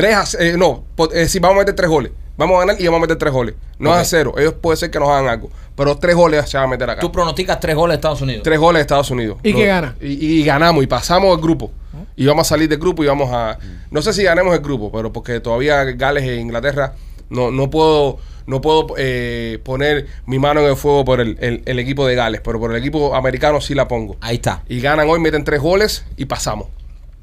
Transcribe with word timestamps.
3 0.00 0.14
a 0.16 0.26
0, 0.26 0.58
no, 0.58 0.84
eh, 1.12 1.26
sí, 1.28 1.38
vamos 1.38 1.56
a 1.56 1.60
meter 1.60 1.74
3 1.74 1.88
goles. 1.88 2.12
Vamos 2.36 2.56
a 2.56 2.60
ganar 2.60 2.80
y 2.80 2.84
vamos 2.86 2.98
a 2.98 3.00
meter 3.02 3.18
3 3.18 3.32
goles. 3.32 3.54
No 3.78 3.90
Ok. 3.90 3.96
a 3.96 4.04
0. 4.04 4.34
Ellos 4.38 4.54
puede 4.54 4.76
ser 4.78 4.90
que 4.90 4.98
nos 4.98 5.08
hagan 5.10 5.28
algo. 5.28 5.50
Pero 5.76 5.96
3 5.98 6.16
goles 6.16 6.48
se 6.48 6.56
van 6.56 6.66
a 6.66 6.70
meter 6.70 6.88
acá. 6.88 7.00
Tú 7.00 7.12
pronosticas 7.12 7.60
tres 7.60 7.76
goles 7.76 7.92
de 7.92 7.96
Estados 7.96 8.22
Unidos. 8.22 8.42
3 8.42 8.58
goles 8.58 8.78
de 8.78 8.80
Estados 8.82 9.10
Unidos. 9.10 9.38
¿Y 9.42 9.52
qué 9.52 9.66
gana? 9.66 9.94
Y, 10.00 10.06
y 10.40 10.44
ganamos 10.44 10.82
y 10.82 10.86
pasamos 10.86 11.34
el 11.36 11.42
grupo. 11.42 11.70
Y 12.16 12.26
vamos 12.26 12.46
a 12.46 12.48
salir 12.50 12.68
del 12.68 12.78
grupo 12.78 13.04
y 13.04 13.06
vamos 13.08 13.30
a... 13.32 13.58
No 13.90 14.00
sé 14.02 14.12
si 14.14 14.22
ganemos 14.22 14.54
el 14.54 14.60
grupo, 14.60 14.90
pero 14.90 15.12
porque 15.12 15.40
todavía 15.40 15.84
Gales 15.84 16.24
e 16.24 16.36
Inglaterra 16.36 16.94
no, 17.28 17.50
no 17.50 17.68
puedo... 17.68 18.18
No 18.46 18.60
puedo 18.60 18.86
eh, 18.96 19.60
poner 19.62 20.06
mi 20.26 20.38
mano 20.40 20.60
en 20.60 20.66
el 20.70 20.76
fuego 20.76 21.04
por 21.04 21.20
el, 21.20 21.36
el- 21.40 21.62
el 21.66 21.78
equipo 21.78 22.04
de 22.06 22.16
Gales, 22.16 22.40
pero 22.42 22.58
por 22.58 22.72
el 22.72 22.78
equipo 22.78 23.14
americano 23.14 23.60
sí 23.60 23.74
la 23.74 23.86
pongo. 23.86 24.16
Ahí 24.20 24.36
está. 24.36 24.64
Y 24.68 24.80
ganan 24.80 25.08
hoy, 25.08 25.20
meten 25.20 25.44
tres 25.44 25.60
goles 25.60 26.04
y 26.16 26.24
pasamos. 26.24 26.66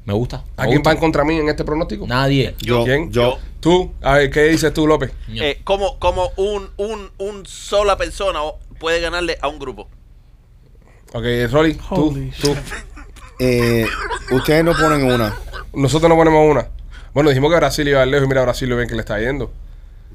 Me 0.08 0.14
gusta. 0.14 0.42
¿A 0.56 0.62
me 0.62 0.68
quién 0.68 0.78
gusta. 0.78 0.88
va 0.88 0.94
en 0.94 1.00
contra 1.00 1.22
mí 1.22 1.36
en 1.36 1.50
este 1.50 1.64
pronóstico? 1.64 2.06
Nadie. 2.06 2.54
Yo, 2.60 2.82
¿Quién? 2.82 3.12
yo. 3.12 3.36
Tú. 3.60 3.92
A 4.00 4.14
ver, 4.14 4.30
¿qué 4.30 4.44
dices 4.44 4.72
tú, 4.72 4.86
López? 4.86 5.12
Eh, 5.34 5.60
como 5.64 5.98
como 5.98 6.30
un, 6.36 6.70
un, 6.78 7.10
un 7.18 7.44
sola 7.44 7.98
persona 7.98 8.40
puede 8.80 9.02
ganarle 9.02 9.36
a 9.42 9.48
un 9.48 9.58
grupo. 9.58 9.86
Ok, 11.12 11.24
Rolly, 11.50 11.74
tú, 11.74 11.84
Holy 11.90 12.32
tú. 12.40 12.56
Eh, 13.38 13.86
ustedes 14.30 14.64
no 14.64 14.72
ponen 14.72 15.04
una, 15.12 15.36
Nosotros 15.74 16.08
no 16.08 16.16
ponemos 16.16 16.50
una. 16.50 16.68
Bueno, 17.12 17.28
dijimos 17.28 17.50
que 17.50 17.56
Brasil 17.56 17.86
iba 17.86 18.06
lejos 18.06 18.24
y 18.24 18.28
mira 18.28 18.40
a 18.40 18.44
Brasil 18.44 18.66
lo 18.66 18.76
bien 18.76 18.88
que 18.88 18.94
le 18.94 19.00
está 19.00 19.20
yendo. 19.20 19.52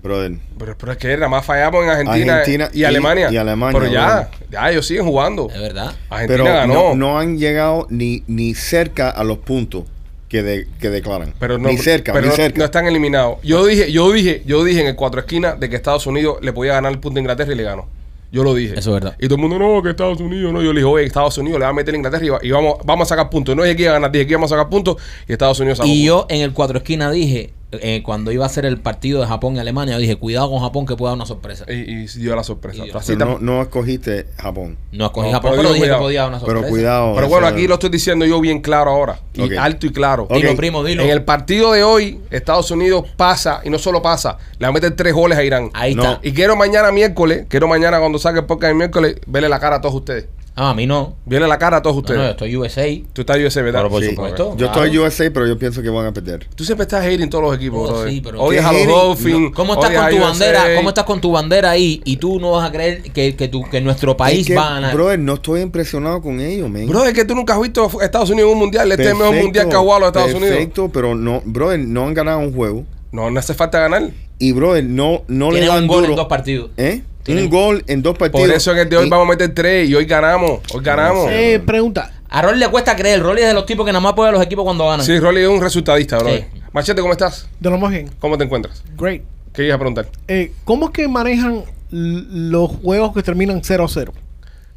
Brother. 0.04 0.34
Pero, 0.59 0.78
pero 0.78 0.92
es 0.92 0.98
que 0.98 1.14
nada 1.16 1.30
más 1.30 1.46
fallamos 1.46 1.84
en 1.84 1.90
Argentina, 1.90 2.34
Argentina 2.40 2.70
y, 2.73 2.82
y- 2.82 2.84
Alemania. 2.84 3.30
y 3.32 3.38
Alemania, 3.38 3.80
Pero 3.80 3.92
ya, 3.92 4.30
ya 4.52 4.70
ellos 4.72 4.86
siguen 4.86 5.06
jugando. 5.06 5.50
Es 5.50 5.59
verdad. 5.59 5.96
Argentina 6.09 6.28
Pero 6.28 6.44
ganó. 6.44 6.73
no, 6.73 6.96
no 6.96 7.20
han 7.20 7.38
llegado 7.38 7.88
ni, 7.90 8.24
ni 8.28 8.54
cerca 8.54 9.09
a 9.09 9.24
los 9.24 9.38
puntos 9.40 9.86
que, 10.30 10.44
de- 10.44 10.68
que 10.80 10.90
declaran. 10.90 11.34
pero 11.40 11.58
no, 11.58 11.70
ni 11.70 11.78
cerca, 11.78 12.12
pero 12.12 12.26
ni 12.26 12.30
no- 12.31 12.36
cerca. 12.36 12.58
no 12.59 12.66
están 12.66 12.86
eliminados. 12.88 13.38
Yo 13.44 13.66
dije, 13.66 13.92
yo 13.92 14.12
dije, 14.12 14.44
yo 14.46 14.64
dije 14.64 14.81
en 14.81 14.88
el 14.88 14.96
cuatro 14.96 15.20
esquinas 15.22 15.59
de 15.59 15.70
que 15.70 15.76
Estados 15.76 16.06
Unidos 16.08 16.38
le 16.42 16.52
podía 16.54 16.74
ganar 16.74 16.92
el 16.92 17.00
punto 17.00 17.18
a 17.18 17.22
Inglaterra 17.22 17.54
y 17.54 17.56
le 17.56 17.64
ganó. 17.64 17.88
Yo 18.31 18.44
lo 18.44 18.56
dije. 18.56 18.74
Eso 18.80 18.90
es 18.90 18.94
verdad. 19.04 19.16
Y 19.20 19.28
todo 19.28 19.36
el 19.36 19.42
mundo, 19.42 19.59
no, 19.59 19.84
que 19.84 19.92
Estados 19.92 20.20
Unidos, 20.20 20.52
no. 20.52 20.59
Yo 20.64 20.74
le 20.74 20.80
dije, 20.80 20.92
oye, 20.92 21.06
Estados 21.06 21.38
Unidos 21.38 21.59
le 21.59 21.66
va 21.66 21.70
a 21.70 21.74
meter 21.74 21.94
a 21.94 21.98
Inglaterra 21.98 22.26
y, 22.26 22.30
va- 22.30 22.40
y 22.42 22.50
vamos, 22.50 22.78
vamos 22.84 23.06
a 23.08 23.09
sacar 23.09 23.30
puntos. 23.30 23.56
No 23.56 23.62
dije 23.62 23.76
que 23.76 23.84
iba 23.84 23.92
a 23.92 23.94
ganar, 23.94 24.12
dije 24.12 24.26
que 24.26 24.31
íbamos 24.31 24.52
a 24.52 24.56
sacar 24.56 24.70
puntos 24.72 24.98
y 25.28 25.34
Estados 25.34 25.59
Unidos 25.59 25.78
sacó 25.78 25.88
Y 25.88 26.08
puntos. 26.09 26.26
yo 26.30 26.36
en 26.36 26.42
el 26.42 26.52
cuatro 26.52 26.78
esquina 26.80 27.12
dije, 27.12 27.54
eh, 27.81 28.02
cuando 28.03 28.31
iba 28.31 28.45
a 28.45 28.49
ser 28.49 28.66
el 28.66 28.77
partido 28.79 29.21
de 29.21 29.27
Japón 29.27 29.55
y 29.55 29.59
Alemania, 29.59 29.93
yo 29.95 29.99
dije, 29.99 30.16
cuidado 30.16 30.49
con 30.49 30.59
Japón 30.59 30.85
que 30.85 30.95
puede 30.95 31.09
dar 31.11 31.16
una 31.16 31.25
sorpresa. 31.25 31.66
Y, 31.67 31.73
y 31.73 32.05
dio 32.07 32.35
la 32.35 32.43
sorpresa. 32.43 32.83
Dio. 32.83 32.93
Pero 33.05 33.25
no, 33.25 33.39
no 33.39 33.61
escogiste 33.61 34.27
Japón. 34.38 34.77
No 34.91 35.05
escogí 35.05 35.27
No, 35.29 35.33
Japón, 35.33 35.52
pero 35.55 35.69
dije 35.69 35.79
cuidado. 35.81 35.99
que 35.99 36.03
podía 36.03 36.19
dar 36.21 36.29
una 36.29 36.39
sorpresa. 36.39 36.59
Pero 36.61 36.69
cuidado. 36.71 37.16
Pero 37.16 37.27
bueno, 37.29 37.47
aquí 37.47 37.67
lo 37.67 37.75
estoy 37.75 37.89
diciendo 37.89 38.25
yo 38.25 38.39
bien 38.41 38.61
claro 38.61 38.91
ahora. 38.91 39.19
Y 39.33 39.55
alto 39.55 39.85
y 39.88 39.91
claro. 39.91 40.27
Dilo, 40.31 40.55
primo, 40.55 40.83
dilo. 40.83 41.03
En 41.03 41.09
el 41.09 41.23
partido 41.23 41.71
de 41.73 41.83
hoy, 41.83 42.19
Estados 42.31 42.69
Unidos 42.71 43.05
pasa, 43.17 43.61
y 43.63 43.69
no 43.69 43.77
solo 43.79 44.01
pasa, 44.01 44.38
le 44.59 44.66
va 44.66 44.69
a 44.69 44.73
meter 44.73 44.95
tres 44.95 45.13
goles 45.13 45.38
a 45.38 45.44
Irán. 45.44 45.69
Ahí 45.73 45.95
No. 45.95 46.03
está. 46.03 46.19
Y 46.23 46.31
quiero 46.33 46.55
mañana 46.55 46.91
miércoles, 46.91 47.45
quiero 47.49 47.67
mañana 47.67 47.99
cuando 47.99 48.19
saque 48.19 48.39
el 48.39 48.45
podcast 48.45 48.71
el 48.71 48.77
miércoles, 48.77 49.16
verle 49.27 49.49
la 49.49 49.59
cara 49.59 49.77
a 49.77 49.81
todos 49.81 49.95
ustedes. 49.95 50.27
Ah, 50.56 50.69
a 50.69 50.74
mí 50.75 50.86
no. 50.86 51.16
Verle 51.25 51.47
la 51.47 51.58
cara 51.58 51.78
a 51.78 51.81
todos 51.81 51.97
ustedes. 51.97 52.19
no, 52.19 52.25
yo 52.25 52.31
estoy 52.31 52.56
USA. 52.56 52.86
Tú 53.12 53.22
estás 53.22 53.38
USA, 53.40 53.62
¿verdad? 53.64 53.80
Pero 53.80 53.90
por 53.90 54.03
Sí. 54.03 54.09
supuesto. 54.12 54.52
Yo 54.52 54.68
claro. 54.68 54.84
estoy 54.86 54.97
USA, 55.00 55.31
pero 55.34 55.47
yo 55.47 55.58
pienso 55.58 55.81
que 55.81 55.90
van 55.90 56.06
a 56.06 56.14
perder. 56.14 56.47
Tú 56.56 56.64
siempre 56.64 56.84
estás 56.84 57.03
hating 57.03 57.28
todos 57.28 57.44
los 57.44 57.56
equipos, 57.56 57.90
Oh, 57.90 57.94
brother. 57.94 58.09
sí, 58.12 58.22
pero- 58.24 58.40
Odias 58.40 58.69
¿Qué 58.69 58.84
a 58.84 58.86
los? 58.86 58.88
Dolphins. 58.88 59.52
¿Cómo 59.56 59.74
estás 59.74 59.90
con 59.92 60.09
tu 60.09 60.16
USA. 60.18 60.28
bandera? 60.30 60.75
¿Cómo 60.75 60.90
estás 60.90 61.03
con 61.06 61.22
tu 61.22 61.31
bandera 61.31 61.72
ahí? 61.72 62.02
Y 62.06 62.18
tú 62.18 62.40
no 62.40 62.52
vas 62.52 62.69
a 62.69 62.72
creer 62.72 63.02
que, 63.02 63.36
que, 63.36 63.47
tu- 63.47 63.68
que 63.68 63.81
nuestro 63.81 64.16
país 64.16 64.42
Es 64.42 64.47
que, 64.47 64.56
va 64.56 64.68
a 64.68 64.74
ganar. 64.75 64.94
Brother, 64.94 65.18
no 65.19 65.34
estoy 65.34 65.62
impresionado 65.62 66.22
con 66.22 66.40
ellos, 66.40 66.69
man. 66.69 66.86
Bro, 66.86 67.06
es 67.06 67.13
que 67.13 67.25
tú 67.25 67.34
nunca 67.34 67.56
has 67.56 67.62
visto 67.62 67.90
a 68.00 68.06
Estados 68.06 68.30
Unidos 68.30 68.50
en 68.50 68.53
un 68.53 68.59
mundial. 68.59 68.92
Este 68.92 69.03
es 69.06 69.09
el 69.09 69.13
mejor 69.16 69.30
Perfecto, 69.30 69.46
mundial 69.47 69.69
que 69.69 69.75
ha 69.75 69.80
jugado 69.80 70.00
los 70.02 70.08
Estados 70.09 70.34
Unidos. 70.34 70.50
Perfecto, 70.50 70.90
pero 70.94 71.16
no, 71.16 71.42
brother, 71.46 71.80
no 71.80 72.06
han 72.06 72.13
ganado 72.13 72.40
un 72.40 72.53
juego. 72.53 72.86
No, 73.12 73.31
no 73.31 73.40
hace 73.40 73.56
falta 73.56 73.80
ganar. 73.80 74.09
Y, 74.40 74.52
brother, 74.52 74.84
no, 74.84 75.24
no 75.28 75.52
le 75.52 75.66
dan 75.66 75.84
un 75.84 75.88
gol 75.88 76.02
duro. 76.02 76.09
en 76.12 76.16
dos 76.18 76.28
partidos. 76.28 76.69
¿Eh? 76.78 77.02
Tienen- 77.23 77.45
Un 77.45 77.50
gol 77.50 77.84
en 77.88 78.01
dos 78.03 78.17
partidos. 78.17 78.47
Por 78.47 78.56
eso 78.56 78.72
en 78.73 78.78
el 78.79 78.89
de 78.89 78.97
hoy 78.97 79.07
Y- 79.07 79.09
vamos 79.09 79.25
a 79.28 79.29
meter 79.29 79.53
tres 79.53 79.89
y 79.89 79.95
hoy 79.95 80.06
ganamos. 80.06 80.59
Hoy 80.73 80.84
ganamos. 80.84 81.28
Eh, 81.31 81.61
pregunta. 81.66 82.11
A 82.29 82.41
Rolly 82.41 82.59
le 82.59 82.67
cuesta 82.69 82.95
creer. 82.95 83.22
Rolly 83.22 83.41
es 83.41 83.47
de 83.47 83.53
los 83.53 83.66
tipos 83.66 83.85
que 83.85 83.91
nada 83.91 84.01
más 84.01 84.13
puede 84.13 84.29
a 84.29 84.31
los 84.34 84.41
equipos 84.44 84.63
cuando 84.66 84.88
ganan. 84.88 85.06
Sí, 85.06 85.19
Rolly 85.19 85.41
es 85.41 85.47
un 85.47 85.62
resultadista, 85.62 86.17
bro. 86.17 86.29
Sí. 86.29 86.44
Machete, 86.72 87.00
¿cómo 87.01 87.13
estás? 87.13 87.47
De 87.59 87.69
lo 87.69 87.78
más 87.78 87.91
bien. 87.91 88.09
¿Cómo 88.19 88.38
te 88.38 88.44
encuentras? 88.44 88.83
Great. 88.97 89.22
¿Qué 89.53 89.66
ibas 89.66 89.75
a 89.75 89.79
preguntar? 89.79 90.07
Eh, 90.28 90.51
¿Cómo 90.66 90.85
es 90.88 90.91
que 90.91 91.07
manejan 91.07 91.63
los 91.91 92.72
juegos 92.72 93.13
que 93.13 93.22
terminan 93.22 93.62
0-0? 93.63 94.12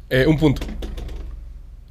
Eh, 0.09 0.25
un 0.27 0.37
punto. 0.37 0.61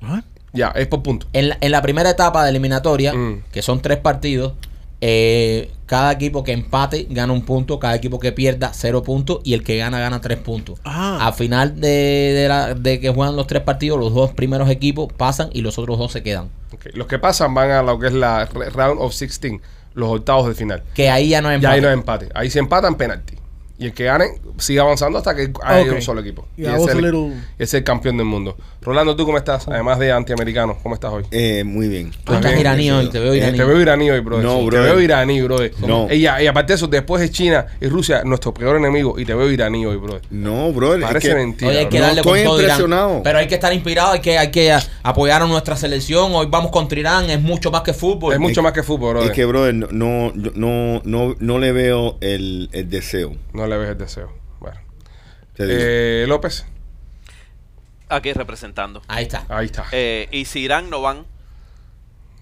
What? 0.03 0.23
Ya, 0.53 0.69
es 0.69 0.87
por 0.87 1.03
punto. 1.03 1.27
En 1.33 1.49
la, 1.51 1.59
en 1.61 1.71
la 1.73 1.83
primera 1.83 2.09
etapa 2.11 2.45
de 2.45 2.51
eliminatoria, 2.51 3.13
Mm. 3.13 3.43
que 3.53 3.61
son 3.61 3.83
tres 3.83 3.99
partidos, 3.99 4.53
eh, 5.01 5.71
cada 5.87 6.13
equipo 6.13 6.43
que 6.43 6.53
empate 6.53 7.07
gana 7.11 7.33
un 7.33 7.43
punto, 7.43 7.79
cada 7.79 7.95
equipo 7.95 8.19
que 8.19 8.33
pierda 8.33 8.73
cero 8.75 9.03
puntos 9.03 9.41
y 9.45 9.55
el 9.55 9.63
que 9.63 9.77
gana 9.77 9.99
gana 10.01 10.21
tres 10.21 10.39
puntos. 10.39 10.81
Ah. 10.85 11.25
Al 11.27 11.35
final 11.35 11.81
de, 11.81 11.89
de 11.89 12.49
la- 12.49 12.75
de 12.75 12.99
que 13.01 13.11
juegan 13.11 13.37
los 13.37 13.47
tres 13.47 13.63
partidos, 13.63 13.99
los 13.99 14.13
dos 14.15 14.33
primeros 14.33 14.69
equipos 14.71 15.13
pasan 15.13 15.51
y 15.53 15.61
los 15.63 15.79
otros 15.79 15.99
dos 15.99 16.13
se 16.13 16.23
quedan. 16.23 16.49
Los 16.95 17.07
que 17.07 17.19
pasan 17.19 17.55
van 17.55 17.71
a 17.71 17.83
lo 17.83 17.99
que 17.99 18.09
es 18.09 18.13
la 18.13 18.47
round 18.47 19.01
of 19.01 19.17
16, 19.19 19.61
los 19.95 20.11
octavos 20.11 20.49
de 20.49 20.55
final. 20.55 20.83
Que 20.95 21.09
ahí 21.11 21.29
ya 21.29 21.41
no 21.41 21.51
es 21.51 21.61
Ya 21.61 21.71
ahí 21.71 21.79
empate. 21.79 21.83
no 21.83 21.89
es 21.89 21.95
empate. 21.95 22.29
Ahí 22.35 22.51
se 22.51 22.59
empatan 22.59 22.97
penalti. 22.97 23.36
Y 23.79 23.87
el 23.87 23.93
que 23.93 24.05
gane 24.05 24.25
sigue 24.57 24.81
avanzando 24.81 25.19
hasta 25.19 25.37
que 25.37 25.53
haya 25.63 25.91
Ok. 25.91 25.97
un 25.97 26.03
solo 26.03 26.23
equipo. 26.23 26.47
Y 26.57 26.65
was 26.65 26.81
es 26.89 26.95
el, 26.95 27.03
little- 27.05 27.33
es 27.59 27.75
el 27.75 27.85
campeón 27.85 28.17
del 28.17 28.25
mundo. 28.25 28.57
Rolando, 28.81 29.15
¿tú 29.17 29.27
cómo 29.27 29.37
estás? 29.37 29.69
Además 29.69 29.99
de 29.99 30.13
antiamericano, 30.13 30.79
¿cómo 30.83 30.95
estás 30.95 31.13
hoy? 31.13 31.25
Eh, 31.31 31.63
muy 31.63 31.89
bien. 31.89 32.11
Tú 32.25 32.33
estás 32.35 32.53
Ok. 32.55 32.61
iraní 32.61 32.91
hoy, 32.91 33.11
te 33.11 33.19
veo 33.19 33.35
Eh, 33.35 33.39
iraní. 33.39 33.59
te 33.59 33.65
veo 33.65 33.79
iraní 33.81 34.11
hoy, 34.11 34.21
brother. 34.21 34.45
No, 34.47 34.53
Sí, 34.53 34.61
Te 34.61 34.67
brother. 34.71 34.93
veo 34.93 35.01
iraní, 35.03 35.43
brother. 35.43 35.73
No. 35.87 36.07
Y, 36.11 36.15
y 36.23 36.27
aparte 36.27 36.73
de 36.73 36.77
eso, 36.77 36.87
después 36.87 37.21
de 37.21 37.31
China 37.31 37.67
y 37.81 37.89
Rusia, 37.89 38.23
nuestro 38.25 38.55
peor 38.55 38.77
enemigo. 38.77 39.19
Y 39.19 39.27
te 39.27 39.35
veo 39.35 39.51
iraní 39.51 39.85
hoy, 39.85 39.97
brother. 39.97 40.23
No, 40.31 40.73
brother. 40.73 41.01
es 41.01 41.07
Parece 41.07 41.29
que- 41.29 41.35
mentira. 41.35 41.71
Hoy 41.71 41.77
hay 41.77 41.87
que 41.87 41.99
bro. 41.99 42.01
No 42.01 42.07
darle 42.07 42.23
con 42.23 42.37
estoy 42.37 42.47
todo 42.47 42.61
Irán. 42.61 42.71
impresionado. 42.71 43.23
Pero 43.25 43.39
hay 43.41 43.47
que 43.49 43.55
estar 43.57 43.73
inspirado, 43.75 44.13
hay 44.13 44.21
que, 44.21 44.39
hay 44.39 44.51
que 44.51 44.75
apoyar 45.03 45.43
a 45.43 45.47
nuestra 45.47 45.77
selección. 45.77 46.33
Hoy 46.35 46.47
vamos 46.49 46.71
contra 46.71 46.99
Irán, 46.99 47.29
es 47.29 47.43
mucho 47.43 47.71
más 47.71 47.83
que 47.83 47.93
fútbol. 47.93 48.33
Es 48.33 48.39
mucho 48.41 48.61
Es- 48.61 48.65
más 48.65 48.73
que 48.73 48.83
fútbol, 48.83 49.11
brother. 49.15 49.31
Es 49.31 49.37
que, 49.37 49.45
brother, 49.45 49.75
no, 49.75 49.89
no, 49.91 50.33
no, 50.55 51.03
no, 51.05 51.35
no 51.39 51.59
le 51.59 51.73
veo 51.73 52.17
el, 52.23 52.71
el 52.73 52.89
deseo. 52.89 53.33
No 53.53 53.66
le 53.67 53.77
ves 53.77 53.91
el 53.91 53.99
deseo. 53.99 54.33
Bueno. 54.61 54.81
Eh, 55.59 56.25
López. 56.29 56.67
Aquí 58.09 58.33
representando. 58.33 59.03
Ahí 59.09 59.25
está. 59.25 59.45
Ahí 59.49 59.67
está. 59.67 59.87
Eh, 59.93 60.29
y 60.31 60.45
si 60.45 60.61
Irán 60.61 60.91
no 60.91 61.03
van, 61.03 61.25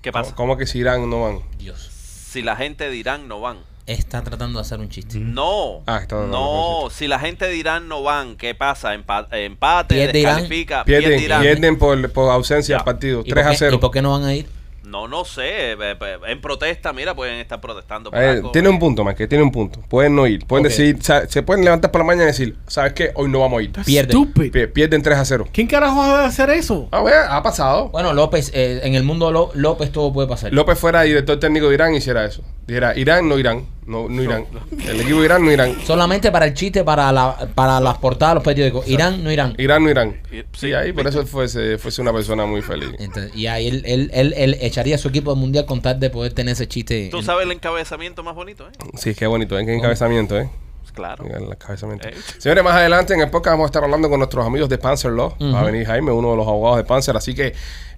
¿qué 0.02 0.12
¿Cómo, 0.12 0.22
pasa? 0.24 0.34
cómo 0.34 0.56
que 0.56 0.66
si 0.66 0.78
Irán 0.78 1.08
no 1.08 1.22
van? 1.22 1.40
Dios. 1.58 1.80
Si 1.90 2.42
la 2.42 2.56
gente 2.56 2.88
de 2.90 2.96
Irán 2.96 3.28
no 3.28 3.40
van. 3.40 3.58
Está 3.86 4.22
tratando 4.22 4.58
de 4.58 4.62
hacer 4.62 4.80
un 4.80 4.88
chiste. 4.88 5.18
No, 5.18 5.82
Ah, 5.86 5.98
está 5.98 6.16
no, 6.26 6.88
si 6.90 7.06
la 7.06 7.18
gente 7.18 7.44
de 7.46 7.54
Irán 7.54 7.86
no 7.86 8.02
van, 8.02 8.36
¿qué 8.36 8.54
pasa? 8.54 8.94
Empa- 8.94 9.28
empate, 9.30 9.94
Pierde 9.94 10.20
Irán. 10.20 10.34
descalifica, 10.36 10.84
Pierden, 10.84 11.10
pierde 11.10 11.24
Irán. 11.26 11.42
pierden 11.42 11.78
por, 11.78 12.12
por 12.12 12.30
ausencia 12.32 12.76
del 12.76 12.84
partido. 12.84 13.20
¿Y 13.24 13.28
3 13.30 13.44
por 13.44 13.46
a 13.48 13.50
qué- 13.52 13.58
0. 13.58 13.76
¿Y 13.76 13.78
por 13.78 13.90
qué 13.90 14.00
no 14.02 14.10
van 14.12 14.24
a 14.24 14.34
ir? 14.34 14.48
No, 14.94 15.08
no 15.08 15.24
sé, 15.24 15.72
eh, 15.72 15.76
eh, 15.80 15.96
en 16.28 16.40
protesta, 16.40 16.92
mira, 16.92 17.16
pueden 17.16 17.40
estar 17.40 17.60
protestando. 17.60 18.12
por 18.12 18.22
Eh, 18.22 18.28
algo. 18.28 18.52
tiene 18.52 18.68
un 18.68 18.78
punto, 18.78 19.02
más 19.02 19.16
que 19.16 19.26
tiene 19.26 19.42
un 19.42 19.50
punto. 19.50 19.80
Pueden 19.88 20.14
no 20.14 20.24
ir. 20.24 20.46
Pueden 20.46 20.62
decir, 20.62 20.96
o 21.00 21.02
sea, 21.02 21.28
se 21.28 21.42
pueden 21.42 21.64
levantar 21.64 21.90
por 21.90 22.00
la 22.02 22.04
mañana 22.04 22.22
y 22.22 22.26
decir, 22.28 22.56
¿sabes 22.68 22.92
qué? 22.92 23.10
Hoy 23.16 23.28
no 23.28 23.40
vamos 23.40 23.58
a 23.58 23.62
ir. 23.64 23.72
That's 23.72 23.86
Pierde. 23.86 24.12
stupid. 24.12 24.52
Pi- 24.52 24.66
Pierden 24.68 25.02
3 25.02 25.18
a 25.18 25.24
0. 25.24 25.48
¿Quién 25.52 25.66
carajo 25.66 25.96
va 25.96 26.20
a 26.22 26.26
hacer 26.26 26.48
eso? 26.50 26.86
A 26.92 27.02
ver, 27.02 27.14
ha 27.28 27.42
pasado. 27.42 27.88
Bueno, 27.88 28.12
López, 28.12 28.52
eh, 28.54 28.82
en 28.84 28.94
el 28.94 29.02
mundo 29.02 29.32
Ló- 29.32 29.50
López 29.54 29.90
todo 29.90 30.12
puede 30.12 30.28
pasar. 30.28 30.52
López 30.52 30.78
fuera 30.78 31.02
director 31.02 31.40
técnico 31.40 31.68
de 31.70 31.74
Irán 31.74 31.92
y 31.94 31.96
hiciera 31.96 32.24
eso. 32.24 32.44
Dijera, 32.66 32.96
Irán, 32.98 33.28
no 33.28 33.38
Irán. 33.38 33.66
No, 33.86 34.08
no 34.08 34.22
Irán. 34.22 34.46
El 34.88 35.00
equipo 35.02 35.18
de 35.18 35.26
Irán, 35.26 35.44
no 35.44 35.52
Irán. 35.52 35.76
Solamente 35.84 36.32
para 36.32 36.46
el 36.46 36.54
chiste, 36.54 36.82
para, 36.84 37.12
la, 37.12 37.36
para 37.54 37.78
las 37.80 37.98
portadas 37.98 38.32
de 38.32 38.34
los 38.36 38.44
periódicos. 38.44 38.88
Irán, 38.88 39.22
no 39.22 39.30
Irán. 39.30 39.54
Irán, 39.58 39.84
no 39.84 39.90
Irán. 39.90 40.22
Sí, 40.54 40.72
ahí 40.72 40.92
por 40.94 41.06
eso 41.06 41.26
fuese, 41.26 41.76
fuese 41.76 42.00
una 42.00 42.10
persona 42.12 42.46
muy 42.46 42.62
feliz. 42.62 42.88
Entonces, 42.98 43.34
y 43.36 43.46
ahí 43.46 43.68
él, 43.68 43.82
él, 43.84 44.10
él, 44.14 44.32
él 44.38 44.56
echaría 44.62 44.94
a 44.94 44.98
su 44.98 45.08
equipo 45.08 45.34
de 45.34 45.40
mundial 45.40 45.66
con 45.66 45.82
tal 45.82 46.00
de 46.00 46.08
poder 46.08 46.32
tener 46.32 46.52
ese 46.52 46.66
chiste. 46.66 47.08
Tú 47.10 47.18
en- 47.18 47.24
sabes 47.24 47.44
el 47.44 47.52
encabezamiento 47.52 48.22
más 48.22 48.34
bonito, 48.34 48.66
¿eh? 48.66 48.72
Sí, 48.96 49.14
qué 49.14 49.26
bonito, 49.26 49.58
¿eh? 49.58 49.66
Qué 49.66 49.74
encabezamiento, 49.74 50.38
¿eh? 50.38 50.48
Claro. 50.94 51.24
En 51.26 51.48
la 51.50 51.56
cabeza 51.56 51.88
mente. 51.88 52.08
Eh. 52.10 52.14
Señores, 52.38 52.62
más 52.62 52.74
adelante 52.74 53.14
en 53.14 53.20
el 53.20 53.28
podcast 53.28 53.54
vamos 53.54 53.64
a 53.64 53.66
estar 53.66 53.82
hablando 53.82 54.08
con 54.08 54.20
nuestros 54.20 54.46
amigos 54.46 54.68
de 54.68 54.78
Panzer 54.78 55.10
Law. 55.10 55.34
Va 55.52 55.60
a 55.60 55.64
venir 55.64 55.84
Jaime, 55.86 56.12
uno 56.12 56.30
de 56.30 56.36
los 56.36 56.46
abogados 56.46 56.76
de 56.78 56.84
Panzer. 56.84 57.16
Así 57.16 57.34
que 57.34 57.52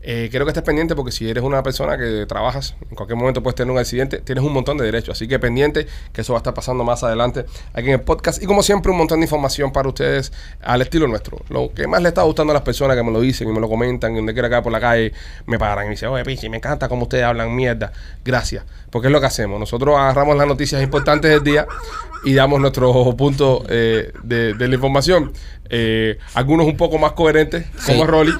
eh, 0.08 0.28
quiero 0.30 0.46
que 0.46 0.50
estés 0.50 0.62
pendiente 0.62 0.94
porque 0.94 1.10
si 1.10 1.28
eres 1.28 1.42
una 1.42 1.64
persona 1.64 1.98
que 1.98 2.26
trabajas, 2.26 2.76
en 2.88 2.94
cualquier 2.94 3.18
momento 3.18 3.42
puedes 3.42 3.56
tener 3.56 3.72
un 3.72 3.78
accidente, 3.78 4.18
tienes 4.18 4.44
un 4.44 4.52
montón 4.52 4.78
de 4.78 4.84
derechos. 4.84 5.16
Así 5.16 5.26
que 5.26 5.40
pendiente 5.40 5.88
que 6.12 6.20
eso 6.20 6.32
va 6.32 6.38
a 6.38 6.40
estar 6.40 6.54
pasando 6.54 6.84
más 6.84 7.02
adelante 7.02 7.44
aquí 7.74 7.88
en 7.88 7.94
el 7.94 8.00
podcast. 8.02 8.40
Y 8.40 8.46
como 8.46 8.62
siempre, 8.62 8.92
un 8.92 8.98
montón 8.98 9.18
de 9.18 9.24
información 9.26 9.72
para 9.72 9.88
ustedes 9.88 10.32
al 10.62 10.80
estilo 10.80 11.08
nuestro. 11.08 11.38
Lo 11.48 11.72
que 11.74 11.88
más 11.88 12.00
le 12.02 12.08
está 12.10 12.22
gustando 12.22 12.52
a 12.52 12.54
las 12.54 12.62
personas 12.62 12.96
que 12.96 13.02
me 13.02 13.10
lo 13.10 13.20
dicen 13.20 13.48
y 13.48 13.52
me 13.52 13.58
lo 13.60 13.68
comentan, 13.68 14.12
y 14.12 14.16
donde 14.16 14.32
quiera 14.32 14.48
caer 14.48 14.62
por 14.62 14.70
la 14.70 14.80
calle, 14.80 15.12
me 15.46 15.58
paran 15.58 15.86
y 15.86 15.88
me 15.88 15.94
dicen, 15.94 16.08
oye, 16.10 16.24
Pichi, 16.24 16.48
me 16.48 16.58
encanta 16.58 16.88
cómo 16.88 17.02
ustedes 17.02 17.24
hablan 17.24 17.54
mierda. 17.54 17.92
Gracias. 18.24 18.64
Porque 18.90 19.08
es 19.08 19.12
lo 19.12 19.18
que 19.20 19.26
hacemos. 19.26 19.58
Nosotros 19.58 19.96
agarramos 19.98 20.36
las 20.36 20.46
noticias 20.46 20.80
importantes 20.82 21.30
del 21.32 21.42
día 21.42 21.66
y 22.24 22.32
damos 22.32 22.60
nuestro 22.60 22.92
punto 23.16 23.64
eh, 23.68 24.12
de, 24.22 24.54
de 24.54 24.68
la 24.68 24.74
información. 24.76 25.32
Eh, 25.68 26.18
algunos 26.34 26.66
un 26.66 26.76
poco 26.76 26.96
más 26.96 27.12
coherentes, 27.12 27.66
como 27.84 28.04
Sí. 28.04 28.10
Rolly. 28.10 28.32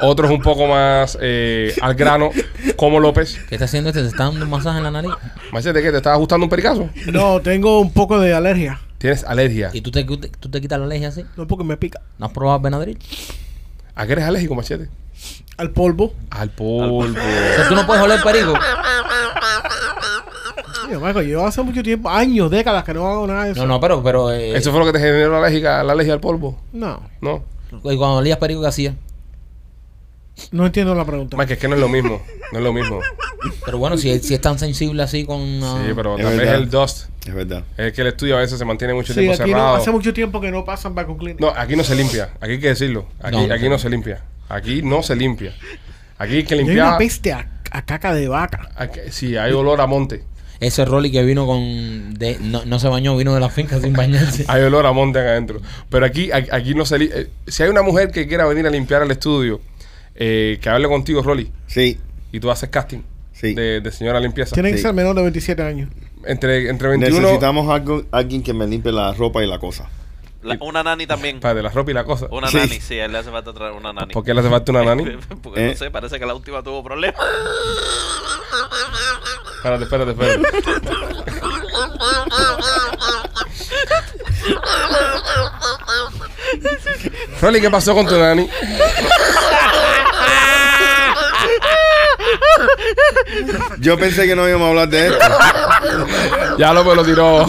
Otros 0.00 0.30
un 0.30 0.40
poco 0.40 0.66
más 0.66 1.18
eh, 1.20 1.74
al 1.82 1.94
grano, 1.94 2.30
como 2.76 3.00
López. 3.00 3.38
¿Qué 3.48 3.56
está 3.56 3.64
haciendo 3.64 3.90
este? 3.90 4.02
¿Se 4.02 4.08
está 4.08 4.24
dando 4.24 4.44
un 4.44 4.50
masaje 4.50 4.78
en 4.78 4.84
la 4.84 4.90
nariz? 4.90 5.10
Machete, 5.52 5.82
¿qué? 5.82 5.90
¿Te 5.90 5.96
estás 5.96 6.14
ajustando 6.14 6.44
un 6.44 6.50
pericazo? 6.50 6.88
No, 7.12 7.40
tengo 7.40 7.80
un 7.80 7.92
poco 7.92 8.18
de 8.20 8.32
alergia. 8.34 8.80
Tienes 8.98 9.24
alergia. 9.24 9.70
¿Y 9.72 9.80
tú 9.80 9.90
te, 9.90 10.04
tú 10.04 10.50
te 10.50 10.60
quitas 10.60 10.78
la 10.78 10.84
alergia 10.86 11.08
así? 11.08 11.24
No 11.36 11.46
porque 11.46 11.64
me 11.64 11.76
pica. 11.76 12.00
¿No 12.18 12.26
has 12.26 12.32
probado 12.32 12.60
Benadryl? 12.60 12.98
¿A 13.94 14.06
qué 14.06 14.12
eres 14.12 14.24
alérgico, 14.24 14.54
Machete? 14.54 14.88
Al 15.56 15.70
polvo. 15.70 16.12
Al 16.30 16.50
polvo. 16.50 16.98
O 16.98 17.06
sea, 17.14 17.68
tú 17.68 17.74
no 17.74 17.84
puedes 17.86 18.02
oler 18.02 18.20
perico. 18.22 18.54
Marco, 21.00 21.20
yo 21.22 21.44
hace 21.46 21.62
mucho 21.62 21.82
tiempo, 21.82 22.08
años, 22.08 22.50
décadas 22.50 22.82
que 22.82 22.94
no 22.94 23.06
hago 23.06 23.26
nada 23.26 23.44
de 23.44 23.50
eso. 23.52 23.60
No, 23.60 23.66
no, 23.66 23.80
pero, 23.80 24.02
pero 24.02 24.30
eh, 24.32 24.56
¿Eso 24.56 24.70
fue 24.70 24.80
lo 24.80 24.86
que 24.86 24.92
te 24.92 24.98
generó 25.00 25.32
la 25.32 25.46
alergia, 25.46 25.82
la 25.84 25.92
alergia 25.92 26.14
al 26.14 26.20
polvo? 26.20 26.58
No, 26.72 27.02
No. 27.20 27.42
y 27.72 27.96
cuando 27.96 28.16
olías 28.16 28.38
perico, 28.38 28.62
¿qué 28.62 28.68
hacías? 28.68 28.94
No 30.52 30.66
entiendo 30.66 30.94
la 30.94 31.04
pregunta. 31.04 31.36
Mike, 31.36 31.54
es 31.54 31.58
que 31.58 31.68
no 31.68 31.74
es 31.74 31.80
lo 31.80 31.88
mismo. 31.88 32.22
No 32.52 32.58
es 32.58 32.64
lo 32.64 32.72
mismo. 32.72 33.00
Pero 33.64 33.78
bueno, 33.78 33.96
si, 33.96 34.18
si 34.20 34.34
es 34.34 34.40
tan 34.40 34.58
sensible 34.58 35.02
así 35.02 35.24
con... 35.24 35.40
ah, 35.62 35.82
Sí, 35.86 35.92
pero 35.94 36.16
Es 36.16 36.22
tal 36.24 36.30
vez 36.36 36.38
verdad. 36.46 36.54
el 36.62 36.70
dust. 36.70 37.08
Es 37.26 37.34
verdad. 37.34 37.64
Es 37.76 37.92
que 37.92 38.00
el 38.00 38.06
estudio 38.08 38.36
a 38.36 38.40
veces 38.40 38.58
se 38.58 38.64
mantiene 38.64 38.94
mucho 38.94 39.12
Sí, 39.12 39.20
tiempo 39.20 39.34
aquí 39.42 39.50
no, 39.50 39.56
cerrado. 39.58 39.76
hace 39.76 39.90
mucho 39.90 40.12
tiempo 40.14 40.40
que 40.40 40.50
no 40.50 40.64
pasan 40.64 40.94
vacuum. 40.94 41.18
No, 41.38 41.48
aquí 41.54 41.76
no 41.76 41.84
se 41.84 41.94
limpia. 41.94 42.30
Aquí 42.40 42.52
hay 42.52 42.60
que 42.60 42.68
decirlo. 42.68 43.06
Aquí 43.20 43.36
No, 43.46 43.52
aquí 43.54 43.64
se 43.64 43.68
no 43.68 43.78
se 43.78 43.90
limpia. 43.90 44.22
Aquí 44.48 44.82
no 44.82 45.02
se 45.02 45.14
limpia. 45.16 45.54
Aquí 46.18 46.36
hay 46.36 46.44
que 46.44 46.54
Y 46.56 46.58
hay 46.58 46.64
una 46.64 46.72
limpiar. 46.72 46.98
peste 46.98 47.32
a, 47.32 47.60
a 47.70 47.84
caca 47.84 48.14
de 48.14 48.28
vaca. 48.28 48.70
aquí- 48.76 49.00
sí, 49.10 49.36
hay 49.36 49.52
olor 49.52 49.80
a 49.80 49.86
monte. 49.86 50.24
Ese 50.60 50.84
Rolly 50.84 51.12
que 51.12 51.22
vino 51.22 51.46
con... 51.46 52.14
De, 52.14 52.36
no, 52.40 52.64
no 52.64 52.78
se 52.80 52.88
bañó, 52.88 53.16
vino 53.16 53.32
de 53.34 53.38
la 53.40 53.48
finca 53.50 53.78
sin 53.80 53.92
bañarse. 53.92 54.44
Hay 54.48 54.62
olor 54.62 54.86
a 54.86 54.92
monte 54.92 55.20
acá 55.20 55.28
adentro. 55.30 55.60
Pero 55.90 56.04
aquí, 56.04 56.32
aquí, 56.32 56.48
aquí 56.50 56.74
no 56.74 56.84
se 56.84 56.98
limpia. 56.98 57.26
Si 57.46 57.62
hay 57.62 57.68
una 57.68 57.82
mujer 57.82 58.10
que 58.10 58.26
quiera 58.26 58.44
venir 58.46 58.66
a 58.66 58.70
limpiar 58.70 59.02
el 59.02 59.10
estudio, 59.12 59.60
eh, 60.20 60.58
que 60.60 60.68
hable 60.68 60.88
contigo, 60.88 61.22
Rolly, 61.22 61.50
Sí, 61.66 61.98
y 62.32 62.40
tú 62.40 62.50
haces 62.50 62.68
casting 62.68 63.00
Sí. 63.32 63.54
de, 63.54 63.80
de 63.80 63.92
señora 63.92 64.18
limpieza. 64.20 64.52
Tienen 64.54 64.72
que 64.72 64.78
Sí. 64.78 64.82
ser 64.82 64.92
menor 64.92 65.14
de 65.14 65.22
27 65.22 65.62
años. 65.62 65.88
Entre, 66.26 66.68
entre 66.68 66.88
21. 66.88 67.20
necesitamos 67.20 67.70
algo, 67.70 68.02
alguien 68.10 68.42
que 68.42 68.52
me 68.52 68.66
limpie 68.66 68.90
la 68.92 69.12
ropa 69.14 69.42
y 69.42 69.46
la 69.46 69.58
cosa. 69.60 69.88
La- 70.42 70.58
una 70.60 70.82
nani 70.82 71.06
también. 71.06 71.38
Para 71.40 71.54
de 71.54 71.62
la 71.62 71.70
ropa 71.70 71.90
y 71.92 71.94
la 71.94 72.04
cosa. 72.04 72.26
Una 72.30 72.48
Sí. 72.48 72.56
nani, 72.56 72.80
sí, 72.80 72.98
a 72.98 73.04
él 73.06 73.12
le 73.12 73.18
hace 73.18 73.30
falta 73.30 73.52
traer 73.52 73.72
una 73.72 73.92
nani. 73.92 74.12
¿Por 74.12 74.24
qué 74.24 74.34
le 74.34 74.40
hace 74.40 74.50
falta 74.50 74.72
una 74.72 74.84
nani? 74.84 75.04
Porque 75.42 75.66
Eh. 75.66 75.70
no 75.70 75.76
sé, 75.76 75.90
parece 75.90 76.18
que 76.18 76.26
la 76.26 76.34
última 76.34 76.62
tuvo 76.62 76.82
problemas. 76.82 77.20
Espérate, 79.56 79.84
espérate, 79.84 80.10
espérate. 80.12 80.42
Rolly, 87.40 87.60
¿qué 87.60 87.70
pasó 87.70 87.94
con 87.94 88.06
tu 88.06 88.18
nani? 88.18 88.48
Yo 93.80 93.98
pensé 93.98 94.26
que 94.26 94.34
no 94.36 94.48
íbamos 94.48 94.66
a 94.66 94.70
hablar 94.70 94.88
de 94.88 95.06
esto. 95.08 95.18
Ya 96.58 96.72
López 96.72 96.96
lo 96.96 97.04
tiró. 97.04 97.46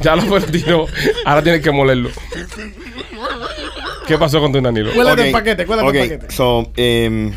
Ya 0.00 0.16
López 0.16 0.46
lo 0.46 0.52
tiró. 0.52 0.86
Ahora 1.24 1.42
tienes 1.42 1.62
que 1.62 1.70
molerlo. 1.70 2.10
¿Qué 4.06 4.18
pasó 4.18 4.40
con 4.40 4.52
tu 4.52 4.60
nani? 4.60 4.80
López? 4.80 4.94
Cuélate 4.94 5.26
el 5.26 5.32
paquete, 5.32 5.66
cuélate 5.66 5.88
el 5.88 6.08
paquete. 6.18 6.34
So, 6.34 6.70
em, 6.76 7.32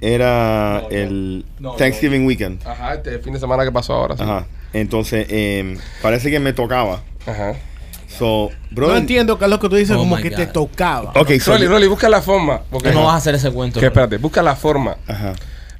era 0.00 0.82
el 0.90 1.44
Thanksgiving 1.78 2.26
weekend. 2.26 2.66
Ajá, 2.66 2.94
este 2.94 3.18
fin 3.18 3.32
de 3.34 3.40
semana 3.40 3.64
que 3.64 3.72
pasó 3.72 3.94
ahora. 3.94 4.16
sí. 4.16 4.22
Ajá. 4.22 4.46
Entonces, 4.72 5.26
em, 5.30 5.78
parece 6.02 6.30
que 6.30 6.38
me 6.38 6.52
tocaba. 6.52 7.02
Ajá. 7.26 7.54
So, 8.18 8.50
No 8.70 8.96
entiendo 8.96 9.38
qué 9.38 9.44
es 9.44 9.50
lo 9.50 9.58
que 9.60 9.68
tú 9.68 9.76
dices 9.76 9.94
Oh 9.96 9.98
como 9.98 10.16
que 10.16 10.30
te 10.30 10.46
tocaba. 10.46 11.12
Ok, 11.16 11.32
so, 11.40 11.52
Rolly, 11.52 11.66
Rolly, 11.66 11.86
busca 11.86 12.08
la 12.08 12.22
forma. 12.22 12.62
Porque 12.70 12.90
Tú 12.90 12.98
no 12.98 13.04
vas 13.06 13.14
a 13.14 13.16
hacer 13.18 13.34
ese 13.34 13.50
cuento. 13.50 13.78
que 13.80 13.86
espérate, 13.86 14.16
busca 14.18 14.42
la 14.42 14.54
forma 14.56 14.96
Ajá. 15.06 15.34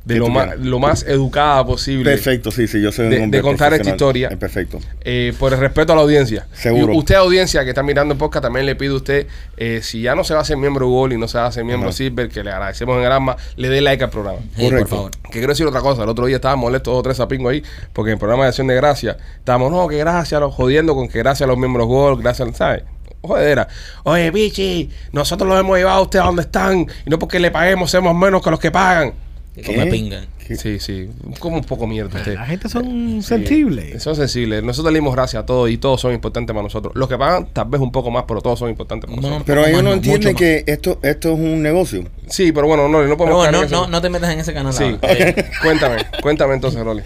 De 0.07 0.15
¿Qué 0.15 0.21
lo 0.21 0.29
más, 0.29 0.57
lo 0.61 0.79
más 0.79 1.03
educada 1.03 1.67
posible. 1.67 2.13
Perfecto, 2.13 2.53
sí, 2.53 2.69
sí, 2.69 2.81
yo 2.81 2.93
soy 2.93 3.07
un 3.07 3.11
de- 3.11 3.39
de 3.39 3.43
contar 3.43 3.75
esta 3.75 3.91
historia. 3.91 4.29
Perfecto. 4.39 4.79
eh, 5.03 5.35
por 5.37 5.53
el 5.53 5.59
respeto 5.59 5.93
a 5.93 5.97
la 5.97 6.03
audiencia. 6.03 6.47
Seguro. 6.53 6.93
Y 6.95 6.97
usted, 6.99 7.17
audiencia 7.17 7.65
que 7.65 7.71
está 7.71 7.83
mirando 7.83 8.13
en 8.15 8.19
podcast, 8.19 8.45
también 8.45 8.67
le 8.67 8.77
pido 8.77 8.95
a 8.95 8.97
usted, 8.99 9.27
eh, 9.57 9.81
si 9.83 10.03
ya 10.03 10.15
no 10.15 10.23
se 10.23 10.33
va 10.33 10.39
a 10.39 10.43
hacer 10.43 10.57
miembro 10.57 10.87
Gol 10.89 11.13
y 11.13 11.19
no 11.19 11.27
se 11.27 11.39
va 11.39 11.45
a 11.45 11.49
hacer 11.49 11.65
miembro 11.65 11.89
Ajá. 11.89 11.97
Silver, 11.99 12.29
que 12.29 12.45
le 12.45 12.53
agradecemos 12.53 12.97
en 12.99 13.03
el 13.05 13.11
alma, 13.11 13.37
le 13.57 13.69
dé 13.69 13.81
like 13.81 14.05
al 14.05 14.11
programa. 14.11 14.39
Sí, 14.55 14.63
por 14.63 14.71
Correcto. 14.71 14.89
favor. 14.97 15.11
Que 15.25 15.31
quiero 15.39 15.49
decir 15.49 15.67
otra 15.67 15.81
cosa, 15.81 16.05
el 16.05 16.09
otro 16.09 16.27
día 16.27 16.37
estábamos 16.37 16.63
molestos 16.67 16.93
dos 16.93 17.01
o 17.01 17.03
tres 17.03 17.17
sapingos 17.17 17.51
ahí, 17.53 17.65
porque 17.93 18.11
en 18.11 18.15
el 18.15 18.19
programa 18.21 18.45
de 18.45 18.51
Acción 18.51 18.69
de 18.69 18.77
Gracia, 18.77 19.17
estábamos, 19.39 19.73
no, 19.73 19.89
que 19.89 19.99
gracias, 19.99 20.41
los 20.41 20.55
jodiendo 20.55 20.95
con 20.95 21.09
que 21.09 21.19
gracias 21.19 21.43
a 21.43 21.49
los 21.49 21.59
miembros 21.59 21.89
Gol, 21.89 22.23
gracias, 22.23 22.57
¿sabes? 22.57 22.85
Jodera. 23.23 23.67
Oye, 24.05 24.31
bichi, 24.31 24.89
nosotros 25.11 25.49
los 25.49 25.59
hemos 25.59 25.77
llevado 25.77 25.99
a 25.99 26.03
ustedes 26.03 26.23
a 26.23 26.27
donde 26.27 26.43
están, 26.43 26.87
y 27.05 27.11
no 27.11 27.19
porque 27.19 27.41
le 27.41 27.51
paguemos, 27.51 27.91
somos 27.91 28.15
menos 28.15 28.41
que 28.41 28.51
los 28.53 28.61
que 28.61 28.71
pagan. 28.71 29.13
Que 29.57 29.63
¿Qué? 29.63 29.75
come 29.75 29.87
pinga. 29.87 30.23
¿Qué? 30.47 30.55
Sí, 30.55 30.79
sí, 30.79 31.09
como 31.41 31.57
un 31.57 31.65
poco 31.65 31.87
mierda 31.87 32.19
usted. 32.19 32.35
La 32.35 32.45
gente 32.45 32.69
son 32.69 33.23
sensibles. 33.23 34.03
Son 34.03 34.15
sensibles. 34.15 34.63
Nosotros 34.63 34.93
le 34.93 34.99
dimos 34.99 35.15
gracias 35.15 35.43
a 35.43 35.47
todos 35.47 35.71
y 35.71 35.79
todos 35.79 35.99
son 35.99 36.13
importantes 36.13 36.53
para 36.53 36.63
nosotros. 36.63 36.93
Los 36.95 37.09
que 37.09 37.17
pagan 37.17 37.49
tal 37.55 37.67
vez 37.69 37.81
un 37.81 37.91
poco 37.91 38.11
más, 38.11 38.25
pero 38.29 38.43
todos 38.43 38.59
son 38.59 38.69
importantes 38.69 39.09
para 39.09 39.17
No, 39.23 39.29
nosotros. 39.31 39.47
Pero 39.47 39.67
ellos 39.67 39.83
no 39.83 39.95
entienden 39.95 40.29
mucho 40.35 40.39
que 40.39 40.63
esto, 40.67 40.99
esto 41.03 41.33
es 41.33 41.39
un 41.39 41.63
negocio. 41.63 42.05
Sí, 42.29 42.53
pero 42.53 42.67
bueno, 42.67 42.83
no, 42.87 42.99
no 42.99 43.05
Pero 43.05 43.17
podemos 43.17 43.39
bueno, 43.39 43.51
caer 43.51 43.53
no, 43.53 43.65
en 43.65 43.71
no, 43.71 43.83
eso. 43.85 43.91
no 43.91 44.03
te 44.03 44.11
metas 44.11 44.31
en 44.31 44.41
ese 44.41 44.53
canal. 44.53 44.75
Sí. 44.75 44.85
ahora. 44.85 44.99
Eh, 45.11 45.51
cuéntame, 45.63 45.97
cuéntame 46.21 46.55
entonces, 46.55 46.85
Rolly. 46.85 47.03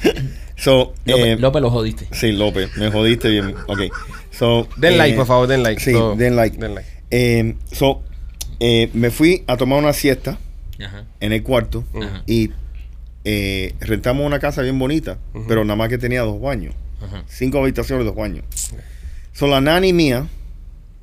So, 0.56 0.92
López, 1.04 1.26
eh, 1.26 1.36
López 1.38 1.62
lo 1.62 1.70
jodiste. 1.70 2.08
sí, 2.10 2.32
López, 2.32 2.76
me 2.76 2.90
jodiste 2.90 3.28
bien. 3.28 3.54
Ok. 3.68 3.80
So, 4.32 4.66
Den 4.76 4.94
eh, 4.94 4.96
like, 4.96 5.16
por 5.16 5.26
favor, 5.26 5.46
den 5.46 5.62
like. 5.62 5.80
Sí, 5.80 5.92
Todo. 5.92 6.16
den 6.16 6.34
like. 6.34 6.58
Den 6.58 6.74
like. 6.74 6.88
Eh, 7.12 7.54
so, 7.70 8.02
eh, 8.58 8.90
me 8.92 9.10
fui 9.12 9.44
a 9.46 9.56
tomar 9.56 9.78
una 9.78 9.92
siesta 9.92 10.36
Ajá. 10.84 11.04
en 11.20 11.32
el 11.32 11.42
cuarto 11.42 11.84
Ajá. 11.94 12.22
y 12.26 12.50
eh, 13.24 13.74
rentamos 13.80 14.26
una 14.26 14.38
casa 14.38 14.62
bien 14.62 14.78
bonita, 14.78 15.18
pero 15.46 15.64
nada 15.64 15.76
más 15.76 15.88
que 15.88 15.98
tenía 15.98 16.22
dos 16.22 16.40
baños. 16.40 16.74
Ajá. 17.02 17.22
Cinco 17.26 17.58
habitaciones, 17.60 18.04
dos 18.06 18.14
baños. 18.16 18.44
So, 19.32 19.46
la 19.46 19.60
nani 19.60 19.92
mía, 19.92 20.26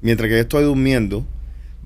mientras 0.02 0.28
que 0.30 0.36
yo 0.36 0.42
estoy 0.42 0.64
durmiendo, 0.64 1.26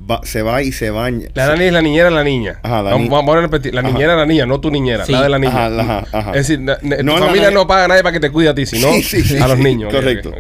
va- 0.10 0.22
se 0.24 0.42
va 0.42 0.64
y 0.64 0.72
se 0.72 0.90
baña. 0.90 1.28
La 1.34 1.48
nani 1.48 1.66
es 1.66 1.74
la 1.74 1.82
niñera 1.82 2.06
de 2.10 2.16
la 2.16 2.24
niña. 2.24 2.60
Ajá, 2.64 2.78
la 2.78 2.92
vamos, 2.92 3.02
ni- 3.02 3.10
vamos 3.10 3.36
a 3.36 3.42
repetir. 3.42 3.74
La 3.74 3.82
niñera 3.82 4.14
de 4.14 4.20
la 4.20 4.26
niña, 4.26 4.46
no 4.46 4.60
tu 4.60 4.72
niñera, 4.72 5.06
Sí. 5.06 5.12
la 5.12 5.22
de 5.24 5.30
la 5.30 5.40
niña. 5.40 5.52
Ajá, 5.68 5.80
ajá, 5.82 6.08
ajá. 6.12 6.32
Es 6.32 6.48
decir, 6.48 6.60
na- 6.60 6.78
na- 6.82 6.98
No 7.04 7.14
tu 7.16 7.20
la 7.20 7.26
familia 7.28 7.52
no 7.52 7.68
paga 7.68 7.86
a 7.86 7.88
nadie 7.90 8.04
para 8.04 8.14
que 8.14 8.20
te 8.20 8.32
cuide 8.32 8.50
a 8.50 8.56
ti, 8.56 8.66
sino 8.66 8.92
Sí, 8.94 9.04
sí, 9.04 9.22
sí, 9.24 9.38
a 9.38 9.48
los 9.48 9.58
sí, 9.58 9.64
niños. 9.64 9.94
Correcto. 9.94 10.34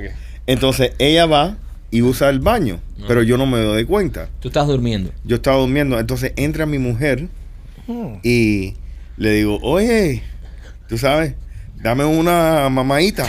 Entonces 0.47 0.93
ella 0.99 1.25
va 1.27 1.57
y 1.91 2.01
usa 2.01 2.29
el 2.29 2.39
baño, 2.39 2.79
pero 3.07 3.21
yo 3.23 3.37
no 3.37 3.45
me 3.45 3.59
doy 3.59 3.85
cuenta. 3.85 4.29
Tú 4.39 4.47
estás 4.47 4.67
durmiendo. 4.67 5.11
Yo 5.23 5.35
estaba 5.37 5.57
durmiendo, 5.57 5.99
entonces 5.99 6.33
entra 6.37 6.65
mi 6.65 6.77
mujer 6.79 7.27
Hmm. 7.88 8.15
y 8.23 8.75
le 9.17 9.31
digo, 9.33 9.59
oye, 9.61 10.23
tú 10.88 10.97
sabes, 10.97 11.33
dame 11.75 12.05
una 12.05 12.69
mamadita. 12.69 13.27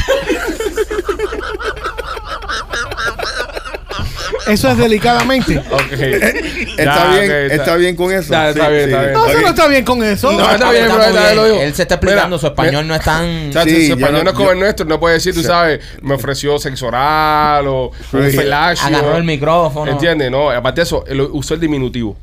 Eso 4.46 4.70
es 4.70 4.76
delicadamente. 4.76 5.58
Ok. 5.58 6.61
¿Está 6.76 7.10
bien? 7.14 7.30
¿Está 7.50 7.76
bien 7.76 7.96
con 7.96 8.12
eso? 8.12 8.20
Está 8.34 8.52
Sí, 8.52 8.58
bien, 8.60 8.72
sí. 8.72 8.80
está 8.90 9.00
bien. 9.02 9.12
No, 9.12 9.26
no 9.40 9.48
está 9.48 9.66
bien 9.68 9.84
con 9.84 10.02
eso. 10.02 10.32
No, 10.32 10.50
está 10.50 10.70
bien, 10.70 10.84
bro, 10.88 10.94
muy 11.04 11.12
ya 11.14 11.22
bien. 11.24 11.36
lo 11.36 11.44
digo. 11.46 11.60
Él 11.60 11.74
se 11.74 11.82
está 11.82 11.94
explicando, 11.96 12.28
Mira, 12.28 12.38
su 12.40 12.46
español 12.46 12.86
no 12.88 12.94
es 12.94 13.00
tan... 13.02 13.52
Su 13.52 13.58
español 13.58 14.12
no- 14.12 14.24
no 14.24 14.30
es 14.30 14.36
como 14.36 14.48
yo- 14.48 14.52
el 14.52 14.58
nuestro, 14.60 14.86
no 14.86 14.98
puede 15.00 15.14
decir, 15.14 15.34
tú 15.34 15.40
Sí. 15.40 15.46
sabes, 15.46 15.80
me 16.02 16.14
ofreció 16.14 16.58
sexo 16.58 16.86
oral 16.86 17.66
o 17.68 17.90
un 18.12 18.30
felacio. 18.30 18.86
Agarró 18.86 19.16
el 19.16 19.24
micrófono. 19.24 19.90
¿Entiendes? 19.90 20.30
No, 20.30 20.50
aparte 20.50 20.80
de 20.80 20.84
eso, 20.84 21.04
usó 21.32 21.54
el 21.54 21.60
diminutivo. 21.60 22.16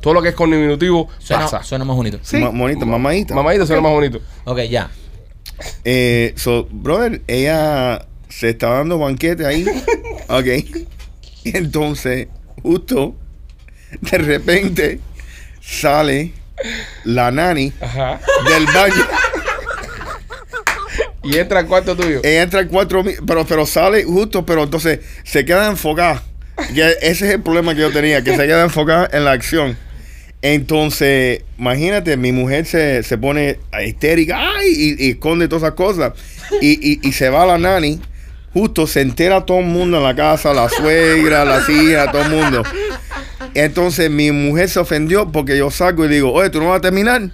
Todo 0.00 0.14
lo 0.14 0.22
que 0.22 0.30
es 0.30 0.34
con 0.34 0.50
diminutivo 0.50 1.08
Suena, 1.18 1.44
pasa. 1.44 1.62
suena 1.62 1.84
más 1.84 1.96
bonito. 1.96 2.18
Sí. 2.22 2.40
Bonita, 2.42 2.84
mamadita. 2.86 3.34
Mamadito 3.34 3.66
suena 3.66 3.82
más 3.82 3.92
bonito. 3.92 4.20
Ok, 4.44 4.60
ya. 4.70 4.90
Eh, 5.84 6.32
so, 6.36 6.66
brother, 6.70 7.22
ella 7.26 8.06
se 8.28 8.50
está 8.50 8.70
dando 8.70 8.98
banquete 8.98 9.46
ahí. 9.46 9.64
ok. 10.28 10.46
Y 11.44 11.56
entonces, 11.56 12.28
justo, 12.62 13.14
de 14.00 14.18
repente, 14.18 15.00
sale 15.60 16.32
la 17.04 17.30
nani 17.30 17.72
Ajá. 17.80 18.20
del 18.48 18.66
baño. 18.66 19.06
Y 21.22 21.38
entra 21.38 21.60
al 21.60 21.66
cuarto 21.66 21.96
tuyo. 21.96 22.20
Entra 22.22 22.60
al 22.60 22.68
cuatro, 22.68 23.02
mi- 23.02 23.14
pero, 23.26 23.46
pero 23.46 23.64
sale 23.66 24.04
justo, 24.04 24.44
pero 24.44 24.64
entonces 24.64 25.00
se 25.24 25.44
queda 25.44 25.68
enfocada. 25.68 26.22
Y 26.74 26.80
ese 26.80 27.00
es 27.10 27.22
el 27.34 27.42
problema 27.42 27.74
que 27.74 27.80
yo 27.80 27.90
tenía, 27.92 28.22
que 28.22 28.36
se 28.36 28.46
queda 28.46 28.62
enfocada 28.62 29.08
en 29.12 29.24
la 29.24 29.32
acción. 29.32 29.76
Entonces, 30.42 31.42
imagínate, 31.58 32.18
mi 32.18 32.30
mujer 32.30 32.66
se, 32.66 33.02
se 33.02 33.16
pone 33.16 33.58
histérica 33.86 34.38
¡ay! 34.58 34.68
Y, 34.98 35.06
y 35.06 35.10
esconde 35.12 35.48
todas 35.48 35.62
esas 35.62 35.74
cosas. 35.74 36.12
Y, 36.60 36.72
y- 36.92 37.00
y 37.02 37.12
se 37.12 37.30
va 37.30 37.46
la 37.46 37.56
nani. 37.56 37.98
Justo 38.52 38.86
se 38.86 39.00
entera 39.00 39.44
todo 39.46 39.60
el 39.60 39.66
mundo 39.66 39.96
en 39.96 40.02
la 40.04 40.14
casa, 40.14 40.52
la 40.52 40.68
suegra, 40.68 41.44
las 41.46 41.68
hijas, 41.68 42.12
todo 42.12 42.22
el 42.22 42.30
mundo. 42.30 42.62
Entonces 43.54 44.10
mi 44.10 44.30
mujer 44.32 44.68
se 44.68 44.80
ofendió 44.80 45.30
porque 45.30 45.56
yo 45.56 45.70
salgo 45.70 46.04
y 46.04 46.08
digo, 46.08 46.32
oye, 46.32 46.50
¿tú 46.50 46.60
no 46.60 46.68
vas 46.70 46.78
a 46.78 46.82
terminar? 46.82 47.22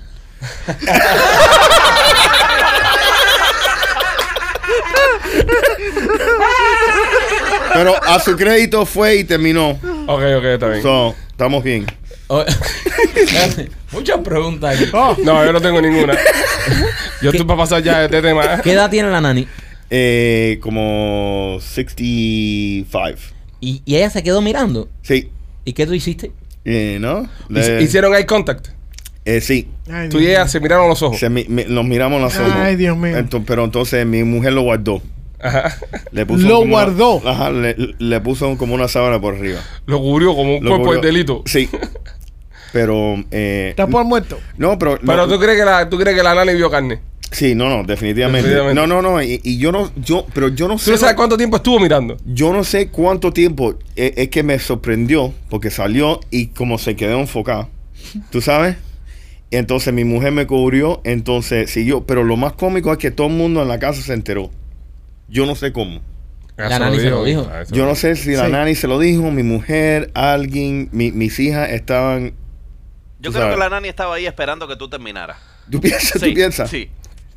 Pero 7.73 7.95
a 8.03 8.19
su 8.21 8.37
crédito 8.37 8.85
fue 8.85 9.17
y 9.17 9.25
terminó. 9.25 9.71
Ok, 9.71 10.23
ok, 10.39 10.45
está 10.45 10.69
bien. 10.69 10.83
So, 10.83 11.15
estamos 11.31 11.63
bien. 11.63 11.87
Oh, 12.27 12.45
Muchas 13.93 14.19
preguntas 14.21 14.77
aquí. 14.77 14.91
Oh, 14.93 15.17
No, 15.25 15.45
yo 15.45 15.53
no 15.53 15.61
tengo 15.61 15.81
ninguna. 15.81 16.17
Yo 17.23 17.31
estoy 17.31 17.45
para 17.47 17.59
pasar 17.59 17.83
ya 17.83 17.99
de 18.01 18.05
este 18.07 18.23
tema. 18.23 18.61
¿Qué 18.63 18.73
edad 18.73 18.91
tiene 18.91 19.11
la 19.11 19.21
nani? 19.21 19.47
Eh, 19.89 20.59
como 20.63 21.59
65. 21.61 23.19
Y, 23.61 23.83
y 23.85 23.97
ella 23.97 24.11
se 24.11 24.23
quedó 24.23 24.41
mirando. 24.43 24.89
Sí. 25.03 25.31
¿Y 25.65 25.73
qué 25.73 25.87
tú 25.87 25.95
hiciste? 25.95 26.33
Eh, 26.65 26.99
¿No? 27.01 27.29
Le- 27.49 27.83
Hicieron 27.83 28.15
eye 28.15 28.27
contact. 28.27 28.69
eh, 29.25 29.41
sí. 29.41 29.69
ay, 29.91 30.09
Tú 30.09 30.19
Dios 30.19 30.29
y 30.31 30.33
ella 30.33 30.49
se 30.49 30.61
miraron 30.61 30.89
los 30.89 31.03
ojos. 31.03 31.19
Se 31.19 31.31
mi- 31.31 31.45
mi- 31.49 31.65
nos 31.69 31.85
miramos 31.85 32.21
las 32.21 32.39
ojos. 32.39 32.53
Ay, 32.55 32.77
Dios 32.77 32.97
mío. 32.97 33.17
Ento- 33.17 33.43
pero 33.47 33.65
entonces 33.65 34.05
mi 34.07 34.25
mujer 34.25 34.53
lo 34.53 34.63
guardó. 34.63 35.03
Ajá. 35.43 35.75
Le 36.13 36.23
Lo 36.23 36.27
como 36.27 36.59
una- 36.61 36.71
guardó. 36.71 37.23
ajá, 37.27 37.51
le, 37.51 37.75
le 37.99 38.21
puso 38.21 38.57
como 38.59 38.75
una 38.75 38.89
sábana 38.89 39.21
por 39.21 39.35
arriba. 39.37 39.61
Lo 39.87 39.99
cubrió 40.01 40.35
como 40.35 40.57
un 40.59 40.65
Lo 40.65 40.71
cuerpo 40.71 40.91
de 40.93 40.97
cubrió. 40.99 41.13
delito. 41.13 41.43
Sí. 41.47 41.69
Pero. 42.73 43.17
Eh, 43.31 43.69
Está 43.71 43.87
por 43.87 44.05
muerto. 44.05 44.39
no, 44.57 44.79
pero. 44.79 44.99
Pero 45.05 45.17
no, 45.17 45.29
tú 45.29 45.41
crees 45.41 45.59
que 45.59 45.65
la, 45.65 45.89
tú 45.89 45.99
crees 45.99 46.17
que 46.17 46.23
la 46.23 46.35
nani 46.35 46.55
vio 46.55 46.71
carne. 46.71 47.01
Sí, 47.33 47.55
no, 47.55 47.69
no, 47.69 47.85
definitivamente. 47.85 48.49
Definitivamente. 48.49 48.81
No, 48.81 48.87
no, 48.87 49.03
no. 49.03 49.23
Y, 49.23 49.41
y 49.45 49.59
yo 49.59 49.71
no. 49.71 49.93
yo 49.97 50.27
Pero 50.35 50.49
yo 50.49 50.67
no 50.67 50.75
¿Tú 50.75 50.81
sé. 50.81 50.91
no 50.93 50.97
sabes 50.97 51.15
cuánto 51.15 51.37
tiempo 51.37 51.57
estuvo 51.59 51.79
mirando? 51.79 52.17
Yo 52.25 52.53
no 52.53 52.65
sé 52.65 52.89
cuánto 52.89 53.33
tiempo 53.33 53.79
eh, 53.95 54.15
es, 54.17 54.29
que 54.31 54.43
me 54.43 54.59
sorprendió 54.59 55.33
porque 55.49 55.71
salió 55.71 56.19
y 56.31 56.49
como 56.49 56.77
se 56.79 56.97
quedó 56.97 57.21
enfocado. 57.21 57.69
¿Tú 58.31 58.41
sabes? 58.41 58.77
Entonces 59.53 59.93
mi 59.95 60.05
mujer 60.05 60.33
me 60.33 60.47
cubrió, 60.47 61.01
entonces 61.05 61.71
siguió. 61.71 62.05
Pero 62.05 62.25
lo 62.25 62.37
más 62.37 62.55
cómico 62.55 62.91
es 62.93 62.99
que 62.99 63.11
todo 63.13 63.29
el 63.29 63.35
mundo 63.35 63.63
en 63.63 63.69
la 63.69 63.79
casa 63.79 64.03
se 64.03 64.13
enteró. 64.13 64.51
Yo 65.29 65.47
no 65.47 65.55
sé 65.55 65.73
cómo. 65.73 66.01
La 66.57 66.79
nani 66.79 66.99
se 66.99 67.11
lo 67.11 67.25
dijo. 67.25 67.49
Yo 67.71 67.87
no 67.87 67.95
sé 67.95 68.17
si 68.17 68.33
la 68.33 68.47
Sí. 68.47 68.53
nani 68.53 68.75
se 68.75 68.87
lo 68.89 68.99
dijo, 68.99 69.31
mi 69.31 69.43
mujer, 69.45 70.11
alguien, 70.15 70.89
mi- 70.93 71.11
mis 71.13 71.39
hijas 71.39 71.71
estaban. 71.71 72.33
Yo 73.21 73.31
Tú 73.31 73.33
creo 73.33 73.43
sabes. 73.43 73.55
que 73.55 73.61
la 73.61 73.69
nani 73.71 73.89
estaba 73.89 74.17
ahí 74.17 74.27
esperando 74.27 74.67
que 74.69 74.77
tú 74.77 74.89
terminaras. 74.89 75.37
¿Tú 75.71 75.81
piensas? 75.81 76.21
¿Tú 76.21 76.35
piensas? 76.35 76.69
Sí. 76.69 76.91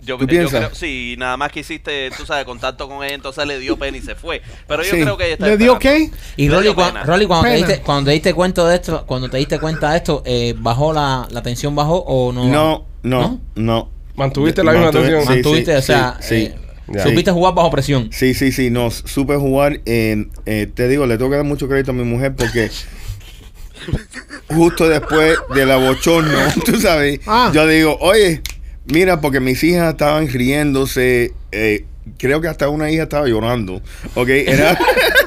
Yo, 0.06 0.18
¿Tú 0.18 0.24
yo 0.24 0.28
piensas? 0.28 0.60
creo, 0.60 0.76
sí, 0.76 1.16
nada 1.18 1.38
más 1.38 1.52
que 1.52 1.62
hiciste, 1.62 2.10
tú 2.18 2.26
sabes, 2.26 2.46
contacto 2.46 2.88
con 2.88 3.04
ella, 3.04 3.16
entonces 3.16 3.46
le 3.48 3.60
dio 3.60 3.78
pena 3.78 3.98
y 3.98 4.02
se 4.02 4.16
fue. 4.16 4.42
Pero 4.68 4.84
yo 4.84 4.92
Sí. 4.92 5.02
creo 5.02 5.18
que 5.18 5.26
ella 5.26 5.34
está 5.34 5.48
¿Le 5.48 5.58
dio 5.58 5.80
qué? 5.80 6.10
Y 6.36 6.50
Rolly, 6.50 6.64
dio 6.64 6.76
cua- 6.76 6.88
pena. 6.88 7.04
Rolly, 7.04 7.26
cuando, 7.26 7.48
te 7.50 7.56
diste, 7.56 7.80
cuando 7.82 8.06
te 8.10 8.12
diste 8.14 8.34
cuenta 8.34 8.68
de 8.68 8.76
esto, 8.76 9.06
cuando 9.06 9.30
te 9.30 9.38
diste 9.38 9.60
cuenta 9.60 9.92
de 9.92 9.98
esto, 9.98 10.22
eh, 10.26 10.54
¿bajó 10.58 10.92
la, 10.94 11.28
la 11.32 11.42
tensión 11.42 11.76
bajó 11.76 11.98
o 12.00 12.32
no? 12.34 12.46
No, 12.48 12.86
no, 13.04 13.40
no. 13.56 13.90
Mantuviste 14.16 14.64
la 14.64 14.74
misma 14.74 14.90
atención. 14.90 15.22
sí, 15.24 15.30
Mantuviste, 15.30 15.76
o 15.78 15.82
sea, 15.82 16.18
sí, 16.22 16.36
eh, 16.36 16.56
supiste 17.02 17.32
jugar 17.32 17.54
bajo 17.56 17.72
presión. 17.72 18.10
Sí, 18.12 18.34
sí, 18.34 18.52
sí, 18.52 18.70
no, 18.70 18.92
supe 18.92 19.36
jugar. 19.38 19.80
eh, 19.86 20.26
eh, 20.46 20.68
te 20.74 20.88
digo, 20.88 21.06
le 21.08 21.18
tengo 21.18 21.32
que 21.32 21.38
dar 21.38 21.46
mucho 21.46 21.68
crédito 21.68 21.92
a 21.92 21.94
mi 21.94 22.04
mujer 22.04 22.36
porque 22.36 22.70
justo 24.50 24.88
después 24.88 25.38
de 25.54 25.66
la 25.66 25.78
bochorno, 25.78 26.38
tú 26.66 26.80
sabes, 26.80 27.20
Ah. 27.26 27.52
yo 27.54 27.66
digo, 27.68 27.98
oye, 28.02 28.42
mira, 28.86 29.22
porque 29.22 29.40
mis 29.40 29.64
hijas 29.64 29.92
estaban 29.92 30.28
riéndose, 30.28 31.34
eh, 31.52 31.86
creo 32.18 32.42
que 32.42 32.48
hasta 32.48 32.70
una 32.70 32.90
hija 32.92 33.04
estaba 33.04 33.28
llorando, 33.28 33.82
¿ok? 34.16 34.30
Era, 34.30 34.78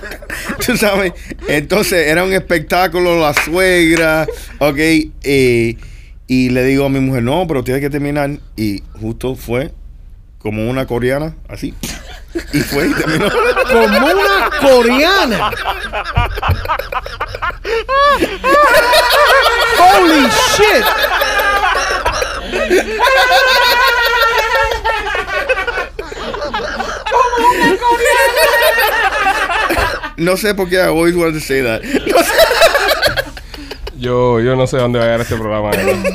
tú 0.66 0.76
sabes, 0.76 1.12
entonces 1.48 2.06
era 2.08 2.24
un 2.24 2.32
espectáculo, 2.32 3.20
la 3.20 3.34
suegra, 3.34 4.26
¿ok? 4.58 4.78
Eh, 5.22 5.76
y 6.28 6.50
le 6.50 6.64
digo 6.64 6.84
a 6.84 6.88
mi 6.88 7.00
mujer, 7.00 7.22
no, 7.22 7.46
pero 7.46 7.62
tienes 7.62 7.80
que 7.80 7.90
terminar. 7.90 8.30
Y 8.56 8.82
justo 9.00 9.36
fue 9.36 9.72
como 10.38 10.68
una 10.68 10.86
coreana, 10.86 11.36
así. 11.48 11.72
Y 12.52 12.58
fue 12.60 12.88
y 12.88 12.94
terminó. 12.94 13.30
Como 13.70 13.86
una 13.86 14.50
coreana. 14.60 15.50
Holy 19.78 20.26
shit. 20.56 20.84
No 30.16 30.36
sé 30.36 30.54
por 30.54 30.68
qué 30.68 30.76
I 30.76 30.86
always 30.88 31.14
wanted 31.14 31.34
to 31.34 31.40
say 31.40 31.62
that. 31.62 31.82
No 31.82 32.22
sé. 32.22 32.32
Yo, 33.98 34.40
yo 34.40 34.56
no 34.56 34.66
sé 34.66 34.76
dónde 34.78 34.98
va 34.98 35.04
a 35.04 35.08
llegar 35.08 35.20
este 35.22 35.36
programa. 35.36 35.70
de 35.70 35.84
verdad. 35.84 36.10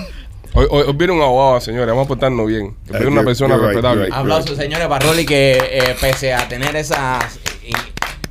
Hoy, 0.54 0.68
hoy, 0.70 0.84
hoy 0.88 0.94
viene 0.94 1.14
un 1.14 1.22
abogado, 1.22 1.62
señores. 1.62 1.88
Vamos 1.88 2.06
a 2.06 2.08
portarnos 2.08 2.46
bien. 2.48 2.76
Viene 2.90 3.08
una 3.08 3.22
you're- 3.22 3.26
persona 3.26 3.56
you're 3.56 3.68
right, 3.68 3.76
respetable. 3.84 4.10
Aplausos, 4.12 4.58
señores, 4.58 4.88
para 4.88 5.06
Rolly, 5.08 5.26
que 5.26 5.54
eh, 5.72 5.96
pese 6.00 6.34
a 6.34 6.48
tener 6.48 6.76
esas, 6.76 7.40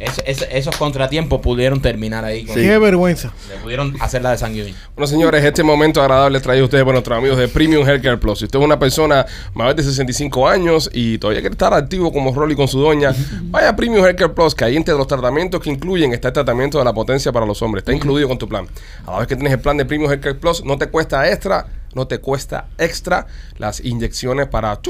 es- 0.00 0.22
es- 0.24 0.48
esos 0.50 0.76
contratiempos, 0.76 1.40
pudieron 1.40 1.80
terminar 1.80 2.24
ahí. 2.24 2.44
Con, 2.44 2.54
Sí. 2.56 2.62
Qué 2.62 2.78
vergüenza. 2.78 3.32
Le 3.48 3.56
pudieron 3.56 3.94
hacer 4.00 4.22
la 4.22 4.30
de 4.32 4.38
Sanguín. 4.38 4.74
Bueno, 4.96 5.06
señores, 5.06 5.44
este 5.44 5.62
momento 5.62 6.00
agradable 6.00 6.40
traído 6.40 6.64
a 6.64 6.66
ustedes 6.66 6.84
por 6.84 6.92
nuestros 6.94 7.16
amigos 7.18 7.38
de 7.38 7.48
Premium 7.48 7.86
Healthcare 7.88 8.18
Plus. 8.18 8.38
Si 8.40 8.44
usted 8.46 8.58
es 8.58 8.64
una 8.64 8.78
persona 8.78 9.26
mayor 9.54 9.74
de 9.76 9.82
65 9.82 10.48
años 10.48 10.90
y 10.92 11.18
todavía 11.18 11.40
quiere 11.40 11.52
estar 11.54 11.72
activo 11.74 12.12
como 12.12 12.34
Rolly 12.34 12.56
con 12.56 12.66
su 12.68 12.80
doña, 12.80 13.12
vaya 13.44 13.68
a 13.70 13.76
Premium 13.76 14.04
Healthcare 14.04 14.32
Plus, 14.34 14.54
que 14.54 14.64
ahí 14.64 14.76
entre 14.76 14.94
los 14.94 15.06
tratamientos 15.06 15.60
que 15.60 15.70
incluyen 15.70 16.12
está 16.12 16.28
el 16.28 16.34
tratamiento 16.34 16.78
de 16.78 16.84
la 16.84 16.92
potencia 16.92 17.30
para 17.32 17.46
los 17.46 17.60
hombres. 17.62 17.82
Está 17.82 17.92
incluido 17.92 18.26
con 18.28 18.38
tu 18.38 18.48
plan. 18.48 18.66
A 19.06 19.12
la 19.12 19.18
vez 19.18 19.28
que 19.28 19.36
tienes 19.36 19.52
el 19.52 19.60
plan 19.60 19.76
de 19.76 19.84
Premium 19.84 20.10
Healthcare 20.10 20.34
Plus, 20.38 20.64
no 20.64 20.78
te 20.78 20.86
cuesta 20.88 21.28
extra, 21.30 21.66
no 21.94 22.06
te 22.06 22.18
cuesta 22.18 22.66
extra 22.78 23.26
las 23.58 23.80
inyecciones 23.80 24.46
para 24.48 24.80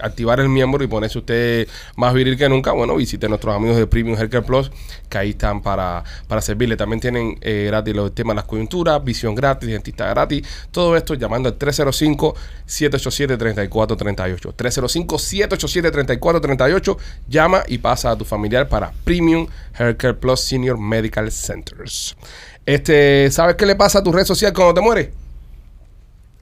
activar 0.00 0.40
el 0.40 0.48
miembro 0.48 0.82
y 0.84 0.86
ponerse 0.86 1.18
usted 1.18 1.68
más 1.96 2.14
viril 2.14 2.38
que 2.38 2.48
nunca. 2.48 2.72
Bueno, 2.72 2.96
visite 2.96 3.28
nuestros 3.28 3.54
amigos 3.54 3.76
de 3.76 3.86
Premium 3.86 4.18
Healthcare 4.18 4.44
Plus, 4.44 4.72
que 5.08 5.18
ahí 5.18 5.30
están 5.30 5.62
para, 5.62 6.02
para 6.26 6.40
servirle. 6.40 6.76
También 6.76 7.00
tienen 7.00 7.38
eh, 7.40 7.64
gratis 7.66 7.94
los 7.94 8.14
temas 8.14 8.34
de 8.34 8.36
las 8.36 8.44
coyunturas, 8.44 9.02
visión 9.02 9.34
gratis, 9.34 9.68
dentista 9.68 10.06
gratis. 10.08 10.46
Todo 10.70 10.96
esto 10.96 11.14
llamando 11.14 11.48
al 11.48 11.58
305-787-3438. 11.58 14.54
305-787-3438. 14.54 16.96
Llama 17.28 17.64
y 17.66 17.78
pasa 17.78 18.12
a 18.12 18.16
tu 18.16 18.24
familiar 18.24 18.68
para 18.68 18.92
Premium 19.04 19.48
Healthcare 19.78 20.18
Plus 20.18 20.40
Senior 20.40 20.78
Medical 20.78 21.30
Centers. 21.32 22.16
Este, 22.64 23.30
¿Sabes 23.30 23.56
qué 23.56 23.66
le 23.66 23.76
pasa 23.76 23.98
a 24.00 24.02
tu 24.02 24.12
red 24.12 24.24
social 24.24 24.52
cuando 24.52 24.74
te 24.74 24.80
mueres? 24.80 25.08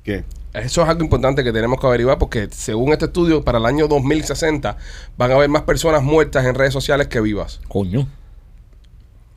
¿Qué? 0.06 0.24
Eso 0.54 0.82
es 0.82 0.88
algo 0.88 1.02
importante 1.02 1.42
que 1.44 1.52
tenemos 1.52 1.78
que 1.80 1.86
averiguar 1.86 2.16
porque 2.16 2.48
según 2.50 2.92
este 2.92 3.06
estudio, 3.06 3.42
para 3.44 3.58
el 3.58 3.66
año 3.66 3.88
2060 3.88 4.76
van 5.18 5.30
a 5.30 5.34
haber 5.34 5.48
más 5.50 5.62
personas 5.62 6.02
muertas 6.02 6.46
en 6.46 6.54
redes 6.54 6.72
sociales 6.72 7.08
que 7.08 7.20
vivas. 7.20 7.60
Coño. 7.68 8.08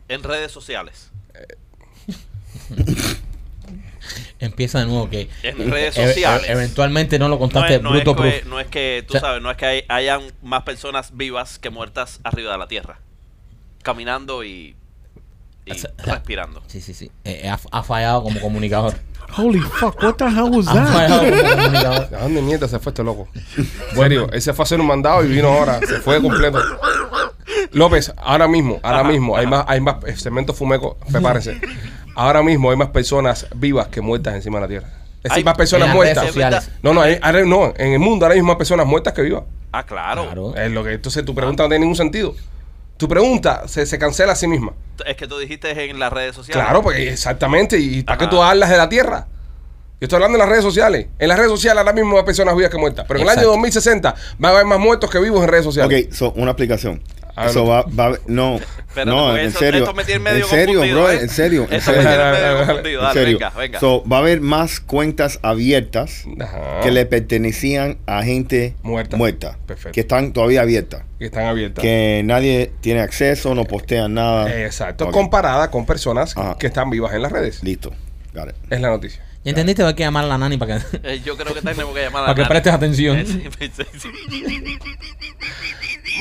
En 0.07 0.23
redes 0.23 0.51
sociales. 0.51 1.11
Empieza 4.39 4.79
de 4.79 4.85
nuevo 4.85 5.09
que... 5.09 5.27
En 5.43 5.69
redes 5.69 5.97
e- 5.97 6.03
e- 6.03 6.07
sociales. 6.13 6.49
eventualmente 6.49 7.19
no 7.19 7.27
lo 7.27 7.35
No 7.35 7.39
contaste 7.39 7.75
es, 7.75 7.81
no 7.81 7.89
bruto 7.91 8.11
es 8.23 8.41
que, 8.43 8.49
no 8.49 8.59
es 8.59 8.67
que, 8.67 9.03
tú 9.05 9.11
O 9.11 9.19
sea- 9.19 9.21
sabes, 9.21 9.41
no 9.41 9.51
es 9.51 9.57
que 9.57 9.65
hay- 9.65 9.83
hayan 9.89 10.21
más 10.41 10.63
personas 10.63 11.17
vivas 11.17 11.59
que 11.59 11.69
muertas 11.69 12.19
arriba 12.23 12.51
de 12.53 12.57
la 12.57 12.67
tierra. 12.67 12.99
Caminando 13.83 14.43
y, 14.45 14.75
y 15.75 16.03
respirando. 16.09 16.61
Sí, 16.67 16.81
sí, 16.81 16.93
sí. 16.93 17.11
Eh, 17.23 17.41
eh, 17.43 17.49
ha, 17.49 17.59
ha 17.71 17.83
fallado 17.83 18.23
como 18.23 18.39
comunicador. 18.39 18.93
Holy 19.37 19.59
fuck, 19.59 20.01
what 20.01 20.15
the 20.15 20.25
hell 20.25 20.49
was 20.49 20.67
Ha 20.67 20.73
that? 20.73 20.87
fallado 20.87 21.19
como 21.29 21.55
comunicador. 21.63 22.15
¿A 22.15 22.21
dónde 22.23 22.41
mierda 22.41 22.67
se 22.67 22.79
fue 22.79 22.89
este 22.91 23.03
loco? 23.03 23.27
En 23.57 23.95
serio, 23.95 24.29
él 24.31 24.41
se 24.41 24.53
fue 24.53 24.63
a 24.63 24.65
hacer 24.65 24.79
un 24.79 24.87
mandado 24.87 25.23
y 25.23 25.27
vino 25.29 25.49
ahora. 25.49 25.79
Se 25.79 25.99
fue 25.99 26.21
completo. 26.21 26.59
López, 27.71 28.13
ahora 28.17 28.47
mismo, 28.47 28.79
ahora 28.83 29.01
Ajá, 29.01 29.09
mismo, 29.09 29.35
hay 29.37 29.45
más, 29.47 29.65
hay 29.67 29.81
más 29.81 29.95
cemento 30.17 30.53
fumeco, 30.53 30.97
prepárense. 31.11 31.59
Ahora 32.15 32.41
mismo 32.41 32.71
hay 32.71 32.77
más 32.77 32.89
personas 32.89 33.47
vivas 33.55 33.87
que 33.87 34.01
muertas 34.01 34.35
encima 34.35 34.57
de 34.57 34.61
la 34.61 34.67
tierra. 34.67 34.89
Es 35.23 35.31
Hay- 35.31 35.43
más 35.43 35.55
personas 35.57 35.93
muertas. 35.93 36.27
sociales. 36.27 36.69
No, 36.81 36.93
no, 36.93 37.01
hay- 37.01 37.19
ahora 37.21 37.43
no, 37.45 37.73
en 37.77 37.93
el 37.93 37.99
mundo 37.99 38.25
ahora 38.25 38.35
mismo 38.35 38.47
hay 38.49 38.53
más 38.53 38.57
personas 38.57 38.85
muertas 38.87 39.13
que 39.13 39.21
vivas. 39.21 39.43
Ah, 39.71 39.83
claro. 39.85 40.23
Claro. 40.25 40.55
Es 40.55 40.71
lo 40.71 40.83
que, 40.83 40.93
entonces 40.93 41.23
tu 41.25 41.35
pregunta 41.35 41.63
no 41.63 41.69
tiene 41.69 41.81
ningún 41.81 41.95
sentido. 41.95 42.33
Tu 42.99 43.07
pregunta 43.07 43.65
se, 43.65 43.85
se 43.85 43.97
cancela 43.97 44.33
a 44.33 44.35
sí 44.35 44.45
misma. 44.45 44.73
Es 45.05 45.15
que 45.15 45.25
tú 45.25 45.37
dijiste 45.37 45.71
en 45.89 45.99
las 45.99 46.11
redes 46.11 46.35
sociales. 46.35 46.61
Claro, 46.61 46.83
pues 46.83 46.99
exactamente. 46.99 47.79
¿Y 47.79 48.03
para 48.03 48.17
qué 48.17 48.27
tú 48.27 48.43
hablas 48.43 48.69
de 48.69 48.75
la 48.75 48.89
tierra? 48.89 49.25
Yo 50.01 50.05
estoy 50.05 50.17
hablando 50.17 50.35
en 50.35 50.39
las 50.39 50.49
redes 50.49 50.65
sociales. 50.65 51.07
En 51.17 51.29
las 51.29 51.37
redes 51.37 51.49
sociales 51.49 51.77
ahora 51.79 51.93
mismo 51.93 52.17
hay 52.17 52.25
personas 52.25 52.57
vivas 52.57 52.69
que 52.69 52.77
muertas. 52.77 53.05
Pero 53.07 53.21
en 53.21 53.23
el 53.23 53.29
año 53.29 53.39
Exacto. 53.39 53.51
2060 53.51 54.15
va 54.43 54.49
a 54.49 54.51
haber 54.51 54.65
más 54.65 54.79
muertos 54.79 55.09
que 55.09 55.17
vivos 55.17 55.41
en 55.41 55.47
redes 55.47 55.63
sociales. 55.63 56.07
Ok, 56.07 56.13
so, 56.13 56.33
una 56.33 56.51
explicación. 56.51 57.01
So, 57.53 57.59
no. 57.59 57.65
va, 57.67 57.81
va, 57.83 58.17
no, 58.27 58.55
Espérate, 58.57 59.05
no, 59.05 59.25
porque 59.27 59.41
en 59.41 59.47
eso- 59.47 59.59
serio. 59.59 59.85
en 59.87 60.45
serio, 60.45 60.79
bro, 60.81 61.11
¿eh? 61.11 61.19
en 61.21 61.29
serio. 61.29 61.67
en 61.69 61.81
serio. 61.81 62.03
medio. 62.03 63.09
En 63.09 63.13
venga, 63.33 63.49
venga. 63.51 63.79
So, 63.79 64.03
va 64.11 64.17
a 64.17 64.19
haber 64.19 64.41
más 64.41 64.79
cuentas 64.81 65.39
abiertas 65.41 66.25
Ajá. 66.39 66.81
que 66.83 66.91
le 66.91 67.05
pertenecían 67.05 67.97
a 68.07 68.23
gente 68.23 68.75
Muerta. 68.83 69.15
muerta, 69.15 69.57
Perfecto. 69.65 69.91
que 69.93 70.01
están 70.01 70.33
todavía 70.33 70.61
abiertas, 70.61 71.03
Que 71.17 71.25
están 71.25 71.45
abiertas. 71.45 71.81
que 71.81 72.21
nadie 72.25 72.71
tiene 72.81 72.99
acceso, 73.01 73.55
no 73.55 73.63
postean 73.65 74.15
nada. 74.15 74.53
Exacto. 74.63 75.05
Ok, 75.05 75.11
Comparada 75.13 75.71
con 75.71 75.85
personas 75.85 76.35
Ajá. 76.35 76.57
que 76.59 76.67
están 76.67 76.89
vivas 76.89 77.13
en 77.13 77.21
las 77.21 77.31
redes. 77.31 77.63
Listo. 77.63 77.91
Got 78.33 78.49
it. 78.49 78.55
Es 78.69 78.81
la 78.81 78.89
noticia. 78.89 79.23
¿Ya 79.45 79.51
entendiste? 79.51 79.83
Hay 79.83 79.93
que 79.93 80.03
llamar 80.03 80.25
a 80.25 80.27
la 80.27 80.37
nani 80.37 80.57
para 80.57 80.79
que, 80.79 80.99
Eh, 81.03 81.21
yo 81.23 81.37
creo 81.37 81.53
que 81.53 81.61
tenemos 81.61 81.95
que 81.95 82.01
llamar 82.01 82.23
a 82.23 82.25
para 82.25 82.35
que 82.35 82.41
Nani. 82.41 82.49
prestes 82.49 82.73
atención. 82.73 83.17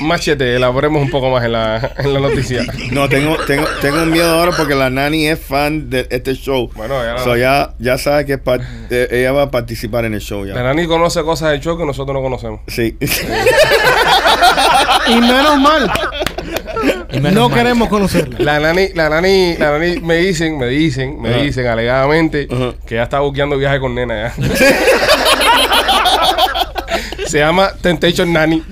Machete, 0.01 0.55
elaboremos 0.55 1.01
un 1.01 1.09
poco 1.09 1.29
más 1.29 1.43
en 1.43 1.51
la, 1.51 1.91
en 1.97 2.13
la 2.13 2.19
noticia. 2.19 2.63
No, 2.91 3.07
tengo, 3.09 3.35
tengo, 3.45 3.65
tengo 3.81 4.05
miedo 4.05 4.29
ahora 4.39 4.51
porque 4.57 4.73
la 4.75 4.89
nani 4.89 5.27
es 5.27 5.39
fan 5.39 5.89
de 5.89 6.07
este 6.09 6.33
show. 6.35 6.69
Bueno, 6.75 7.03
ya- 7.03 7.17
So, 7.23 7.35
ya, 7.37 7.73
ya 7.79 7.97
sabe 7.97 8.25
que 8.25 8.39
eh, 8.89 9.07
ella 9.11 9.31
va 9.31 9.43
a 9.43 9.51
participar 9.51 10.05
en 10.05 10.13
el 10.15 10.21
show 10.21 10.45
ya. 10.45 10.53
La 10.55 10.63
Nani 10.63 10.87
conoce 10.87 11.21
cosas 11.23 11.51
del 11.51 11.59
show 11.59 11.77
que 11.77 11.85
nosotros 11.85 12.13
no 12.15 12.21
conocemos. 12.21 12.61
Sí. 12.67 12.97
Y 15.07 15.15
menos 15.21 15.59
mal, 15.59 15.91
Y 17.11 17.19
menos 17.19 17.33
no 17.33 17.49
mal. 17.49 17.57
queremos 17.57 17.89
conocerla. 17.89 18.37
La 18.39 18.59
nani, 18.59 18.89
la 18.93 19.09
nani, 19.09 19.55
la 19.57 19.71
nani 19.77 19.99
me 20.01 20.17
dicen, 20.17 20.57
me 20.57 20.67
dicen, 20.67 21.19
me 21.21 21.41
dicen 21.41 21.65
alegadamente 21.67 22.47
que 22.85 22.95
ya 22.95 23.03
está 23.03 23.19
buqueando 23.19 23.57
viaje 23.57 23.79
con 23.79 23.95
nena 23.95 24.33
ya. 24.37 24.45
se 27.27 27.39
llama 27.39 27.71
Temptation 27.81 28.31
Nani. 28.31 28.63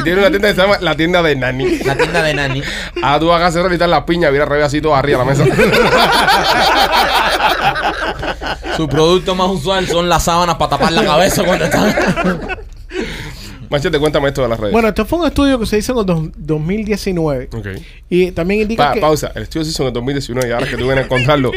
Y 0.00 0.02
tiene 0.02 0.18
una 0.20 0.30
tienda 0.30 0.48
que 0.48 0.54
se 0.54 0.60
llama 0.62 0.78
La 0.80 0.96
Tienda 0.96 1.22
de 1.22 1.36
Nani. 1.36 1.78
La 1.80 1.94
tienda 1.96 2.22
de 2.22 2.34
nani. 2.34 2.62
Ah, 3.02 3.18
tú 3.20 3.26
vas 3.28 3.40
a 3.42 3.46
hacer 3.46 3.88
la 3.88 4.06
piña, 4.06 4.30
mira 4.30 4.44
arriba 4.44 4.66
así 4.66 4.80
todo 4.80 4.94
arriba 4.94 5.24
de 5.24 5.24
la 5.24 5.30
mesa. 5.30 5.44
Su 8.76 8.88
producto 8.88 9.34
más 9.34 9.48
usual 9.48 9.86
son 9.86 10.08
las 10.08 10.24
sábanas 10.24 10.56
para 10.56 10.70
tapar 10.70 10.92
la 10.92 11.04
cabeza 11.04 11.44
cuando 11.44 11.64
están. 11.66 11.94
Machete, 13.70 14.00
cuéntame 14.00 14.26
esto 14.28 14.42
de 14.42 14.48
las 14.48 14.58
redes. 14.58 14.72
Bueno, 14.72 14.88
esto 14.88 15.06
fue 15.06 15.20
un 15.20 15.26
estudio 15.28 15.56
que 15.60 15.66
se 15.66 15.78
hizo 15.78 15.92
en 15.92 15.98
el 16.00 16.06
dos- 16.06 16.28
2019. 16.36 17.50
ok. 17.56 17.66
Y 18.08 18.32
también 18.32 18.62
indica 18.62 18.88
Pa- 18.88 18.94
que... 18.94 19.00
Pausa. 19.00 19.30
El 19.32 19.44
estudio 19.44 19.64
se 19.64 19.70
hizo 19.70 19.84
en 19.84 19.88
el 19.88 19.92
2019 19.94 20.48
y 20.48 20.52
ahora 20.52 20.66
que 20.66 20.76
tú 20.76 20.86
vienes 20.86 21.04
a 21.04 21.08
contarlo. 21.08 21.52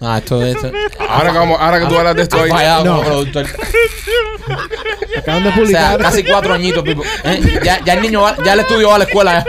Ah, 0.00 0.16
esto 0.18 0.40
es. 0.42 0.56
esto- 0.56 0.72
Ahora 1.06 1.32
que, 1.32 1.38
vamos, 1.38 1.58
ahora 1.60 1.80
que 1.80 1.86
tú 1.86 1.98
hablas 1.98 2.16
de 2.16 2.22
esto 2.22 2.40
ahí. 2.40 2.48
fallado 2.48 2.84
No. 2.86 2.92
como 2.96 3.04
productor. 3.08 3.46
Acaban 5.16 5.42
de 5.42 5.48
O 5.48 5.52
sea, 5.52 5.60
publicar... 5.62 5.98
casi 5.98 6.24
cuatro 6.24 6.54
añitos, 6.54 6.82
Pipo. 6.84 7.02
¿Eh? 7.24 7.60
Ya, 7.64 7.82
ya 7.84 7.94
el 7.94 8.02
niño 8.02 8.22
va, 8.22 8.36
ya 8.44 8.52
el 8.52 8.60
estudio 8.60 8.88
va 8.88 8.96
a 8.96 8.98
la 8.98 9.04
escuela. 9.04 9.44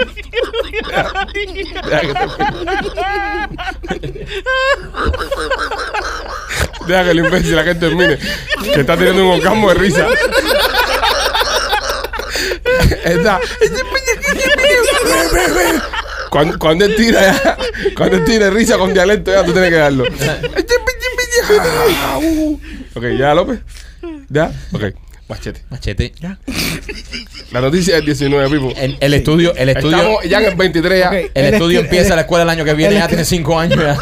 Ya. 0.92 1.12
Deja 1.86 2.02
que, 2.02 2.14
Deja 6.88 7.04
que 7.04 7.12
el 7.12 7.20
imbécil 7.20 7.56
la 7.56 7.64
gente 7.64 7.88
termine. 7.88 8.18
Que 8.74 8.82
está 8.82 8.98
teniendo 8.98 9.26
un 9.26 9.32
orgasmo 9.40 9.70
de 9.70 9.76
risa. 9.76 10.08
Está. 13.04 13.40
Cuando, 16.30 16.60
cuando 16.60 16.86
él 16.86 16.96
tira 16.96 17.22
ya, 17.22 17.58
cuando 17.96 18.18
él 18.18 18.26
tira 18.26 18.50
risa 18.50 18.78
con 18.78 18.94
dialecto, 18.94 19.32
ya 19.32 19.44
tú 19.44 19.52
tienes 19.52 19.72
que 19.72 19.78
darlo. 19.78 20.04
ok, 22.96 23.04
ya, 23.18 23.34
López. 23.34 23.60
Ya, 24.30 24.52
ok. 24.72 24.84
Machete. 25.30 25.64
Machete. 25.70 26.12
La 27.52 27.62
noticia 27.62 27.98
es 27.98 28.06
19, 28.06 28.50
Pipo. 28.50 28.74
El, 28.76 28.98
el 29.00 29.14
estudio, 29.14 29.56
el 29.56 29.70
estudio, 29.70 29.98
Estamos 29.98 30.24
ya 30.26 30.40
en 30.40 30.46
el 30.46 30.56
23 30.56 31.00
ya. 31.00 31.08
Ok. 31.08 31.14
el 31.14 31.32
El 31.46 31.54
estudio 31.54 31.80
empieza 31.80 32.10
el- 32.10 32.16
la 32.18 32.22
escuela 32.22 32.44
el 32.44 32.50
año 32.50 32.66
que 32.66 32.74
viene, 32.74 32.96
el 32.96 33.00
ya 33.02 33.08
tiene 33.08 33.24
cinco 33.26 33.58
años 33.60 33.80
ya. 33.80 33.98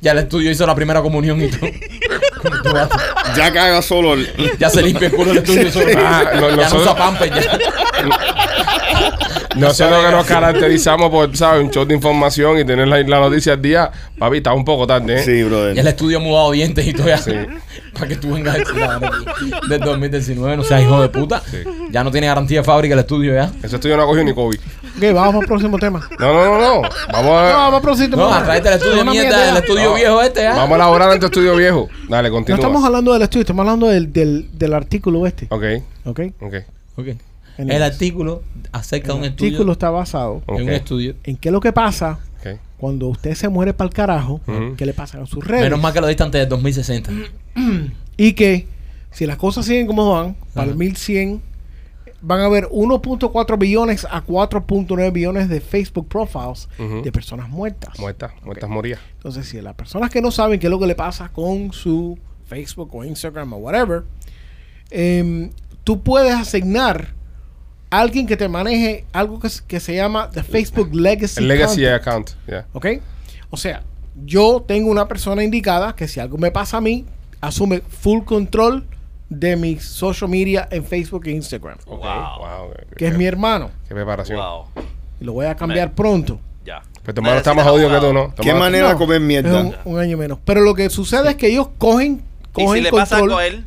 Ya 0.00 0.12
el 0.12 0.18
estudio 0.18 0.50
hizo 0.50 0.66
la 0.66 0.74
primera 0.74 1.00
comunión 1.02 1.40
y 1.42 1.48
todo. 1.48 1.70
Ya 3.36 3.50
caga 3.52 3.80
solo. 3.80 4.14
el- 4.14 4.28
Ya 4.58 4.68
se 4.70 4.82
limpia 4.82 5.06
el 5.08 5.14
culo 5.14 5.30
el 5.32 5.38
estudio 5.38 5.70
solo. 5.72 5.86
Ah, 5.96 6.30
no- 6.34 6.50
ya 6.56 6.68
no 6.68 6.76
usa 6.80 6.94
Pampers 6.94 7.32
ya. 7.34 7.58
Nosotros 9.56 10.04
que 10.04 10.10
nos 10.12 10.26
caracterizamos 10.26 11.10
por, 11.10 11.36
¿sabes? 11.36 11.62
Un 11.64 11.70
show 11.70 11.84
de 11.84 11.94
información 11.94 12.58
y 12.58 12.64
tener 12.64 12.88
la, 12.88 13.00
la 13.02 13.20
noticia 13.20 13.52
al 13.54 13.62
día, 13.62 13.90
papi, 14.18 14.38
está 14.38 14.52
un 14.52 14.64
poco 14.64 14.86
tarde, 14.86 15.16
¿eh? 15.20 15.22
Sí, 15.24 15.42
brother. 15.44 15.74
Ya 15.74 15.80
el 15.82 15.86
estudio 15.88 16.18
ha 16.18 16.20
mudado 16.20 16.50
dientes 16.52 16.86
y 16.86 16.92
todo 16.92 17.06
ya. 17.08 17.18
Sí. 17.18 17.32
Para 17.94 18.08
que 18.08 18.16
tú 18.16 18.32
vengas. 18.34 18.56
Del 19.68 19.80
2019, 19.80 20.56
no 20.56 20.64
seas 20.64 20.82
hijo 20.82 21.00
de 21.00 21.08
puta. 21.08 21.42
Ya 21.90 22.02
no 22.02 22.10
tiene 22.10 22.26
garantía 22.26 22.58
de 22.60 22.64
fábrica 22.64 22.94
el 22.94 23.00
estudio 23.00 23.34
ya. 23.34 23.52
Ese 23.62 23.76
estudio 23.76 23.96
no 23.96 24.02
ha 24.02 24.06
cogido 24.06 24.24
ni 24.24 24.34
COVID. 24.34 24.58
Ok, 24.96 25.14
vamos 25.14 25.42
al 25.42 25.46
próximo 25.46 25.78
tema. 25.78 26.08
No, 26.18 26.32
no, 26.34 26.44
no, 26.44 26.58
no. 26.60 26.82
Vamos 27.12 27.24
No, 27.24 27.38
a, 27.38 27.52
vamos 27.52 27.74
al 27.74 27.82
próximo 27.82 28.16
No, 28.16 28.26
tema. 28.26 28.38
a 28.38 28.42
través 28.44 28.62
del 28.64 28.72
estudio 28.74 29.04
mierda, 29.04 29.46
del 29.46 29.56
estudio 29.58 29.90
No. 29.90 29.94
viejo 29.94 30.22
este 30.22 30.42
ya. 30.42 30.54
vamos 30.54 30.72
a 30.72 30.74
elaborar 30.76 31.12
en 31.12 31.20
tu 31.20 31.26
estudio 31.26 31.54
viejo. 31.56 31.88
Dale, 32.08 32.28
No 32.30 32.34
continúa. 32.34 32.58
estamos 32.58 32.84
hablando 32.84 33.12
del 33.12 33.22
estudio, 33.22 33.40
estamos 33.42 33.60
hablando 33.62 33.86
del, 33.88 34.12
del, 34.12 34.48
del 34.58 34.74
artículo 34.74 35.26
este. 35.26 35.46
Ok, 35.50 35.64
¿Ok? 36.04 36.20
ok. 36.40 36.54
Ok. 36.96 37.06
En 37.58 37.70
El 37.70 37.82
artículo 37.82 38.42
acerca 38.72 39.08
de 39.08 39.14
un 39.14 39.24
El 39.24 39.30
estudio. 39.30 39.50
artículo 39.50 39.72
está 39.72 39.90
basado. 39.90 40.42
En 40.48 40.62
un 40.64 40.70
estudio. 40.70 41.14
en 41.24 41.36
qué 41.36 41.48
es 41.48 41.52
lo 41.52 41.60
que 41.60 41.72
pasa 41.72 42.18
cuando 42.78 43.06
usted 43.08 43.34
se 43.34 43.48
muere 43.48 43.72
para 43.72 43.88
el 43.88 43.94
carajo, 43.94 44.40
qué 44.76 44.84
le 44.84 44.92
pasa 44.92 45.22
a 45.22 45.26
sus 45.26 45.42
redes. 45.42 45.62
Menos 45.64 45.80
mal 45.80 45.92
que 45.94 46.00
lo 46.02 46.06
diste 46.06 46.22
antes 46.22 46.40
del 46.40 46.48
2060. 46.50 47.10
Y 48.16 48.34
que 48.34 48.66
si 49.10 49.26
las 49.26 49.36
cosas 49.38 49.64
siguen 49.64 49.86
como 49.86 50.10
van, 50.12 50.36
para 50.52 50.64
el 50.66 50.70
Ajá. 50.72 50.78
1100 50.78 51.42
van 52.20 52.40
a 52.40 52.44
haber 52.44 52.68
1.4 52.68 53.58
billones 53.58 54.06
a 54.10 54.24
4.9 54.24 55.12
billones 55.12 55.48
de 55.48 55.60
Facebook 55.60 56.08
profiles 56.08 56.68
de 57.02 57.10
personas 57.12 57.48
muertas. 57.48 57.98
Muertas, 57.98 58.32
muertas 58.44 58.68
morías. 58.68 59.00
Entonces, 59.14 59.48
si 59.48 59.60
las 59.60 59.74
personas 59.74 60.10
que 60.10 60.20
no 60.20 60.30
saben 60.30 60.60
qué 60.60 60.66
es 60.66 60.70
lo 60.70 60.78
que 60.78 60.86
le 60.86 60.94
pasa 60.94 61.30
con 61.30 61.72
su 61.72 62.18
Facebook 62.46 62.94
o 62.94 63.04
Instagram 63.04 63.52
o 63.54 63.56
whatever, 63.56 64.04
em, 64.90 65.50
tú 65.84 66.02
puedes 66.02 66.34
asignar 66.34 67.14
alguien 68.00 68.26
que 68.26 68.36
te 68.36 68.48
maneje 68.48 69.04
algo 69.12 69.38
que, 69.40 69.48
que 69.66 69.80
se 69.80 69.94
llama 69.94 70.30
the 70.30 70.42
Facebook 70.42 70.94
Legacy. 70.94 71.40
El 71.40 71.48
legacy 71.48 71.82
Content. 71.82 71.94
account. 72.00 72.30
ya. 72.46 72.66
¿Ok? 72.72 72.86
O 73.50 73.56
sea, 73.56 73.82
yo 74.24 74.64
tengo 74.66 74.90
una 74.90 75.06
persona 75.08 75.42
indicada 75.44 75.94
que 75.94 76.08
si 76.08 76.20
algo 76.20 76.38
me 76.38 76.50
pasa 76.50 76.78
a 76.78 76.80
mí, 76.80 77.04
asume 77.40 77.80
full 77.88 78.22
control 78.24 78.84
de 79.28 79.56
mi 79.56 79.78
social 79.80 80.28
media 80.30 80.68
en 80.70 80.84
Facebook 80.84 81.26
e 81.26 81.30
Instagram. 81.32 81.78
Ok, 81.86 82.02
Wow. 82.02 82.38
wow, 82.38 82.72
qué- 82.90 82.96
Que 82.96 83.06
es 83.08 83.16
mi 83.16 83.24
hermano. 83.24 83.70
Qué 83.88 83.94
preparación. 83.94 84.38
Wow. 84.38 84.66
Y 85.20 85.24
lo 85.24 85.32
voy 85.32 85.46
a 85.46 85.54
cambiar 85.56 85.88
Me- 85.88 85.94
pronto. 85.94 86.38
Ya. 86.64 86.82
Pero 87.02 87.14
tu 87.14 87.20
hermano 87.20 87.36
está 87.38 87.52
más 87.54 87.66
jodido 87.66 87.90
que 87.90 87.98
tú, 88.06 88.12
¿no? 88.12 88.32
Tu 88.34 88.42
¿Qué 88.42 88.54
manera 88.54 88.86
de 88.88 88.92
No, 88.94 88.98
comer 88.98 89.20
mierda? 89.20 89.60
un, 89.60 89.74
un 89.84 89.98
año 89.98 90.16
menos. 90.16 90.38
Pero 90.44 90.62
lo 90.62 90.74
que 90.74 90.88
sucede 90.90 91.30
es 91.30 91.34
que 91.36 91.48
ellos 91.48 91.68
cogen, 91.78 92.22
Y 92.56 92.60
si 92.60 92.64
cogen 92.66 92.82
le 92.84 92.90
pasa 92.90 93.18
control. 93.18 93.30
algo 93.30 93.38
a 93.38 93.46
él, 93.46 93.64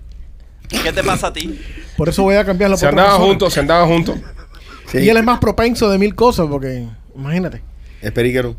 ¿qué 0.69 0.91
te 0.93 1.03
pasa 1.03 1.27
a 1.27 1.33
ti? 1.33 1.59
Por 1.95 2.09
eso 2.09 2.23
voy 2.23 2.35
a 2.35 2.45
cambiarlo 2.45 2.77
Se 2.77 2.85
por 2.85 2.93
otra 2.93 3.03
andaban 3.03 3.17
persona. 3.19 3.29
juntos, 3.31 3.53
se 3.53 3.59
andaban 3.59 3.87
juntos. 3.87 4.15
Sí, 4.91 4.99
Y 4.99 5.09
él 5.09 5.17
es 5.17 5.23
más 5.23 5.39
propenso 5.39 5.89
de 5.89 5.97
mil 5.97 6.15
cosas 6.15 6.47
porque, 6.49 6.85
imagínate. 7.15 7.61
es 8.01 8.11
periquero. 8.11 8.55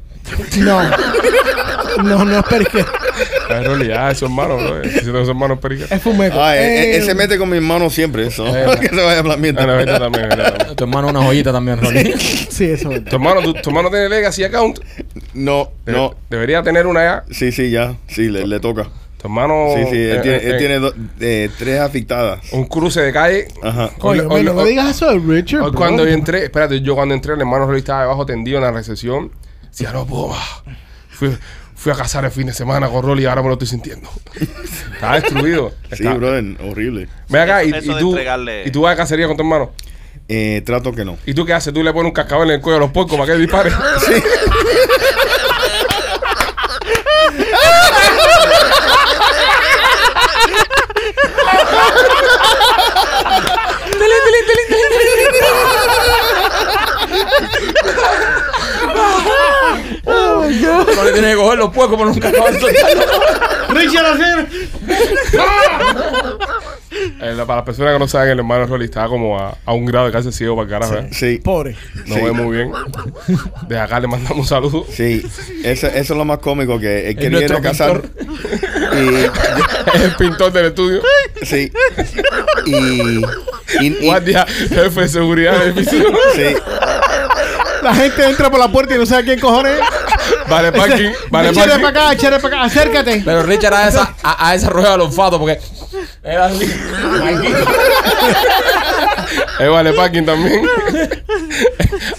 No. 0.59 0.83
no, 2.03 2.25
no 2.25 2.39
es 2.39 2.45
periquero. 2.45 2.87
En 3.51 3.65
realidad, 3.65 4.11
es 4.11 4.19
su 4.19 4.27
hermano, 4.27 4.57
bro. 4.57 4.83
Si 4.85 5.07
no 5.07 5.19
es 5.21 5.25
su 5.25 5.31
hermano, 5.31 5.59
es 5.91 6.03
fumeco. 6.03 6.39
Ah, 6.41 6.55
Eh, 6.57 6.91
él, 6.91 7.01
él 7.01 7.05
se 7.07 7.15
mete 7.15 7.39
con 7.39 7.49
mi 7.49 7.57
hermano 7.57 7.89
siempre, 7.89 8.27
eso. 8.27 8.47
Eh. 8.47 8.67
que 8.81 8.89
se 8.89 8.97
vaya 8.97 9.17
a 9.17 9.19
hablar 9.21 9.39
Ah, 9.39 9.41
mierda. 9.41 9.63
no, 9.67 9.73
también, 9.99 10.29
verdad 10.29 10.55
también. 10.59 10.77
Tu 10.77 10.85
hermano 10.85 11.09
una 11.09 11.23
joyita 11.23 11.51
también, 11.53 11.81
Rolly. 11.81 12.13
Sí, 12.51 12.65
eso 12.67 12.93
es 12.93 13.05
Tu 13.07 13.17
hermano, 13.17 13.41
tu, 13.43 13.55
tu 13.55 13.71
hermano 13.71 13.89
tiene 13.91 14.09
legacy 14.11 14.45
account. 14.45 14.81
No, 15.33 15.71
De- 15.87 15.93
no. 15.93 16.15
Debería 16.29 16.63
tener 16.63 16.87
una 16.87 17.01
ya. 17.05 17.25
Sí, 17.31 17.51
sí, 17.53 17.71
ya. 17.71 17.95
Sí, 18.09 18.29
le, 18.29 18.47
le 18.47 18.61
toca. 18.61 18.89
Tu 19.19 19.27
hermano. 19.27 19.67
Sí, 19.75 19.83
sí, 19.91 19.97
él 19.97 20.17
eh, 20.17 20.21
tiene, 20.23 20.37
eh, 20.37 20.41
él 20.45 20.53
eh, 20.55 20.59
tiene 20.59 20.79
do- 20.79 20.95
eh, 21.21 21.51
tres 21.59 21.81
afectadas. 21.81 22.41
un 22.53 22.65
cruce 22.67 23.01
de 23.01 23.13
calle. 23.13 23.49
Ajá. 23.63 23.91
Hoy- 24.01 24.23
men, 24.23 24.45
no 24.45 24.65
digas 24.65 24.91
eso 24.91 25.11
de 25.11 25.19
Richard. 25.19 25.63
Hoy 25.63 25.73
cuando 25.73 26.05
yo 26.07 26.11
entré, 26.13 26.45
espérate, 26.45 26.81
yo 26.81 26.95
cuando 26.95 27.15
entré, 27.15 27.35
el 27.35 27.41
hermano 27.41 27.67
Rolly 27.67 27.81
estaba 27.81 28.03
debajo 28.03 28.25
tendido 28.25 28.59
en 28.59 28.65
la 28.65 28.71
recesión. 28.71 29.33
Decía, 29.69 29.91
no 29.93 30.07
puedo 30.07 30.29
más. 30.29 30.63
Fui, 31.11 31.37
fui 31.75 31.93
a 31.93 31.97
cazar 31.97 32.25
el 32.25 32.31
fin 32.31 32.47
de 32.47 32.53
semana 32.53 32.89
con 32.89 33.03
Rolly 33.03 33.25
y 33.25 33.27
ahora 33.27 33.43
me 33.43 33.49
lo 33.49 33.55
estoy 33.55 33.67
sintiendo. 33.69 34.09
Estaba 34.95 35.17
destruido. 35.21 35.73
Sí, 35.91 36.05
Está- 36.05 36.15
brother, 36.15 36.45
horrible. 36.65 37.09
Ven 37.29 37.43
acá 37.43 37.65
y, 37.65 37.71
Eso- 37.71 37.99
tú. 37.99 38.13
entregarle- 38.17 38.67
Y 38.67 38.71
tú 38.71 38.83
vas 38.83 38.93
a 38.95 38.97
cacería 38.97 39.27
con 39.27 39.37
tu 39.37 39.43
hermano. 39.43 39.73
Eh, 40.29 40.63
trato 40.65 40.93
que 40.93 41.05
no. 41.05 41.17
¿Y 41.27 41.33
tú 41.35 41.45
qué 41.47 41.55
haces? 41.55 41.73
Tú 41.73 41.83
le 41.83 41.91
pones 41.93 42.11
un 42.11 42.15
cascabel 42.15 42.51
en 42.51 42.57
el 42.57 42.61
cuello 42.61 42.77
a 42.77 42.81
los 42.81 42.91
puercos 42.93 43.19
para 43.19 43.33
que 43.33 43.39
dispare. 43.39 43.71
Rolly 43.71 44.23
Rolly 61.09 61.13
tiene 61.21 61.29
que 61.35 61.37
coger 61.37 61.59
los 61.59 61.71
puercos, 61.73 61.99
pero 61.99 62.11
nunca 62.11 62.31
de 62.31 62.61
soltarlo. 62.61 63.03
Richard 63.75 64.07
hacer. 64.07 64.49
Eh, 67.21 67.35
para 67.47 67.57
las 67.57 67.65
personas 67.65 67.93
que 67.93 67.99
no 67.99 68.09
saben, 68.09 68.31
el 68.31 68.39
hermano 68.39 68.67
Rolly 68.67 68.87
estaba 68.87 69.09
como 69.09 69.39
a, 69.39 69.57
a 69.65 69.73
un 69.75 69.85
grado 69.87 70.07
de 70.07 70.13
casi 70.13 70.33
ciego 70.33 70.57
para 70.57 70.65
el 70.65 70.71
carajo. 70.71 70.95
¿eh? 71.07 71.09
Sí, 71.13 71.39
Pobre. 71.43 71.77
No 72.07 72.15
Sí. 72.17 72.21
ve 72.23 72.33
muy 72.33 72.57
bien. 72.57 72.73
De 73.69 73.79
acá 73.79 74.01
le 74.01 74.09
mandamos 74.09 74.39
un 74.39 74.47
saludo. 74.47 74.87
sí. 74.91 75.23
Eso, 75.65 75.87
eso 75.89 75.99
es 76.15 76.19
lo 76.19 76.25
más 76.25 76.39
cómico 76.39 76.79
que 76.79 77.11
él 77.11 77.17
quería 77.17 77.41
ir 77.41 77.51
nuestro 77.51 77.59
a 77.59 77.63
casar. 77.63 78.03
Es 79.95 80.03
el 80.03 80.17
pintor 80.17 80.53
del 80.53 80.67
estudio. 80.67 81.01
Y, 81.41 81.47
sí. 81.47 81.73
Y, 82.67 82.75
y, 82.77 83.87
y- 83.87 84.07
Guardia, 84.07 84.47
jefe 84.47 85.01
de 85.03 85.09
seguridad 85.09 85.59
del 85.59 85.79
edificio. 85.79 86.05
sí. 86.35 86.57
La 87.89 87.95
gente 87.95 88.23
entra 88.23 88.51
por 88.51 88.61
la 88.61 88.71
puerta 88.71 88.95
y 88.95 88.99
no 88.99 89.07
sabe 89.07 89.25
quién 89.25 89.41
cojones. 89.41 89.81
Vale, 90.47 90.73
parking. 90.73 91.11
Vale, 91.31 91.55
parking. 91.55 91.81
para 91.81 91.89
acá, 91.89 92.13
échale 92.13 92.39
para 92.39 92.57
acá. 92.57 92.65
Acércate. 92.67 93.23
Pero 93.25 93.43
Richard 93.45 93.73
ha, 93.73 93.89
esa, 93.89 94.15
ha, 94.23 94.47
ha 94.47 94.53
desarrollado 94.53 94.97
el 94.97 95.01
olfato 95.01 95.39
porque 95.39 95.59
era 96.23 96.47
así. 96.47 96.71
Eh, 99.61 99.67
vale, 99.67 99.93
parking 99.93 100.23
también. 100.23 100.63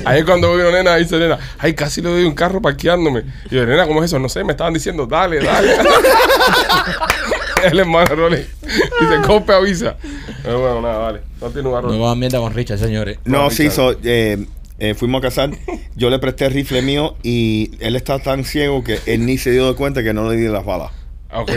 Ahí 0.06 0.24
cuando 0.24 0.56
vino 0.56 0.72
nena, 0.72 0.96
dice 0.98 1.18
nena, 1.18 1.40
ay, 1.58 1.74
casi 1.74 2.02
le 2.02 2.10
doy 2.10 2.24
un 2.26 2.36
carro 2.36 2.62
parqueándome. 2.62 3.24
Y 3.50 3.56
yo, 3.56 3.66
nena, 3.66 3.88
¿cómo 3.88 4.04
es 4.04 4.12
eso? 4.12 4.20
No 4.20 4.28
sé, 4.28 4.44
me 4.44 4.52
estaban 4.52 4.74
diciendo, 4.74 5.06
dale, 5.06 5.40
dale. 5.40 5.76
el 7.64 7.80
hermano 7.80 8.16
Rolly. 8.16 8.46
Dice, 8.62 9.22
cope 9.26 9.54
avisa. 9.54 9.96
Pero 10.44 10.60
bueno, 10.60 10.82
nada, 10.82 10.98
vale. 10.98 11.22
No 11.40 11.48
tiene 11.48 11.64
lugar. 11.64 11.84
No 11.86 12.00
va 12.00 12.12
a 12.12 12.16
mierda 12.16 12.40
con 12.40 12.54
Richard, 12.54 12.80
señores. 12.80 13.20
No, 13.24 13.50
sí, 13.50 13.72
so, 13.72 13.96
eh, 14.04 14.46
eh, 14.80 14.94
fuimos 14.96 15.20
a 15.20 15.22
casar. 15.24 15.52
Yo 15.96 16.10
le 16.10 16.20
presté 16.20 16.46
el 16.46 16.54
rifle 16.54 16.82
mío 16.82 17.16
y 17.24 17.72
él 17.80 17.96
está 17.96 18.20
tan 18.20 18.44
ciego 18.46 18.84
que 18.84 19.00
él 19.06 19.26
ni 19.26 19.38
se 19.38 19.52
dio 19.52 19.68
de 19.68 19.76
cuenta 19.76 20.04
que 20.04 20.14
no 20.14 20.30
le 20.30 20.38
di 20.38 20.48
las 20.48 20.66
balas. 20.66 20.92
Ah, 21.30 21.42
Ok. 21.42 21.52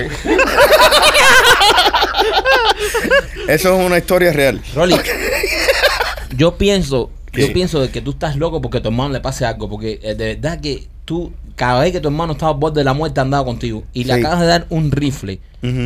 Eso 3.48 3.78
es 3.80 3.86
una 3.86 3.98
historia 3.98 4.32
real. 4.32 4.60
Rolly, 4.74 4.96
yo 6.36 6.56
pienso, 6.56 7.10
yo 7.32 7.52
pienso 7.52 7.80
de 7.80 7.90
que 7.90 8.00
tú 8.00 8.12
estás 8.12 8.36
loco 8.36 8.60
porque 8.60 8.78
a 8.78 8.82
tu 8.82 8.88
hermano 8.88 9.12
le 9.12 9.20
pase 9.20 9.44
algo, 9.44 9.68
porque 9.68 9.98
eh, 10.02 10.14
de 10.14 10.34
verdad 10.34 10.60
que 10.60 10.86
tú, 11.04 11.32
cada 11.56 11.80
vez 11.80 11.92
que 11.92 12.00
tu 12.00 12.08
hermano 12.08 12.32
estaba 12.32 12.52
al 12.52 12.58
borde 12.58 12.80
de 12.80 12.84
la 12.84 12.94
muerte, 12.94 13.20
andaba 13.20 13.44
contigo 13.44 13.82
y 13.92 14.04
le 14.04 14.14
Sí. 14.14 14.20
acabas 14.20 14.40
de 14.40 14.46
dar 14.46 14.66
un 14.70 14.90
rifle 14.90 15.40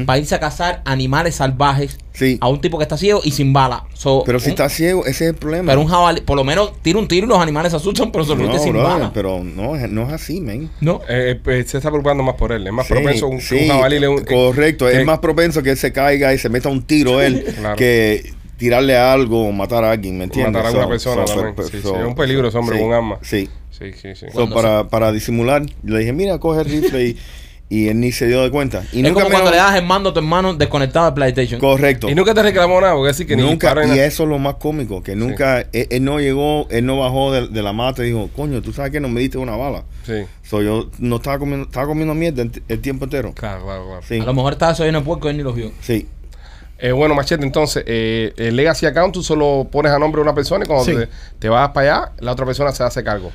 para 0.07 0.19
irse 0.19 0.35
a 0.35 0.41
cazar 0.41 0.81
animales 0.87 1.35
salvajes 1.35 1.99
Sí. 2.15 2.39
a 2.41 2.49
un 2.49 2.63
tipo 2.63 2.79
que 2.79 2.85
está 2.85 2.97
ciego 2.97 3.21
y 3.23 3.31
sin 3.33 3.53
bala. 3.53 3.85
So, 3.93 4.23
Pero 4.25 4.41
si 4.41 4.47
un- 4.47 4.51
está 4.53 4.71
ciego, 4.71 5.03
ese 5.05 5.25
es 5.27 5.31
el 5.33 5.35
problema. 5.37 5.71
pero 5.71 5.83
un 5.83 5.87
jabalí, 5.89 6.23
por 6.23 6.35
lo 6.37 6.45
menos 6.45 6.73
tira 6.81 6.99
un 6.99 7.07
tiro 7.07 7.27
y 7.27 7.29
los 7.29 7.39
animales 7.39 7.73
se 7.73 7.77
asustan, 7.77 8.11
pero 8.11 8.25
se 8.25 8.35
lo 8.35 8.37
no, 8.47 8.59
sin 8.59 8.73
brother, 8.73 8.91
bala. 8.91 9.11
pero 9.13 9.45
no, 9.45 9.77
es- 9.77 9.91
no 9.91 10.07
es 10.07 10.15
así, 10.15 10.41
man. 10.41 10.71
No. 10.81 11.03
Eh, 11.11 11.39
eh, 11.45 11.65
se 11.67 11.77
está 11.77 11.91
preocupando 11.91 12.23
más 12.23 12.37
por 12.37 12.53
él. 12.53 12.67
Es 12.67 12.73
más 12.73 12.87
Sí, 12.87 12.95
propenso 12.95 13.29
un, 13.29 13.41
sí, 13.43 13.57
un 13.65 13.69
jabalí. 13.69 13.99
le- 13.99 14.09
un- 14.09 14.25
correcto. 14.25 14.87
que- 14.87 14.99
es 15.01 15.05
más 15.05 15.19
propenso 15.19 15.63
que 15.63 15.73
él 15.73 15.77
se 15.77 15.93
caiga 15.93 16.33
y 16.33 16.39
se 16.39 16.49
meta 16.49 16.71
un 16.71 16.83
tiro 16.83 17.21
él 17.21 17.45
Claro. 17.59 17.77
que 17.77 18.33
tirarle 18.57 18.97
algo 18.97 19.47
o 19.49 19.53
matar 19.53 19.85
a 19.85 19.91
alguien, 19.93 20.19
¿me 20.19 20.25
entiendes? 20.25 20.53
Matar 20.63 20.67
a 20.67 20.75
una 20.75 20.83
So- 20.85 20.89
persona 20.89 21.27
so- 21.27 21.35
también. 21.35 21.57
so- 21.57 21.63
Sí, 21.65 21.81
so- 21.83 21.91
sí, 21.95 22.01
es 22.01 22.07
un 22.07 22.15
peligro 22.15 22.49
ese 22.49 22.59
hombre 22.59 22.79
con 22.79 22.89
un 22.89 22.95
arma. 22.95 23.19
Sí. 23.23 23.49
Sí, 23.71 23.93
sí, 23.93 24.15
sí. 24.15 24.27
So, 24.29 24.33
Cuando 24.33 24.55
para, 24.55 24.89
para 24.89 25.13
disimular, 25.13 25.63
le 25.85 25.99
dije, 25.99 26.13
mira, 26.13 26.39
coge 26.39 26.61
el 26.63 26.67
rifle 26.67 27.05
y, 27.09 27.19
y 27.69 27.89
él 27.89 28.01
ni 28.01 28.11
se 28.13 28.27
dio 28.27 28.43
de 28.43 28.51
cuenta. 28.51 28.85
Y 28.93 28.99
es 28.99 29.03
nunca 29.03 29.15
como 29.15 29.25
me 29.27 29.31
cuando 29.33 29.51
lo- 29.51 29.57
le 29.57 29.57
das 29.59 29.75
el 29.77 29.85
mando 29.85 30.11
a 30.11 30.13
tu 30.15 30.21
hermano 30.21 30.55
desconectado 30.55 31.05
del 31.07 31.15
PlayStation. 31.15 31.61
Correcto. 31.61 32.09
Y 32.09 32.15
nunca 32.15 32.33
te 32.33 32.43
reclamó 32.43 32.81
nada, 32.81 32.95
porque 32.95 33.11
así 33.11 33.27
que 33.27 33.37
ni 33.37 33.43
nunca, 33.43 33.75
ni 33.75 33.83
y 33.83 33.89
nada. 33.91 34.05
eso 34.07 34.23
es 34.23 34.29
lo 34.31 34.39
más 34.39 34.55
cómico, 34.55 35.03
que 35.03 35.15
nunca, 35.15 35.61
él, 35.73 35.89
él 35.91 36.05
no 36.05 36.19
llegó, 36.21 36.67
él 36.71 36.87
no 36.87 36.99
bajó 37.01 37.33
de, 37.33 37.49
de 37.49 37.63
la 37.63 37.75
mata 37.75 38.03
y 38.03 38.07
dijo, 38.07 38.31
coño, 38.35 38.63
tú 38.63 38.73
sabes 38.73 38.93
que 38.93 39.01
no 39.01 39.09
me 39.11 39.21
diste 39.21 39.37
una 39.37 39.57
bala. 39.57 39.85
Sí, 40.07 40.23
So, 40.43 40.63
yo 40.63 40.89
no 41.01 41.17
estaba 41.17 41.39
comiendo, 41.41 41.67
estaba 41.67 41.87
comiendo 41.89 42.15
mierda 42.15 42.43
el, 42.43 42.53
el 42.69 42.81
tiempo 42.81 43.05
entero. 43.05 43.33
claro, 43.35 43.65
claro, 43.65 43.85
claro. 43.87 44.01
Sí, 44.09 44.21
A 44.21 44.25
lo 44.25 44.33
mejor 44.33 44.53
estaba 44.55 44.73
de 44.73 45.01
puerco 45.03 45.27
y 45.27 45.31
él 45.33 45.37
ni 45.39 45.43
lo 45.43 45.53
vio. 45.53 45.73
sí. 45.83 46.07
Eh, 46.79 46.93
bueno, 46.93 47.15
Machete, 47.15 47.43
entonces, 47.45 47.83
eh, 47.87 48.35
el 48.37 48.55
Legacy 48.57 48.85
Account 48.87 49.15
tú 49.15 49.23
solo 49.23 49.67
pones 49.71 49.93
a 49.93 49.99
nombre 49.99 50.19
de 50.21 50.25
una 50.25 50.35
persona 50.35 50.65
y 50.65 50.69
cuando 50.69 50.85
Sí. 50.85 50.93
te, 50.95 51.09
te 51.39 51.49
vas 51.49 51.71
para 51.71 51.97
allá, 52.01 52.13
la 52.19 52.33
otra 52.33 52.45
persona 52.45 52.71
se 52.73 52.83
hace 52.83 53.03
cargo. 53.03 53.33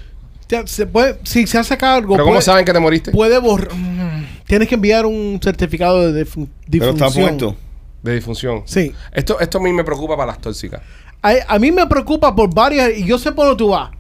Ya, 0.48 0.68
se 0.68 0.86
puede, 0.86 1.18
si 1.24 1.48
se 1.48 1.58
hace 1.58 1.78
cargo, 1.78 2.14
Pero 2.14 2.24
¿cómo 2.26 2.34
puede, 2.36 2.42
saben 2.44 2.66
que 2.66 2.74
te 2.74 2.80
moriste? 2.80 3.12
puede 3.12 3.40
borrar. 3.40 3.74
mm, 3.74 4.28
Tienes 4.46 4.68
que 4.68 4.76
enviar 4.76 5.06
un 5.06 5.40
certificado 5.42 6.12
de 6.12 6.26
difu- 6.26 6.48
Pero 6.70 6.86
está 6.92 7.06
difunción. 7.06 7.24
muerto. 7.24 7.56
De 8.04 8.14
difunción. 8.16 8.64
Sí. 8.66 8.94
Esto, 9.14 9.40
esto 9.40 9.58
a 9.60 9.62
mí 9.62 9.72
me 9.72 9.84
preocupa 9.84 10.18
para 10.18 10.32
las 10.34 10.42
tóxicas. 10.42 10.82
A, 11.24 11.34
a 11.48 11.58
mí 11.60 11.72
me 11.72 11.88
preocupa 11.88 12.36
por 12.36 12.54
varias, 12.54 12.92
y 12.98 13.06
yo 13.06 13.18
sé 13.18 13.32
por 13.32 13.46
dónde 13.46 13.58
tú 13.58 13.70
vas. 13.70 13.92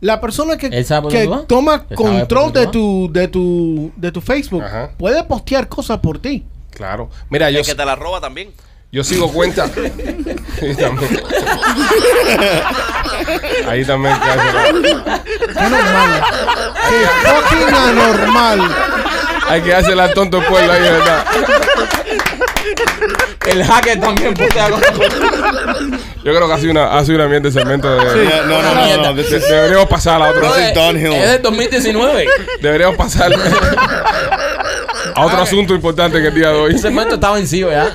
La 0.00 0.20
persona 0.20 0.56
que, 0.56 0.68
¿Él 0.68 0.84
sabe 0.86 1.02
por 1.02 1.12
que 1.12 1.28
toma 1.46 1.74
¿Él 1.74 1.80
sabe 1.80 1.96
por 1.96 2.06
control 2.06 2.52
de 2.54 2.66
tu, 2.68 3.10
de 3.12 3.28
tu, 3.28 3.92
de 3.96 4.10
tu 4.10 4.20
Facebook 4.22 4.62
Ajá. 4.62 4.90
puede 4.96 5.22
postear 5.24 5.68
cosas 5.68 5.98
por 5.98 6.18
ti. 6.18 6.44
Claro. 6.70 7.10
Mira, 7.28 7.50
yo, 7.50 7.58
El 7.60 7.66
que 7.66 7.74
te 7.74 7.84
la 7.84 7.94
roba 7.96 8.20
también. 8.22 8.48
Yo 8.92 9.04
sigo 9.04 9.30
cuenta. 9.32 9.68
Sí, 10.60 10.74
también. 10.74 11.22
Ahí 13.66 13.82
también. 13.84 14.12
hace 14.14 14.52
la- 14.52 15.22
Qué 15.24 15.68
normal. 15.70 16.22
Qué 16.90 17.06
fucking 17.30 17.74
anormal. 17.74 18.60
Hay 19.48 19.62
que 19.62 19.74
hacerle 19.74 20.02
al 20.02 20.12
tonto 20.12 20.42
pueblo 20.42 20.70
ahí, 20.70 20.80
¿verdad? 20.82 21.24
El 23.46 23.64
hacker 23.64 24.00
también 24.00 24.34
postea 24.34 24.68
cosas. 24.68 24.92
Yo 26.22 26.34
creo 26.34 26.46
que 26.46 26.52
ha 26.52 26.58
sido 26.58 26.72
una, 26.72 26.98
ha 26.98 27.04
sido 27.06 27.16
una 27.16 27.26
mierda 27.28 27.48
de 27.48 27.52
segmento 27.52 27.88
de. 27.88 27.96
No, 28.46 28.60
no, 28.62 28.74
no, 28.74 28.74
no, 28.74 29.02
no, 29.02 29.14
this 29.14 29.30
de- 29.30 29.38
deberíamos 29.40 29.88
pasar 29.88 30.16
a 30.16 30.18
la 30.18 30.30
otra. 30.30 30.40
Brother, 30.40 30.74
downhill. 30.74 31.12
Es 31.14 31.30
del 31.30 31.42
2019. 31.42 32.26
Deberíamos 32.60 32.96
pasar 32.98 33.32
otro 35.16 35.42
asunto 35.42 35.74
importante 35.74 36.20
que 36.20 36.28
el 36.28 36.34
día 36.34 36.48
de 36.50 36.58
hoy. 36.58 36.70
Ese 36.72 36.82
segmento 36.82 37.14
está 37.14 37.32
vencido 37.32 37.70
ya. 37.70 37.94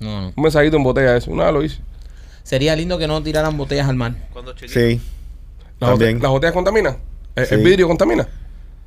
No, 0.00 0.22
no. 0.22 0.32
Un 0.34 0.42
mensajito 0.42 0.76
en 0.76 0.82
botella, 0.82 1.16
eso. 1.16 1.30
Una 1.30 1.44
vez 1.44 1.52
lo 1.52 1.62
hice. 1.62 1.78
Sería 2.42 2.74
lindo 2.74 2.96
que 2.98 3.06
no 3.06 3.22
tiraran 3.22 3.56
botellas 3.56 3.88
al 3.88 3.96
mar. 3.96 4.14
Cuando 4.32 4.54
chiquito. 4.54 4.72
Sí. 4.80 5.00
¿Las, 5.80 5.90
También. 5.90 6.20
las 6.22 6.30
botellas 6.30 6.54
contaminan? 6.54 6.96
¿El, 7.36 7.42
el 7.44 7.48
Sí. 7.48 7.56
vidrio 7.56 7.86
contamina? 7.86 8.26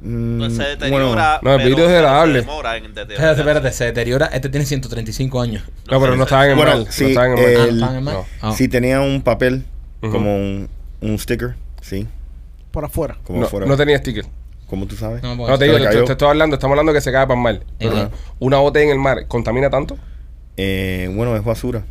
Mm, 0.04 0.40
Pues 0.40 0.54
se 0.54 0.64
bueno, 0.64 0.76
deteriora. 1.12 1.40
no, 1.44 1.54
el 1.54 1.68
vidrio 1.68 1.86
es. 1.86 1.92
Espérate, 1.94 3.40
espérate, 3.42 3.72
se 3.72 3.86
deteriora. 3.86 4.26
Este 4.28 4.50
tiene 4.50 4.66
135 4.66 5.42
años. 5.42 5.64
No, 5.90 6.02
pero 6.02 6.16
no 6.16 6.24
estaban 6.24 6.46
en 6.46 6.52
el 6.52 6.58
Bueno, 6.58 6.78
mar. 6.84 6.88
sí, 6.92 7.04
no 7.04 7.10
estaban 7.10 7.38
en 7.38 7.60
el 7.70 7.76
mar. 7.80 7.90
Ah, 7.96 8.02
no. 8.02 8.26
Ah. 8.42 8.54
si 8.56 8.68
tenía 8.68 9.02
un 9.02 9.22
papel, 9.22 9.64
como 10.00 10.36
un, 10.36 10.70
un 11.02 11.20
sticker, 11.20 11.56
sí, 11.82 12.08
Por 12.72 12.84
afuera. 12.86 13.18
como 13.24 13.48
No, 13.68 13.78
tenía 13.78 13.98
sticker. 14.00 14.26
¿Cómo 14.68 14.88
tú 14.88 14.96
sabes? 14.96 15.22
No, 15.22 15.36
te 15.58 15.66
digo, 15.66 15.78
te, 15.78 16.04
te 16.04 16.12
estoy 16.14 16.28
hablando, 16.30 16.56
estamos 16.56 16.74
hablando 16.74 16.94
que 16.94 17.02
se 17.02 17.12
cae 17.12 17.28
para 17.28 17.38
el 17.38 17.44
mar. 17.44 17.60
Ajá. 17.82 18.10
Una 18.40 18.58
botella 18.58 18.86
en 18.86 18.92
el 18.92 19.00
mar, 19.00 19.28
¿contamina 19.28 19.70
tanto? 19.70 19.98
Eh, 20.58 21.12
bueno, 21.14 21.36
es 21.36 21.44
basura. 21.44 21.84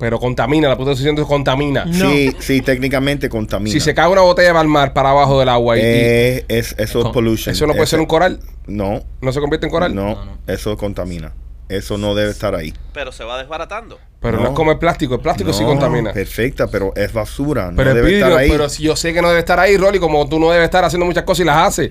Pero 0.00 0.18
contamina, 0.18 0.66
la 0.68 0.76
puta 0.78 0.90
diciendo 0.92 1.24
contamina. 1.26 1.84
No. 1.84 2.10
Sí, 2.10 2.34
sí, 2.40 2.60
técnicamente 2.62 3.28
contamina. 3.28 3.70
Si 3.72 3.78
se 3.80 3.94
cae 3.94 4.08
una 4.08 4.22
botella 4.22 4.48
para 4.48 4.62
el 4.62 4.68
mar, 4.68 4.92
para 4.94 5.10
abajo 5.10 5.38
del 5.38 5.48
agua, 5.50 5.76
y, 5.76 5.80
y 5.80 5.82
Eh, 5.84 6.44
es, 6.48 6.74
eso 6.78 7.00
es 7.06 7.08
pollution. 7.12 7.52
eso 7.54 7.66
no 7.66 7.74
puede 7.74 7.84
Ese- 7.84 7.90
ser 7.90 8.00
un 8.00 8.06
coral, 8.06 8.40
No, 8.66 9.02
no 9.20 9.32
se 9.32 9.40
convierte 9.40 9.66
en 9.66 9.70
coral. 9.70 9.94
no, 9.94 10.14
No, 10.14 10.24
no. 10.24 10.38
eso 10.46 10.76
contamina. 10.78 11.32
Eso 11.70 11.96
no 11.98 12.14
debe 12.14 12.30
estar 12.30 12.54
ahí. 12.54 12.74
Pero 12.92 13.12
se 13.12 13.24
va 13.24 13.38
desbaratando. 13.38 13.98
Pero 14.20 14.36
no. 14.38 14.42
No. 14.42 14.48
es 14.50 14.54
como 14.54 14.72
el 14.72 14.78
plástico, 14.78 15.14
el 15.14 15.20
plástico 15.20 15.52
sí 15.52 15.64
contamina. 15.64 16.12
Perfecta, 16.12 16.66
pero 16.66 16.92
es 16.96 17.12
basura. 17.12 17.70
Pero 17.74 17.84
no 17.84 17.90
el 17.90 17.96
debe 17.96 18.08
vidrio, 18.08 18.26
estar 18.26 18.38
ahí. 18.40 18.50
pero 18.50 18.68
si 18.68 18.82
yo 18.82 18.96
sé 18.96 19.14
que 19.14 19.22
no 19.22 19.28
debe 19.28 19.40
estar 19.40 19.58
ahí, 19.58 19.76
Rolly, 19.76 19.98
como 19.98 20.28
tú 20.28 20.38
no 20.38 20.50
debes 20.50 20.64
estar 20.66 20.84
haciendo 20.84 21.06
muchas 21.06 21.22
cosas 21.24 21.40
y 21.40 21.44
las 21.46 21.56
haces. 21.68 21.90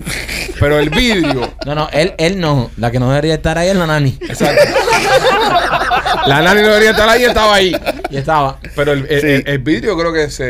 Pero 0.60 0.78
el 0.78 0.90
vidrio, 0.90 1.50
No, 1.66 1.74
no, 1.74 1.88
él, 1.92 2.14
él 2.18 2.38
no. 2.38 2.70
La 2.76 2.90
que 2.90 3.00
no 3.00 3.08
debería 3.08 3.34
estar 3.34 3.58
ahí 3.58 3.68
es 3.68 3.76
la 3.76 3.86
nani. 3.86 4.16
exacto. 4.20 4.62
la 6.26 6.42
nani 6.42 6.60
no 6.62 6.68
debería 6.68 6.90
estar 6.90 7.08
ahí 7.08 7.22
y 7.22 7.24
estaba 7.24 7.54
ahí. 7.54 7.76
Y 8.10 8.16
estaba. 8.16 8.58
Pero 8.76 8.92
el, 8.92 9.06
el- 9.08 9.20
Sí. 9.20 9.26
el- 9.26 9.48
el 9.48 9.58
vidrio 9.58 9.96
creo 9.98 10.12
que 10.12 10.30
se. 10.30 10.46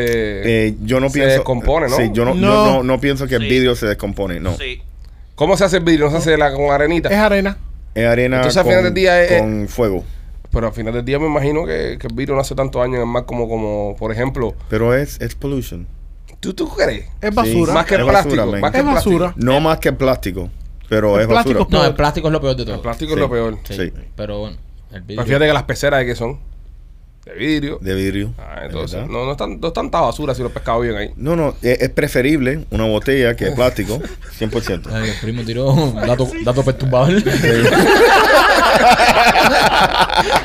Eh, 0.69 0.75
yo 0.83 1.01
no 1.01 1.09
se 1.09 1.15
pienso. 1.15 1.35
descompone, 1.37 1.89
¿no? 1.89 1.97
Sí, 1.97 2.11
yo 2.13 2.25
no, 2.25 2.35
yo 2.35 2.41
No. 2.41 2.65
no, 2.67 2.83
no 2.83 3.01
pienso 3.01 3.27
que 3.27 3.37
el 3.37 3.43
vidrio 3.49 3.75
se 3.77 3.87
descompone. 3.87 4.41
No. 4.41 4.57
Sí. 4.57 4.83
¿Cómo 5.35 5.57
se 5.57 5.65
hace 5.65 5.79
el 5.79 5.85
vidrio? 5.85 6.07
¿No 6.07 6.11
se 6.11 6.17
hace 6.19 6.37
la, 6.37 6.53
con 6.53 6.71
arenita? 6.71 7.09
Es 7.09 7.17
arena. 7.17 7.57
Es 7.95 8.07
arena 8.07 8.37
Entonces, 8.37 8.57
al 8.59 8.65
con, 8.65 8.71
final 8.73 8.85
del 8.85 8.95
día 8.95 9.23
es- 9.25 9.41
con 9.41 9.69
fuego. 9.69 10.05
Pero 10.53 10.67
al 10.67 10.73
final 10.73 10.93
del 10.95 11.05
día 11.05 11.19
me 11.19 11.27
imagino 11.27 11.65
que, 11.65 11.97
que 12.01 12.07
el 12.09 12.15
vidrio 12.15 12.35
no 12.35 12.41
hace 12.41 12.55
tanto 12.57 12.81
daño 12.81 12.97
en 12.97 13.01
el 13.03 13.07
mar 13.07 13.25
como, 13.25 13.49
como 13.49 13.95
por 13.97 14.11
ejemplo. 14.13 14.55
Pero 14.69 14.95
es, 14.95 15.21
es 15.21 15.35
pollution. 15.37 15.87
¿Tú, 16.41 16.55
tú 16.55 16.69
crees? 16.69 17.07
Es 17.21 17.35
basura. 17.35 17.73
Más 17.73 17.87
que 17.87 17.95
Es 17.95 18.01
el 18.01 18.07
basura, 18.07 18.23
plástico. 18.45 18.47
man. 18.53 18.61
más 18.61 18.71
que 18.73 18.79
Es 18.79 18.85
el 18.85 18.91
plástico. 18.91 19.19
basura. 19.21 19.35
No 19.37 19.61
más 19.61 19.79
que 19.79 19.89
el 19.91 19.97
plástico. 19.97 20.51
Pero 20.89 21.17
El 21.17 21.23
es 21.23 21.27
plástico 21.29 21.59
basura. 21.61 21.79
No, 21.79 21.87
el 21.87 21.95
plástico 21.95 22.27
es 22.29 22.33
lo 22.33 22.41
peor 22.41 22.57
de 22.57 22.65
todo. 22.65 22.75
El 22.75 22.81
plástico 22.81 23.11
Sí. 23.11 23.15
es 23.15 23.21
lo 23.21 23.31
peor. 23.31 23.59
Sí, 23.65 23.75
Sí. 23.75 23.93
Pero 24.17 24.39
bueno, 24.41 24.57
el 24.93 25.01
vidrio. 25.03 25.17
Pero 25.19 25.27
fíjate 25.27 25.47
que 25.47 25.53
las 25.53 25.63
peceras 25.65 26.01
de 26.01 26.07
qué 26.07 26.15
son. 26.17 26.41
De 27.33 27.37
vidrio. 27.39 27.79
De 27.81 27.95
vidrio. 27.95 28.35
Ah, 28.39 28.61
¿de 28.61 28.67
entonces, 28.67 29.07
no, 29.09 29.25
no, 29.25 29.33
están, 29.33 29.61
no 29.61 29.69
es 29.69 29.73
tanta 29.73 30.01
basura 30.01 30.35
si 30.35 30.43
los 30.43 30.51
pescados 30.53 30.83
viven 30.83 30.97
ahí. 30.97 31.11
No, 31.17 31.37
no, 31.37 31.55
es, 31.63 31.81
es 31.81 31.89
preferible 31.91 32.65
una 32.71 32.85
botella 32.87 33.35
que 33.37 33.51
plástico, 33.53 34.01
100%. 34.39 34.89
Ay, 34.93 35.11
el 35.11 35.17
primo 35.21 35.43
tiró 35.45 35.71
un 35.73 35.95
dato, 35.95 36.29
dato 36.45 36.65
perturbador. 36.65 37.13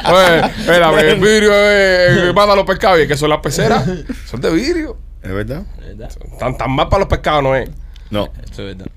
Oye, 0.07 0.39
espera, 0.59 1.01
el 1.01 1.19
vidrio 1.19 1.53
es, 1.53 2.17
es- 2.23 2.33
mata 2.33 2.53
a 2.53 2.55
los 2.55 2.65
pescados 2.65 2.99
y 3.03 3.07
que 3.07 3.17
son 3.17 3.29
las 3.29 3.39
peceras. 3.39 3.85
Son 4.25 4.39
de 4.41 4.51
vidrio. 4.51 4.97
¿Es 5.21 5.31
verdad? 5.33 5.63
¿Verdad? 5.79 6.11
Tan, 6.39 6.57
tan 6.57 6.71
mal 6.71 6.87
para 6.89 6.99
los 7.01 7.09
pescados 7.09 7.43
no 7.43 7.55
es. 7.55 7.69
No. 8.09 8.29
Eso 8.51 8.67
es 8.67 8.77
verdad. 8.77 8.91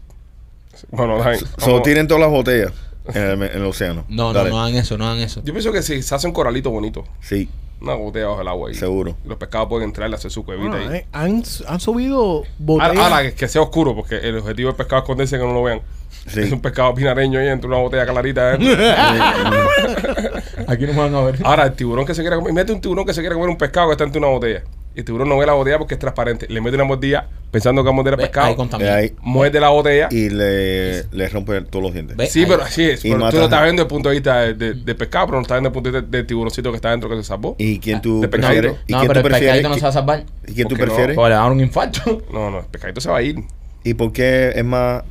Bueno, 0.91 1.19
Solo 1.23 1.39
vamos. 1.59 1.83
tiren 1.83 2.07
todas 2.07 2.21
las 2.21 2.31
botellas 2.31 2.73
en 3.15 3.23
el, 3.23 3.43
en 3.43 3.57
el 3.57 3.65
océano. 3.65 4.05
No, 4.09 4.25
no, 4.29 4.33
Dale. 4.35 4.51
no 4.51 4.61
hagan 4.61 4.77
eso, 4.77 4.97
no 4.99 5.07
hagan 5.07 5.19
eso. 5.23 5.43
Yo 5.45 5.53
pienso 5.53 5.73
que 5.73 5.83
si 5.83 6.03
se 6.03 6.15
hace 6.15 6.27
un 6.27 6.33
coralito 6.33 6.71
bonito, 6.71 7.05
Sí, 7.21 7.49
una 7.81 7.95
botella 7.95 8.29
bajo 8.29 8.41
el 8.43 8.49
agua 8.49 8.69
ahí. 8.69 8.75
seguro. 8.75 9.17
Y 9.25 9.29
los 9.29 9.39
pescados 9.39 9.69
pueden 9.69 9.89
entrar 9.89 10.11
y 10.11 10.15
hacer 10.15 10.31
su 10.31 10.45
cuevita 10.45 10.77
Ah, 10.77 10.89
ahí. 10.91 10.97
eh, 10.99 11.07
han, 11.13 11.43
han 11.69 11.81
subido 11.81 12.43
botellas. 12.59 12.97
ahora 12.99 13.23
que, 13.23 13.35
que 13.35 13.49
sea 13.49 13.63
oscuro, 13.63 13.95
porque 13.95 14.17
el 14.17 14.39
objetivo 14.39 14.69
del 14.69 14.77
pescado 14.77 15.01
es 15.01 15.05
esconderse 15.05 15.39
que 15.39 15.45
no 15.45 15.53
lo 15.53 15.63
vean. 15.63 15.81
Sí. 16.27 16.41
Es 16.41 16.53
un 16.53 16.61
pescado 16.61 16.95
pinareño 16.95 17.39
ahí 17.41 17.49
entre 17.49 17.69
una 17.69 17.79
botella 17.79 18.07
clarita. 18.07 18.55
¿eh? 18.55 18.59
Aquí 20.67 20.87
no 20.87 20.93
me 20.93 20.99
van 20.99 21.15
a 21.15 21.21
ver. 21.23 21.39
Ahora, 21.45 21.65
el 21.67 21.73
tiburón 21.73 22.05
que 22.05 22.15
se 22.15 22.21
quiere 22.23 22.37
comer, 22.37 22.53
mete 22.53 22.73
un 22.73 22.81
tiburón 22.81 23.07
que 23.07 23.15
se 23.15 23.21
quiere 23.21 23.35
comer 23.35 23.49
un 23.51 23.57
pescado 23.57 23.89
que 23.89 23.93
está 23.93 24.05
entre 24.05 24.19
una 24.19 24.29
botella. 24.29 24.63
Y 24.99 25.03
el 25.03 25.05
tiburón 25.05 25.29
no 25.29 25.39
ve 25.39 25.47
la 25.47 25.53
botella 25.53 25.79
porque 25.79 25.95
es 25.95 26.01
transparente. 26.01 26.49
Le 26.49 26.61
mete 26.61 26.75
una 26.75 26.83
mordida 26.83 27.29
pensando 27.53 27.83
que 27.83 27.87
va 27.87 27.93
a 27.93 27.95
morder 27.95 28.15
el 28.15 28.19
Ve, 28.19 28.25
pescado. 28.25 28.69
ahí 28.81 29.07
Eh, 29.07 29.15
Muerde 29.23 29.61
la 29.61 29.69
botella. 29.69 30.09
y 30.11 30.29
le, 30.29 31.05
le 31.05 31.29
rompe 31.29 31.61
todos 31.61 31.85
los 31.85 31.93
dientes. 31.93 32.17
Ve. 32.17 32.27
sí, 32.27 32.41
ahí. 32.41 32.47
pero 32.49 32.65
así 32.65 32.83
es. 32.83 33.05
Y 33.05 33.13
Pero 33.13 33.31
tú 33.31 33.37
lo 33.37 33.45
estás 33.45 33.63
viendo 33.63 33.85
desde 33.85 33.95
el 33.95 33.95
punto 33.95 34.09
de 34.09 34.15
vista 34.17 34.41
de- 34.41 34.55
de- 34.55 34.75
del 34.75 34.97
pescado, 34.97 35.27
pero 35.27 35.37
no 35.39 35.43
estás 35.43 35.55
viendo 35.61 35.71
desde 35.71 35.79
el 35.79 35.83
punto 35.85 35.91
de 35.93 36.01
vista 36.01 36.17
del 36.17 36.27
tiburoncito 36.27 36.71
que 36.73 36.77
está 36.77 36.91
dentro 36.91 37.09
que 37.09 37.15
se 37.15 37.23
salvó. 37.23 37.55
¿Y 37.59 37.79
quién 37.79 38.03
tú 38.03 38.23
de 38.23 38.27
prefieres? 38.27 38.73
pescadito. 38.73 38.85
¿Y 38.89 38.93
no, 38.93 38.99
quién 38.99 39.09
pero 39.09 39.21
tú 39.23 39.27
el 39.29 39.31
prefieres? 39.31 39.55
pescadito 39.55 39.69
no 39.69 39.75
se 39.77 39.81
va 39.83 39.89
a 39.89 39.93
salvar. 39.93 40.25
¿Y 40.49 40.53
quién 40.55 40.67
tú 40.67 40.75
¿Por 40.75 40.79
qué 40.79 40.83
no? 40.83 40.87
prefieres? 40.95 41.15
Pues 41.15 41.29
le 41.29 41.35
va 41.37 41.41
a 41.41 41.43
dar 41.45 41.53
un 41.53 41.61
infarto. 41.61 42.23
No, 42.33 42.51
no, 42.51 42.59
el 42.59 42.65
pescadito 42.67 43.01
se 43.01 43.09
va 43.09 43.19
a 43.19 43.23
ir. 43.23 43.37
¿Y 43.85 43.95
por 43.95 44.11
qué 44.13 44.51
es 44.57 44.65
más 44.65 45.05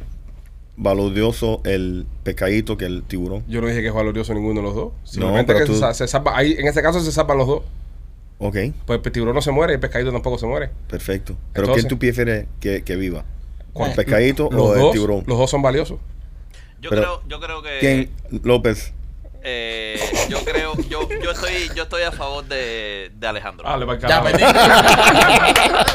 valioso 0.76 1.62
el 1.64 2.06
pescadito 2.24 2.78
que 2.78 2.86
el 2.86 3.04
tiburón? 3.04 3.44
Yo 3.48 3.62
no 3.62 3.68
dije 3.68 3.82
que 3.82 3.88
es 3.88 3.94
valorioso 3.94 4.34
ninguno 4.34 4.60
de 4.62 4.68
los 4.68 4.76
dos. 4.76 4.92
Simplemente 5.06 5.54
pero 5.54 5.66
que 5.66 5.72
tú- 5.72 5.80
se, 5.80 5.94
se 5.94 6.08
salva. 6.08 6.38
Ahí, 6.38 6.56
en 6.60 6.68
ese 6.68 6.82
caso 6.82 7.00
se 7.00 7.12
salvan 7.12 7.38
los 7.38 7.48
dos. 7.48 7.62
Ok, 8.40 8.56
Pues 8.86 9.00
el 9.04 9.12
tiburón 9.12 9.34
no 9.36 9.42
se 9.42 9.52
muere 9.52 9.74
y 9.74 9.76
el 9.76 9.80
pescadito 9.80 10.12
tampoco 10.12 10.38
se 10.38 10.46
muere. 10.46 10.70
perfecto. 10.88 11.36
¿Pero 11.54 11.66
Entonces- 11.66 11.86
quién 11.86 11.90
tú 11.90 11.98
prefieres 12.00 12.46
que, 12.60 12.84
que 12.84 12.96
viva? 12.96 13.24
¿Cuál? 13.74 13.90
¿El 13.92 13.96
pescadito 13.96 14.50
Los 14.52 14.62
o 14.62 14.74
el 14.76 14.80
dos, 14.82 14.92
tiburón? 14.92 15.24
los 15.26 15.38
dos 15.38 15.50
son 15.50 15.62
valiosos. 15.62 16.00
Yo 16.80 16.90
Pero- 16.92 17.02
creo, 17.02 17.22
yo 17.28 17.40
creo 17.40 17.62
que. 17.64 17.78
¿Quién? 17.80 18.12
López. 18.44 18.94
eh, 19.50 20.00
yo 20.30 20.40
creo, 20.44 20.74
yo, 20.90 21.08
yo 21.24 21.32
estoy, 21.32 21.70
yo 21.76 21.84
estoy 21.84 22.04
a 22.04 22.12
favor 22.12 22.46
de, 22.46 23.12
de 23.18 23.28
Alejandro. 23.28 23.68
Dale, 23.68 23.86
para 23.86 23.98
el 24.00 24.08
Ya 24.08 24.22
perdí. 24.24 24.44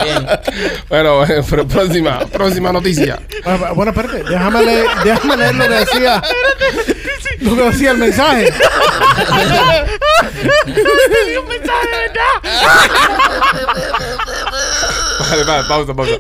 Bien. 0.05 0.27
Bueno, 0.89 1.25
eh, 1.25 1.43
pero 1.49 1.67
próxima, 1.69 2.21
próxima 2.27 2.73
noticia. 2.73 3.21
Ah, 3.45 3.73
Bueno, 3.75 3.93
espérate, 3.93 4.25
déjame 4.25 4.65
leer, 4.65 4.87
déjame 5.05 5.37
leer 5.37 5.55
lo 5.55 5.65
que 5.69 5.75
decía. 5.75 6.23
Lo 7.41 7.57
que 7.57 7.63
decía 7.63 7.91
el 7.93 7.99
mensaje. 7.99 8.53
Vale, 15.31 15.45
vale, 15.45 15.65
pausa, 15.69 15.95
pausa. 15.95 16.13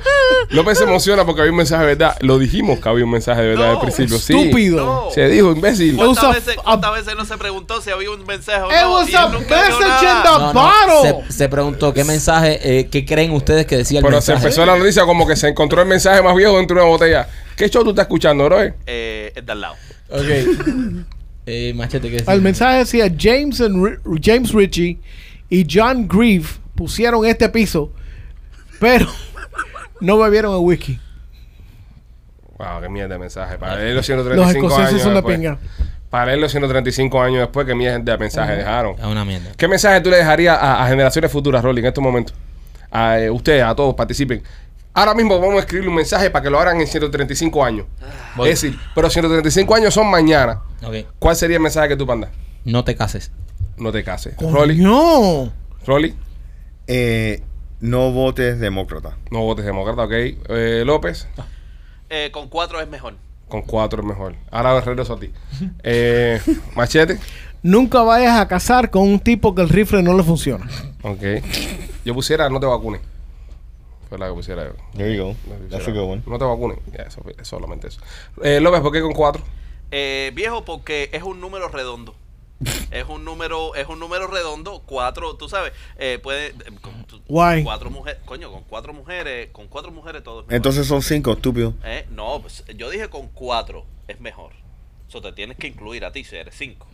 López 0.50 0.78
se 0.78 0.84
emociona 0.84 1.24
porque 1.24 1.40
había 1.42 1.50
un 1.52 1.58
mensaje 1.58 1.82
de 1.82 1.88
verdad. 1.94 2.16
Lo 2.20 2.38
dijimos 2.38 2.78
que 2.80 2.88
había 2.88 3.04
un 3.04 3.10
mensaje 3.10 3.42
de 3.42 3.48
verdad 3.48 3.66
No, 3.66 3.72
al 3.72 3.80
principio. 3.80 4.18
Sí. 4.18 4.32
Estúpido. 4.38 4.84
No. 4.84 5.10
Se 5.12 5.28
dijo, 5.28 5.50
imbécil. 5.52 5.94
It 5.94 5.98
was 5.98 6.18
¿Cuántas 6.18 6.24
a- 6.24 6.32
veces, 6.32 6.58
a- 6.58 6.62
cuántas 6.62 6.92
veces 6.94 7.14
no 7.16 7.24
se 7.24 7.36
preguntó 7.38 7.80
si 7.82 7.90
había 7.90 8.10
un 8.10 8.24
mensaje 8.24 8.62
o 8.62 8.70
no? 8.70 8.92
was 8.94 9.08
y 9.08 9.12
él 9.12 9.16
a 9.16 9.28
nunca 9.28 9.64
dijo 9.64 9.78
message 9.78 10.02
in 10.02 10.08
nada. 10.08 10.22
the- 10.22 10.28
No, 10.38 10.52
no, 10.52 10.96
bottle. 11.02 11.24
se, 11.28 11.32
se 11.32 11.48
preguntó 11.48 11.92
qué 11.94 12.04
mensaje, 12.04 12.78
eh, 12.78 12.88
qué 12.90 13.04
creen 13.04 13.32
ustedes 13.32 13.66
que 13.66 13.76
decía 13.76 13.98
el 13.98 14.04
Pero 14.04 14.20
se 14.20 14.32
mensaje. 14.32 14.46
empezó 14.48 14.66
la 14.66 14.76
noticia 14.76 15.04
como 15.04 15.26
que 15.26 15.36
se 15.36 15.48
encontró 15.48 15.82
el 15.82 15.88
mensaje 15.88 16.22
más 16.22 16.34
viejo 16.36 16.56
dentro 16.56 16.76
de 16.76 16.82
una 16.82 16.90
botella. 16.90 17.28
¿Qué 17.56 17.68
show 17.68 17.84
tú 17.84 17.90
estás 17.90 18.04
escuchando, 18.04 18.44
bro? 18.44 18.60
Eh, 18.86 19.32
es 19.34 19.44
de 19.46 19.52
al 19.52 19.60
lado. 19.60 19.74
Ok. 20.12 21.06
Eh, 21.46 21.72
machete, 21.74 22.08
¿qué 22.08 22.18
decía? 22.18 22.34
El 22.34 22.40
mensaje 22.42 22.78
decía 22.78 23.12
James, 23.18 23.60
and 23.60 23.98
James 24.22 24.52
Ritchie 24.52 24.98
y 25.50 25.66
John 25.68 26.06
Grieve 26.06 26.46
pusieron 26.76 27.24
este 27.26 27.48
piso, 27.48 27.92
pero 28.78 29.06
no 30.00 30.18
bebieron 30.18 30.54
el 30.54 30.60
whisky. 30.60 31.00
Wow, 32.58 32.80
qué 32.80 32.88
mierda 32.88 33.14
de 33.14 33.18
mensaje. 33.18 33.58
Para 33.58 33.76
leer 33.76 33.94
los 33.96 33.96
Los 33.96 34.06
135 34.06 34.66
escoceses 34.66 34.92
años. 34.92 35.02
son 35.02 35.14
después. 35.14 35.36
pinga. 35.36 35.58
Para 36.10 36.26
leer 36.26 36.38
los 36.38 36.50
135 36.52 37.22
años 37.22 37.40
después, 37.40 37.66
qué 37.66 37.74
mierda 37.74 37.98
de 37.98 38.18
mensaje 38.18 38.52
dejaron. 38.56 38.96
Es 38.98 39.04
una 39.04 39.24
mierda. 39.24 39.50
¿Qué 39.56 39.66
mensaje 39.66 40.00
tú 40.00 40.10
le 40.10 40.18
dejarías 40.18 40.56
a, 40.56 40.84
a 40.84 40.88
generaciones 40.88 41.32
futuras, 41.32 41.64
Rolly, 41.64 41.80
en 41.80 41.86
estos 41.86 42.04
momentos? 42.04 42.36
A 42.90 43.18
eh, 43.18 43.30
ustedes, 43.30 43.64
a 43.64 43.74
todos, 43.74 43.94
participen. 43.94 44.42
Ahora 44.94 45.14
mismo 45.14 45.38
vamos 45.40 45.56
a 45.56 45.60
escribirle 45.60 45.88
un 45.90 45.96
mensaje 45.96 46.30
para 46.30 46.42
que 46.42 46.50
lo 46.50 46.58
hagan 46.60 46.80
en 46.80 46.86
135 46.86 47.64
años. 47.64 47.86
Voy. 48.36 48.50
Es 48.50 48.60
decir, 48.60 48.78
pero 48.94 49.08
135 49.08 49.74
años 49.74 49.94
son 49.94 50.10
mañana. 50.10 50.60
Ok. 50.84 51.06
¿Cuál 51.18 51.34
sería 51.36 51.56
el 51.56 51.62
mensaje 51.62 51.88
que 51.88 51.96
tú 51.96 52.06
mandas? 52.06 52.30
No 52.64 52.84
te 52.84 52.94
cases. 52.94 53.32
No 53.78 53.90
te 53.90 54.04
cases. 54.04 54.34
Rolly, 54.38 54.78
No. 54.82 55.52
Rolly, 55.86 56.14
Eh, 56.86 57.42
no 57.80 58.12
votes 58.12 58.60
demócrata. 58.60 59.16
no 59.30 59.40
votes 59.40 59.64
demócrata, 59.64 60.02
ok. 60.04 60.12
Eh, 60.12 60.82
López, 60.84 61.26
Eh, 62.10 62.30
con 62.32 62.48
cuatro 62.48 62.80
es 62.80 62.88
mejor. 62.88 63.14
con 63.48 63.62
cuatro 63.62 64.02
es 64.02 64.06
mejor. 64.06 64.34
Ahora 64.50 64.80
regreso 64.80 65.14
a 65.14 65.18
ti. 65.20 65.30
Eh, 65.82 66.40
machete, 66.76 67.18
Nunca 67.64 68.02
vayas 68.02 68.40
a 68.40 68.48
casar 68.48 68.90
con 68.90 69.02
un 69.04 69.20
tipo 69.20 69.54
que 69.54 69.62
el 69.62 69.68
rifle 69.68 70.02
no 70.02 70.14
le 70.16 70.22
funciona. 70.24 70.66
ok. 71.02 71.22
Yo 72.04 72.12
pusiera 72.14 72.48
no 72.50 72.58
te 72.60 72.66
vacunes. 72.66 73.00
La 74.18 74.28
que 74.28 74.34
pusiera 74.34 74.64
yo. 74.64 74.74
There 74.94 75.14
you 75.14 75.22
go. 75.22 75.36
No 75.48 75.68
That's 75.68 75.88
a 75.88 75.90
good 75.90 76.10
one. 76.10 76.22
No 76.26 76.38
te 76.38 77.02
eso, 77.02 77.22
es 77.38 77.48
solamente 77.48 77.88
eso. 77.88 78.00
Eh, 78.42 78.60
López, 78.60 78.80
¿por 78.80 78.92
qué 78.92 79.00
con 79.00 79.12
cuatro? 79.12 79.42
Eh, 79.90 80.32
viejo, 80.34 80.64
porque 80.64 81.10
es 81.12 81.22
un 81.22 81.40
número 81.40 81.68
redondo. 81.68 82.14
es 82.90 83.04
un 83.08 83.24
número, 83.24 83.74
es 83.74 83.88
un 83.88 83.98
número 83.98 84.26
redondo. 84.26 84.82
Cuatro, 84.86 85.34
tú 85.36 85.48
sabes, 85.48 85.72
eh, 85.98 86.18
puede. 86.22 86.48
eh, 86.48 86.54
con 86.80 87.04
tu- 87.04 87.20
Why? 87.28 87.64
Cuatro 87.64 87.90
mujeres, 87.90 88.20
coño, 88.24 88.50
con 88.52 88.62
cuatro 88.64 88.92
mujeres, 88.92 89.48
con 89.50 89.68
cuatro 89.68 89.90
mujeres 89.90 90.22
todo 90.22 90.40
es 90.40 90.46
mejor. 90.46 90.56
Entonces 90.56 90.86
son 90.86 91.02
cinco, 91.02 91.32
estúpido. 91.32 91.74
Eh, 91.84 92.06
no, 92.10 92.40
pues, 92.40 92.64
yo 92.76 92.90
dije 92.90 93.08
con 93.08 93.28
cuatro 93.28 93.84
es 94.08 94.20
mejor. 94.20 94.52
Eso 95.08 95.20
te 95.20 95.32
tienes 95.32 95.56
que 95.56 95.66
incluir 95.66 96.04
a 96.04 96.12
ti 96.12 96.24
si 96.24 96.36
eres 96.36 96.54
cinco. 96.56 96.86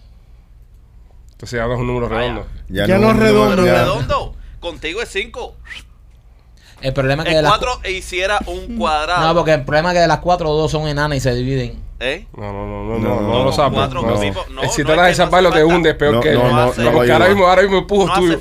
Entonces 1.33 1.59
ya 1.59 1.67
no 1.67 1.75
es 1.75 1.81
un 1.81 1.87
número 1.87 2.09
Vaya. 2.09 2.21
redondo. 2.21 2.47
Ya 2.69 2.87
no 2.99 3.09
es 3.09 3.15
un 3.15 3.21
redondo. 3.21 3.63
Redondo. 3.63 4.35
Contigo 4.59 5.01
es 5.01 5.09
5. 5.11 5.57
El 6.81 6.93
problema 6.93 7.23
es 7.23 7.29
que 7.29 7.33
de 7.35 7.39
En 7.41 7.45
las 7.45 7.59
4 7.59 7.81
hiciera 7.91 8.39
un 8.47 8.79
cuadrado. 8.79 9.27
No, 9.27 9.35
porque 9.35 9.55
el 9.55 9.65
problema 9.65 9.91
es 9.91 9.95
que 9.97 10.01
de 10.03 10.09
las 10.09 10.19
cuatro, 10.19 10.51
dos 10.53 10.71
son 10.71 10.87
enanas 10.89 11.19
y 11.19 11.21
se 11.21 11.35
dividen. 11.35 11.89
¿Eh? 12.01 12.27
No, 12.37 12.53
no, 12.53 12.65
no, 12.65 12.85
no, 12.85 12.99
No, 13.01 13.21
no, 13.21 13.29
no, 13.39 13.45
lo 13.47 13.53
sabes. 13.53 13.73
cuatro, 13.75 14.03
No. 14.03 14.21
tipo, 14.21 14.45
no, 14.51 14.63
si 14.71 14.83
no 14.83 14.87
tratas 14.87 15.11
es 15.11 15.19
de 15.19 15.25
que 15.25 15.31
te 15.31 15.31
falta. 15.37 15.65
hundes 15.67 15.95
peor 15.97 16.15
No, 16.15 16.21
que 16.21 16.31
no, 16.31 16.43
él. 16.47 16.53
no, 16.55 16.63
hace- 16.63 16.81
no 16.83 16.91
lo 16.93 16.97
Porque 16.99 17.13
ahora 17.13 17.27
mismo, 17.29 17.47
ahora 17.49 17.63
mismo 17.63 17.79
empujo 17.79 18.07
No 18.07 18.15
tuyo. 18.15 18.41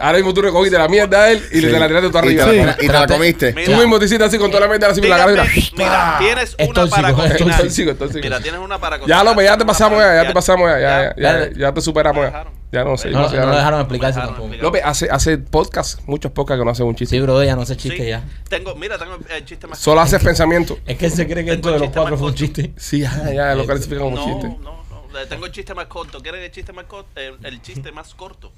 Ahora 0.00 0.12
mismo 0.14 0.32
tú 0.32 0.40
recogiste 0.40 0.78
la 0.78 0.88
mierda 0.88 1.24
de 1.24 1.32
él 1.32 1.42
y 1.52 1.60
le 1.60 1.66
Sí. 1.68 1.74
te 1.74 1.80
la 1.80 1.86
tiraste 1.86 2.08
tú 2.10 2.16
arriba. 2.18 2.44
te 2.46 2.50
Sí. 2.52 2.56
la, 2.64 2.72
y 2.80 2.86
te 2.86 2.92
la 2.94 3.06
comiste. 3.06 3.52
Mira. 3.52 3.66
Tú 3.66 3.76
mismo 3.78 3.98
te 3.98 4.04
hiciste 4.06 4.24
así 4.24 4.38
con 4.38 4.50
toda 4.50 4.62
la 4.62 4.68
mierda 4.68 4.88
así 4.88 5.00
por 5.02 5.10
la 5.10 5.16
Tírate- 5.16 5.36
cabeza. 5.36 5.60
mira, 5.76 6.16
tienes 6.18 6.54
Es 6.56 6.68
una 6.70 6.86
para 6.86 7.08
es 7.10 7.14
cocinar. 7.14 7.66
es. 7.66 8.14
Mira, 8.14 8.40
tienes 8.40 8.60
una 8.60 8.78
para 8.78 8.96
Ya, 8.96 9.00
cocinar. 9.00 9.24
López, 9.26 9.44
ya 9.44 9.58
te 9.58 9.64
pasamos 9.66 9.98
ya, 9.98 10.14
ya 10.22 10.26
te 10.26 10.32
pasamos 10.32 10.68
ya, 10.70 10.80
ya, 10.80 11.14
ya, 11.14 11.38
ya, 11.44 11.50
ya 11.54 11.74
te 11.74 11.80
superamos 11.82 12.24
ya. 12.24 12.44
Ya 12.74 12.82
no 12.84 12.96
sé. 12.96 13.10
No, 13.10 13.20
no 13.20 13.28
sé, 13.28 13.36
no 13.36 13.40
ya 13.40 13.46
lo 13.46 13.52
no. 13.52 13.56
dejaron 13.56 13.80
explicarse 13.80 14.18
dejaron 14.18 14.34
tampoco. 14.34 14.46
explicar. 14.54 14.64
López 14.64 14.82
hace, 14.84 15.08
hace 15.10 15.38
podcast, 15.38 16.00
muchos 16.06 16.32
podcasts 16.32 16.60
que 16.60 16.64
no 16.64 16.70
hace 16.72 16.82
un 16.82 16.96
chiste. 16.96 17.16
Sí, 17.16 17.22
bro, 17.22 17.42
ya 17.44 17.54
no 17.54 17.64
sé 17.64 17.74
Sí, 17.74 17.88
chiste 17.88 18.08
ya. 18.08 18.24
Tengo, 18.48 18.74
mira, 18.74 18.98
tengo 18.98 19.16
el 19.30 19.44
chiste 19.44 19.66
más 19.68 19.78
Solo 19.78 20.00
haces 20.00 20.22
pensamiento. 20.22 20.78
Es 20.84 20.98
que 20.98 21.06
él 21.06 21.12
se 21.12 21.28
cree 21.28 21.44
que 21.44 21.52
esto 21.52 21.70
de 21.70 21.78
los 21.78 21.90
cuatro 21.90 22.18
fue 22.18 22.28
un 22.28 22.34
chiste. 22.34 22.72
Sí, 22.76 23.00
ya, 23.00 23.32
ya 23.32 23.54
lo 23.54 23.64
clasifican 23.64 24.04
como 24.10 24.16
no, 24.16 24.24
chiste. 24.24 24.48
No, 24.60 24.84
no, 25.12 25.26
tengo 25.28 25.46
el 25.46 25.52
chiste 25.52 25.72
más 25.74 25.86
corto. 25.86 26.20
¿Quieren 26.20 26.42
el 26.42 26.50
chiste 26.50 26.72
más 26.72 26.86
corto? 26.86 27.08
El, 27.14 27.36
el 27.44 27.62
chiste 27.62 27.92
más 27.92 28.12
corto. 28.14 28.52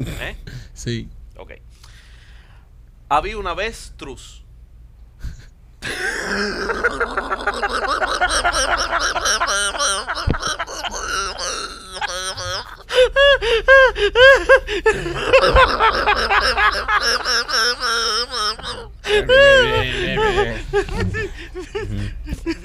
¿Eh? 0.00 0.36
Sí. 0.74 1.08
Ok. 1.38 1.52
Había 3.08 3.38
una 3.38 3.54
vez 3.54 3.94
Trus. 3.96 4.42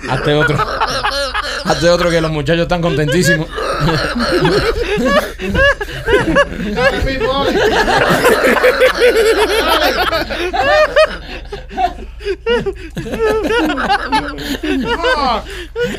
Hazte 0.10 0.34
otro. 0.34 0.58
Hazte 1.65 1.89
otro 1.89 2.10
que 2.10 2.22
los 2.22 2.32
muchachos 2.32 2.63
están 2.63 2.82
contentísimos. 2.82 3.48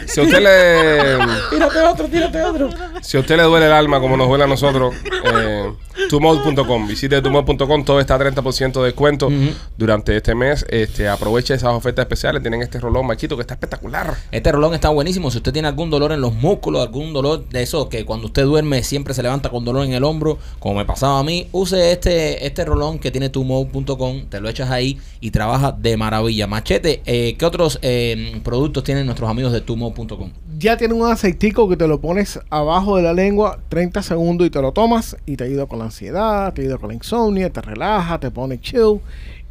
Si 0.07 0.21
a 0.21 0.23
usted 0.25 0.41
le. 0.41 1.19
tírate 1.51 1.81
otro, 1.81 2.09
tírate 2.09 2.43
otro. 2.43 2.71
Si 3.01 3.17
a 3.17 3.21
usted 3.21 3.37
le 3.37 3.43
duele 3.45 3.67
el 3.67 3.73
alma 3.73 4.01
como 4.01 4.17
nos 4.23 4.29
duele 4.29 4.45
a 4.45 4.47
nosotros, 4.47 4.95
eh, 5.25 5.73
tumod.com. 6.09 6.87
Visite 6.87 7.21
tumod.com, 7.23 7.85
todo 7.85 8.01
está 8.01 8.15
a 8.15 8.19
30% 8.19 8.81
de 8.81 8.85
descuento 8.85 9.29
durante 9.77 10.17
este 10.17 10.35
mes. 10.35 10.65
Este, 10.69 11.09
aproveche 11.09 11.55
esas 11.55 11.73
ofertas 11.73 12.05
especiales. 12.05 12.43
Tienen 12.43 12.63
este 12.63 12.79
rolón 12.79 13.07
maquito 13.07 13.37
que 13.37 13.43
está 13.43 13.55
espectacular. 13.55 14.17
Este 14.31 14.53
rolón 14.53 14.75
está 14.75 14.89
buenísimo. 14.89 15.31
Si 15.31 15.39
usted 15.39 15.53
tiene 15.53 15.69
algún 15.69 15.91
dolor 15.91 16.13
en 16.13 16.21
los 16.21 16.35
músculos, 16.35 16.83
algún 16.83 17.13
dolor 17.13 17.49
de 17.49 17.63
eso, 17.63 17.89
que 17.89 18.05
cuando 18.05 18.27
usted 18.27 18.45
duerme 18.45 18.83
siempre 18.83 19.15
se 19.15 19.23
levanta 19.23 19.51
con 19.51 19.65
dolor 19.65 19.85
en 19.85 19.93
el 19.93 20.05
hombro, 20.05 20.39
como 20.59 20.77
me 20.77 20.85
pasaba 20.85 21.19
a 21.19 21.23
mí, 21.23 21.49
use 21.53 21.93
este, 21.93 22.47
este 22.47 22.65
rolón 22.65 22.99
que 22.99 23.11
tiene 23.11 23.29
tumode.com, 23.29 24.27
te 24.29 24.41
lo 24.41 24.49
echas 24.49 24.71
ahí 24.71 24.99
y 25.21 25.31
trabaja 25.31 25.73
de 25.73 25.97
maravilla. 25.97 26.47
Machete, 26.47 27.03
eh, 27.05 27.37
¿qué 27.39 27.45
otros 27.45 27.79
eh, 27.83 28.41
productos 28.45 28.85
tienen 28.85 29.07
nuestros 29.07 29.29
amigos 29.29 29.53
de 29.53 29.61
tumode.com? 29.61 30.31
Ya 30.59 30.77
tiene 30.77 30.95
un 30.95 31.11
aceitico 31.11 31.69
que 31.69 31.77
te 31.77 31.89
lo 31.89 32.01
pones 32.01 32.39
abajo 32.51 32.97
de 32.97 33.03
la 33.03 33.13
lengua 33.13 33.59
30 33.69 34.03
segundos 34.03 34.47
y 34.47 34.51
te 34.51 34.61
lo 34.63 34.73
tomas 34.73 35.17
y 35.27 35.37
te 35.37 35.45
ayuda 35.45 35.67
con 35.67 35.79
ansiedad, 35.85 36.53
te 36.53 36.63
ayuda 36.63 36.79
con 36.79 36.89
la 36.89 36.95
insomnia, 36.95 37.51
te 37.51 37.61
relaja, 37.61 38.19
te 38.19 38.31
pone 38.31 38.61
chill. 38.61 39.01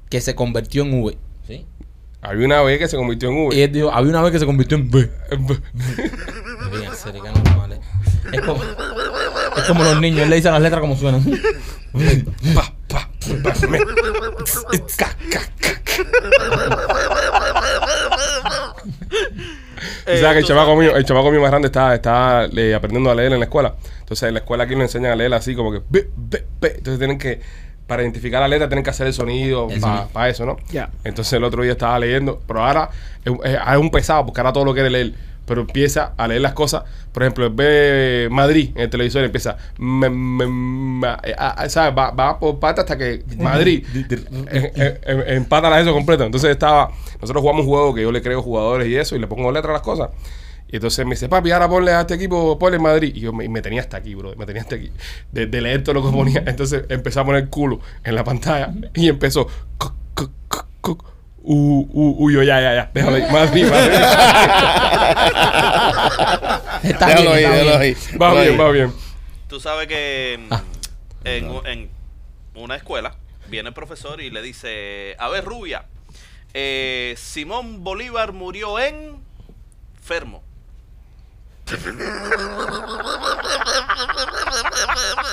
que 0.10 0.22
se 0.22 0.36
convirtió 0.36 0.84
en 0.84 1.02
V. 1.04 1.18
¿Sí? 1.48 1.66
Había 2.22 2.46
una 2.46 2.62
vez 2.62 2.80
que 2.80 2.88
se 2.88 2.96
convirtió 2.98 3.30
en 3.30 3.36
Y 3.36 3.48
V. 3.48 3.64
él 3.64 3.72
dijo, 3.72 3.92
había 3.92 4.10
una 4.12 4.22
vez 4.22 4.32
que 4.32 4.40
se 4.40 4.46
convirtió 4.46 4.78
en 4.78 4.90
V. 4.90 5.10
Bien, 6.72 6.92
serio, 6.96 7.22
que 7.24 7.30
normal, 7.32 7.74
eh. 7.74 7.80
Es 8.32 8.42
como, 8.42 8.64
es 8.64 9.64
como 9.68 9.84
los 9.84 10.00
niños, 10.00 10.22
él 10.22 10.30
le 10.30 10.38
dice 10.38 10.50
las 10.50 10.62
letras 10.62 10.82
como 10.82 10.96
suenan. 10.96 11.24
Pa, 12.56 12.73
O 20.08 20.18
sea 20.18 20.34
que 20.34 20.40
el 20.40 20.46
chamaco 20.46 20.76
mío, 20.76 20.96
el 20.96 21.06
chamaco 21.06 21.32
mío 21.32 21.42
más 21.42 21.50
grande 21.50 21.68
está, 21.68 21.94
está 21.96 22.46
eh, 22.56 22.74
aprendiendo 22.76 23.10
a 23.12 23.16
leer 23.16 23.34
en 23.34 23.40
la 23.40 23.46
escuela. 23.46 23.76
Entonces 24.00 24.28
en 24.28 24.34
la 24.34 24.40
escuela 24.42 24.64
aquí 24.66 24.76
lo 24.76 24.82
enseñan 24.82 25.12
a 25.12 25.16
leer 25.16 25.34
así 25.34 25.56
como 25.56 25.72
que 25.72 25.82
be, 25.90 26.10
be, 26.16 26.46
be. 26.60 26.68
Entonces 26.78 27.00
tienen 27.00 27.18
que, 27.18 27.42
para 27.88 28.02
identificar 28.04 28.42
la 28.42 28.48
letra, 28.48 28.68
tienen 28.68 28.84
que 28.84 28.90
hacer 28.90 29.08
el 29.08 29.14
sonido 29.14 29.68
para 30.14 30.30
eso, 30.30 30.46
¿no? 30.46 30.58
Entonces 31.04 31.34
el 31.34 31.44
otro 31.44 31.64
día 31.64 31.74
estaba 31.74 32.00
leyendo, 32.00 32.42
pero 32.48 32.64
ahora 32.66 32.90
es, 33.24 33.34
es- 33.44 33.60
es 33.72 33.78
un 33.78 33.92
pesado 33.92 34.26
porque 34.26 34.42
ahora 34.42 34.54
todo 34.54 34.66
lo 34.66 34.74
quiere 34.74 34.90
leer. 34.90 35.14
Pero 35.46 35.62
empieza 35.62 36.14
a 36.18 36.28
leer 36.28 36.42
las 36.42 36.54
cosas. 36.54 36.84
Por 37.12 37.24
ejemplo, 37.24 37.52
ve 37.54 38.30
Madrid 38.32 38.70
en 38.76 38.82
el 38.84 38.90
televisor 38.90 39.24
y 39.24 39.26
empieza. 39.26 39.58
me- 39.78 40.10
me- 40.10 40.48
ma- 40.48 41.20
eh, 41.24 41.36
ah, 41.38 41.56
ah, 41.58 41.70
¿sabes? 41.70 41.94
Va, 41.98 42.12
va 42.12 42.40
por 42.40 42.60
parte 42.60 42.80
hasta 42.82 42.98
que 42.98 43.24
Madrid 43.40 43.86
empata 45.28 45.70
la 45.70 45.80
eso 45.82 45.92
completo. 45.94 46.24
Entonces 46.24 46.50
estaba. 46.52 46.92
Nosotros 47.22 47.42
jugamos 47.42 47.64
un 47.66 47.68
juego 47.72 47.94
que 47.94 48.02
yo 48.04 48.12
le 48.12 48.22
creo 48.22 48.42
jugadores 48.42 48.88
y 48.88 48.96
eso 48.96 49.16
y 49.16 49.20
le 49.20 49.28
pongo 49.28 49.52
letras 49.52 49.70
a 49.72 49.74
las 49.74 49.82
cosas. 49.82 50.10
Y 50.70 50.78
entonces 50.78 51.06
me 51.06 51.12
dice, 51.12 51.30
papi, 51.30 51.52
ahora 51.52 51.70
ponle 51.70 51.92
a 51.92 52.02
este 52.02 52.16
equipo, 52.16 52.58
ponle 52.58 52.80
Madrid. 52.80 53.12
Y 53.16 53.20
yo 53.20 53.34
me, 53.34 53.48
me 53.48 53.62
tenía 53.62 53.82
hasta 53.82 53.98
aquí, 53.98 54.16
bro. 54.16 54.34
Me 54.38 54.46
tenía 54.46 54.62
hasta 54.64 54.76
aquí. 54.76 54.92
De, 55.32 55.46
de 55.46 55.62
leer 55.62 55.84
todo 55.84 55.94
lo 55.96 56.04
que 56.06 56.12
ponía. 56.12 56.44
Entonces 56.48 56.86
empecé 56.90 57.20
a 57.20 57.26
poner 57.26 57.50
culo 57.50 57.80
en 58.04 58.16
la 58.16 58.24
pantalla. 58.24 58.74
Y 58.96 59.08
empezó. 59.10 59.48
Uh, 61.46 61.86
uh, 61.94 62.30
yo, 62.32 62.42
ya, 62.42 62.62
ya, 62.62 62.74
ya. 62.74 62.90
Déjame 62.94 63.20
ir. 63.20 63.32
Madrid, 63.32 63.66
Madrid. 63.70 64.00
Está 66.84 67.06
Déjalo 67.08 67.32
ahí, 67.34 67.40
bien, 67.40 67.52
está 67.52 67.58
déjalo 67.58 67.80
bien. 67.80 67.82
ahí. 67.82 67.94
Va 68.18 68.30
Déjalo 68.30 68.42
bien, 68.42 68.52
ahí. 68.54 68.58
va 68.58 68.72
bien. 68.72 68.94
Tú 69.50 69.60
sabes 69.60 69.88
que 69.88 70.40
Ah. 70.50 70.62
en, 71.26 71.50
u- 71.50 71.62
en 71.66 71.90
una 72.56 72.76
escuela 72.76 73.16
viene 73.50 73.70
el 73.70 73.76
profesor 73.76 74.22
y 74.22 74.30
le 74.30 74.42
dice, 74.42 75.16
a 75.20 75.28
ver, 75.30 75.44
rubia, 75.46 75.86
eh, 76.54 77.14
Simón 77.18 77.84
Bolívar 77.84 78.32
murió 78.34 78.80
en 78.80 79.18
Fermo. 80.02 80.44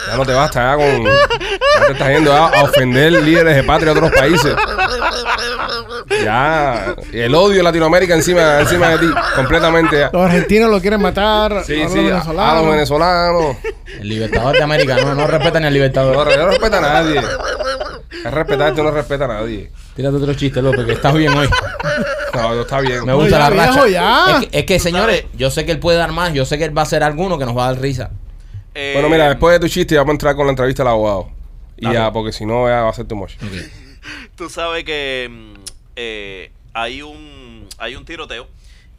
Ya 0.09 0.17
no 0.17 0.25
te 0.25 0.33
basta, 0.33 0.61
ya 0.73 0.77
con. 0.77 1.05
Ya 1.05 1.87
te 1.87 1.93
estás 1.93 2.09
yendo 2.09 2.33
a, 2.33 2.49
a 2.49 2.63
ofender 2.65 3.13
líderes 3.13 3.57
de 3.57 3.63
patria 3.63 3.93
de 3.93 3.99
otros 3.99 4.13
países. 4.13 4.55
Ya, 6.25 6.95
el 7.13 7.35
odio 7.35 7.59
de 7.59 7.63
Latinoamérica 7.63 8.15
encima, 8.15 8.61
encima 8.61 8.89
de 8.91 8.99
ti, 8.99 9.07
completamente. 9.37 9.99
ya. 9.99 10.11
Los 10.13 10.23
argentinos 10.23 10.71
lo 10.71 10.81
quieren 10.81 11.01
matar. 11.01 11.63
Sí, 11.65 11.81
a 11.81 11.85
los 11.85 11.93
sí, 11.93 11.99
a, 11.99 12.03
a 12.03 12.05
venezolanos. 12.05 12.63
los 12.65 12.73
venezolanos. 12.73 13.57
El 14.01 14.09
libertador 14.09 14.57
de 14.57 14.63
América, 14.63 14.97
no, 14.97 15.15
no 15.15 15.27
respeta 15.27 15.61
ni 15.61 15.67
al 15.67 15.73
No, 15.73 15.75
libertador. 15.75 16.39
no 16.39 16.47
respeta 16.49 16.79
a 16.79 16.81
nadie. 16.81 17.21
Es 18.13 18.33
respetarte, 18.33 18.83
no 18.83 18.91
respeta 18.91 19.25
a 19.25 19.29
nadie. 19.29 19.71
Tírate 19.95 20.17
otro 20.17 20.35
chiste, 20.35 20.61
López, 20.61 20.85
que 20.85 20.93
estás 20.93 21.15
bien 21.15 21.33
hoy. 21.33 21.49
No, 22.35 22.55
no 22.55 22.61
está 22.63 22.81
bien. 22.81 23.05
Me 23.05 23.13
gusta 23.15 23.31
ya, 23.31 23.39
la 23.39 23.51
racha. 23.51 23.73
viejo, 23.73 23.87
ya. 23.89 24.25
Es, 24.41 24.47
que, 24.49 24.59
es 24.59 24.65
que, 24.67 24.79
señores, 24.79 25.25
yo 25.35 25.51
sé 25.51 25.65
que 25.65 25.73
él 25.73 25.79
puede 25.79 25.99
dar 25.99 26.13
más. 26.13 26.33
Yo 26.33 26.45
sé 26.45 26.59
que 26.59 26.65
él 26.65 26.77
va 26.77 26.83
a 26.83 26.85
hacer 26.85 27.03
alguno 27.03 27.39
que 27.39 27.45
nos 27.47 27.57
va 27.57 27.69
a 27.69 27.73
dar 27.73 27.81
risa. 27.83 28.11
Eh, 28.75 28.93
Bueno, 28.95 29.09
mira, 29.09 29.29
después 29.29 29.53
de 29.55 29.61
tu 29.67 29.73
chiste 29.73 29.97
vamos 29.97 30.11
a 30.11 30.13
entrar 30.13 30.37
con 30.37 30.47
la 30.47 30.51
entrevista 30.51 30.83
al 30.83 30.89
abogado. 30.89 31.29
Y 31.77 31.85
Dale. 31.85 31.95
ya, 31.95 32.13
porque 32.13 32.33
si 32.33 32.45
no, 32.47 32.69
ya 32.69 32.83
va 32.83 32.91
a 32.91 32.93
ser 32.93 33.07
tu 33.07 33.17
much. 33.17 33.33
Tú 34.37 34.49
sabes 34.51 34.85
que 34.85 35.29
mm, 35.31 35.55
eh, 35.97 36.51
hay 36.73 37.03
un 37.03 37.69
hay 37.79 37.97
un 37.97 38.05
tiroteo 38.05 38.47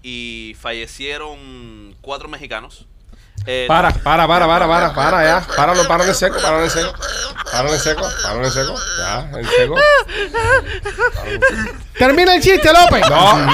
y 0.03 0.55
fallecieron 0.59 1.95
cuatro 2.01 2.27
mexicanos. 2.27 2.87
Eh, 3.45 3.65
Para, 3.67 3.91
para, 3.91 4.27
para, 4.27 4.45
para, 4.47 4.67
para, 4.67 4.93
para, 4.93 5.23
ya. 5.23 5.41
Páralo, 5.55 5.87
páralo 5.87 6.09
en 6.11 6.15
seco, 6.15 6.37
páralo 6.41 6.63
en 6.63 6.69
seco. 6.69 6.93
Páralo 7.51 7.73
en 7.73 7.79
seco, 7.79 8.07
páralo 8.23 8.45
en 8.45 8.51
seco. 8.51 8.75
Ya, 8.99 9.29
en 9.39 9.47
seco. 9.49 9.75
Termina 11.97 12.35
el 12.35 12.41
chiste, 12.41 12.69
López. 12.71 13.09
No, 13.09 13.47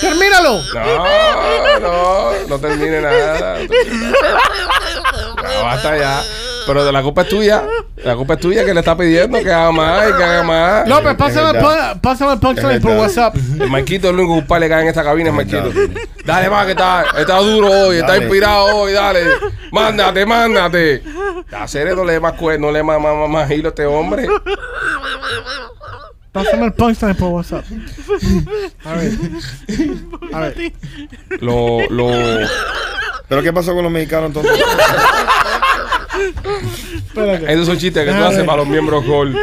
Termínalo. 0.00 0.62
no, 0.72 1.80
no, 1.80 2.32
no 2.48 2.58
termine 2.58 3.00
nada. 3.00 3.58
no 3.58 3.66
termine 3.68 4.10
nada. 4.12 4.38
Ya, 5.42 5.62
basta 5.62 5.96
ya. 5.98 6.22
Pero 6.66 6.84
de 6.84 6.92
la 6.92 7.02
culpa 7.02 7.22
es 7.22 7.28
tuya. 7.28 7.62
La 8.04 8.16
culpa 8.16 8.34
es 8.34 8.40
tuya 8.40 8.64
que 8.64 8.72
le 8.74 8.80
está 8.80 8.96
pidiendo 8.96 9.38
que 9.42 9.52
haga 9.52 9.70
más 9.72 10.08
y 10.08 10.12
que 10.16 10.24
haga 10.24 10.42
más. 10.42 10.88
López, 10.88 11.10
Es 11.12 11.16
pásame, 11.16 11.58
el 11.58 12.00
pásame 12.00 12.32
el 12.34 12.38
punchline 12.38 12.70
Es 12.72 12.80
por. 12.80 12.92
WhatsApp. 12.96 13.34
El 13.60 13.70
Marquito, 13.70 14.08
el 14.10 14.16
único 14.16 14.34
culpable 14.34 14.68
que 14.68 14.74
hay 14.74 14.82
en 14.82 14.88
esta 14.88 15.02
cabina 15.04 15.30
es 15.30 15.34
Marquito. 15.36 15.70
Dale 16.24 16.50
más 16.50 16.64
que 16.66 16.72
está, 16.72 17.04
está 17.18 17.38
duro 17.38 17.68
hoy, 17.68 17.96
está 17.96 18.08
Dale. 18.12 18.22
inspirado 18.24 18.76
hoy, 18.76 18.92
dale. 18.92 19.20
Mándate, 19.72 20.26
mándate. 20.26 21.02
Hacer 21.52 21.96
no 21.96 22.04
le 22.04 22.12
dé 22.14 22.20
más 22.20 22.34
cue- 22.34 22.58
no 22.58 22.70
le 22.70 22.78
dé 22.78 22.82
más, 22.84 23.00
más, 23.00 23.16
más, 23.16 23.28
más 23.28 23.50
hilo 23.50 23.68
a 23.68 23.70
este 23.70 23.86
hombre. 23.86 24.26
Pásame 26.32 26.66
el 26.66 26.72
punchline 26.74 27.16
por 27.16 27.28
WhatsApp. 27.30 27.64
A 28.84 28.92
ver. 28.94 29.12
A 30.32 30.38
ver. 30.40 30.72
Lo, 31.40 31.80
lo, 31.90 32.10
¿Pero 33.28 33.42
qué 33.42 33.52
pasó 33.52 33.74
con 33.74 33.82
los 33.82 33.90
mexicanos 33.92 34.26
entonces? 34.28 34.52
Espérate. 37.06 37.52
esos 37.52 37.66
son 37.66 37.78
chistes 37.78 38.04
que 38.04 38.12
tú 38.12 38.24
haces 38.24 38.44
para 38.44 38.58
los 38.58 38.66
miembros 38.68 39.04
Gold. 39.04 39.36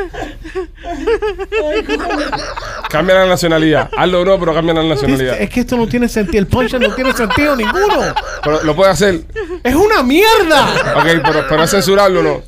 Cambia 2.89 3.15
la 3.15 3.25
nacionalidad. 3.25 3.89
Hazlo 3.97 4.25
no, 4.25 4.39
pero 4.39 4.53
cambia 4.53 4.73
la 4.73 4.83
nacionalidad. 4.83 5.41
Es 5.41 5.49
que 5.49 5.61
esto 5.61 5.77
no 5.77 5.87
tiene 5.87 6.07
sentido. 6.07 6.39
El 6.39 6.47
punchline 6.47 6.89
no 6.89 6.95
tiene 6.95 7.13
sentido 7.13 7.55
ninguno. 7.55 8.13
Pero 8.43 8.63
lo 8.63 8.75
puedes 8.75 8.93
hacer. 8.93 9.21
Es 9.63 9.75
una 9.75 10.03
mierda. 10.03 10.95
Ok, 10.95 11.21
pero, 11.23 11.45
pero 11.49 11.63
es 11.63 11.71
censurarlo, 11.71 12.23
¿no? 12.23 12.43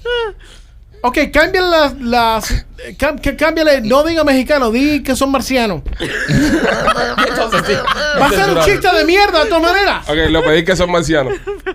Ok, 1.02 1.18
cámbiale 1.32 1.68
las. 1.70 1.94
las 2.02 2.66
cam- 2.98 3.20
que 3.22 3.36
cámbiale, 3.36 3.82
no 3.82 4.04
diga 4.04 4.24
mexicano, 4.24 4.70
di 4.72 5.02
que 5.02 5.16
son 5.16 5.32
marcianos. 5.32 5.82
Entonces, 6.00 7.62
sí. 7.68 7.74
Va 8.20 8.26
a 8.26 8.30
ser 8.30 8.50
un 8.50 8.60
chiste 8.64 8.88
de 8.96 9.06
mierda 9.06 9.44
de 9.44 9.50
todas 9.50 9.64
maneras. 9.64 10.10
Ok, 10.10 10.18
lo 10.30 10.44
pedí 10.44 10.66
que 10.66 10.76
son 10.76 10.92
marcianos. 10.92 11.34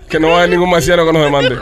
Que 0.09 0.19
no 0.19 0.27
va 0.29 0.33
a 0.33 0.37
haber 0.39 0.49
ningún 0.51 0.69
marciano 0.69 1.05
que 1.05 1.13
nos 1.13 1.23
demande. 1.23 1.57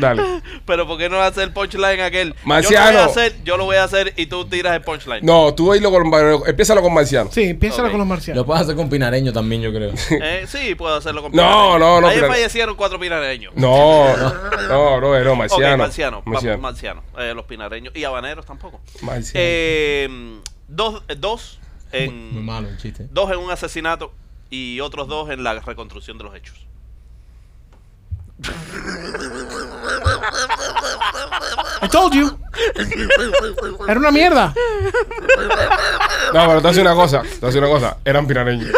Dale. 0.00 0.22
Pero 0.64 0.86
¿por 0.86 0.96
qué 0.98 1.08
no 1.08 1.20
hacer 1.20 1.44
el 1.44 1.52
punchline 1.52 2.00
aquel? 2.00 2.34
Marciano. 2.44 2.90
Yo 2.90 2.92
lo 2.92 2.96
voy 2.96 3.02
a 3.02 3.04
hacer, 3.04 3.44
yo 3.44 3.56
lo 3.56 3.64
voy 3.66 3.76
a 3.76 3.84
hacer 3.84 4.14
y 4.16 4.26
tú 4.26 4.44
tiras 4.46 4.74
el 4.74 4.82
punchline. 4.82 5.24
No, 5.24 5.54
tú 5.54 5.70
oílo 5.70 5.90
con. 5.90 6.10
Empiézalo 6.46 6.80
con 6.82 6.94
marciano. 6.94 7.30
Sí, 7.32 7.42
empieza 7.44 7.76
Ok. 7.82 7.90
con 7.90 7.98
los 7.98 7.98
Lo 8.00 8.04
marcianos. 8.06 8.44
puedes 8.46 8.62
hacer 8.62 8.76
con 8.76 8.88
pinareño 8.88 9.32
también, 9.32 9.62
yo 9.62 9.72
creo. 9.72 9.92
Eh, 10.22 10.44
sí, 10.48 10.74
puedo 10.74 10.94
hacerlo 10.96 11.22
con 11.22 11.32
No, 11.32 11.42
pinareños. 11.42 11.80
no, 11.80 12.00
no, 12.00 12.08
Ayer 12.08 12.26
fallecieron 12.26 12.74
cuatro 12.76 12.98
pinareños. 12.98 13.52
No, 13.56 14.16
no, 14.16 14.34
no, 14.68 15.00
no, 15.00 15.24
no, 15.24 15.36
marciano. 15.36 15.74
Ok, 15.74 15.78
marciano. 15.78 16.16
Vamos, 16.24 16.32
Marciano. 16.32 16.58
marciano. 16.62 17.02
Eh, 17.18 17.32
los 17.34 17.44
pinareños. 17.44 17.94
Y 17.94 18.04
habaneros 18.04 18.46
tampoco. 18.46 18.80
Marciano. 19.02 19.40
Eh, 19.44 20.08
dos, 20.68 21.02
dos 21.18 21.58
Muy 21.92 22.00
en 22.00 22.44
malo 22.44 22.68
el 22.68 22.78
chiste. 22.78 23.06
dos 23.10 23.30
en 23.30 23.38
un 23.38 23.50
asesinato 23.50 24.12
y 24.48 24.80
otros 24.80 25.06
dos 25.08 25.30
en 25.30 25.44
la 25.44 25.54
reconstrucción 25.60 26.16
de 26.18 26.24
los 26.24 26.34
hechos. 26.34 26.56
I 31.82 31.88
told 31.88 32.14
you. 32.14 32.30
Era 33.88 33.98
una 33.98 34.10
mierda. 34.10 34.54
No, 36.32 36.46
pero 36.46 36.62
te 36.62 36.68
hace 36.68 36.80
una 36.80 36.94
cosa, 36.94 37.22
te 37.40 37.46
hace 37.46 37.58
una 37.58 37.68
cosa. 37.68 37.96
Eran 38.04 38.26
pirareños. 38.26 38.68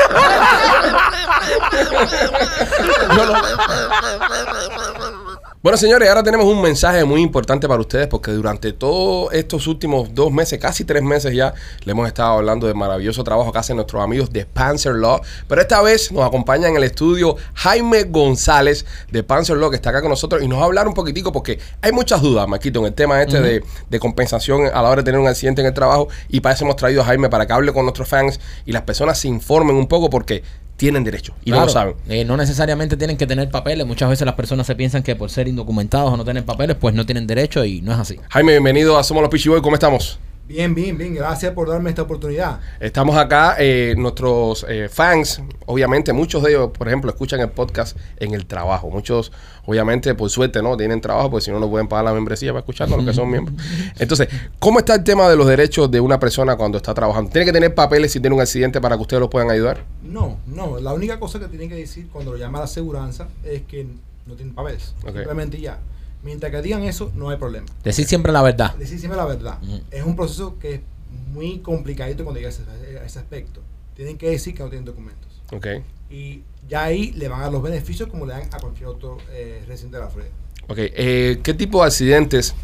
Bueno, 5.63 5.79
señores, 5.79 6.09
ahora 6.09 6.25
tenemos 6.25 6.47
un 6.47 6.61
mensaje 6.61 7.05
muy 7.05 7.21
importante 7.21 7.69
para 7.69 7.81
ustedes 7.81 8.09
porque 8.09 8.33
durante 8.33 8.73
todos 8.73 9.33
estos 9.33 9.69
últimos 9.69 10.13
dos 10.13 10.33
meses, 10.33 10.59
casi 10.59 10.85
tres 10.85 11.05
meses 11.05 11.33
ya, 11.37 11.55
le 11.85 11.93
hemos 11.93 12.09
estado 12.09 12.33
hablando 12.33 12.67
del 12.67 12.75
maravilloso 12.75 13.23
trabajo 13.23 13.53
que 13.53 13.61
hacen 13.61 13.77
nuestros 13.77 14.03
amigos 14.03 14.33
de 14.33 14.45
Panzer 14.45 14.97
Law. 14.97 15.21
Pero 15.47 15.61
esta 15.61 15.81
vez 15.81 16.11
nos 16.11 16.27
acompaña 16.27 16.67
en 16.67 16.75
el 16.75 16.83
estudio 16.83 17.37
Jaime 17.55 18.03
González 18.03 18.85
de 19.13 19.23
Panzer 19.23 19.57
Law, 19.57 19.71
que 19.71 19.77
está 19.77 19.91
acá 19.91 20.01
con 20.01 20.11
nosotros 20.11 20.43
y 20.43 20.49
nos 20.49 20.59
va 20.59 20.63
a 20.63 20.67
hablar 20.67 20.89
un 20.89 20.95
poquitico 20.95 21.31
porque 21.31 21.61
hay 21.81 21.93
muchas 21.93 22.23
dudas, 22.23 22.49
Maquito, 22.49 22.81
en 22.81 22.87
el 22.87 22.95
tema 22.95 23.23
este 23.23 23.41
de, 23.41 23.63
de 23.89 24.01
compensación 24.01 24.67
a 24.67 24.83
la 24.83 24.89
hora 24.89 25.03
de 25.03 25.05
tener 25.05 25.21
un 25.21 25.29
accidente 25.29 25.61
en 25.61 25.69
el 25.69 25.75
trabajo. 25.75 26.09
Y 26.29 26.41
para 26.41 26.57
eso 26.57 26.65
hemos 26.65 26.75
traído 26.75 27.03
a 27.03 27.05
Jaime 27.05 27.29
para 27.29 27.47
que 27.47 27.53
hable 27.53 27.73
con 27.73 27.85
nuestros 27.85 28.09
fans 28.09 28.41
y 28.67 28.73
las 28.73 28.83
personas 28.83 29.17
se 29.17 29.29
informen 29.29 29.77
un 29.77 29.87
poco 29.87 30.11
porque 30.11 30.43
tienen 30.83 31.05
derecho 31.05 31.33
y 31.45 31.53
no 31.53 31.61
lo 31.61 31.69
saben. 31.69 31.95
eh, 32.09 32.25
no 32.25 32.37
necesariamente 32.37 32.97
tienen 32.97 33.17
que 33.17 33.25
tener 33.25 33.49
papeles. 33.51 33.87
Muchas 33.87 34.11
veces 34.11 34.27
las 34.27 34.35
personas 34.35 34.67
se 34.67 34.75
piensan 34.75 35.05
que 35.05 35.15
por 35.15 35.31
ser 35.31 35.47
indocumentados 35.47 36.13
o 36.13 36.17
no 36.17 36.25
tener 36.25 36.45
papeles, 36.45 36.75
pues 36.75 36.93
no 36.93 37.07
tienen 37.07 37.25
derecho 37.25 37.65
y 37.65 37.81
no 37.83 37.93
es 37.93 37.99
así. 38.01 38.17
Jaime, 38.31 38.51
bienvenido 38.51 38.99
a 38.99 39.05
Somos 39.05 39.21
los 39.23 39.31
Pichiboy, 39.31 39.63
¿cómo 39.63 39.77
estamos? 39.77 40.19
Bien, 40.49 40.75
bien, 40.75 40.99
bien. 40.99 41.15
Gracias 41.15 41.53
por 41.55 41.69
darme 41.69 41.91
esta 41.91 42.03
oportunidad. 42.03 42.61
Estamos 42.81 43.17
acá, 43.17 43.57
eh, 43.59 43.95
nuestros 43.97 44.67
eh, 44.69 44.89
fans, 44.89 45.41
obviamente 45.67 46.13
muchos 46.13 46.43
de 46.43 46.51
ellos, 46.51 46.71
por 46.77 46.89
ejemplo, 46.89 47.11
escuchan 47.11 47.41
el 47.41 47.49
podcast 47.51 47.97
en 48.19 48.35
el 48.35 48.47
trabajo. 48.47 48.91
Muchos, 48.91 49.31
obviamente, 49.67 50.15
por 50.15 50.31
suerte, 50.31 50.61
¿no? 50.61 50.77
Tienen 50.77 51.01
trabajo, 51.01 51.31
porque 51.31 51.45
si 51.45 51.51
no, 51.53 51.61
no 51.61 51.71
pueden 51.71 51.87
pagar 51.87 52.07
la 52.07 52.13
membresía 52.13 52.51
para 52.51 52.61
escucharnos, 52.61 52.99
los 52.99 53.07
que 53.07 53.15
son 53.15 53.31
miembros. 53.31 53.57
Entonces, 53.99 54.29
¿cómo 54.59 54.81
está 54.81 54.97
el 54.97 55.05
tema 55.05 55.29
de 55.29 55.37
los 55.37 55.47
derechos 55.47 55.91
de 55.91 56.01
una 56.01 56.19
persona 56.19 56.57
cuando 56.57 56.77
está 56.77 56.93
trabajando? 56.93 57.31
¿Tiene 57.31 57.47
que 57.47 57.53
tener 57.53 57.75
papeles 57.75 58.13
si 58.13 58.21
tiene 58.21 58.35
un 58.35 58.43
accidente 58.43 58.81
para 58.81 58.97
que 58.97 59.03
ustedes 59.03 59.21
lo 59.21 59.31
puedan 59.31 59.51
ayudar? 59.51 59.85
No, 60.03 60.39
no. 60.47 60.81
La 60.81 60.93
única 60.93 61.21
cosa 61.21 61.39
que 61.39 61.47
tienen 61.47 61.69
que 61.69 61.77
decir 61.77 62.09
cuando 62.13 62.33
lo 62.33 62.37
llama 62.37 62.59
la 62.59 62.65
aseguranza 62.65 63.29
es 63.45 63.63
que 63.63 63.87
no 64.27 64.35
tienen 64.35 64.55
papeles. 64.55 64.95
Simplemente 65.03 65.61
ya. 65.61 65.79
Mientras 66.23 66.53
que 66.53 66.63
digan 66.63 66.85
eso, 66.85 67.11
no 67.15 67.31
hay 67.31 67.37
problema. 67.37 67.67
Decir 67.83 68.07
siempre 68.07 68.33
la 68.33 68.43
verdad. 68.43 68.75
Decir 68.77 68.99
siempre 68.99 69.17
la 69.17 69.25
verdad. 69.25 69.59
Es 69.91 70.05
un 70.05 70.15
proceso 70.15 70.59
que 70.59 70.75
es 70.75 70.81
muy 71.33 71.59
complicadito 71.59 72.25
cuando 72.25 72.41
llega 72.41 72.51
a 72.51 72.53
ese, 72.53 72.63
a 73.01 73.05
ese 73.05 73.19
aspecto. 73.19 73.61
Tienen 73.95 74.17
que 74.17 74.31
decir 74.31 74.55
que 74.55 74.63
no 74.63 74.69
tienen 74.69 74.85
documentos. 74.85 75.43
Ok. 75.53 75.67
Y 76.11 76.43
ya 76.69 76.85
ahí 76.85 77.13
le 77.13 77.29
van 77.29 77.41
a 77.41 77.45
dar 77.45 77.53
los 77.53 77.63
beneficios 77.63 78.09
como 78.09 78.27
le 78.27 78.35
dan 78.35 78.43
a 78.53 78.59
cualquier 78.59 78.87
otro 78.87 79.19
eh, 79.33 79.65
residente 79.67 79.97
de 79.97 80.03
la 80.03 80.09
Florida. 80.11 80.33
Ok. 80.69 80.79
Eh, 80.79 81.41
¿Qué 81.43 81.55
tipo 81.55 81.81
de 81.81 81.87
accidentes 81.89 82.55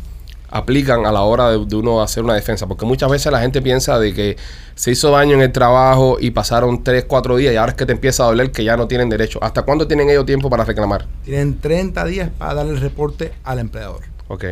aplican 0.51 1.07
a 1.07 1.13
la 1.13 1.23
hora 1.23 1.51
de, 1.51 1.65
de 1.65 1.77
uno 1.77 2.01
hacer 2.03 2.25
una 2.25 2.35
defensa? 2.35 2.67
Porque 2.67 2.85
muchas 2.85 3.11
veces 3.11 3.31
la 3.33 3.41
gente 3.41 3.63
piensa 3.63 3.99
de 3.99 4.15
que 4.15 4.37
se 4.75 4.93
hizo 4.93 5.11
daño 5.11 5.35
en 5.35 5.43
el 5.43 5.53
trabajo 5.53 6.19
y 6.21 6.31
pasaron 6.31 6.85
3, 6.85 7.05
4 7.07 7.37
días 7.37 7.53
y 7.53 7.57
ahora 7.57 7.73
es 7.73 7.77
que 7.77 7.85
te 7.87 7.93
empieza 7.93 8.23
a 8.23 8.27
doler 8.27 8.53
que 8.53 8.63
ya 8.65 8.77
no 8.77 8.87
tienen 8.87 9.09
derecho. 9.09 9.43
¿Hasta 9.43 9.63
cuándo 9.63 9.87
tienen 9.87 10.09
ellos 10.09 10.25
tiempo 10.25 10.49
para 10.49 10.65
reclamar? 10.65 11.07
Tienen 11.25 11.59
30 11.59 12.05
días 12.05 12.31
para 12.37 12.55
darle 12.55 12.73
el 12.73 12.81
reporte 12.81 13.33
al 13.45 13.59
empleador. 13.59 14.03
Ok. 14.29 14.45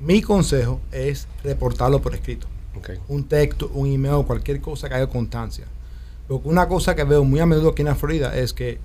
Mi 0.00 0.22
consejo 0.22 0.80
es 0.92 1.28
reportarlo 1.42 2.00
por 2.00 2.14
escrito. 2.14 2.46
Un 3.08 3.24
texto, 3.24 3.70
un 3.72 3.90
email, 3.90 4.24
cualquier 4.26 4.60
cosa 4.60 4.88
que 4.88 4.94
haya 4.94 5.06
constancia. 5.06 5.64
Porque 6.28 6.48
una 6.48 6.68
cosa 6.68 6.94
que 6.94 7.04
veo 7.04 7.24
muy 7.24 7.40
a 7.40 7.46
menudo 7.46 7.70
aquí 7.70 7.82
en 7.82 7.88
la 7.88 7.94
Florida 7.94 8.36
es 8.36 8.52
que 8.52 8.78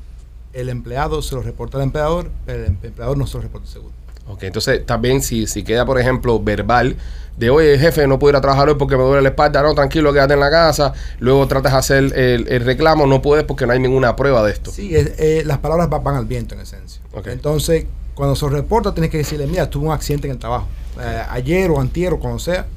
el 0.54 0.70
empleado 0.70 1.22
se 1.22 1.36
lo 1.36 1.42
reporta 1.42 1.78
al 1.78 1.84
empleador, 1.84 2.30
pero 2.46 2.66
el 2.66 2.78
empleador 2.84 3.18
no 3.18 3.28
se 3.28 3.38
lo 3.38 3.44
reporta 3.44 3.68
al 3.68 3.74
seguro. 3.74 3.94
Ok, 4.30 4.44
entonces 4.44 4.86
también 4.86 5.22
si, 5.22 5.48
si 5.48 5.64
queda, 5.64 5.86
por 5.86 6.00
ejemplo, 6.00 6.40
verbal 6.40 6.96
de, 7.38 7.50
oye, 7.50 7.78
jefe, 7.80 8.06
no 8.06 8.20
puedo 8.20 8.32
ir 8.32 8.36
a 8.36 8.42
trabajar 8.42 8.70
hoy 8.70 8.76
porque 8.78 8.96
me 8.98 9.04
duele 9.04 9.22
la 9.24 9.30
espalda, 9.30 9.62
no, 9.64 9.74
tranquilo, 9.74 10.12
quédate 10.14 10.34
en 10.36 10.40
la 10.42 10.50
casa, 10.52 10.94
luego 11.20 11.48
tratas 11.48 11.72
de 11.72 11.78
hacer 11.80 11.98
el, 12.18 12.48
el 12.48 12.66
reclamo, 12.66 13.08
no 13.08 13.22
puedes 13.22 13.44
porque 13.46 13.66
no 13.66 13.74
hay 13.74 13.80
ninguna 13.80 14.16
prueba 14.16 14.44
de 14.44 14.52
esto. 14.52 14.72
Sí, 14.72 14.96
es- 14.96 15.14
eh, 15.18 15.44
las 15.46 15.58
palabras 15.60 15.90
va- 15.92 16.00
van 16.00 16.16
al 16.16 16.26
viento 16.26 16.54
en 16.54 16.62
esencia. 16.62 17.02
Entonces, 17.26 17.86
cuando 18.14 18.36
se 18.36 18.48
reporta, 18.50 18.94
tienes 18.94 19.10
que 19.10 19.18
decirle, 19.18 19.48
mira, 19.48 19.70
tuve 19.70 19.88
un 19.88 19.94
accidente 19.94 20.28
en 20.28 20.34
el 20.34 20.40
trabajo. 20.40 20.68
Eh, 21.02 21.22
ayer 21.30 21.72
o 21.72 21.80
antier 21.80 22.12
o 22.14 22.20
cuando 22.20 22.40
sea, 22.40 22.68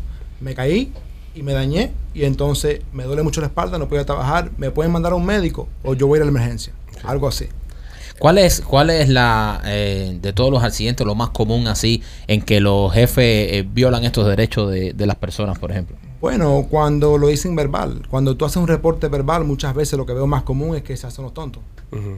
me 0.40 0.54
caí 0.54 0.92
y 1.34 1.42
me 1.42 1.52
dañé 1.52 1.92
y 2.14 2.24
entonces 2.24 2.80
me 2.92 3.02
duele 3.04 3.22
mucho 3.24 3.40
la 3.40 3.48
espalda, 3.48 3.78
no 3.78 3.88
puedo 3.88 4.00
ir 4.00 4.04
a 4.04 4.06
trabajar, 4.06 4.50
me 4.58 4.70
pueden 4.70 4.92
mandar 4.92 5.12
a 5.12 5.16
un 5.16 5.26
médico 5.26 5.68
o 5.82 5.94
yo 5.94 6.06
voy 6.06 6.16
a 6.16 6.18
ir 6.18 6.22
a 6.22 6.24
la 6.26 6.30
emergencia. 6.30 6.72
Algo 7.04 7.26
así. 7.26 7.48
¿Cuál 8.22 8.38
es, 8.38 8.60
cuál 8.60 8.90
es 8.90 9.08
la, 9.08 9.60
eh, 9.64 10.16
de 10.22 10.32
todos 10.32 10.52
los 10.52 10.62
accidentes, 10.62 11.04
lo 11.04 11.16
más 11.16 11.30
común 11.30 11.66
así, 11.66 12.04
en 12.28 12.40
que 12.40 12.60
los 12.60 12.92
jefes 12.92 13.24
eh, 13.52 13.66
violan 13.68 14.04
estos 14.04 14.28
derechos 14.28 14.70
de, 14.70 14.92
de 14.92 15.06
las 15.06 15.16
personas, 15.16 15.58
por 15.58 15.72
ejemplo? 15.72 15.96
Bueno, 16.20 16.68
cuando 16.70 17.18
lo 17.18 17.26
dicen 17.26 17.56
verbal, 17.56 18.06
cuando 18.08 18.36
tú 18.36 18.44
haces 18.44 18.58
un 18.58 18.68
reporte 18.68 19.08
verbal, 19.08 19.44
muchas 19.44 19.74
veces 19.74 19.98
lo 19.98 20.06
que 20.06 20.12
veo 20.12 20.28
más 20.28 20.44
común 20.44 20.76
es 20.76 20.84
que 20.84 20.96
se 20.96 21.08
hacen 21.08 21.24
los 21.24 21.34
tontos. 21.34 21.64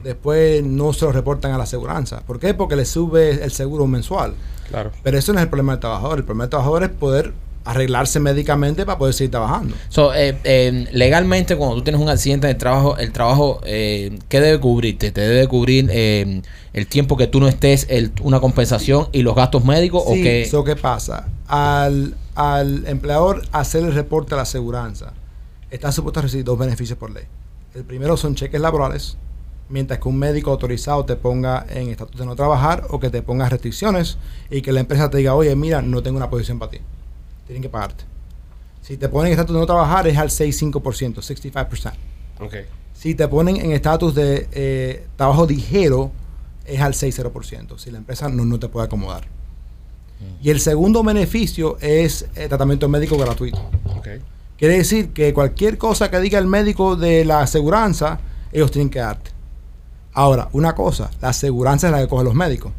Después 0.03 0.63
no 0.63 0.93
se 0.93 1.05
lo 1.05 1.11
reportan 1.11 1.53
a 1.53 1.57
la 1.57 1.63
aseguranza. 1.63 2.21
¿Por 2.21 2.39
qué? 2.39 2.53
Porque 2.53 2.75
le 2.75 2.85
sube 2.85 3.43
el 3.43 3.49
seguro 3.49 3.87
mensual. 3.87 4.35
Claro. 4.69 4.91
Pero 5.01 5.17
eso 5.17 5.33
no 5.33 5.39
es 5.39 5.43
el 5.45 5.49
problema 5.49 5.71
del 5.71 5.79
trabajador. 5.79 6.19
El 6.19 6.23
problema 6.23 6.43
del 6.43 6.49
trabajador 6.51 6.83
es 6.83 6.89
poder 6.89 7.33
arreglarse 7.65 8.19
médicamente 8.19 8.85
para 8.85 8.97
poder 8.97 9.13
seguir 9.13 9.31
trabajando. 9.31 9.75
So, 9.89 10.13
eh, 10.13 10.37
eh, 10.43 10.87
legalmente, 10.91 11.55
cuando 11.55 11.75
tú 11.77 11.81
tienes 11.83 11.99
un 12.01 12.09
accidente 12.09 12.47
de 12.47 12.55
trabajo, 12.55 12.97
el 12.97 13.11
trabajo, 13.11 13.59
eh, 13.65 14.17
¿qué 14.29 14.39
debe 14.39 14.59
cubrirte? 14.59 15.11
¿Te 15.11 15.21
debe 15.21 15.47
cubrir 15.47 15.89
eh, 15.91 16.41
el 16.73 16.87
tiempo 16.87 17.17
que 17.17 17.27
tú 17.27 17.39
no 17.39 17.47
estés, 17.47 17.87
el- 17.89 18.11
una 18.21 18.39
compensación 18.39 19.07
y 19.11 19.23
los 19.23 19.35
gastos 19.35 19.65
médicos? 19.65 20.03
¿O 20.05 20.13
qué? 20.13 20.47
so, 20.49 20.63
¿qué 20.63 20.75
pasa? 20.75 21.27
Al, 21.47 22.15
al 22.35 22.87
empleador 22.87 23.41
hacer 23.51 23.83
el 23.83 23.93
reporte 23.93 24.33
a 24.33 24.37
la 24.37 24.43
aseguranza, 24.43 25.13
está 25.71 25.91
supuesto 25.91 26.19
a 26.19 26.23
recibir 26.23 26.45
dos 26.45 26.57
beneficios 26.59 26.97
por 26.97 27.11
ley. 27.11 27.23
El 27.73 27.83
primero 27.83 28.15
son 28.15 28.35
cheques 28.35 28.61
laborales, 28.61 29.17
mientras 29.69 29.99
que 29.99 30.07
un 30.07 30.17
médico 30.17 30.51
autorizado 30.51 31.03
te 31.05 31.15
ponga 31.15 31.65
en 31.69 31.89
estatus 31.89 32.19
de 32.19 32.25
no 32.27 32.35
trabajar 32.35 32.83
o 32.91 32.99
que 32.99 33.09
te 33.09 33.21
ponga 33.23 33.49
restricciones 33.49 34.17
y 34.51 34.61
que 34.61 34.71
la 34.71 34.79
empresa 34.81 35.09
te 35.09 35.17
diga, 35.17 35.33
oye, 35.33 35.55
mira, 35.55 35.81
no 35.81 36.03
tengo 36.03 36.17
una 36.17 36.29
posición 36.29 36.59
para 36.59 36.71
ti. 36.71 36.77
Tienen 37.45 37.61
que 37.61 37.69
pagarte. 37.69 38.03
Si 38.81 38.97
te 38.97 39.09
ponen 39.09 39.27
en 39.27 39.33
estatus 39.33 39.55
de 39.55 39.59
no 39.59 39.65
trabajar 39.65 40.07
es 40.07 40.17
al 40.17 40.29
65%, 40.29 41.15
65%. 41.15 41.93
Ok. 42.39 42.55
Si 42.93 43.15
te 43.15 43.27
ponen 43.27 43.57
en 43.57 43.71
estatus 43.71 44.13
de 44.15 44.47
eh, 44.51 45.07
trabajo 45.15 45.45
ligero, 45.45 46.11
es 46.65 46.79
al 46.81 46.93
60%. 46.93 47.77
Si 47.77 47.91
la 47.91 47.97
empresa 47.97 48.29
no, 48.29 48.45
no 48.45 48.59
te 48.59 48.67
puede 48.67 48.85
acomodar. 48.85 49.27
Y 50.41 50.49
el 50.49 50.59
segundo 50.59 51.03
beneficio 51.03 51.77
es 51.81 52.27
eh, 52.35 52.47
tratamiento 52.47 52.87
médico 52.87 53.17
gratuito. 53.17 53.59
Ok. 53.97 54.07
Quiere 54.57 54.77
decir 54.77 55.09
que 55.09 55.33
cualquier 55.33 55.77
cosa 55.77 56.09
que 56.09 56.19
diga 56.19 56.39
el 56.39 56.47
médico 56.47 56.95
de 56.95 57.25
la 57.25 57.41
aseguranza, 57.41 58.19
ellos 58.51 58.71
tienen 58.71 58.89
que 58.89 58.99
darte. 58.99 59.31
Ahora, 60.13 60.47
una 60.53 60.73
cosa, 60.73 61.11
la 61.21 61.29
aseguranza 61.29 61.87
es 61.87 61.91
la 61.91 61.99
que 61.99 62.07
coge 62.07 62.23
los 62.23 62.35
médicos. 62.35 62.71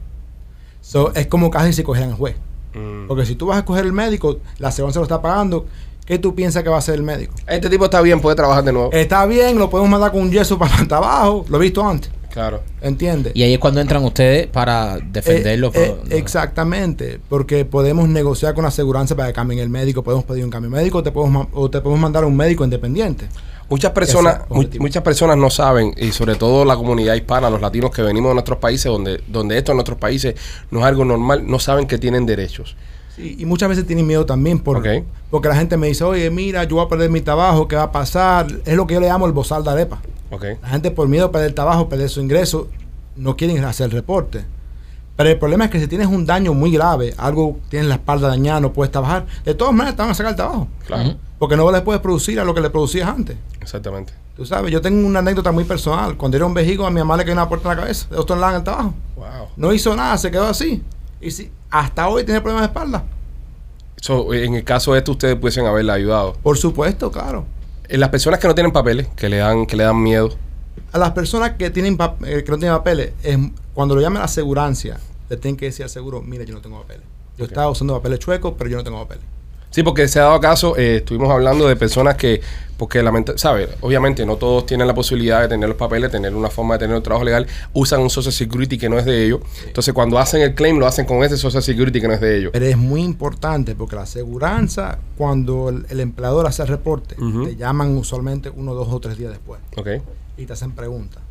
So, 0.80 1.12
es 1.14 1.26
como 1.26 1.50
casi 1.50 1.74
si 1.74 1.82
cogieran 1.82 2.10
el 2.10 2.16
juez. 2.16 2.36
Mm. 2.76 3.06
Porque 3.08 3.24
si 3.26 3.34
tú 3.34 3.46
vas 3.46 3.58
a 3.58 3.64
coger 3.64 3.84
el 3.86 3.92
médico, 3.92 4.38
la 4.58 4.68
aseguranza 4.68 5.00
lo 5.00 5.04
está 5.04 5.20
pagando, 5.22 5.66
¿qué 6.04 6.18
tú 6.18 6.34
piensas 6.34 6.62
que 6.62 6.68
va 6.68 6.76
a 6.76 6.78
hacer 6.78 6.96
el 6.96 7.02
médico? 7.02 7.34
Este 7.46 7.70
tipo 7.70 7.84
está 7.86 8.00
bien, 8.00 8.20
puede 8.20 8.36
trabajar 8.36 8.64
de 8.64 8.72
nuevo. 8.72 8.92
Está 8.92 9.24
bien, 9.26 9.58
lo 9.58 9.70
podemos 9.70 9.90
mandar 9.90 10.12
con 10.12 10.22
un 10.22 10.30
yeso 10.30 10.58
para 10.58 10.74
abajo, 10.96 11.44
lo 11.48 11.56
he 11.58 11.60
visto 11.60 11.86
antes, 11.86 12.10
Claro. 12.32 12.60
¿entiendes? 12.82 13.32
Y 13.34 13.42
ahí 13.42 13.54
es 13.54 13.58
cuando 13.58 13.80
entran 13.80 14.04
ustedes 14.04 14.46
para 14.46 14.98
defenderlo. 14.98 15.72
Eh, 15.74 15.96
eh, 16.10 16.18
exactamente, 16.18 17.18
porque 17.28 17.64
podemos 17.64 18.08
negociar 18.08 18.52
con 18.54 18.62
la 18.62 18.68
aseguranza 18.68 19.16
para 19.16 19.28
que 19.28 19.34
cambien 19.34 19.60
el 19.60 19.70
médico, 19.70 20.02
podemos 20.02 20.24
pedir 20.26 20.44
un 20.44 20.50
cambio 20.50 20.70
médico, 20.70 21.02
te 21.02 21.12
podemos, 21.12 21.48
o 21.52 21.70
te 21.70 21.80
podemos 21.80 22.00
mandar 22.00 22.24
a 22.24 22.26
un 22.26 22.36
médico 22.36 22.62
independiente. 22.62 23.26
Muchas 23.68 23.90
personas, 23.92 24.40
mu- 24.48 24.62
muchas 24.80 25.02
personas 25.02 25.36
no 25.36 25.50
saben, 25.50 25.92
y 25.96 26.12
sobre 26.12 26.36
todo 26.36 26.64
la 26.64 26.76
comunidad 26.76 27.14
hispana, 27.14 27.50
los 27.50 27.60
latinos 27.60 27.90
que 27.90 28.02
venimos 28.02 28.30
de 28.30 28.34
nuestros 28.34 28.58
países, 28.58 28.84
donde, 28.92 29.20
donde 29.26 29.58
esto 29.58 29.72
en 29.72 29.76
nuestros 29.76 29.98
países 29.98 30.34
no 30.70 30.78
es 30.80 30.84
algo 30.86 31.04
normal, 31.04 31.42
no 31.46 31.58
saben 31.58 31.86
que 31.86 31.98
tienen 31.98 32.26
derechos. 32.26 32.76
Sí, 33.16 33.34
y 33.38 33.44
muchas 33.46 33.68
veces 33.68 33.86
tienen 33.86 34.06
miedo 34.06 34.24
también 34.26 34.58
por, 34.60 34.76
porque 35.30 35.48
la 35.48 35.56
gente 35.56 35.76
me 35.76 35.88
dice, 35.88 36.04
oye, 36.04 36.30
mira, 36.30 36.62
yo 36.64 36.76
voy 36.76 36.84
a 36.84 36.88
perder 36.88 37.10
mi 37.10 37.22
trabajo, 37.22 37.66
¿qué 37.66 37.74
va 37.76 37.84
a 37.84 37.92
pasar? 37.92 38.46
Es 38.64 38.76
lo 38.76 38.86
que 38.86 38.94
yo 38.94 39.00
le 39.00 39.08
llamo 39.08 39.26
el 39.26 39.32
bozal 39.32 39.64
de 39.64 39.70
arepa. 39.70 40.00
La 40.62 40.68
gente 40.68 40.90
por 40.90 41.08
miedo 41.08 41.26
a 41.26 41.32
perder 41.32 41.48
el 41.48 41.54
trabajo, 41.54 41.88
perder 41.88 42.08
su 42.08 42.20
ingreso, 42.20 42.68
no 43.16 43.36
quieren 43.36 43.64
hacer 43.64 43.86
el 43.86 43.92
reporte. 43.92 44.44
Pero 45.16 45.30
el 45.30 45.38
problema 45.38 45.64
es 45.64 45.70
que 45.70 45.80
si 45.80 45.88
tienes 45.88 46.06
un 46.08 46.26
daño 46.26 46.52
muy 46.52 46.70
grave, 46.70 47.14
algo 47.16 47.58
tienes 47.70 47.88
la 47.88 47.94
espalda 47.94 48.28
dañada, 48.28 48.60
no 48.60 48.72
puedes 48.72 48.92
trabajar, 48.92 49.26
de 49.44 49.54
todas 49.54 49.72
maneras 49.72 49.96
te 49.96 50.02
van 50.02 50.10
a 50.10 50.14
sacar 50.14 50.30
el 50.30 50.36
trabajo. 50.36 50.68
Claro. 50.86 51.14
Porque 51.38 51.56
no 51.56 51.70
le 51.70 51.80
puedes 51.80 52.00
producir 52.02 52.38
a 52.38 52.44
lo 52.44 52.54
que 52.54 52.60
le 52.60 52.70
producías 52.70 53.08
antes. 53.08 53.36
Exactamente. 53.60 54.12
Tú 54.36 54.44
sabes, 54.44 54.70
yo 54.70 54.82
tengo 54.82 55.06
una 55.06 55.20
anécdota 55.20 55.50
muy 55.50 55.64
personal. 55.64 56.16
Cuando 56.16 56.36
era 56.36 56.44
un 56.44 56.52
vejigo, 56.52 56.86
a 56.86 56.90
mi 56.90 56.98
mamá 56.98 57.16
le 57.16 57.24
cayó 57.24 57.32
una 57.32 57.48
puerta 57.48 57.70
en 57.70 57.76
la 57.76 57.82
cabeza. 57.82 58.06
De 58.10 58.16
otro 58.16 58.36
lado 58.36 58.52
en 58.52 58.58
el 58.58 58.64
trabajo. 58.64 58.94
Wow. 59.16 59.26
No 59.56 59.72
hizo 59.72 59.96
nada, 59.96 60.18
se 60.18 60.30
quedó 60.30 60.46
así. 60.46 60.82
Y 61.20 61.30
si, 61.30 61.50
hasta 61.70 62.08
hoy 62.08 62.24
tiene 62.24 62.42
problemas 62.42 62.62
de 62.62 62.66
espalda. 62.66 63.04
So, 63.96 64.34
en 64.34 64.54
el 64.54 64.64
caso 64.64 64.92
de 64.92 64.98
esto, 64.98 65.12
ustedes 65.12 65.36
pudiesen 65.36 65.66
haberla 65.66 65.94
ayudado. 65.94 66.34
Por 66.42 66.58
supuesto, 66.58 67.10
claro. 67.10 67.46
En 67.88 68.00
las 68.00 68.10
personas 68.10 68.38
que 68.38 68.46
no 68.46 68.54
tienen 68.54 68.72
papeles, 68.72 69.08
que 69.16 69.28
le 69.28 69.38
dan, 69.38 69.66
que 69.66 69.76
le 69.76 69.84
dan 69.84 70.02
miedo. 70.02 70.30
A 70.92 70.98
las 70.98 71.12
personas 71.12 71.52
que 71.52 71.70
tienen 71.70 71.98
eh, 72.24 72.42
que 72.44 72.50
no 72.50 72.58
tienen 72.58 72.76
papeles, 72.76 73.12
es, 73.22 73.38
cuando 73.74 73.94
lo 73.94 74.00
llamen 74.00 74.18
a 74.18 74.20
la 74.20 74.24
asegurancia, 74.26 74.98
le 75.28 75.36
tienen 75.36 75.56
que 75.56 75.66
decir 75.66 75.84
al 75.84 75.90
seguro, 75.90 76.22
mira, 76.22 76.44
yo 76.44 76.54
no 76.54 76.60
tengo 76.60 76.80
papeles. 76.80 77.04
Yo 77.38 77.44
estaba 77.44 77.68
usando 77.68 77.94
papeles 77.94 78.18
chuecos, 78.18 78.54
pero 78.56 78.70
yo 78.70 78.76
no 78.78 78.84
tengo 78.84 78.98
papeles. 78.98 79.24
Sí, 79.76 79.82
porque 79.82 80.08
se 80.08 80.18
ha 80.20 80.22
dado 80.22 80.40
caso, 80.40 80.74
eh, 80.78 80.96
estuvimos 80.96 81.30
hablando 81.30 81.68
de 81.68 81.76
personas 81.76 82.16
que, 82.16 82.40
porque 82.78 83.04
¿sabes? 83.36 83.68
Obviamente 83.82 84.24
no 84.24 84.36
todos 84.36 84.64
tienen 84.64 84.86
la 84.86 84.94
posibilidad 84.94 85.42
de 85.42 85.48
tener 85.48 85.68
los 85.68 85.76
papeles, 85.76 86.10
tener 86.10 86.34
una 86.34 86.48
forma 86.48 86.76
de 86.76 86.78
tener 86.78 86.96
un 86.96 87.02
trabajo 87.02 87.26
legal, 87.26 87.46
usan 87.74 88.00
un 88.00 88.08
Social 88.08 88.32
Security 88.32 88.78
que 88.78 88.88
no 88.88 88.98
es 88.98 89.04
de 89.04 89.26
ellos. 89.26 89.40
Entonces 89.66 89.92
cuando 89.92 90.18
hacen 90.18 90.40
el 90.40 90.54
claim 90.54 90.78
lo 90.78 90.86
hacen 90.86 91.04
con 91.04 91.22
ese 91.22 91.36
Social 91.36 91.62
Security 91.62 92.00
que 92.00 92.08
no 92.08 92.14
es 92.14 92.22
de 92.22 92.38
ellos. 92.38 92.50
Pero 92.54 92.64
es 92.64 92.78
muy 92.78 93.02
importante 93.02 93.74
porque 93.74 93.96
la 93.96 94.02
aseguranza, 94.02 94.98
cuando 95.18 95.68
el, 95.68 95.84
el 95.90 96.00
empleador 96.00 96.46
hace 96.46 96.62
el 96.62 96.68
reporte, 96.68 97.16
Ujú. 97.20 97.44
te 97.44 97.56
llaman 97.56 97.98
usualmente 97.98 98.48
uno, 98.48 98.72
dos 98.72 98.88
o 98.90 98.98
tres 98.98 99.18
días 99.18 99.32
después. 99.32 99.60
¿Ok? 99.76 99.88
Y 100.36 100.46
te 100.46 100.52
hacen 100.52 100.72
preguntas. 100.72 101.22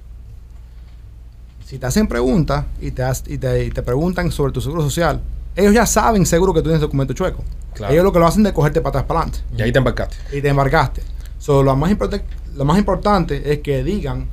Si 1.65 1.79
te 1.79 1.85
hacen 1.85 2.07
preguntas 2.07 2.65
y 2.79 2.91
te, 2.91 3.03
has- 3.03 3.23
y 3.27 3.37
te, 3.37 3.65
y 3.65 3.71
te 3.71 3.81
preguntan 3.81 4.31
sobre 4.31 4.51
tu 4.53 4.61
seguro 4.61 4.81
social, 4.83 5.19
ellos 5.55 5.73
ya 5.73 5.85
saben 5.85 6.25
seguro 6.25 6.53
que 6.53 6.59
tú 6.61 6.65
tienes 6.65 6.81
documento 6.81 7.13
chueco. 7.13 7.43
Claro. 7.73 7.91
Ellos 7.93 8.03
lo 8.05 8.13
que 8.13 8.19
lo 8.19 8.27
hacen 8.27 8.45
es 8.45 8.53
cogerte 8.53 8.81
para 8.81 8.89
atrás 8.99 9.03
para 9.05 9.19
adelante 9.21 9.43
Y 9.57 9.61
ahí 9.63 9.71
te 9.71 9.79
embarcaste. 9.79 10.15
y 10.37 10.41
te 10.41 10.49
embarcaste. 10.49 11.01
So, 11.39 11.61
lo, 11.63 11.75
más 11.75 11.91
lo 12.55 12.65
más 12.65 12.77
importante 12.77 13.51
es 13.51 13.59
que 13.59 13.83
digan, 13.83 14.27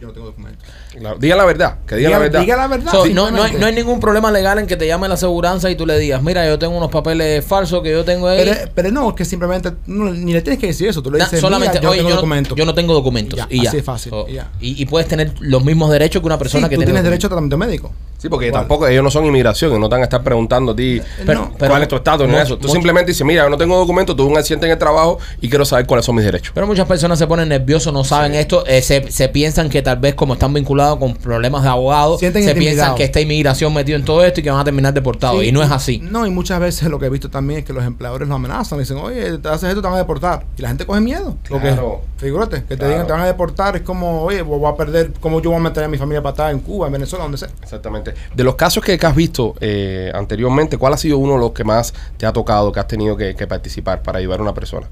yo 0.00 0.08
no 0.08 0.12
tengo 0.12 0.26
documento. 0.26 0.64
Claro. 0.98 1.16
Digan 1.18 1.38
la 1.38 1.44
verdad, 1.44 1.76
que 1.86 1.96
digan 1.96 2.12
la 2.12 2.18
verdad. 2.18 2.40
Diga 2.40 2.56
la 2.56 2.66
verdad. 2.68 2.92
So, 2.92 3.06
no, 3.06 3.12
no, 3.12 3.22
hay, 3.22 3.50
simplemente. 3.50 3.58
no 3.60 3.66
hay 3.66 3.74
ningún 3.74 4.00
problema 4.00 4.30
legal 4.30 4.58
en 4.58 4.66
que 4.66 4.76
te 4.76 4.86
llame 4.86 5.08
la 5.08 5.14
aseguranza 5.14 5.70
y 5.70 5.74
tú 5.76 5.86
le 5.86 5.98
digas, 5.98 6.22
mira, 6.22 6.46
yo 6.46 6.58
tengo 6.58 6.76
unos 6.76 6.90
papeles 6.90 7.44
falsos 7.44 7.82
que 7.82 7.90
yo 7.90 8.04
tengo 8.04 8.28
ahí. 8.28 8.38
pero, 8.44 8.70
pero 8.74 8.90
no, 8.90 9.08
es 9.10 9.14
que 9.16 9.24
simplemente 9.24 9.72
no, 9.86 10.10
ni 10.12 10.32
le 10.32 10.42
tienes 10.42 10.60
que 10.60 10.66
decir 10.68 10.88
eso. 10.88 11.02
Tú 11.02 11.10
le 11.10 11.18
dices, 11.18 11.40
solamente, 11.40 11.78
"Mira, 11.78 11.82
yo 11.82 11.86
no 11.86 11.90
oye, 11.90 11.98
tengo 12.00 12.10
yo, 12.10 12.16
documento. 12.16 12.50
no, 12.50 12.56
yo 12.56 12.64
no 12.66 12.74
tengo 12.74 12.92
documentos. 12.94 13.38
Ya, 13.38 13.46
y 13.50 13.62
ya. 13.62 13.68
así 13.70 13.78
es 13.78 13.84
fácil, 13.84 14.10
So, 14.10 14.26
y 14.28 14.34
ya. 14.34 14.50
y, 14.60 14.82
y 14.82 14.86
puedes 14.86 15.08
tener 15.08 15.32
los 15.40 15.64
mismos 15.64 15.90
derechos 15.90 16.20
que 16.20 16.26
una 16.26 16.38
persona 16.38 16.66
Sí, 16.66 16.70
que 16.70 16.76
tú 16.76 16.80
tiene 16.80 16.92
tienes 16.92 17.04
derecho 17.04 17.26
a 17.26 17.30
documentos. 17.30 17.58
tratamiento 17.58 17.88
médico. 17.88 18.12
Sí, 18.18 18.28
porque 18.28 18.52
tampoco 18.52 18.86
ellos 18.86 19.02
no 19.02 19.10
son 19.10 19.24
inmigración 19.26 19.72
y 19.74 19.78
no 19.80 19.88
te 19.88 19.94
van 19.96 20.02
a 20.02 20.04
estar 20.04 20.22
preguntando 20.22 20.70
a 20.72 20.76
ti 20.76 21.00
Pero- 21.26 21.50
pero- 21.58 21.70
cuál 21.70 21.82
es 21.82 21.88
tu 21.88 21.96
estatus 21.96 22.28
ni 22.28 22.36
eso. 22.36 22.56
Tú 22.56 22.62
mucho- 22.68 22.74
simplemente 22.74 23.10
dices, 23.10 23.26
mira, 23.26 23.42
yo 23.42 23.50
no 23.50 23.56
tengo 23.56 23.76
documento, 23.76 24.14
tuve 24.14 24.30
un 24.30 24.38
accidente 24.38 24.66
en 24.66 24.72
el 24.72 24.78
trabajo 24.78 25.18
y 25.40 25.48
quiero 25.48 25.64
saber 25.64 25.86
cuáles 25.86 26.06
son 26.06 26.14
mis 26.14 26.24
derechos. 26.24 26.52
Pero 26.54 26.66
muchas 26.68 26.86
personas 26.86 27.18
se 27.18 27.26
ponen 27.26 27.48
nerviosos, 27.48 27.92
no 27.92 28.04
saben 28.04 28.34
esto, 28.36 28.64
eh, 28.66 28.80
se, 28.82 29.10
se 29.10 29.28
piensan 29.28 29.68
que 29.68 29.82
tal 29.82 29.96
vez 29.96 30.14
como 30.14 30.34
están 30.34 30.52
vinculados 30.54 30.81
con 30.98 31.14
problemas 31.16 31.62
de 31.62 31.68
abogados, 31.68 32.20
Sienten 32.20 32.44
se 32.44 32.54
piensan 32.54 32.94
que 32.94 33.04
está 33.04 33.20
inmigración 33.20 33.72
metido 33.74 33.98
en 33.98 34.04
todo 34.04 34.24
esto 34.24 34.40
y 34.40 34.42
que 34.42 34.50
van 34.50 34.60
a 34.60 34.64
terminar 34.64 34.92
deportados. 34.92 35.40
Sí, 35.40 35.48
y 35.48 35.52
no 35.52 35.62
es 35.62 35.70
así. 35.70 35.98
No, 35.98 36.26
y 36.26 36.30
muchas 36.30 36.60
veces 36.60 36.88
lo 36.88 36.98
que 36.98 37.06
he 37.06 37.10
visto 37.10 37.30
también 37.30 37.60
es 37.60 37.64
que 37.64 37.72
los 37.72 37.84
empleadores 37.84 38.28
los 38.28 38.36
amenazan. 38.36 38.78
Dicen, 38.78 38.96
oye, 38.98 39.38
te 39.38 39.48
haces 39.48 39.68
esto, 39.70 39.80
te 39.80 39.86
van 39.86 39.94
a 39.94 39.98
deportar. 39.98 40.44
Y 40.56 40.62
la 40.62 40.68
gente 40.68 40.84
coge 40.86 41.00
miedo. 41.00 41.36
Porque, 41.48 41.68
Claro. 41.68 42.02
figúrate, 42.16 42.56
que 42.62 42.68
te 42.68 42.76
Claro. 42.76 42.90
digan, 42.92 43.06
te 43.06 43.12
van 43.12 43.22
a 43.22 43.26
deportar. 43.26 43.76
Es 43.76 43.82
como, 43.82 44.22
oye, 44.22 44.42
voy 44.42 44.70
a 44.70 44.76
perder, 44.76 45.12
¿cómo 45.20 45.40
yo 45.40 45.50
voy 45.50 45.58
a 45.58 45.62
meter 45.62 45.84
a 45.84 45.88
mi 45.88 45.98
familia 45.98 46.22
para 46.22 46.32
atrás 46.32 46.52
en 46.52 46.60
Cuba, 46.60 46.86
en 46.86 46.92
Venezuela, 46.92 47.24
donde 47.24 47.38
sea? 47.38 47.48
Exactamente. 47.62 48.14
De 48.34 48.44
los 48.44 48.54
casos 48.56 48.82
que, 48.84 48.98
que 48.98 49.06
has 49.06 49.14
visto 49.16 49.54
eh, 49.60 50.10
anteriormente, 50.14 50.76
¿cuál 50.78 50.92
ha 50.94 50.96
sido 50.96 51.18
uno 51.18 51.34
de 51.34 51.38
los 51.40 51.52
que 51.52 51.64
más 51.64 51.92
te 52.16 52.26
ha 52.26 52.32
tocado, 52.32 52.72
que 52.72 52.80
has 52.80 52.88
tenido 52.88 53.16
que, 53.16 53.34
que 53.34 53.46
participar 53.46 54.02
para 54.02 54.18
ayudar 54.18 54.40
a 54.40 54.42
una 54.42 54.54
persona? 54.54 54.86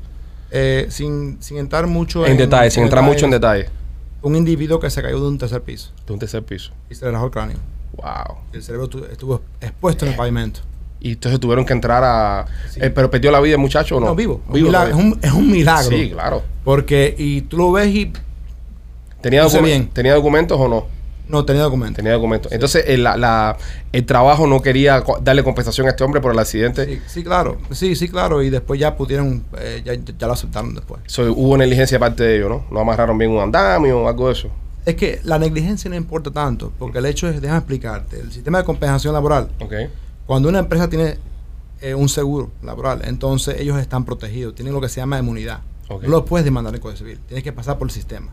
Eh, 0.53 0.87
sin, 0.91 1.37
sin 1.41 1.59
entrar 1.59 1.87
mucho 1.87 2.27
En, 2.27 2.37
detalle, 2.37 2.71
sin 2.73 2.83
entrar 2.83 3.05
mucho 3.05 3.25
en 3.25 3.31
detalles, 3.31 3.67
detalle. 3.67 3.80
Un 4.23 4.37
individuo 4.37 4.79
que 4.81 4.91
se 4.91 5.03
cayó 5.03 5.21
de 5.21 5.29
un 5.29 5.39
tercer 5.39 5.63
piso 5.63 5.93
De 6.07 6.13
un 6.13 6.19
tercer 6.19 6.43
piso. 6.43 6.73
y 6.91 6.95
se 6.95 7.05
le 7.07 7.11
rajó 7.13 7.27
el 7.27 7.31
cráneo. 7.31 7.57
Wow. 7.97 8.37
El 8.53 8.63
cerebro 8.63 8.89
tu- 8.89 9.05
estuvo 9.05 9.43
expuesto 9.61 10.05
en 10.05 10.13
el 10.13 10.17
pavimento. 10.17 10.61
Y 11.01 11.13
entonces 11.13 11.41
tuvieron 11.41 11.65
que 11.65 11.73
entrar 11.73 12.05
a... 12.05 12.45
eh, 12.77 12.91
¿Pero 12.91 13.11
perdió 13.11 13.31
la 13.31 13.41
vida 13.41 13.55
el 13.55 13.61
muchacho 13.61 13.97
o 13.97 14.01
no? 14.01 14.07
No, 14.07 14.15
vivo. 14.15 14.43
Un 14.49 14.53
Vivo 14.55 14.67
milagro, 14.69 14.91
es, 14.99 15.03
un, 15.05 15.19
es 15.23 15.33
un 15.33 15.51
milagro. 15.51 15.89
Sí, 15.91 16.11
claro. 16.11 16.43
Porque, 16.63 17.15
y 17.17 17.41
tú 17.43 17.57
lo 17.57 17.73
ves 17.73 17.89
y 17.89 18.13
¿Tenía, 19.23 19.47
bien. 19.63 19.89
¿Tenía 19.89 20.15
documentos 20.15 20.59
o 20.61 20.69
no? 20.69 20.87
No 21.31 21.45
tenía 21.45 21.63
documento. 21.63 21.97
Tenía 21.97 22.13
documentos. 22.13 22.53
Entonces, 22.53 22.85
el, 22.89 23.03
la- 23.05 23.17
la- 23.17 23.57
el 23.93 24.05
trabajo 24.05 24.47
no 24.47 24.61
quería 24.61 25.03
darle 25.23 25.43
compensación 25.45 25.87
a 25.87 25.91
este 25.91 26.05
hombre 26.05 26.21
por 26.21 26.33
el 26.33 26.39
accidente. 26.39 26.85
Sí, 26.87 27.01
sí, 27.07 27.25
claro. 27.25 27.59
Sí, 27.71 27.95
sí, 27.97 28.09
claro. 28.09 28.43
Y 28.43 28.51
después 28.51 28.79
ya 28.79 28.97
pudieron, 28.97 29.45
eh, 29.59 29.83
ya, 29.85 29.95
ya 29.95 30.27
lo 30.27 30.33
aceptaron 30.33 30.75
después. 30.75 31.01
So, 31.07 31.33
hubo 31.33 31.57
negligencia 31.57 31.97
de 31.97 32.01
parte 32.01 32.23
de 32.25 32.37
ellos, 32.37 32.51
¿no? 32.51 32.65
No 32.71 32.81
amarraron 32.81 33.17
bien 33.17 33.31
un 33.31 33.41
andamio 33.41 34.01
o 34.03 34.09
algo 34.09 34.27
de 34.27 34.33
eso. 34.33 34.51
Es 34.87 34.95
que 34.97 35.21
la 35.25 35.39
negligencia 35.39 35.89
no 35.91 35.97
importa 35.97 36.31
tanto, 36.31 36.73
porque 36.79 36.99
el 36.99 37.07
hecho 37.07 37.29
es, 37.29 37.41
déjame 37.41 37.59
explicarte, 37.59 38.19
el 38.19 38.33
sistema 38.33 38.59
de 38.59 38.65
compensación 38.65 39.13
laboral, 39.13 39.49
Ok. 39.61 39.75
cuando 40.27 40.49
una 40.49 40.59
empresa 40.61 40.89
tiene 40.89 41.19
eh, 41.83 41.95
un 41.95 42.09
seguro 42.09 42.51
laboral, 42.63 43.03
entonces 43.05 43.57
ellos 43.61 43.79
están 43.79 44.05
protegidos, 44.07 44.55
tienen 44.55 44.73
lo 44.73 44.81
que 44.81 44.89
se 44.89 45.01
llama 45.01 45.19
inmunidad. 45.19 45.61
Ok. 45.89 46.05
No 46.05 46.09
lo 46.09 46.25
puedes 46.25 46.45
demandar 46.47 46.75
en 46.75 46.81
Código 46.81 46.97
Civil, 46.99 47.19
tienes 47.27 47.45
que 47.45 47.53
pasar 47.53 47.77
por 47.79 47.89
el 47.89 47.93
sistema. 47.93 48.29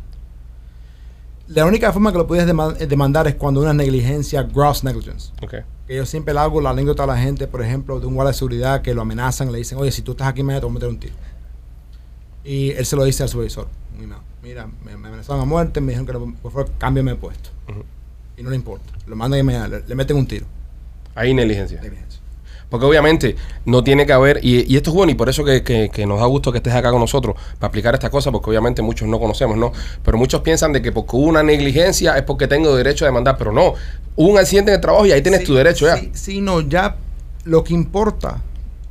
La 1.47 1.65
única 1.65 1.93
forma 1.93 2.11
que 2.11 2.17
lo 2.17 2.27
puedes 2.27 2.45
eh, 2.45 2.87
demandar 2.87 3.27
es 3.27 3.35
cuando 3.35 3.61
una 3.61 3.73
negligencia, 3.73 4.43
gross 4.43 4.83
negligence. 4.83 5.31
Que 5.87 5.95
yo 5.95 6.05
siempre 6.05 6.33
le 6.33 6.41
hago 6.41 6.59
la 6.59 6.71
anécdota 6.71 7.03
a 7.03 7.07
la 7.07 7.17
gente, 7.17 7.47
por 7.47 7.61
ejemplo, 7.61 7.99
de 7.99 8.05
un 8.05 8.15
guardia 8.15 8.31
de 8.31 8.37
seguridad 8.37 8.81
que 8.81 8.93
lo 8.93 9.01
amenazan, 9.01 9.51
le 9.51 9.59
dicen, 9.59 9.77
oye, 9.77 9.91
si 9.91 10.01
tú 10.01 10.11
estás 10.11 10.27
aquí, 10.27 10.43
mañana 10.43 10.59
te 10.59 10.65
voy 10.65 10.71
a 10.71 10.73
meter 10.75 10.89
un 10.89 10.99
tiro. 10.99 11.13
Y 12.43 12.71
él 12.71 12.85
se 12.85 12.95
lo 12.95 13.03
dice 13.05 13.23
al 13.23 13.29
supervisor. 13.29 13.67
Mira, 14.43 14.67
me, 14.83 14.95
me 14.97 15.07
amenazaron 15.07 15.41
a 15.41 15.45
muerte, 15.45 15.81
me 15.81 15.93
dijeron 15.93 16.05
que 16.05 16.39
por 16.41 16.51
favor 16.51 16.71
cámbiame 16.77 17.11
de 17.11 17.17
puesto. 17.17 17.49
Y 18.37 18.43
no 18.43 18.49
le 18.49 18.55
importa. 18.55 18.93
Lo 19.05 19.15
mandan 19.15 19.39
y 19.39 19.43
mañana, 19.43 19.67
le, 19.67 19.83
le 19.87 19.95
meten 19.95 20.17
un 20.17 20.27
tiro. 20.27 20.45
Hay 21.15 21.33
negligencia. 21.33 21.81
Negligencia. 21.81 22.07
Porque 22.70 22.86
obviamente 22.86 23.36
no 23.65 23.84
tiene 23.84 24.05
que 24.05 24.11
haber, 24.13 24.39
y, 24.43 24.72
y 24.72 24.76
esto 24.76 24.89
es 24.89 24.95
bueno, 24.95 25.11
y 25.11 25.15
por 25.15 25.30
eso 25.30 25.43
que, 25.45 25.63
que- 25.63 25.89
que 25.89 26.05
nos 26.05 26.20
da 26.20 26.26
gusto 26.26 26.51
que 26.51 26.57
estés 26.57 26.74
acá 26.74 26.91
con 26.91 26.99
nosotros 26.99 27.36
para 27.59 27.70
aplicar 27.70 27.93
estas 27.93 28.09
cosas, 28.09 28.32
porque 28.34 28.49
obviamente 28.49 28.82
muchos 28.82 29.07
no 29.07 29.20
conocemos, 29.20 29.55
¿no? 29.57 29.72
Pero 30.03 30.18
muchos 30.18 30.41
piensan 30.41 30.74
de 30.74 30.82
que 30.82 30.91
porque 30.91 31.15
hubo 31.15 31.28
una 31.28 31.43
negligencia 31.43 32.18
es 32.18 32.24
porque 32.24 32.47
tengo 32.47 32.76
derecho 32.76 33.05
a 33.05 33.07
demandar, 33.07 33.38
pero 33.38 33.51
no. 33.53 33.74
Hubo 34.18 34.30
un 34.32 34.38
accidente 34.38 34.72
en 34.72 34.76
el 34.76 34.82
trabajo 34.82 35.05
y 35.05 35.11
ahí 35.13 35.22
tienes 35.22 35.41
Sí, 35.41 35.45
tu 35.45 35.53
derecho 35.55 35.86
ya. 35.86 35.97
Sí, 35.97 36.11
sí, 36.13 36.41
no, 36.41 36.59
ya 36.61 36.97
lo 37.45 37.63
que 37.63 37.74
importa 37.74 38.41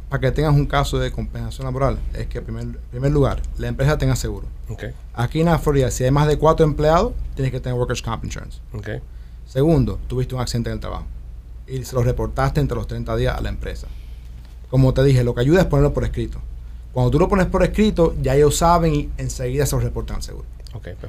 para 0.08 0.20
que 0.20 0.30
tengas 0.30 0.54
un 0.54 0.64
caso 0.66 0.98
de 0.98 1.10
compensación 1.12 1.66
laboral 1.66 1.98
es 2.14 2.28
que, 2.28 2.38
en 2.38 2.44
primer, 2.44 2.66
primer 2.90 3.10
lugar, 3.12 3.42
la 3.58 3.66
empresa 3.68 3.98
tenga 3.98 4.16
seguro. 4.16 4.46
Ok, 4.70 4.84
Aquí 5.14 5.40
en 5.40 5.46
la 5.46 5.58
Florida, 5.58 5.90
si 5.90 6.04
hay 6.04 6.10
más 6.10 6.28
de 6.28 6.38
cuatro 6.38 6.64
empleados, 6.64 7.12
tienes 7.34 7.52
que 7.52 7.60
tener 7.60 7.76
Workers' 7.78 8.00
Comp 8.02 8.24
Insurance. 8.24 8.58
ok. 8.72 8.88
Segundo, 9.46 9.98
tuviste 10.08 10.34
un 10.34 10.40
accidente 10.40 10.70
en 10.70 10.74
el 10.74 10.80
trabajo 10.80 11.04
y 11.68 11.84
se 11.84 11.94
lo 11.94 12.02
reportaste 12.02 12.60
entre 12.60 12.76
los 12.76 12.86
30 12.86 13.16
días 13.16 13.36
a 13.36 13.40
la 13.40 13.48
empresa. 13.48 13.86
Como 14.70 14.92
te 14.94 15.02
dije, 15.04 15.24
lo 15.24 15.34
que 15.34 15.40
ayuda 15.40 15.60
es 15.60 15.66
ponerlo 15.66 15.92
por 15.92 16.04
escrito. 16.04 16.40
Cuando 16.92 17.10
tú 17.10 17.18
lo 17.18 17.28
pones 17.28 17.46
por 17.46 17.62
escrito, 17.62 18.14
ya 18.22 18.34
ellos 18.34 18.56
saben 18.56 18.94
y 18.94 19.10
enseguida 19.18 19.66
se 19.66 19.76
lo 19.76 19.82
reportan 19.82 20.16
al 20.16 20.22
seguro. 20.22 20.46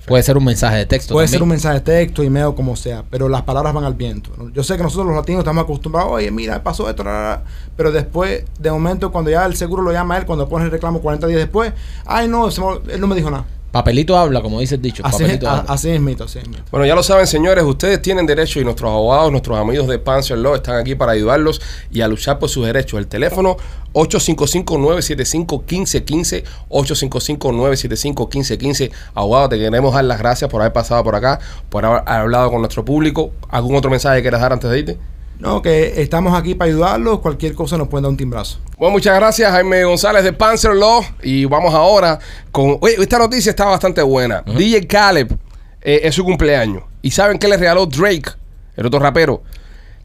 Puede 0.06 0.24
ser 0.24 0.38
un 0.38 0.46
mensaje 0.46 0.78
de 0.78 0.86
texto. 0.86 1.14
Puede 1.14 1.28
ser 1.28 1.44
un 1.44 1.50
mensaje 1.50 1.76
de 1.76 1.82
texto, 1.82 2.24
email, 2.24 2.54
como 2.56 2.76
sea, 2.76 3.04
pero 3.10 3.28
las 3.28 3.42
palabras 3.44 3.74
van 3.74 3.84
al 3.84 3.96
viento. 3.96 4.32
¿no? 4.38 4.50
Yo 4.50 4.64
sé 4.64 4.78
que 4.78 4.84
nosotros 4.84 5.08
los 5.08 5.16
latinos 5.16 5.40
estamos 5.40 5.64
acostumbrados, 5.64 6.12
oye, 6.12 6.32
mira, 6.32 6.64
pasó 6.64 6.90
esto, 6.90 7.04
ra, 7.04 7.12
ra, 7.12 7.36
ra", 7.36 7.44
pero 7.76 7.92
después, 7.92 8.46
de 8.60 8.72
momento, 8.72 9.12
cuando 9.12 9.30
ya 9.30 9.46
el 9.46 9.56
seguro 9.56 9.84
lo 9.84 9.92
llama 9.92 10.16
a 10.16 10.18
él, 10.20 10.26
cuando 10.26 10.48
pones 10.48 10.66
el 10.66 10.72
reclamo 10.72 11.02
40 11.02 11.28
días 11.28 11.40
después, 11.40 11.74
ay, 12.06 12.28
no, 12.28 12.48
él 12.48 13.00
no 13.02 13.08
me 13.08 13.16
dijo 13.16 13.30
nada. 13.30 13.46
Papelito 13.72 14.18
habla, 14.18 14.42
como 14.42 14.60
dice 14.60 14.76
el 14.76 14.82
dicho. 14.82 15.04
Así, 15.06 15.24
a- 15.24 15.34
habla. 15.34 15.66
así 15.68 15.90
es 15.90 16.02
mito, 16.02 16.24
así 16.24 16.40
es 16.40 16.48
mito. 16.48 16.64
Bueno, 16.72 16.86
ya 16.86 16.96
lo 16.96 17.04
saben, 17.04 17.28
señores, 17.28 17.64
ustedes 17.64 18.02
tienen 18.02 18.26
derecho 18.26 18.60
y 18.60 18.64
nuestros 18.64 18.90
abogados, 18.90 19.30
nuestros 19.32 19.58
amigos 19.60 19.88
de 19.88 20.00
Panzer 20.00 20.38
Law 20.38 20.56
están 20.56 20.78
aquí 20.78 20.96
para 20.96 21.12
ayudarlos 21.12 21.62
y 21.92 22.02
a 22.02 22.08
luchar 22.08 22.40
por 22.40 22.50
sus 22.50 22.66
derechos. 22.66 22.98
El 22.98 23.08
teléfono 23.08 23.58
855-975-1515, 23.94 26.44
855-975-1515. 26.70 28.92
Abogado, 29.14 29.50
te 29.50 29.60
queremos 29.60 29.94
dar 29.94 30.06
las 30.06 30.20
gracias 30.20 30.50
por 30.50 30.62
haber 30.62 30.74
pasado 30.74 31.04
por 31.04 31.16
acá, 31.16 31.40
por 31.70 31.86
haber 31.86 32.02
hablado 32.08 32.50
con 32.52 32.62
nuestro 32.62 32.84
público. 32.86 33.32
¿Algún 33.50 33.76
otro 33.76 33.92
mensaje 33.92 34.18
que 34.18 34.22
quieras 34.24 34.42
dar 34.42 34.54
antes 34.54 34.70
de 34.70 34.80
irte? 34.80 34.98
No, 35.40 35.62
que 35.62 36.02
estamos 36.02 36.34
aquí 36.34 36.56
para 36.56 36.70
ayudarlos, 36.70 37.20
cualquier 37.20 37.54
cosa 37.54 37.78
nos 37.78 37.88
pueden 37.88 38.04
dar 38.04 38.12
un 38.12 38.18
timbrazo. 38.18 38.60
Bueno, 38.78 38.94
muchas 38.94 39.16
gracias, 39.16 39.52
Jaime 39.52 39.84
González 39.84 40.24
de 40.24 40.34
Panzer 40.34 40.74
Law. 40.74 41.04
Y 41.22 41.46
vamos 41.46 41.74
ahora 41.74 42.18
con. 42.52 42.78
Oye, 42.82 42.96
esta 43.00 43.20
noticia 43.20 43.52
está 43.52 43.66
bastante 43.66 44.02
buena. 44.02 44.42
DJ 44.42 44.88
Caleb 44.88 45.38
eh, 45.82 46.02
es 46.04 46.16
su 46.16 46.24
cumpleaños. 46.24 46.84
¿Y 47.02 47.12
saben 47.12 47.38
qué 47.38 47.48
le 47.48 47.58
regaló 47.58 47.86
Drake, 47.86 48.32
el 48.76 48.86
otro 48.88 49.00
rapero? 49.00 49.44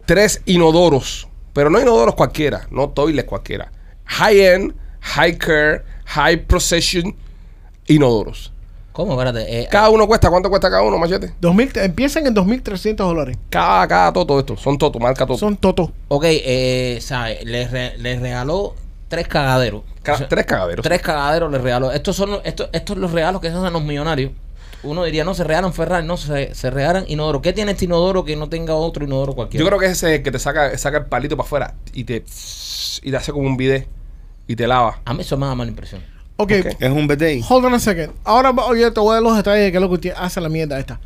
Tres 0.04 0.42
inodoros. 0.44 1.28
Pero 1.52 1.70
no 1.70 1.80
inodoros 1.80 2.14
cualquiera, 2.14 2.66
no 2.70 2.90
toilets 2.90 3.28
cualquiera. 3.28 3.72
High-end, 4.04 4.74
high 5.00 5.36
care, 5.36 5.82
high 6.06 6.46
procession 6.46 7.14
inodoros. 7.86 8.52
¿Cómo? 8.92 9.12
Espérate. 9.12 9.60
eh, 9.62 9.68
Cada 9.70 9.88
uno 9.90 10.06
cuesta, 10.06 10.28
¿cuánto 10.30 10.48
cuesta 10.50 10.68
cada 10.70 10.82
uno, 10.82 10.98
machete? 10.98 11.32
2000, 11.40 11.70
empiezan 11.76 12.26
en 12.26 12.34
2.300 12.34 12.94
dólares. 12.96 13.38
Cada, 13.48 13.88
cada 13.88 14.12
toto 14.12 14.38
esto. 14.38 14.56
Son 14.56 14.76
toto, 14.76 14.98
marca 14.98 15.24
toto. 15.26 15.38
Son 15.38 15.56
toto. 15.56 15.92
ok, 16.08 16.24
eh, 16.28 16.98
¿sabe? 17.00 17.40
Le, 17.44 17.66
re- 17.68 17.96
le 17.98 18.18
regaló 18.18 18.74
tres 19.08 19.26
cagaderos. 19.28 19.82
Ca- 20.02 20.14
O 20.14 20.18
sea, 20.18 20.28
tres 20.28 20.44
cagaderos. 20.46 20.82
Tres 20.82 21.00
cagaderos 21.00 21.50
le 21.50 21.58
regaló. 21.58 21.90
Estos 21.92 22.16
son 22.16 22.32
los- 22.32 22.40
estos, 22.44 22.68
estos 22.72 22.96
los 22.98 23.12
regalos 23.12 23.40
que 23.40 23.50
se 23.50 23.56
hacen 23.56 23.72
los 23.72 23.82
millonarios. 23.82 24.32
Uno 24.84 25.04
diría, 25.04 25.24
no, 25.24 25.32
se 25.32 25.44
regalan 25.44 25.72
Ferrari, 25.72 26.04
no, 26.06 26.16
se, 26.16 26.54
se 26.56 26.68
regalan 26.70 27.04
inodoro. 27.06 27.40
¿Qué 27.40 27.52
tiene 27.52 27.70
este 27.72 27.84
inodoro 27.84 28.24
que 28.24 28.34
no 28.34 28.48
tenga 28.48 28.74
otro 28.74 29.04
inodoro 29.04 29.32
cualquiera? 29.32 29.62
Yo 29.62 29.68
creo 29.68 29.78
que 29.78 29.86
es 29.86 29.92
ese 29.92 30.22
que 30.24 30.30
te 30.32 30.40
saca, 30.40 30.76
saca 30.76 30.98
el 30.98 31.06
palito 31.06 31.36
para 31.36 31.46
afuera 31.46 31.74
y 31.94 32.02
te, 32.04 32.24
y 33.02 33.10
te 33.12 33.16
hace 33.16 33.30
como 33.32 33.46
un 33.46 33.56
bidet 33.56 33.86
y 34.48 34.56
te 34.56 34.66
lava. 34.66 34.98
A 35.04 35.14
mí 35.14 35.20
eso 35.20 35.36
me 35.36 35.46
da 35.46 35.54
mala 35.54 35.70
impresión. 35.70 36.02
Ok, 36.36 36.52
Ok. 36.60 36.66
Es 36.80 36.90
un 36.90 37.06
BD. 37.06 37.42
hold 37.48 37.64
on 37.66 37.74
a 37.74 37.78
second. 37.78 38.12
Ahora 38.24 38.52
va- 38.52 38.66
oye, 38.66 38.90
te 38.90 39.00
voy 39.00 39.10
a 39.10 39.14
dar 39.14 39.22
los 39.22 39.36
detalles 39.36 39.64
de 39.66 39.70
qué 39.72 39.76
es 39.78 39.82
lo 39.82 39.90
que 39.90 40.08
tie- 40.10 40.14
hace 40.16 40.40
la 40.40 40.48
mierda 40.48 40.78
esta. 40.78 40.98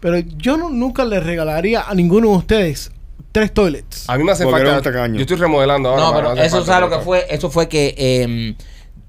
Pero 0.00 0.18
yo 0.18 0.56
no, 0.56 0.68
nunca 0.70 1.04
le 1.04 1.18
regalaría 1.20 1.82
a 1.82 1.94
ninguno 1.94 2.30
de 2.30 2.36
ustedes 2.36 2.92
tres 3.32 3.52
toilets. 3.52 4.08
A 4.08 4.16
mí 4.18 4.24
me 4.24 4.32
hace 4.32 4.44
Porque 4.44 4.58
falta. 4.62 4.68
era 4.68 4.78
un 4.78 4.84
tacaño. 4.84 5.14
Yo 5.16 5.20
estoy 5.22 5.36
remodelando 5.38 5.88
ahora. 5.90 6.02
no, 6.02 6.14
pero 6.14 6.32
eso 6.42 6.56
falta, 6.58 6.72
sabe 6.72 6.88
lo 6.90 6.98
que 6.98 7.04
fue. 7.04 7.26
Eso 7.30 7.50
fue 7.50 7.68
que 7.68 7.94
eh, 7.96 8.54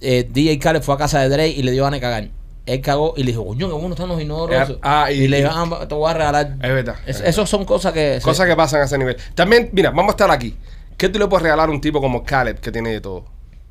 eh, 0.01 0.27
DJ 0.31 0.57
Khaled 0.59 0.81
fue 0.81 0.95
a 0.95 0.97
casa 0.97 1.19
de 1.19 1.29
Dre 1.29 1.49
y 1.49 1.61
le 1.63 1.71
dio 1.71 1.87
de 1.89 1.99
cagar. 1.99 2.29
Él 2.65 2.81
cagó 2.81 3.13
y 3.15 3.23
le 3.23 3.31
dijo, 3.31 3.45
coño, 3.45 3.67
qué 3.67 3.73
bueno 3.73 3.93
están 3.93 4.09
los 4.09 4.21
inodoros. 4.21 4.55
Eh, 4.57 4.63
esos". 4.63 4.77
ah, 4.81 5.09
y- 5.11 5.21
y, 5.23 5.27
le 5.27 5.37
dijo, 5.37 5.49
ah, 5.53 5.85
te 5.87 5.95
voy 5.95 6.09
a 6.09 6.13
regalar. 6.13 6.53
Es 6.61 6.69
verdad. 6.73 6.95
Es- 7.05 7.07
es 7.07 7.17
verdad. 7.19 7.29
Esos 7.29 7.49
son 7.49 7.63
cosas 7.65 7.93
que. 7.93 8.19
Cosas 8.23 8.47
que 8.47 8.55
pasan 8.55 8.81
a 8.81 8.85
ese 8.85 8.97
nivel. 8.97 9.15
También, 9.35 9.69
mira, 9.73 9.89
vamos 9.91 10.09
a 10.09 10.11
estar 10.11 10.31
aquí. 10.31 10.55
¿Qué 10.97 11.09
tú 11.09 11.19
le 11.19 11.27
puedes 11.27 11.43
regalar 11.43 11.69
a 11.69 11.71
un 11.71 11.79
tipo 11.79 12.01
como 12.01 12.23
Caleb 12.23 12.59
que 12.59 12.71
tiene 12.71 12.89
de 12.91 13.01
todo? 13.01 13.25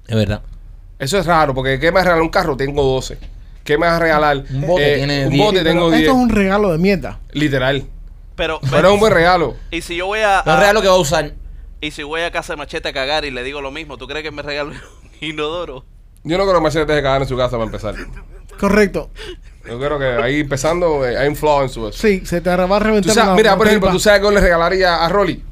Es 0.07 0.15
verdad. 0.15 0.43
Eso 0.99 1.19
es 1.19 1.27
raro, 1.27 1.55
porque 1.55 1.79
¿qué 1.79 1.87
me 1.87 1.97
vas 1.97 2.03
a 2.03 2.05
regalar 2.07 2.23
un 2.23 2.29
carro? 2.31 2.57
Tengo 2.57 2.83
12. 2.83 3.19
¿Qué 3.65 3.77
me 3.79 3.87
vas 3.87 3.97
a 3.97 3.99
regalar? 3.99 4.45
Un 4.51 4.67
bote 4.67 4.95
tiene 4.97 5.25
Un 5.27 5.33
10. 5.33 5.45
bote 5.45 5.59
Pero 5.59 5.71
tengo 5.71 5.85
esto 5.87 5.97
10. 5.97 6.09
es 6.09 6.15
un 6.15 6.29
regalo 6.31 6.73
de 6.73 6.79
mierda. 6.79 7.21
Literal. 7.33 7.85
Pero, 8.37 8.61
Pero 8.71 8.89
es 8.89 8.95
un 8.95 9.01
buen 9.01 9.13
regalo. 9.13 9.57
y 9.71 9.81
si 9.83 9.97
yo 9.97 10.07
voy 10.07 10.21
a, 10.21 10.43
Los 10.45 10.55
a- 10.55 10.61
regalos 10.61 10.83
que 10.83 10.89
va 10.89 10.95
a 10.95 10.99
usar. 10.99 11.33
y 11.81 11.91
si 11.91 12.03
voy 12.03 12.21
a 12.23 12.31
casa 12.31 12.53
de 12.53 12.59
machete 12.59 12.89
a 12.89 12.93
cagar 12.93 13.25
y 13.25 13.31
le 13.31 13.43
digo 13.43 13.61
lo 13.61 13.71
mismo, 13.71 13.97
¿tú 13.99 14.07
crees 14.07 14.23
que 14.23 14.31
me 14.31 14.43
regalo 14.43 14.71
un 14.71 14.77
inodoro? 15.21 15.85
Yo 16.23 16.39
no 16.39 16.45
creo 16.45 16.57
que 16.57 16.61
Mercedes 16.63 16.87
deje 16.87 17.03
cagar 17.03 17.23
en 17.23 17.29
su 17.29 17.37
casa 17.37 17.53
para 17.53 17.65
empezar. 17.65 17.95
Correcto. 18.59 19.11
Yo 19.69 19.79
creo 19.79 19.99
que 19.99 20.05
ahí 20.23 20.41
empezando 20.41 21.05
eh, 21.07 21.17
hay 21.19 21.29
un 21.29 21.37
flaw 21.37 21.63
en 21.63 21.69
su 21.69 21.87
eso. 21.89 21.99
Sí, 21.99 22.25
se 22.25 22.41
te 22.41 22.55
va 22.55 22.77
a 22.77 22.79
reventar 22.79 23.13
sabes- 23.15 23.29
la- 23.31 23.35
mira, 23.35 23.51
la 23.53 23.57
por 23.57 23.67
ejemplo, 23.67 23.89
tripa. 23.89 23.93
tú 23.97 24.01
sabes 24.01 24.21
que 24.21 24.27
yo 24.27 24.31
le 24.33 24.41
regalaría 24.41 24.97
a 25.05 25.09
Rolly 25.09 25.43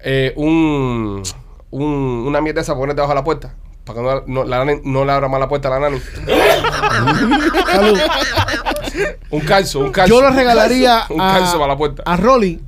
eh, 0.00 0.32
un, 0.36 1.22
un, 1.70 1.84
una 2.26 2.40
mierda 2.40 2.60
esa 2.60 2.72
para 2.72 2.80
poner 2.80 2.94
debajo 2.96 3.12
de 3.12 3.18
la 3.20 3.24
puerta. 3.24 3.54
Para 3.84 3.98
que 4.00 4.04
no, 4.06 4.22
no, 4.26 4.44
la 4.44 4.64
nani 4.64 4.80
no 4.84 5.04
le 5.04 5.12
abra 5.12 5.28
más 5.28 5.38
la 5.40 5.48
puerta 5.48 5.68
a 5.68 5.78
la 5.78 5.90
nani. 5.90 6.00
Salud. 7.72 7.98
Un 9.30 9.40
calzo, 9.40 9.80
un 9.80 9.92
calzo. 9.92 10.14
Yo 10.14 10.22
le 10.22 10.34
regalaría 10.34 11.04
un 11.10 11.20
a, 11.20 11.34
calzo 11.34 11.58
para 11.58 11.72
la 11.72 11.76
puerta. 11.78 12.02
a 12.06 12.16
Rolly 12.16 12.60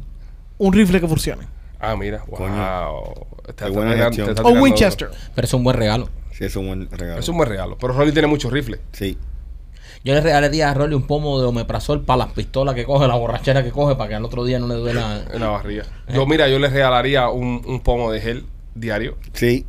un 0.58 0.72
rifle 0.72 1.00
que 1.00 1.08
funcione. 1.08 1.46
Ah, 1.80 1.96
mira, 1.96 2.22
wow. 2.26 2.38
Coño. 2.38 3.02
Está- 3.48 3.66
Qué 3.66 3.70
buena 3.70 3.92
está- 3.92 4.04
gestión. 4.06 4.28
está 4.30 4.42
O 4.42 4.50
Winchester. 4.50 5.10
Pero 5.34 5.44
es 5.46 5.54
un 5.54 5.62
buen 5.64 5.76
regalo. 5.76 6.08
Sí, 6.32 6.44
es 6.44 6.56
un 6.56 6.66
buen 6.66 6.90
regalo. 6.90 7.20
Es 7.20 7.28
un 7.28 7.36
buen 7.36 7.48
regalo. 7.48 7.78
Pero 7.78 7.92
Rolly 7.92 8.12
tiene 8.12 8.28
muchos 8.28 8.52
rifles. 8.52 8.80
Sí. 8.92 9.16
Yo 10.04 10.14
le 10.14 10.20
regalaría 10.20 10.70
a 10.70 10.74
Rolly 10.74 10.94
un 10.94 11.06
pomo 11.06 11.40
de 11.40 11.46
omeprazol 11.46 12.02
para 12.04 12.18
las 12.18 12.32
pistolas 12.32 12.74
que 12.74 12.84
coge, 12.84 13.08
la 13.08 13.14
borrachera 13.16 13.62
que 13.64 13.70
coge, 13.70 13.96
para 13.96 14.08
que 14.08 14.14
al 14.16 14.24
otro 14.24 14.44
día 14.44 14.58
no 14.58 14.66
le 14.68 14.74
duela. 14.74 15.24
En 15.32 15.40
la 15.40 15.48
barriga. 15.48 15.84
Yo, 16.12 16.26
mira, 16.26 16.48
yo 16.48 16.58
le 16.58 16.68
regalaría 16.68 17.28
un, 17.28 17.62
un 17.66 17.80
pomo 17.80 18.12
de 18.12 18.20
gel 18.20 18.46
diario. 18.74 19.16
Sí. 19.32 19.64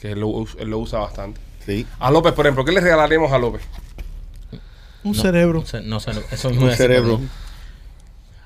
Que 0.00 0.12
él 0.12 0.20
lo, 0.20 0.28
us- 0.28 0.56
él 0.58 0.68
lo 0.70 0.78
usa 0.78 0.98
bastante. 1.00 1.40
Sí. 1.66 1.86
A 1.98 2.10
López, 2.10 2.32
por 2.32 2.46
ejemplo, 2.46 2.64
¿qué 2.64 2.72
le 2.72 2.80
regalaríamos 2.80 3.30
a 3.32 3.38
López? 3.38 3.62
Un 5.04 5.12
No, 5.16 5.22
cerebro. 5.22 5.60
No 5.60 5.66
sé, 5.66 5.82
no 5.82 5.96
eso 6.30 6.48
Un 6.48 6.58
a 6.58 6.60
decir 6.64 6.76
cerebro. 6.76 7.20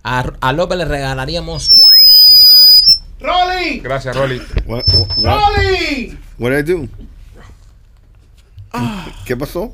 A, 0.03 0.25
a 0.41 0.53
López 0.53 0.79
le 0.79 0.85
regalaríamos. 0.85 1.71
¡Rolly! 3.21 3.81
Gracias, 3.81 4.15
Rolly. 4.17 4.43
What, 4.67 4.85
what, 4.93 5.19
what, 5.19 5.41
¡Rolly! 5.57 6.19
what 6.39 6.51
did 6.53 6.59
I 6.59 6.63
do? 6.73 6.89
¿Qué 9.25 9.37
pasó? 9.37 9.73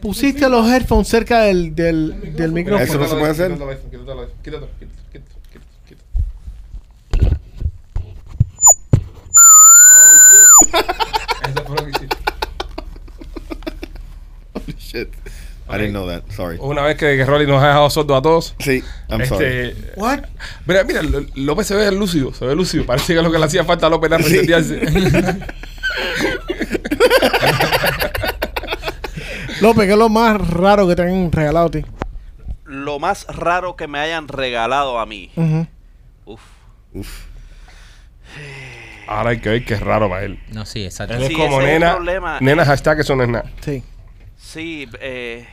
Pusiste 0.00 0.48
los 0.48 0.66
headphones 0.70 1.08
cerca 1.08 1.40
del, 1.40 1.74
del, 1.74 2.34
del 2.36 2.52
micrófono. 2.52 2.84
Eso 2.84 2.98
no 2.98 3.08
se 3.08 3.16
puede 3.16 3.32
hacer. 3.32 3.52
Quítatelo, 3.52 3.80
quítatelo, 3.90 4.28
quítatelo, 4.42 4.68
quítatelo, 4.80 5.40
quítatelo. 5.50 7.38
Eso 10.72 11.64
fue 11.66 11.76
lo 11.76 11.84
que 11.84 11.90
hiciste. 11.90 12.16
Shit. 14.78 15.08
I 15.70 15.72
didn't 15.76 15.90
know 15.92 16.06
that. 16.08 16.22
Sorry. 16.34 16.56
Una 16.60 16.80
vez 16.82 16.96
que, 16.96 17.14
que 17.16 17.24
Rolly 17.26 17.46
nos 17.46 17.62
ha 17.62 17.66
dejado 17.68 17.90
sordos 17.90 18.16
a 18.18 18.22
todos. 18.22 18.54
Sí, 18.58 18.82
I'm 19.10 19.26
sorry. 19.26 19.44
Este, 19.68 19.92
What? 19.96 20.20
mira, 20.66 20.84
mira, 20.84 21.02
López 21.34 21.66
se 21.66 21.74
ve 21.74 21.92
lúcido, 21.92 22.32
se 22.32 22.46
ve 22.46 22.54
lúcido. 22.54 22.86
Parece 22.86 23.12
que 23.12 23.18
es 23.18 23.24
lo 23.24 23.30
que 23.30 23.38
le 23.38 23.44
hacía 23.44 23.64
falta 23.64 23.86
a 23.86 23.90
López 23.90 24.10
era 24.10 24.22
Sí. 24.22 24.34
resetearse. 24.34 24.80
López, 29.60 29.86
¿qué 29.86 29.92
es 29.92 29.98
lo 29.98 30.08
más 30.08 30.40
raro 30.48 30.86
que 30.88 30.94
te 30.96 31.02
han 31.02 31.32
regalado 31.32 31.66
a 31.66 31.70
ti? 31.70 31.84
Lo 32.64 32.98
más 32.98 33.26
raro 33.26 33.76
que 33.76 33.88
me 33.88 33.98
hayan 33.98 34.28
regalado 34.28 34.98
a 34.98 35.06
mí. 35.06 35.30
Ujú. 35.36 35.66
Uf. 36.26 36.40
Uf. 36.94 37.24
Ahora 39.08 39.30
hay 39.30 39.38
que 39.40 39.48
ver 39.48 39.64
que 39.64 39.74
es 39.74 39.80
raro 39.80 40.08
para 40.08 40.24
él. 40.24 40.38
No, 40.52 40.66
sí, 40.66 40.84
exacto. 40.84 41.14
Él 41.14 41.22
es 41.22 41.28
Sí, 41.28 41.34
como 41.34 41.46
ese 41.60 41.68
es 41.70 41.74
el 41.74 41.80
nena. 41.80 41.94
problema. 41.94 42.38
Nena 42.40 42.64
hashtag 42.64 43.00
eso 43.00 43.16
no 43.16 43.22
es 43.22 43.28
nada. 43.30 43.50
Sí. 43.60 43.82
Sí, 44.36 44.88
eh, 45.00 45.46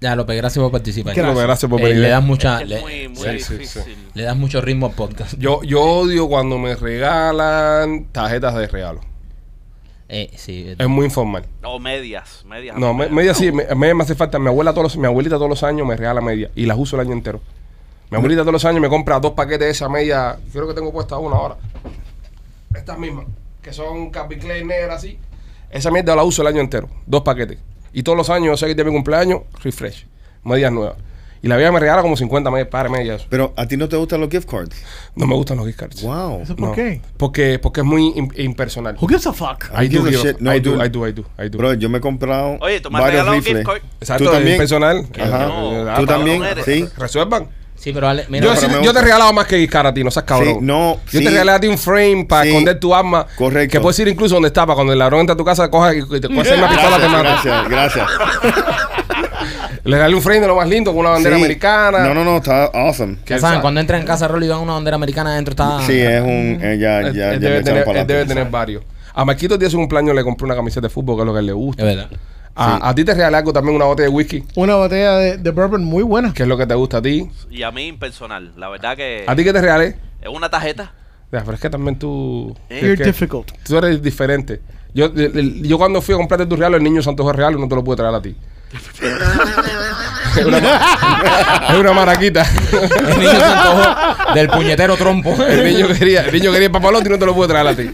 Ya, 0.00 0.14
López, 0.14 0.36
gracias 0.36 0.62
por 0.62 0.70
participar. 0.70 1.12
Gracias. 1.14 1.26
López, 1.34 1.42
gracias 1.46 1.68
por 1.70 1.80
Eh, 1.80 1.84
venir. 1.84 1.98
le 2.02 2.08
das 2.08 2.22
mucha, 2.22 2.60
Es 2.62 2.68
le, 2.68 2.80
muy, 2.80 3.08
muy 3.08 3.16
sí, 3.16 3.40
sí, 3.40 3.52
difícil. 3.54 3.96
le 4.14 4.22
das 4.22 4.36
mucho 4.36 4.60
ritmo 4.60 4.86
al 4.86 4.92
podcast. 4.92 5.34
Yo, 5.38 5.62
yo 5.64 5.82
odio 5.82 6.28
cuando 6.28 6.56
me 6.56 6.76
regalan 6.76 8.06
tarjetas 8.12 8.54
de 8.54 8.66
regalo. 8.68 9.00
Eh, 10.08 10.30
sí, 10.36 10.74
Es 10.78 10.88
muy 10.88 11.04
informal. 11.06 11.44
O 11.64 11.78
medias, 11.78 12.44
medias. 12.46 12.76
No, 12.78 12.94
me- 12.94 13.08
media 13.08 13.34
sí, 13.34 13.50
me, 13.52 13.66
media 13.74 13.94
me 13.94 14.04
hace 14.04 14.14
falta. 14.14 14.38
Mi 14.38 14.46
abuela 14.48 14.72
todos 14.72 14.84
los, 14.84 14.96
mi 14.96 15.06
abuelita 15.06 15.36
todos 15.36 15.50
los 15.50 15.62
años 15.64 15.86
me 15.86 15.96
regala 15.96 16.20
media 16.20 16.48
y 16.54 16.64
las 16.64 16.78
uso 16.78 16.96
el 16.96 17.00
año 17.06 17.12
entero. 17.12 17.40
Mi 18.10 18.16
abuelita 18.16 18.42
todos 18.42 18.52
los 18.54 18.64
años 18.64 18.80
me 18.80 18.88
compra 18.88 19.20
dos 19.20 19.32
paquetes 19.32 19.60
de 19.60 19.70
esa 19.70 19.88
media. 19.88 20.38
Creo 20.52 20.66
que 20.66 20.74
tengo 20.74 20.92
puesta 20.92 21.18
una 21.18 21.36
ahora. 21.36 21.56
Estas 22.74 22.98
mismas, 22.98 23.26
que 23.62 23.72
son 23.72 24.10
Calvin 24.10 24.38
Klein 24.38 24.66
negras 24.66 24.96
así. 24.98 25.18
Esa 25.70 25.90
mierda 25.90 26.16
la 26.16 26.22
uso 26.24 26.42
el 26.42 26.48
año 26.48 26.60
entero. 26.60 26.88
Dos 27.06 27.22
paquetes. 27.22 27.58
Y 27.92 28.02
todos 28.02 28.16
los 28.16 28.30
años, 28.30 28.46
yo 28.48 28.56
sé 28.56 28.66
que 28.66 28.74
de 28.74 28.84
mi 28.84 28.92
cumpleaños, 28.92 29.40
refresh. 29.62 30.06
Medias 30.44 30.72
nuevas. 30.72 30.96
Y 31.40 31.46
la 31.48 31.56
vida 31.56 31.70
me 31.70 31.78
regala 31.78 32.02
como 32.02 32.16
50 32.16 32.50
medias, 32.50 32.68
pares 32.68 32.90
medias. 32.90 33.26
Pero 33.30 33.52
a 33.56 33.66
ti 33.68 33.76
no 33.76 33.88
te 33.88 33.96
gustan 33.96 34.20
los 34.20 34.28
gift 34.28 34.48
cards. 34.50 34.74
No 35.14 35.26
me 35.26 35.34
gustan 35.34 35.56
los 35.58 35.66
gift 35.66 35.78
cards. 35.78 36.02
Wow. 36.02 36.40
¿Eso 36.42 36.56
por 36.56 36.70
No. 36.70 36.74
qué? 36.74 37.00
Porque, 37.16 37.58
porque 37.60 37.80
es 37.80 37.86
muy 37.86 38.12
im- 38.16 38.32
impersonal. 38.40 38.96
Who 39.00 39.06
gives 39.06 39.26
a 39.26 39.32
fuck? 39.32 39.66
I 39.72 39.84
I 39.84 39.88
do, 39.88 40.02
give 40.04 40.08
a 40.08 40.10
give 40.10 40.18
a- 40.18 40.32
shit. 40.32 40.40
No, 40.40 40.52
I 40.54 40.60
do, 40.60 40.72
dude. 40.72 40.84
I 40.86 40.88
do, 40.88 41.06
I 41.06 41.12
do, 41.12 41.24
I 41.38 41.48
do. 41.48 41.58
Bro, 41.58 41.74
yo 41.74 41.88
me 41.88 41.98
he 41.98 42.00
comprado 42.00 42.58
Oye, 42.60 42.80
tú 42.80 42.90
me 42.90 42.98
has 42.98 43.02
varios 43.04 43.24
regalado 43.24 43.36
un 43.36 43.44
rifles. 43.44 43.56
gift 43.58 43.66
card. 43.68 43.82
Exacto, 44.00 44.24
¿Tú 44.24 44.30
es 44.30 44.36
también? 44.36 44.58
personal. 44.58 45.06
Ajá. 45.20 45.46
No. 45.46 45.90
Ah, 45.90 45.96
¿Tú 46.00 46.06
también? 46.06 46.42
eres. 46.42 46.64
Sí. 46.64 46.88
Resuelvan. 46.96 47.48
Sí, 47.78 47.92
pero 47.92 48.08
Ale, 48.08 48.26
mira, 48.28 48.44
Yo, 48.44 48.50
pero 48.50 48.60
sí- 48.60 48.66
me 48.66 48.72
yo 48.74 48.78
gusta. 48.80 48.92
te 48.94 48.98
he 48.98 49.02
regalado 49.02 49.32
más 49.32 49.46
que 49.46 49.58
gift 49.58 49.72
card 49.72 49.86
a 49.86 49.94
ti, 49.94 50.02
no 50.04 50.10
seas 50.10 50.24
cabrón. 50.24 50.54
Sí, 50.54 50.58
no, 50.62 50.94
Yo 51.10 51.18
sí. 51.20 51.24
te 51.24 51.30
regalé 51.30 51.52
a 51.52 51.60
ti 51.60 51.68
un 51.68 51.78
frame 51.78 52.26
para 52.28 52.42
Sí. 52.42 52.48
esconder 52.48 52.80
tu 52.80 52.94
arma. 52.94 53.26
Correcto. 53.36 53.72
Que 53.72 53.80
puedes 53.80 53.98
ir 54.00 54.08
incluso 54.08 54.34
donde 54.34 54.48
está, 54.48 54.66
para 54.66 54.74
cuando 54.74 54.92
el 54.92 54.98
ladrón 54.98 55.20
entra 55.20 55.34
a 55.34 55.36
tu 55.36 55.44
casa, 55.44 55.70
coja 55.70 55.94
y 55.94 55.98
y 55.98 56.20
te 56.20 56.28
coge 56.28 56.54
una 56.54 56.68
pistola, 56.68 56.98
te 56.98 57.08
mata. 57.08 57.22
Gracias, 57.22 57.68
gracias. 57.68 58.06
Le 59.84 59.96
regalé 59.96 60.14
un 60.14 60.22
frame 60.22 60.40
de 60.40 60.46
lo 60.48 60.56
más 60.56 60.68
lindo 60.68 60.90
con 60.90 61.00
una 61.00 61.10
bandera 61.10 61.36
Sí. 61.36 61.42
americana. 61.42 62.00
No, 62.00 62.14
no, 62.14 62.24
no, 62.24 62.36
está 62.38 62.64
awesome. 62.66 63.14
Ya 63.26 63.38
saben, 63.38 63.40
sabe. 63.40 63.60
cuando 63.62 63.80
entran 63.80 64.00
en 64.00 64.06
casa 64.06 64.28
Rolly 64.28 64.48
van 64.48 64.58
una 64.60 64.74
bandera 64.74 64.96
americana 64.96 65.30
adentro 65.32 65.52
está... 65.52 65.80
Sí, 65.86 65.98
es 65.98 66.20
un. 66.20 66.58
eh, 66.60 66.76
ya, 66.78 67.00
Él- 67.00 67.14
ya, 67.14 67.32
él 67.32 67.40
ya 67.40 67.48
debe 67.48 67.62
tener, 67.62 67.88
él 67.88 68.06
debe 68.06 68.24
tener 68.26 68.48
varios. 68.50 68.82
A 69.14 69.24
Marquito 69.24 69.56
de 69.56 69.70
su 69.70 69.76
cumpleaños 69.78 70.14
le 70.14 70.22
compré 70.24 70.44
una 70.44 70.54
camiseta 70.56 70.86
de 70.86 70.90
fútbol, 70.90 71.16
que 71.16 71.22
es 71.22 71.26
lo 71.26 71.32
que 71.32 71.40
él 71.40 71.46
le 71.46 71.52
gusta. 71.52 71.82
Es 71.82 71.96
verdad. 71.96 72.10
A, 72.54 72.88
a 72.88 72.94
ti 72.94 73.04
te 73.04 73.14
regalé 73.14 73.36
algo 73.36 73.52
también, 73.52 73.76
una 73.76 73.84
botella 73.84 74.08
de 74.08 74.14
whisky, 74.14 74.44
Una 74.56 74.74
botella 74.74 75.16
de, 75.16 75.36
de 75.38 75.50
bourbon 75.50 75.84
muy 75.84 76.02
buena. 76.02 76.32
que 76.34 76.42
es 76.42 76.48
lo 76.48 76.56
que 76.58 76.66
te 76.66 76.74
gusta 76.74 76.96
a 76.98 77.02
ti. 77.02 77.28
Y 77.50 77.62
a 77.62 77.70
mí 77.70 77.86
impersonal. 77.86 78.52
La 78.56 78.68
verdad 78.68 78.96
que 78.96 79.24
¿A 79.26 79.36
ti 79.36 79.44
qué 79.44 79.52
te 79.52 79.60
regalé? 79.60 79.96
es 80.20 80.28
una 80.28 80.48
tarjeta. 80.50 80.92
Ya, 81.30 81.40
pero 81.40 81.52
es 81.54 81.60
que 81.60 81.70
también 81.70 81.98
tú... 81.98 82.56
Eh. 82.70 82.80
You're 82.82 83.04
difficult. 83.04 83.52
Tú 83.64 83.76
eres 83.78 84.02
diferente. 84.02 84.60
Yo, 84.94 85.12
yo 85.14 85.76
cuando 85.78 86.00
fui 86.00 86.14
a 86.14 86.18
comprarte 86.18 86.46
tu 86.46 86.56
regalo, 86.56 86.76
el 86.78 86.82
niño 86.82 87.02
Santo 87.02 87.22
fue 87.22 87.32
regalo 87.34 87.58
y 87.58 87.60
no 87.60 87.68
te 87.68 87.74
lo 87.74 87.84
pude 87.84 87.96
traer 87.98 88.14
a 88.14 88.22
ti. 88.22 88.34
es, 90.36 90.44
una, 90.44 90.58
es 91.68 91.74
una 91.78 91.92
maraquita. 91.92 92.44
El 92.72 93.18
niño 93.18 93.30
se 93.30 93.44
antojó 93.44 94.34
del 94.34 94.48
puñetero 94.48 94.96
trompo. 94.96 95.36
el, 95.44 95.64
niño 95.64 95.88
quería, 95.88 96.22
el 96.22 96.32
niño 96.32 96.50
quería 96.50 96.66
el 96.66 96.72
papalote 96.72 97.08
y 97.08 97.12
no 97.12 97.18
te 97.18 97.26
lo 97.26 97.34
pude 97.34 97.48
traer 97.48 97.66
a 97.66 97.76
ti. 97.76 97.90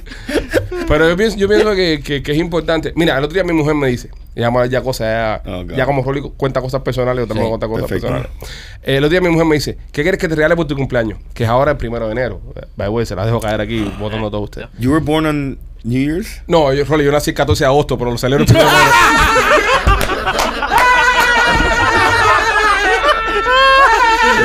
Pero 0.87 1.09
yo 1.09 1.16
pienso, 1.16 1.37
yo 1.39 1.49
pienso 1.49 1.74
que, 1.74 2.01
que- 2.05 2.22
que 2.22 2.32
es 2.32 2.39
importante. 2.39 2.93
Mira, 2.95 3.16
el 3.16 3.24
otro 3.24 3.35
día 3.35 3.43
mi 3.45 3.53
mujer 3.53 3.74
me 3.74 3.89
dice, 3.89 4.11
y 4.37 4.41
vamos 4.43 4.59
a 4.59 4.62
ver 4.62 4.70
ya 4.70 4.82
cosas, 4.82 5.07
ya, 5.45 5.51
Oh, 5.51 5.64
God. 5.64 5.74
ya 5.74 5.87
como 5.87 6.03
Rolly 6.03 6.20
cuenta 6.37 6.61
cosas 6.61 6.82
personales, 6.82 7.22
yo 7.22 7.26
también 7.26 7.47
Sí, 7.47 7.51
cuenta 7.51 7.66
cosas 7.68 7.89
perfecto. 7.89 8.09
personales. 8.09 8.30
Eh, 8.82 8.97
el 8.99 9.05
otro 9.05 9.11
día 9.11 9.20
mi 9.22 9.28
mujer 9.30 9.47
me 9.47 9.55
dice, 9.55 9.78
¿qué 9.93 10.03
quieres 10.03 10.20
que 10.20 10.28
te 10.28 10.35
regale 10.35 10.55
por 10.57 10.66
tu 10.66 10.76
cumpleaños? 10.76 11.18
Que 11.32 11.45
es 11.45 11.49
ahora 11.49 11.72
el 11.72 11.76
primero 11.78 12.07
de 12.07 12.12
enero. 12.12 12.41
By 12.76 12.89
way, 12.89 13.07
se 13.07 13.16
la 13.16 13.24
dejo 13.24 13.41
caer 13.41 13.61
aquí, 13.62 13.91
votando 13.99 14.26
a 14.28 14.30
todos 14.30 14.45
ustedes. 14.45 14.68
You 14.78 14.91
were 14.93 15.03
born 15.03 15.24
on 15.26 15.59
New 15.85 16.01
Year's? 16.07 16.43
No, 16.47 16.72
yo, 16.74 16.85
Rolly, 16.85 17.05
yo 17.05 17.12
nací 17.12 17.30
el 17.30 17.37
14 17.37 17.64
de 17.64 17.68
agosto, 17.68 17.97
pero 17.97 18.11
lo 18.11 18.18
celebro 18.18 18.45
el 18.45 18.49
primero 18.49 18.68
de 18.70 18.76
enero. 18.76 18.91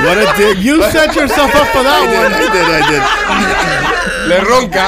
What 0.05 0.17
a 0.17 0.33
dick. 0.37 0.57
You 0.59 0.81
set 0.91 1.13
yourself 1.15 1.53
up 1.55 1.67
for 1.73 1.81
I 1.81 1.83
that 1.83 2.01
did, 2.07 2.19
one. 2.23 2.33
I 2.33 2.47
did, 2.55 2.67
I 2.71 2.81
did. 2.89 3.03
Le 4.29 4.37
ronca. 4.47 4.85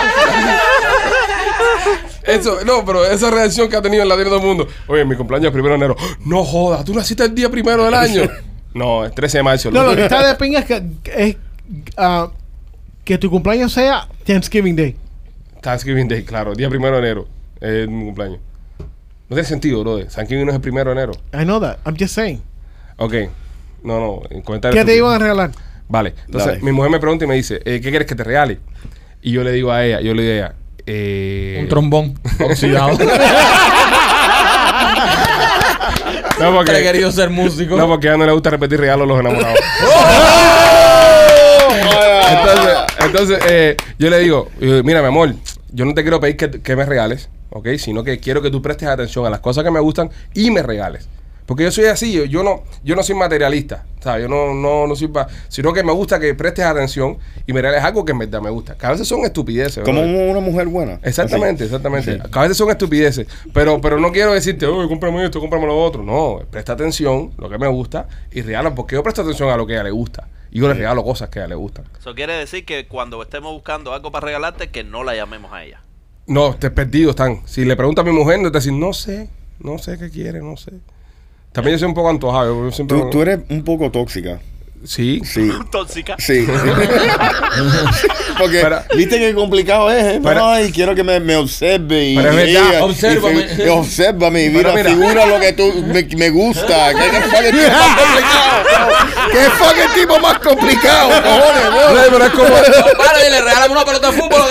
Eso, 2.25 2.63
no, 2.65 2.85
pero 2.85 3.05
esa 3.05 3.29
reacción 3.31 3.69
que 3.69 3.75
ha 3.75 3.81
tenido 3.81 4.03
en 4.03 4.09
la 4.09 4.15
vida 4.15 4.25
de 4.25 4.31
todo 4.31 4.41
el 4.41 4.45
mundo. 4.45 4.67
Oye, 4.87 5.05
mi 5.05 5.15
cumpleaños 5.15 5.47
es 5.47 5.53
primero 5.53 5.77
de 5.77 5.85
enero. 5.85 5.95
No 6.25 6.43
jodas, 6.43 6.85
tú 6.85 6.93
naciste 6.93 7.23
el 7.23 7.35
día 7.35 7.49
primero 7.49 7.85
del 7.85 7.93
año. 7.93 8.23
No, 8.73 9.03
es 9.03 9.13
13 9.13 9.39
de 9.39 9.43
marzo. 9.43 9.69
No, 9.69 9.83
lo 9.83 9.95
que 9.97 10.03
está 10.03 10.25
de 10.25 10.33
pinga 10.35 10.59
es 10.59 10.65
que, 10.65 10.81
es, 11.13 11.35
ah, 11.97 12.31
que 13.03 13.17
tu 13.17 13.29
cumpleaños 13.29 13.73
sea 13.73 14.07
Thanksgiving 14.25 14.77
Day. 14.77 14.95
Thanksgiving 15.61 16.07
Day, 16.07 16.23
claro, 16.23 16.55
día 16.55 16.69
primero 16.69 16.95
de 16.95 17.01
enero. 17.01 17.27
Es 17.59 17.87
mi 17.89 18.05
cumpleaños. 18.05 18.39
No 18.79 19.35
tiene 19.35 19.43
sentido, 19.43 19.81
bro. 19.81 20.05
Thanksgiving 20.05 20.45
no 20.45 20.51
es 20.51 20.55
el 20.55 20.61
primero 20.61 20.89
de 20.93 21.01
enero. 21.01 21.11
I 21.33 21.43
know 21.43 21.59
that. 21.59 21.79
I'm 21.85 21.97
just 21.99 22.15
saying. 22.15 22.41
Ok. 22.97 23.13
No, 23.83 23.99
no, 23.99 24.21
en 24.29 24.41
comentarios. 24.41 24.79
¿Qué 24.79 24.89
te 24.89 24.95
iban 24.95 25.15
a 25.15 25.19
regalar? 25.19 25.51
Vale. 25.87 26.13
Entonces, 26.25 26.53
Dale. 26.53 26.63
mi 26.63 26.71
mujer 26.71 26.91
me 26.91 26.99
pregunta 26.99 27.25
y 27.25 27.27
me 27.27 27.35
dice, 27.35 27.55
eh, 27.65 27.81
¿qué 27.81 27.89
quieres 27.89 28.07
que 28.07 28.15
te 28.15 28.23
regale? 28.23 28.59
Y 29.21 29.31
yo 29.33 29.43
le 29.43 29.51
digo 29.51 29.71
a 29.71 29.85
ella, 29.85 29.99
yo 29.99 30.13
le 30.13 30.23
digo 30.23 30.33
a 30.33 30.37
ella, 30.37 30.55
eh, 30.85 31.57
Un 31.61 31.67
trombón 31.67 32.19
oxidado. 32.39 32.97
No, 36.39 36.47
Siempre 36.47 36.47
he 36.47 36.51
porque, 36.53 36.83
querido 36.83 37.11
ser 37.11 37.29
músico. 37.29 37.75
no, 37.77 37.87
porque 37.87 38.09
a 38.09 38.17
no 38.17 38.25
le 38.25 38.31
gusta 38.31 38.49
repetir 38.49 38.79
regalos 38.79 39.05
a 39.05 39.07
los 39.07 39.19
enamorados. 39.19 39.59
Oh, 41.73 42.27
Entonces, 42.29 42.77
entonces 42.99 43.39
eh, 43.49 43.77
yo 43.97 44.09
le 44.09 44.19
digo, 44.19 44.49
mira, 44.59 45.01
mi 45.01 45.07
amor, 45.07 45.33
yo 45.71 45.85
no 45.85 45.93
te 45.93 46.01
quiero 46.01 46.19
pedir 46.19 46.35
que, 46.37 46.49
que 46.61 46.75
me 46.75 46.85
regales, 46.85 47.29
¿ok? 47.49 47.69
Sino 47.77 48.03
que 48.03 48.19
quiero 48.19 48.41
que 48.41 48.49
tú 48.51 48.61
prestes 48.61 48.89
atención 48.89 49.25
a 49.25 49.29
las 49.29 49.39
cosas 49.39 49.63
que 49.63 49.71
me 49.71 49.79
gustan 49.79 50.09
y 50.33 50.51
me 50.51 50.61
regales. 50.63 51.07
Porque 51.51 51.65
yo 51.65 51.71
soy 51.73 51.83
así, 51.87 52.13
yo, 52.13 52.23
yo 52.23 52.43
no, 52.43 52.63
yo 52.81 52.95
no 52.95 53.03
soy 53.03 53.13
materialista, 53.13 53.83
¿sabes? 53.99 54.21
Yo 54.21 54.29
no, 54.29 54.53
no, 54.53 54.87
no 54.87 54.95
soy 54.95 55.09
pa- 55.09 55.27
sino 55.49 55.73
que 55.73 55.83
me 55.83 55.91
gusta 55.91 56.17
que 56.17 56.33
prestes 56.33 56.63
atención 56.63 57.17
y 57.45 57.51
me 57.51 57.61
regales 57.61 57.83
algo 57.83 58.05
que 58.05 58.13
en 58.13 58.19
verdad 58.19 58.39
me 58.41 58.49
gusta. 58.49 58.77
Que 58.77 58.85
a 58.85 58.91
veces 58.91 59.05
son 59.05 59.25
estupideces. 59.25 59.83
Como 59.83 60.01
una 60.01 60.39
mujer 60.39 60.67
buena. 60.67 61.01
Exactamente, 61.03 61.65
Así. 61.65 61.73
exactamente. 61.75 62.13
Sí. 62.13 62.19
Que 62.31 62.39
a 62.39 62.43
veces 62.43 62.55
son 62.55 62.69
estupideces. 62.69 63.27
Pero, 63.53 63.81
pero 63.81 63.99
no 63.99 64.13
quiero 64.13 64.31
decirte, 64.31 64.65
oye, 64.65 64.87
cómprame 64.87 65.25
esto, 65.25 65.41
cómprame 65.41 65.65
lo 65.65 65.77
otro. 65.77 66.03
No, 66.03 66.39
presta 66.49 66.71
atención, 66.71 67.33
lo 67.37 67.49
que 67.49 67.57
me 67.57 67.67
gusta, 67.67 68.07
y 68.31 68.41
regala, 68.43 68.73
porque 68.73 68.95
yo 68.95 69.03
presto 69.03 69.23
atención 69.23 69.49
a 69.49 69.57
lo 69.57 69.67
que 69.67 69.73
a 69.73 69.75
ella 69.75 69.83
le 69.83 69.91
gusta. 69.91 70.29
Y 70.51 70.59
yo 70.61 70.69
le 70.69 70.73
regalo 70.75 71.03
cosas 71.03 71.27
que 71.27 71.39
a 71.39 71.41
ella 71.41 71.49
le 71.49 71.55
gustan. 71.55 71.83
Eso 71.99 72.15
quiere 72.15 72.31
decir 72.35 72.63
que 72.63 72.87
cuando 72.87 73.21
estemos 73.21 73.51
buscando 73.51 73.91
algo 73.91 74.09
para 74.09 74.25
regalarte, 74.27 74.69
que 74.69 74.85
no 74.85 75.03
la 75.03 75.15
llamemos 75.15 75.51
a 75.51 75.65
ella. 75.65 75.81
No, 76.27 76.55
te 76.55 76.71
perdido 76.71 77.09
están. 77.09 77.41
Si 77.45 77.65
le 77.65 77.75
pregunto 77.75 77.99
a 77.99 78.03
mi 78.05 78.11
mujer, 78.11 78.39
no 78.39 78.53
te 78.53 78.59
decir, 78.59 78.71
no 78.71 78.93
sé, 78.93 79.27
no 79.59 79.77
sé 79.79 79.97
qué 79.97 80.09
quiere, 80.09 80.39
no 80.39 80.55
sé. 80.55 80.71
También 81.51 81.75
yo 81.75 81.79
soy 81.79 81.87
un 81.89 81.93
poco 81.93 82.09
antojado. 82.09 82.65
Yo 82.65 82.71
siempre, 82.71 82.97
Tú, 82.97 83.09
tú 83.09 83.21
eres 83.21 83.39
un 83.49 83.63
poco 83.63 83.91
tóxica. 83.91 84.39
Sí. 84.83 85.21
Sí. 85.23 85.51
Tóxica. 85.71 86.15
Sí. 86.19 86.47
Porque, 88.37 88.59
Pero- 88.61 88.83
viste 88.95 89.19
que 89.19 89.33
complicado 89.33 89.91
es, 89.91 90.15
¿eh? 90.15 90.21
Pero- 90.23 90.45
Ay, 90.47 90.71
quiero 90.71 90.95
que 90.95 91.03
me, 91.03 91.19
me 91.19 91.35
observe 91.35 92.03
y, 92.09 92.15
Pero 92.15 92.29
es 92.31 92.35
verdad, 92.35 92.79
y- 92.79 92.81
obsérvame. 92.81 93.47
y- 93.57 93.61
y 93.61 93.67
obsérvame 93.69 94.43
y 94.45 94.49
Pero 94.49 94.73
mira, 94.73 94.73
mira. 94.73 94.89
figura 94.89 95.25
lo 95.27 95.39
que 95.39 95.53
tú 95.53 95.71
me, 95.85 96.03
me 96.17 96.29
gusta. 96.29 96.93
¿Qué, 96.93 97.09
qué 97.11 97.21
fucking 97.21 97.51
tipo 97.51 97.69
más 97.69 97.95
complicado? 97.97 98.61
¿Qué 99.31 99.39
fucking 99.49 99.93
tipo 100.01 100.19
más 100.19 100.39
complicado, 100.39 101.09
cojones, 101.09 101.67
bro? 101.69 102.11
Pero 102.11 102.25
es 102.25 102.31
como. 102.31 102.49
Para, 102.97 103.19
le 103.29 103.41
regálame 103.41 103.71
una 103.73 103.85
pelota 103.85 104.11
de 104.11 104.17
fútbol. 104.17 104.41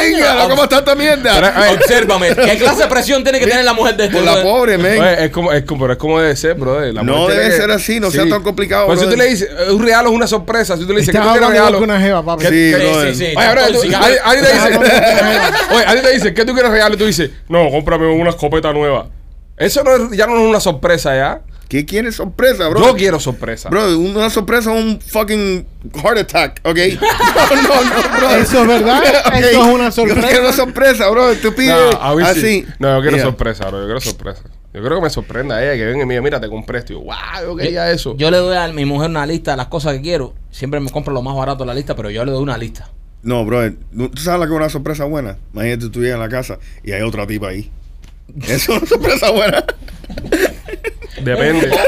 Pinga, 0.00 0.48
¿Cómo 0.48 0.62
está 0.64 0.78
esta 0.78 0.94
mierda? 0.94 1.34
Pero, 1.34 1.52
ay, 1.54 1.74
Obsérvame. 1.74 2.34
¿Qué 2.34 2.58
clase 2.58 2.82
de 2.82 2.88
presión 2.88 3.22
tiene 3.22 3.38
que 3.40 3.46
tener 3.46 3.64
la 3.64 3.72
mujer 3.72 3.96
de 3.96 4.04
esto? 4.04 4.16
Por 4.18 4.24
la 4.26 4.42
pobre, 4.42 4.78
men. 4.78 5.00
Oye, 5.00 5.24
es 5.24 5.30
como, 5.30 5.52
es 5.52 5.64
como, 5.64 5.80
pero 5.82 5.92
es 5.94 5.98
como 5.98 6.20
debe 6.20 6.36
ser, 6.36 6.54
brother. 6.54 6.94
La 6.94 7.02
No 7.02 7.12
mujer 7.12 7.26
tiene 7.34 7.42
debe 7.44 7.54
que- 7.56 7.60
ser 7.62 7.70
así, 7.70 8.00
no 8.00 8.10
sea 8.10 8.28
tan 8.28 8.42
complicado, 8.42 8.86
Pues 8.86 8.98
si 9.00 9.04
tú 9.04 9.10
brother. 9.10 9.26
le 9.26 9.31
dices, 9.32 9.48
eh, 9.50 9.70
un 9.72 9.82
regalo 9.82 10.08
es 10.10 10.14
una 10.14 10.26
sorpresa. 10.26 10.76
Si 10.76 10.84
tú 10.86 10.92
le 10.92 11.00
dices, 11.00 11.12
¿qué 11.14 11.20
tú 11.20 11.28
quieres 11.30 11.48
regalo? 11.48 11.78
con 11.78 11.90
una 11.90 12.00
jeva, 12.00 12.24
papi. 12.24 12.46
Sí, 12.46 12.72
Sí, 12.72 13.14
sí. 13.14 13.24
Oye, 13.36 14.42
te 14.42 14.52
dice, 14.52 14.78
oye, 15.74 15.84
a 15.86 15.94
ti 15.94 16.00
te 16.02 16.10
dice, 16.12 16.34
¿qué 16.34 16.44
tú 16.44 16.52
quieres 16.54 16.70
regalo? 16.70 16.94
Y 16.94 16.98
tú 16.98 17.06
dices, 17.06 17.30
no, 17.48 17.70
cómprame 17.70 18.06
una 18.12 18.30
escopeta 18.30 18.72
nueva. 18.72 19.08
Eso 19.56 19.82
no 19.84 19.94
es- 19.96 20.16
ya 20.16 20.26
no 20.26 20.36
es 20.40 20.48
una 20.48 20.60
sorpresa, 20.60 21.14
¿ya? 21.14 21.40
¿Qué 21.68 21.86
quieres 21.86 22.16
sorpresa, 22.16 22.68
bro? 22.68 22.80
Yo 22.84 22.94
quiero 22.94 23.18
sorpresa. 23.18 23.70
Bro, 23.70 23.96
una 23.98 24.28
sorpresa 24.28 24.70
es 24.74 24.78
un 24.78 25.00
fucking 25.00 25.66
heart 26.02 26.18
attack, 26.18 26.60
¿ok? 26.64 26.76
No, 27.50 27.62
no, 27.62 27.84
no, 27.84 28.18
bro. 28.18 28.30
Eso 28.36 28.60
es 28.62 28.66
verdad. 28.68 29.02
Ok. 29.26 29.34
Eso 29.34 29.48
es 29.48 29.56
una 29.56 29.84
Yo 29.86 29.92
sorpresa. 29.92 30.28
quiero 30.28 30.42
una 30.44 30.52
sorpresa, 30.52 31.08
bro. 31.08 31.34
Tú 31.36 31.54
pides 31.54 31.74
No, 31.74 32.18
sí. 32.18 32.24
así. 32.24 32.66
No, 32.78 32.96
yo 32.96 33.00
quiero 33.02 33.16
Yeah. 33.16 33.24
sorpresa, 33.26 33.64
bro. 33.68 33.78
Yo 33.80 33.84
quiero 33.86 34.00
sorpresa. 34.00 34.42
Yo 34.74 34.82
creo 34.82 34.96
que 34.96 35.02
me 35.02 35.10
sorprenda 35.10 35.56
a 35.56 35.62
ella 35.64 35.74
que 35.76 35.84
venga 35.84 36.04
y 36.04 36.06
me 36.06 36.14
diga, 36.14 36.22
mira, 36.22 36.40
te 36.40 36.48
compré 36.48 36.78
esto. 36.78 36.94
Y 36.94 36.96
yo, 36.96 37.02
wow, 37.02 37.14
yo 37.44 37.56
quería 37.56 37.90
eso. 37.90 38.16
Yo 38.16 38.30
le 38.30 38.38
doy 38.38 38.56
a 38.56 38.68
mi 38.68 38.86
mujer 38.86 39.10
una 39.10 39.26
lista 39.26 39.50
de 39.50 39.58
las 39.58 39.66
cosas 39.66 39.94
que 39.94 40.00
quiero. 40.00 40.32
Siempre 40.50 40.80
me 40.80 40.90
compro 40.90 41.12
lo 41.12 41.20
más 41.20 41.36
barato 41.36 41.64
de 41.64 41.66
la 41.66 41.74
lista, 41.74 41.94
pero 41.94 42.08
yo 42.08 42.24
le 42.24 42.32
doy 42.32 42.42
una 42.42 42.56
lista. 42.56 42.88
No, 43.22 43.44
bro. 43.44 43.70
¿Tú 43.70 44.16
sabes 44.16 44.40
lo 44.40 44.46
que 44.46 44.52
es 44.52 44.56
una 44.56 44.68
sorpresa 44.70 45.04
buena? 45.04 45.36
Imagínate 45.52 45.90
tú 45.90 46.00
llegas 46.00 46.16
a 46.16 46.22
la 46.22 46.28
casa 46.28 46.58
y 46.82 46.92
hay 46.92 47.02
otra 47.02 47.26
tipa 47.26 47.48
ahí. 47.48 47.70
Eso 48.48 48.72
es 48.72 48.78
una 48.78 48.86
sorpresa 48.86 49.30
buena. 49.30 49.64
Depende. 51.22 51.70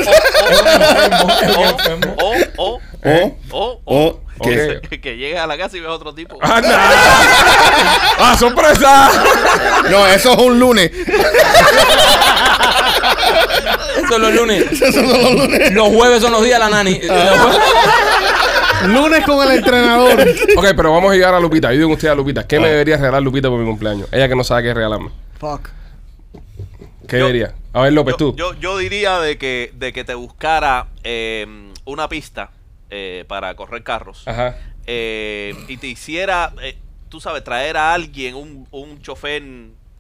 O, 2.56 2.78
o, 3.10 3.36
o, 3.50 3.80
O, 3.84 4.20
que 4.40 5.16
llegues 5.16 5.38
a 5.38 5.46
la 5.46 5.56
casa 5.56 5.76
y 5.76 5.80
ves 5.80 5.90
otro 5.90 6.14
tipo. 6.14 6.38
¡Anda! 6.42 6.90
¡Ah, 8.18 8.36
sorpresa! 8.38 9.10
No, 9.90 10.06
eso 10.06 10.32
es 10.32 10.38
un 10.38 10.58
lunes. 10.58 10.90
Son 14.08 14.20
los 14.22 14.34
lunes. 14.34 14.64
Esos 14.72 14.94
son 14.94 15.08
los 15.08 15.32
lunes. 15.32 15.72
Los 15.72 15.88
jueves 15.88 16.20
son 16.22 16.32
los 16.32 16.42
días 16.44 16.58
de 16.58 16.64
la 16.64 16.70
nani. 16.70 17.00
Lunes 18.86 19.24
con 19.24 19.46
el 19.46 19.58
entrenador. 19.58 20.20
Ok, 20.56 20.66
pero 20.76 20.92
vamos 20.92 21.10
a 21.12 21.14
llegar 21.14 21.34
a 21.34 21.40
Lupita. 21.40 21.68
Ayuden 21.68 21.90
ustedes 21.92 22.12
a 22.12 22.14
Lupita. 22.14 22.46
¿Qué 22.46 22.60
me 22.60 22.68
debería 22.68 22.96
regalar 22.96 23.22
Lupita 23.22 23.48
por 23.48 23.58
mi 23.58 23.66
cumpleaños? 23.66 24.08
Ella 24.12 24.28
que 24.28 24.36
no 24.36 24.44
sabe 24.44 24.62
qué 24.64 24.74
regalarme. 24.74 25.10
Fuck. 25.38 25.68
¿Qué 27.08 27.18
Yo- 27.18 27.26
debería? 27.26 27.54
A 27.72 27.82
ver, 27.82 27.92
López, 27.92 28.12
yo, 28.12 28.16
tú. 28.18 28.36
yo, 28.36 28.54
yo 28.54 28.78
diría 28.78 29.18
de 29.18 29.36
que, 29.36 29.72
de 29.74 29.92
que 29.92 30.04
te 30.04 30.14
buscara 30.14 30.86
eh, 31.02 31.44
una 31.84 32.08
pista 32.08 32.50
eh, 32.90 33.24
para 33.28 33.54
correr 33.56 33.82
carros 33.82 34.22
Ajá. 34.26 34.56
eh, 34.86 35.54
y 35.68 35.76
te 35.78 35.86
hiciera, 35.88 36.52
eh, 36.62 36.76
tú 37.08 37.20
sabes, 37.20 37.42
traer 37.44 37.76
a 37.76 37.94
alguien, 37.94 38.34
un, 38.34 38.66
un 38.70 39.00
chofer, 39.02 39.42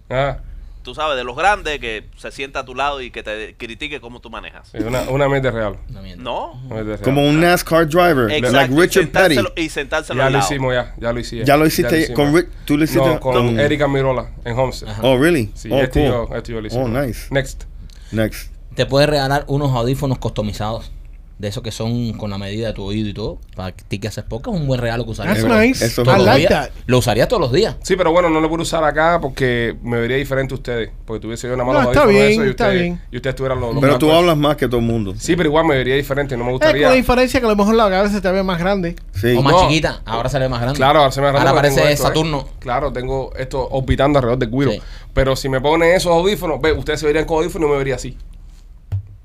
Ajá. 0.08 0.42
tú 0.82 0.94
sabes, 0.94 1.16
de 1.16 1.24
los 1.24 1.34
grandes 1.36 1.78
que 1.78 2.04
se 2.16 2.30
sienta 2.30 2.60
a 2.60 2.64
tu 2.64 2.74
lado 2.74 3.00
y 3.00 3.10
que 3.10 3.22
te 3.22 3.54
critique 3.56 4.00
cómo 4.00 4.20
tú 4.20 4.28
manejas. 4.30 4.70
Una, 4.74 5.02
una 5.08 5.28
mente 5.28 5.50
real. 5.50 5.76
¿No? 6.18 6.52
Una 6.66 6.74
mente 6.76 6.84
real. 6.96 7.00
Como 7.02 7.26
un 7.26 7.40
NASCAR 7.40 7.88
driver. 7.88 8.30
Exacto. 8.30 8.56
Like 8.74 8.74
Richard 8.80 9.02
y 9.04 9.06
Petty. 9.06 9.34
sentárselo- 9.36 9.52
Y 9.56 9.68
sentárselo 9.70 10.18
Ya 10.20 10.26
al 10.26 10.32
lo 10.34 10.38
lado. 10.40 10.50
hicimos, 10.52 10.74
ya. 10.74 10.94
Ya 10.98 11.12
lo 11.12 11.20
hiciste. 11.20 11.44
Ya 11.46 11.56
lo 11.56 11.66
hiciste 11.66 12.12
con 12.12 12.34
Rick. 12.36 12.48
Tú 12.66 12.76
lo 12.76 12.84
hiciste 12.84 13.06
No, 13.08 13.18
con 13.20 13.58
Erika 13.58 13.88
Mirola 13.88 14.30
en 14.44 14.58
Homestead. 14.58 14.90
Ajá. 14.90 15.00
Oh, 15.04 15.16
really? 15.18 15.50
Sí, 15.54 15.68
oh, 15.72 15.80
este, 15.80 16.00
cool. 16.00 16.28
yo, 16.28 16.36
este 16.36 16.52
yo 16.52 16.60
lo 16.60 16.64
Oh, 16.64 16.66
hicimos. 16.66 16.90
nice. 16.90 17.28
Next. 17.30 17.64
Next. 18.12 18.52
Te 18.74 18.86
puedes 18.86 19.08
regalar 19.08 19.44
unos 19.46 19.70
audífonos 19.72 20.18
customizados. 20.18 20.92
De 21.36 21.48
esos 21.48 21.64
que 21.64 21.72
son 21.72 22.12
con 22.12 22.30
la 22.30 22.38
medida 22.38 22.68
de 22.68 22.72
tu 22.74 22.84
oído 22.84 23.08
y 23.08 23.12
todo. 23.12 23.38
Para 23.56 23.72
ti 23.72 23.98
que 23.98 24.06
haces 24.06 24.22
poco 24.22 24.54
es 24.54 24.60
un 24.60 24.68
buen 24.68 24.80
regalo 24.80 25.04
que 25.04 25.10
usarías. 25.10 25.38
That's 25.38 25.46
Eso- 25.50 25.60
nice. 25.60 25.84
eso- 25.84 26.02
I 26.02 26.04
todos 26.04 26.18
los 26.18 26.26
like 26.26 26.38
días. 26.48 26.68
that. 26.68 26.74
Lo 26.86 26.98
usarías 26.98 27.26
todos 27.28 27.40
los 27.42 27.50
días. 27.52 27.74
Sí, 27.82 27.96
pero 27.96 28.12
bueno, 28.12 28.30
no 28.30 28.40
lo 28.40 28.48
puedo 28.48 28.62
usar 28.62 28.84
acá 28.84 29.18
porque 29.20 29.74
me 29.82 29.98
vería 29.98 30.16
diferente 30.16 30.54
a 30.54 30.56
ustedes. 30.56 30.90
Porque 31.04 31.20
tuviese 31.20 31.48
yo 31.48 31.54
una 31.54 31.64
mala 31.64 31.82
No, 31.82 31.90
está 31.92 32.06
bien, 32.06 32.22
eso 32.32 32.44
y 32.44 32.50
está 32.50 32.64
ustedes, 32.66 32.82
bien. 32.82 33.00
y 33.10 33.16
ustedes 33.16 33.34
tuvieran 33.34 33.60
los, 33.60 33.74
los 33.74 33.80
Pero 33.82 33.98
tú 33.98 34.12
hablas 34.12 34.36
más 34.36 34.56
que 34.56 34.68
todo 34.68 34.78
el 34.78 34.86
mundo. 34.86 35.14
Sí, 35.18 35.34
pero 35.34 35.48
igual 35.48 35.64
me 35.66 35.74
vería 35.76 35.96
diferente. 35.96 36.36
No 36.36 36.44
me 36.44 36.50
Es 36.50 36.54
gustaría. 36.54 36.82
con 36.82 36.90
la 36.92 36.96
diferencia 36.96 37.40
que 37.40 37.46
a 37.46 37.50
lo 37.50 37.56
mejor 37.56 37.74
la 37.74 37.90
cabeza 37.90 38.20
te 38.20 38.30
ve 38.30 38.42
más 38.44 38.58
grande. 38.60 38.94
Sí. 39.14 39.34
O 39.36 39.42
más 39.42 39.54
No. 39.54 39.60
chiquita. 39.68 40.02
Ahora 40.04 40.28
se 40.28 40.38
ve 40.38 40.48
más 40.48 40.60
grande. 40.60 40.76
Claro, 40.76 41.00
ahora 41.00 41.10
se 41.10 41.20
me 41.20 41.26
Ahora 41.26 41.40
porque 41.50 41.62
tengo 41.62 41.76
parece 41.76 41.92
esto, 41.94 42.04
¿eh? 42.04 42.06
Saturno. 42.08 42.48
Claro, 42.60 42.92
tengo 42.92 43.32
esto 43.36 43.68
orbitando 43.72 44.20
alrededor 44.20 44.38
del 44.38 44.50
cuiro. 44.50 44.70
Sí. 44.70 44.80
Pero 45.12 45.34
si 45.34 45.48
me 45.48 45.60
ponen 45.60 45.94
esos 45.96 46.12
audífonos, 46.12 46.60
ve, 46.60 46.72
ustedes 46.72 47.00
se 47.00 47.06
verían 47.06 47.24
con 47.24 47.38
audífonos 47.38 47.68
y 47.68 47.72
me 47.72 47.78
vería 47.78 47.96
así. 47.96 48.16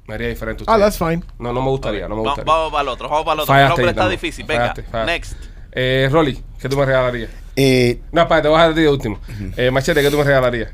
Me 0.09 0.15
vería 0.17 0.29
diferente. 0.29 0.63
Ah, 0.65 0.73
ustedes. 0.75 0.97
that's 0.97 1.11
fine. 1.11 1.23
No, 1.37 1.53
no 1.53 1.61
me 1.61 1.69
gustaría, 1.69 2.07
no 2.07 2.15
me 2.15 2.23
Va- 2.23 2.29
gustaría. 2.31 2.51
vamos 2.51 2.71
para 2.71 2.81
el 2.81 2.87
otro, 2.89 3.09
vamos 3.09 3.25
para 3.25 3.33
el 3.35 3.39
otro. 3.41 3.53
El 3.55 3.61
Fallaste 3.61 3.81
ahí 3.83 3.89
está 3.89 4.09
difícil. 4.09 4.45
Venga, 4.45 4.61
Fallaste, 4.61 4.83
fallaste. 4.83 5.11
next. 5.11 5.33
Eh, 5.71 6.09
Rolly, 6.11 6.43
¿qué 6.59 6.67
tú 6.67 6.77
me 6.77 6.85
regalarías? 6.85 7.29
Eh, 7.55 8.01
No, 8.11 8.21
espérate, 8.21 8.41
te 8.43 8.47
voy 8.49 8.57
a 8.57 8.61
dejar 8.61 8.71
a 8.71 8.75
ti 8.75 8.81
de 8.81 8.89
último. 8.89 9.19
Eh, 9.55 9.69
Machete, 9.69 10.01
¿qué 10.01 10.09
tú 10.09 10.17
me 10.17 10.23
regalarías? 10.23 10.71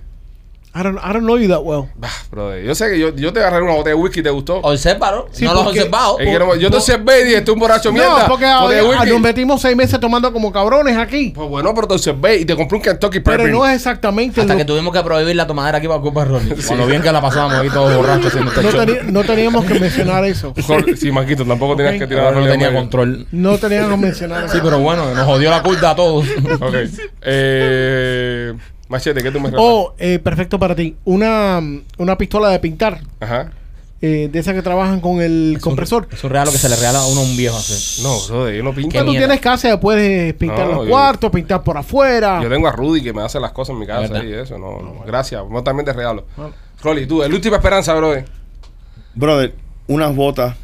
I 0.77 0.83
don't, 0.83 0.97
I 1.01 1.13
don't 1.13 1.23
know 1.23 1.37
you 1.37 1.47
that 1.47 1.61
well. 1.63 1.87
Bah, 1.95 2.09
brother, 2.29 2.61
yo 2.61 2.75
sé 2.75 2.89
que 2.89 2.99
yo, 2.99 3.15
yo 3.15 3.31
te 3.31 3.39
agarré 3.39 3.63
una 3.63 3.75
botella 3.75 3.95
de 3.95 4.01
whisky 4.01 4.19
y 4.19 4.23
te 4.23 4.29
gustó. 4.29 4.57
Obsérvalo. 4.57 5.29
Sí, 5.31 5.45
no 5.45 5.51
los 5.53 5.61
has 5.61 5.65
porque- 5.67 5.79
observado. 5.79 6.19
Es 6.19 6.27
que 6.29 6.37
no- 6.39 6.55
yo 6.55 6.69
te 6.69 6.75
observé 6.75 7.21
y 7.21 7.23
dije, 7.23 7.41
tú 7.43 7.53
un 7.53 7.59
borracho 7.59 7.93
mierda. 7.93 8.23
No, 8.23 8.27
porque 8.27 8.43
botella 8.45 8.67
de 8.67 8.79
ahora 8.85 8.99
whisky. 8.99 9.11
nos 9.13 9.21
metimos 9.21 9.61
seis 9.61 9.75
meses 9.77 9.97
tomando 10.01 10.33
como 10.33 10.51
cabrones 10.51 10.97
aquí. 10.97 11.31
Pues 11.33 11.47
bueno, 11.47 11.73
pero 11.73 11.87
te 11.87 11.93
observé 11.93 12.39
y 12.39 12.45
te 12.45 12.57
compré 12.57 12.75
un 12.75 12.81
Kentucky 12.83 13.21
Pero 13.21 13.47
no 13.47 13.65
es 13.65 13.75
exactamente 13.75 14.41
Hasta 14.41 14.51
lo- 14.53 14.57
que 14.59 14.65
tuvimos 14.65 14.91
que 14.93 15.01
prohibir 15.01 15.35
la 15.37 15.47
tomadera 15.47 15.77
aquí 15.77 15.87
para 15.87 16.01
culpa 16.01 16.25
de 16.25 16.31
Ronnie. 16.31 16.55
Con 16.67 16.77
lo 16.77 16.85
bien 16.87 17.01
que 17.01 17.09
la 17.11 17.21
pasábamos 17.21 17.55
ahí 17.57 17.69
todos 17.69 17.95
borrachos 17.95 18.25
haciendo 18.27 18.51
este 18.51 18.63
no, 18.63 18.71
show. 18.71 18.81
teni- 18.81 19.01
no 19.03 19.23
teníamos 19.23 19.63
que 19.63 19.79
mencionar 19.79 20.25
eso. 20.25 20.53
Sí, 20.97 21.09
Marquito, 21.11 21.45
tampoco 21.45 21.77
tenías 21.77 21.95
que 21.99 22.05
tirar 22.07 22.25
Ahora 22.25 22.35
no 22.35 22.41
Rolly 22.41 22.51
al 22.51 22.59
tenía 22.59 22.73
control. 22.77 23.27
No 23.31 23.57
teníamos 23.57 23.91
que 23.91 23.97
mencionar 24.07 24.43
eso. 24.43 24.53
Sí, 24.55 24.59
pero 24.61 24.79
bueno, 24.79 25.13
nos 25.15 25.25
jodió 25.25 25.49
la 25.51 25.63
culta 25.63 25.91
a 25.91 25.95
todos. 25.95 26.25
Ok. 26.59 26.75
Eh, 27.21 28.53
machete, 28.87 29.21
¿qué 29.21 29.31
tú 29.31 29.39
me 29.39 29.49
regalas? 29.49 29.65
Oh, 29.67 29.93
eh, 29.97 30.19
perfecto 30.19 30.59
para 30.59 30.75
ti. 30.75 30.95
Una, 31.05 31.61
una 31.97 32.17
pistola 32.17 32.49
de 32.49 32.59
pintar. 32.59 33.01
Ajá. 33.19 33.51
eh, 34.01 34.29
de 34.31 34.39
esas 34.39 34.53
que 34.53 34.61
trabajan 34.61 34.99
con 34.99 35.21
el 35.21 35.57
compresor. 35.61 36.07
Es 36.11 36.23
un 36.23 36.29
regalo 36.29 36.51
que 36.51 36.57
se 36.59 36.69
le 36.69 36.75
regala 36.75 36.99
a 36.99 37.07
uno 37.07 37.21
a 37.21 37.23
un 37.23 37.35
viejo 37.37 37.57
así. 37.57 38.03
No, 38.03 38.19
brother, 38.27 38.55
yo 38.55 38.63
no 38.63 38.73
pinto. 38.75 39.03
Tú 39.03 39.11
tienes 39.13 39.39
casa, 39.39 39.79
puedes 39.79 40.33
pintar 40.35 40.67
No, 40.67 40.73
los 40.75 40.83
yo- 40.85 40.91
cuartos, 40.91 41.31
pintar 41.31 41.63
por 41.63 41.77
afuera. 41.77 42.39
Yo 42.43 42.49
tengo 42.49 42.67
a 42.67 42.71
Rudy 42.71 43.01
que 43.01 43.13
me 43.13 43.23
hace 43.23 43.39
las 43.39 43.51
cosas 43.51 43.73
en 43.73 43.79
mi 43.79 43.87
casa 43.87 44.23
y 44.23 44.31
eso. 44.33 44.57
No, 44.59 44.79
no. 44.81 45.03
Gracias. 45.07 45.41
No 45.49 45.63
también 45.63 45.85
te 45.85 45.93
regalo. 45.93 46.25
Rolly, 46.83 47.07
tú, 47.07 47.23
el 47.23 47.33
última 47.33 47.55
esperanza, 47.55 47.93
brother. 47.95 48.25
brother, 49.15 49.55
unas 49.87 50.15
botas 50.15 50.55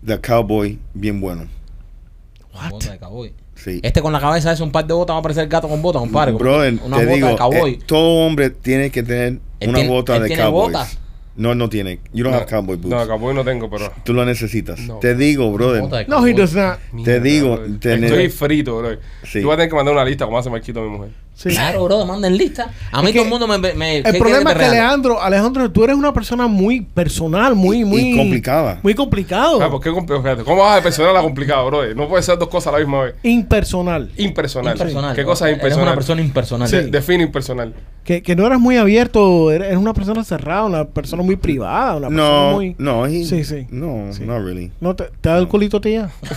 de 0.00 0.18
cowboy 0.20 0.78
bien 0.94 1.20
buenas. 1.20 1.48
Bota 2.70 2.92
de 2.92 2.98
cowboy. 2.98 3.34
Sí. 3.66 3.80
Este 3.82 4.00
con 4.00 4.12
la 4.12 4.20
cabeza 4.20 4.52
es 4.52 4.60
un 4.60 4.70
par 4.70 4.86
de 4.86 4.94
botas, 4.94 5.14
va 5.14 5.18
a 5.18 5.22
parecer 5.22 5.42
el 5.42 5.48
gato 5.50 5.68
con 5.68 5.82
botas, 5.82 6.00
compadre. 6.00 6.32
Brother, 6.32 6.78
una 6.84 6.98
te 6.98 7.04
bota 7.04 7.14
digo, 7.16 7.28
de 7.28 7.36
cowboy. 7.36 7.70
eh, 7.72 7.78
todo 7.84 8.24
hombre 8.26 8.50
tiene 8.50 8.90
que 8.90 9.02
tener 9.02 9.40
Él 9.58 9.68
una 9.70 9.78
tiene- 9.78 9.90
bota 9.92 10.16
él 10.16 10.22
de 10.22 10.28
tiene 10.28 10.42
cowboys. 10.44 10.72
botas. 10.72 10.98
No, 11.34 11.54
no 11.54 11.68
tiene. 11.68 11.98
You 12.14 12.22
don't 12.24 12.34
have 12.34 12.46
cowboy 12.46 12.76
boots. 12.76 12.88
No, 12.88 13.06
cowboy 13.06 13.34
no 13.34 13.44
tengo, 13.44 13.68
pero. 13.68 13.92
Tú 14.04 14.14
lo 14.14 14.24
necesitas. 14.24 14.78
No. 14.80 15.00
Te 15.00 15.14
digo, 15.16 15.52
brother. 15.52 15.82
No, 15.82 15.90
cowboy. 16.16 16.30
he 16.30 16.34
does 16.34 16.54
not. 16.54 16.78
Mierda, 16.92 17.20
digo, 17.20 17.60
Estoy 17.64 18.28
frito, 18.30 18.78
brother. 18.78 19.00
Sí. 19.24 19.40
Yo 19.40 19.46
voy 19.48 19.54
a 19.54 19.56
tener 19.56 19.68
que 19.68 19.76
mandar 19.76 19.94
una 19.94 20.04
lista 20.04 20.24
como 20.24 20.38
hace 20.38 20.48
Marquito 20.48 20.80
a 20.80 20.84
mi 20.84 20.90
mujer. 20.90 21.10
Sí. 21.36 21.50
Claro, 21.50 21.84
bro, 21.84 22.06
manden 22.06 22.34
lista. 22.38 22.70
A 22.90 23.02
mí 23.02 23.08
Es 23.10 23.14
todo 23.14 23.24
el 23.24 23.28
mundo 23.30 23.46
me. 23.46 23.58
me 23.58 24.02
¿qué 24.02 24.08
El 24.08 24.16
problema 24.18 24.52
es 24.52 24.56
que? 24.56 24.64
Alejandro, 24.64 25.20
Alejandro, 25.22 25.70
tú 25.70 25.84
eres 25.84 25.94
una 25.94 26.10
persona 26.14 26.46
muy 26.46 26.80
personal, 26.80 27.54
muy, 27.54 27.76
Y- 27.76 27.80
y 27.82 27.84
muy 27.84 28.16
complicada. 28.16 28.80
Muy 28.82 28.94
complicado. 28.94 29.62
Ah, 29.62 29.70
¿por 29.70 29.82
qué 29.82 29.90
compl- 29.90 30.16
fíjate, 30.22 30.44
¿Cómo 30.44 30.62
vas 30.62 30.80
a 30.80 30.82
personal 30.82 31.14
a 31.14 31.20
complicado, 31.20 31.66
brother? 31.66 31.94
No 31.94 32.08
puede 32.08 32.22
ser 32.22 32.38
dos 32.38 32.48
cosas 32.48 32.68
a 32.68 32.72
la 32.72 32.78
misma 32.78 33.02
vez. 33.02 33.16
Impersonal. 33.22 34.10
Impersonal. 34.16 34.72
Impersonal. 34.76 35.14
¿Qué 35.14 35.24
cosa 35.24 35.44
es 35.44 35.48
Eres 35.50 35.58
impersonal? 35.58 35.88
una 35.88 35.94
persona 35.94 36.20
impersonal. 36.22 36.70
De- 36.70 36.86
Define 36.86 37.24
impersonal. 37.24 37.74
Que, 38.02 38.22
que 38.22 38.34
no 38.34 38.46
eres 38.46 38.58
muy 38.58 38.78
abierto, 38.78 39.50
eres 39.50 39.66
eres 39.66 39.78
una 39.78 39.92
persona 39.92 40.24
cerrada, 40.24 40.64
una 40.64 40.84
persona 40.86 41.22
muy 41.22 41.36
privada, 41.36 41.96
una 41.96 42.08
persona 42.08 42.28
No, 42.40 42.52
muy... 42.52 42.74
no, 42.78 43.04
he- 43.04 43.24
Sí, 43.26 43.44
sí. 43.44 43.66
No, 43.68 44.10
Sí. 44.12 44.22
not 44.24 44.42
really. 44.42 44.70
¿No 44.80 44.96
te, 44.96 45.10
te 45.20 45.28
da 45.28 45.36
el 45.38 45.48
culito 45.48 45.80
tía? 45.82 46.08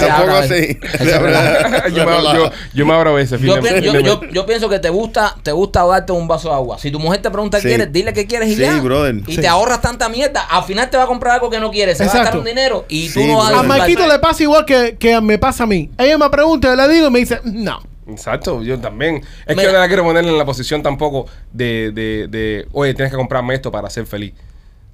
Tampoco 0.00 0.36
así. 0.38 0.78
yo, 1.94 2.50
yo 2.74 2.86
me 2.88 2.94
abro 2.94 3.10
a 3.10 3.12
veces. 3.14 3.38
fin 3.40 3.48
Yo, 3.48 3.54
fin 3.62 3.62
de 3.62 4.42
pienso 4.46 4.68
que 4.68 4.78
te 4.78 4.88
gusta, 4.88 5.36
te 5.42 5.52
gusta 5.52 5.84
darte 5.84 6.12
un 6.12 6.26
vaso 6.26 6.48
de 6.48 6.54
agua. 6.54 6.78
Si 6.78 6.90
tu 6.90 6.98
mujer 6.98 7.22
te 7.22 7.30
pregunta 7.30 7.60
qué 7.60 7.68
quieres, 7.68 7.92
dile 7.92 8.12
qué 8.12 8.26
quieres 8.26 8.48
y 8.48 8.54
Sí, 8.56 8.62
ya. 8.62 8.80
brother. 8.80 9.16
Y 9.26 9.34
Sí. 9.34 9.40
te 9.40 9.48
ahorras 9.48 9.80
tanta 9.80 10.08
mierda. 10.08 10.42
Al 10.42 10.64
final 10.64 10.88
te 10.90 10.96
va 10.96 11.04
a 11.04 11.06
comprar 11.06 11.34
algo 11.34 11.50
que 11.50 11.60
no 11.60 11.70
quieres. 11.70 11.98
Se 11.98 12.04
va 12.06 12.10
a 12.12 12.16
gastar 12.16 12.38
un 12.38 12.44
dinero 12.44 12.84
y 12.88 13.08
tú 13.08 13.20
Sí, 13.20 13.26
no 13.28 13.38
vas 13.38 13.52
a 13.52 13.60
A. 13.60 13.62
Marquito 13.62 14.06
le 14.08 14.18
pasa 14.18 14.42
igual 14.42 14.64
que, 14.64 14.96
que 14.98 15.20
me 15.20 15.38
pasa 15.38 15.64
a 15.64 15.66
mí. 15.66 15.90
Ella 15.98 16.18
me 16.18 16.30
pregunta, 16.30 16.68
yo 16.68 16.76
le 16.76 16.88
digo 16.92 17.06
y 17.08 17.10
me 17.10 17.18
dice, 17.20 17.40
no. 17.44 17.80
Exacto, 18.08 18.62
yo 18.62 18.78
también. 18.78 19.22
Es 19.46 19.54
que 19.54 19.62
yo 19.62 19.70
no 19.72 19.78
la 19.78 19.86
quiero 19.86 20.02
poner 20.02 20.24
en 20.24 20.38
la 20.38 20.44
posición 20.46 20.82
tampoco 20.82 21.26
de, 21.52 21.92
de, 21.92 22.26
de, 22.28 22.66
oye, 22.72 22.94
tienes 22.94 23.10
que 23.12 23.18
comprarme 23.18 23.54
esto 23.54 23.70
para 23.70 23.90
ser 23.90 24.06
feliz. 24.06 24.32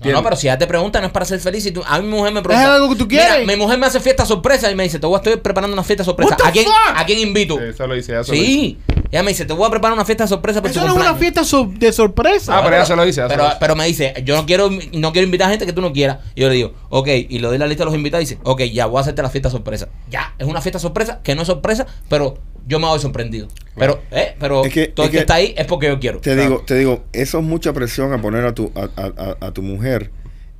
No, 0.00 0.12
no, 0.12 0.22
pero 0.22 0.36
si 0.36 0.48
ella 0.48 0.58
te 0.58 0.66
pregunta, 0.66 1.00
no 1.00 1.06
es 1.06 1.12
para 1.12 1.24
ser 1.24 1.40
feliz. 1.40 1.62
Si 1.62 1.70
tú, 1.72 1.82
a 1.86 2.00
mi 2.00 2.08
mujer 2.08 2.32
me 2.32 2.42
pregunta. 2.42 2.62
Es 2.62 2.68
algo 2.70 2.90
que 2.90 2.96
tú 2.96 3.06
"Mira, 3.06 3.26
quieres". 3.28 3.46
mi 3.46 3.56
mujer 3.56 3.78
me 3.78 3.86
hace 3.86 4.00
fiesta 4.00 4.26
sorpresa 4.26 4.70
y 4.70 4.74
me 4.74 4.82
dice: 4.82 4.98
Te 4.98 5.06
voy 5.06 5.14
a 5.14 5.18
estoy 5.18 5.36
preparando 5.36 5.72
una 5.72 5.84
fiesta 5.84 6.04
sorpresa. 6.04 6.36
¿A 6.44 6.50
quién? 6.52 6.66
¿A 6.94 7.06
quién 7.06 7.20
invito? 7.20 7.58
Eso 7.60 7.86
lo 7.86 7.94
dice, 7.94 8.18
eso 8.20 8.32
lo 8.32 8.38
dice. 8.38 8.76
Ella 9.14 9.22
me 9.22 9.30
dice: 9.30 9.44
Te 9.44 9.52
voy 9.52 9.66
a 9.66 9.70
preparar 9.70 9.94
una 9.94 10.04
fiesta 10.04 10.26
sorpresa 10.26 10.60
para 10.60 10.72
tu 10.72 10.78
Eso 10.80 10.86
no 10.88 10.92
es 10.94 10.96
una 11.00 11.10
cumpleaños". 11.12 11.20
fiesta 11.20 11.44
so- 11.44 11.70
de 11.72 11.92
sorpresa. 11.92 12.58
Ah, 12.58 12.62
pero 12.64 12.74
ella 12.76 12.84
se 12.84 12.96
lo 12.96 13.04
dice. 13.04 13.22
se 13.22 13.28
Pero, 13.28 13.42
lo 13.44 13.48
dice. 13.48 13.56
pero 13.60 13.76
me 13.76 13.86
dice, 13.86 14.12
yo 14.24 14.34
no 14.36 14.44
quiero, 14.44 14.68
no 14.92 15.12
quiero 15.12 15.24
invitar 15.24 15.48
gente 15.50 15.66
que 15.66 15.72
tú 15.72 15.80
no 15.80 15.92
quieras. 15.92 16.18
Y 16.34 16.40
yo 16.40 16.48
le 16.48 16.54
digo, 16.56 16.72
ok, 16.88 17.08
y 17.28 17.38
le 17.38 17.46
doy 17.46 17.58
la 17.58 17.66
lista 17.68 17.82
de 17.84 17.86
los 17.86 17.94
invitados 17.94 18.24
y 18.24 18.28
dice, 18.34 18.40
ok, 18.42 18.62
ya 18.62 18.86
voy 18.86 18.98
a 18.98 19.00
hacerte 19.02 19.22
la 19.22 19.30
fiesta 19.30 19.50
sorpresa. 19.50 19.88
Ya, 20.10 20.34
es 20.38 20.46
una 20.48 20.60
fiesta 20.60 20.80
sorpresa 20.80 21.20
que 21.22 21.34
no 21.36 21.42
es 21.42 21.46
sorpresa, 21.46 21.86
pero 22.08 22.38
yo 22.66 22.80
me 22.80 22.86
voy 22.86 22.98
sorprendido. 22.98 23.46
Pero, 23.76 24.00
eh, 24.10 24.34
pero 24.40 24.64
Es 24.64 24.72
que- 24.72 24.88
todo 24.88 25.06
es 25.06 25.08
el 25.08 25.10
que, 25.12 25.16
que- 25.18 25.20
está 25.20 25.34
ahí 25.34 25.54
es 25.56 25.66
porque 25.66 25.86
yo 25.86 26.00
quiero. 26.00 26.20
Te 26.20 26.34
digo, 26.34 26.62
te 26.66 26.76
digo, 26.76 27.04
eso 27.12 27.38
es 27.38 27.44
mucha 27.44 27.72
presión 27.72 28.12
a 28.12 28.20
poner 28.20 28.44
a 28.44 28.52
tu, 28.54 28.72
a, 28.74 28.88
a- 29.00 29.12
a- 29.40 29.46
a 29.46 29.50
tu 29.52 29.62
mujer 29.62 30.10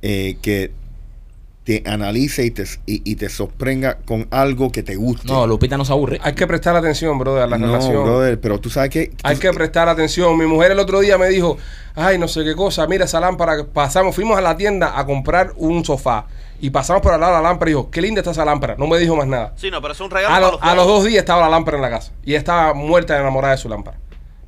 eh, 0.01 0.37
que 0.41 0.71
te 1.65 1.83
analice 1.87 2.45
y 2.45 2.51
te, 2.51 2.63
y, 2.85 3.01
y 3.11 3.15
te 3.15 3.27
sorprenda 3.27 3.97
con 4.05 4.27
algo 4.29 4.71
que 4.71 4.83
te 4.83 4.95
guste. 4.95 5.27
No, 5.27 5.45
Lupita 5.47 5.77
no 5.77 5.83
se 5.83 5.91
aburre. 5.93 6.19
Hay 6.23 6.33
que 6.33 6.45
prestar 6.45 6.75
atención, 6.75 7.17
brother, 7.17 7.41
a 7.43 7.47
la 7.47 7.57
no, 7.57 7.65
relación. 7.67 8.03
brother, 8.03 8.39
pero 8.39 8.59
tú 8.59 8.69
sabes 8.69 8.91
que... 8.91 9.11
Hay 9.23 9.37
que 9.37 9.51
prestar 9.51 9.89
atención. 9.89 10.37
Mi 10.37 10.45
mujer 10.45 10.71
el 10.71 10.79
otro 10.79 10.99
día 10.99 11.17
me 11.17 11.27
dijo, 11.27 11.57
ay, 11.95 12.17
no 12.19 12.27
sé 12.27 12.43
qué 12.43 12.53
cosa, 12.55 12.85
mira 12.87 13.05
esa 13.05 13.19
lámpara. 13.19 13.57
que 13.57 13.63
Pasamos, 13.63 14.13
fuimos 14.15 14.37
a 14.37 14.41
la 14.41 14.55
tienda 14.55 14.97
a 14.97 15.05
comprar 15.07 15.53
un 15.57 15.83
sofá. 15.83 16.27
Y 16.61 16.69
pasamos 16.69 17.01
por 17.01 17.11
al 17.13 17.19
lado 17.19 17.35
de 17.35 17.41
la 17.41 17.49
lámpara 17.49 17.69
y 17.71 17.73
dijo, 17.73 17.89
qué 17.89 17.99
linda 18.01 18.21
está 18.21 18.31
esa 18.31 18.45
lámpara. 18.45 18.75
No 18.77 18.85
me 18.87 18.97
dijo 18.99 19.15
más 19.15 19.27
nada. 19.27 19.53
Sí, 19.57 19.69
no, 19.71 19.81
pero 19.81 19.93
es 19.93 19.99
un 19.99 20.09
regalo 20.11 20.33
A, 20.35 20.39
para 20.39 20.51
lo- 20.51 20.63
a 20.63 20.75
los 20.75 20.87
dos 20.87 21.03
días 21.03 21.17
estaba 21.19 21.41
la 21.41 21.49
lámpara 21.49 21.77
en 21.77 21.81
la 21.83 21.89
casa. 21.89 22.11
Y 22.23 22.35
estaba 22.35 22.73
muerta 22.75 23.19
enamorada 23.19 23.55
de 23.55 23.61
su 23.61 23.67
lámpara. 23.69 23.97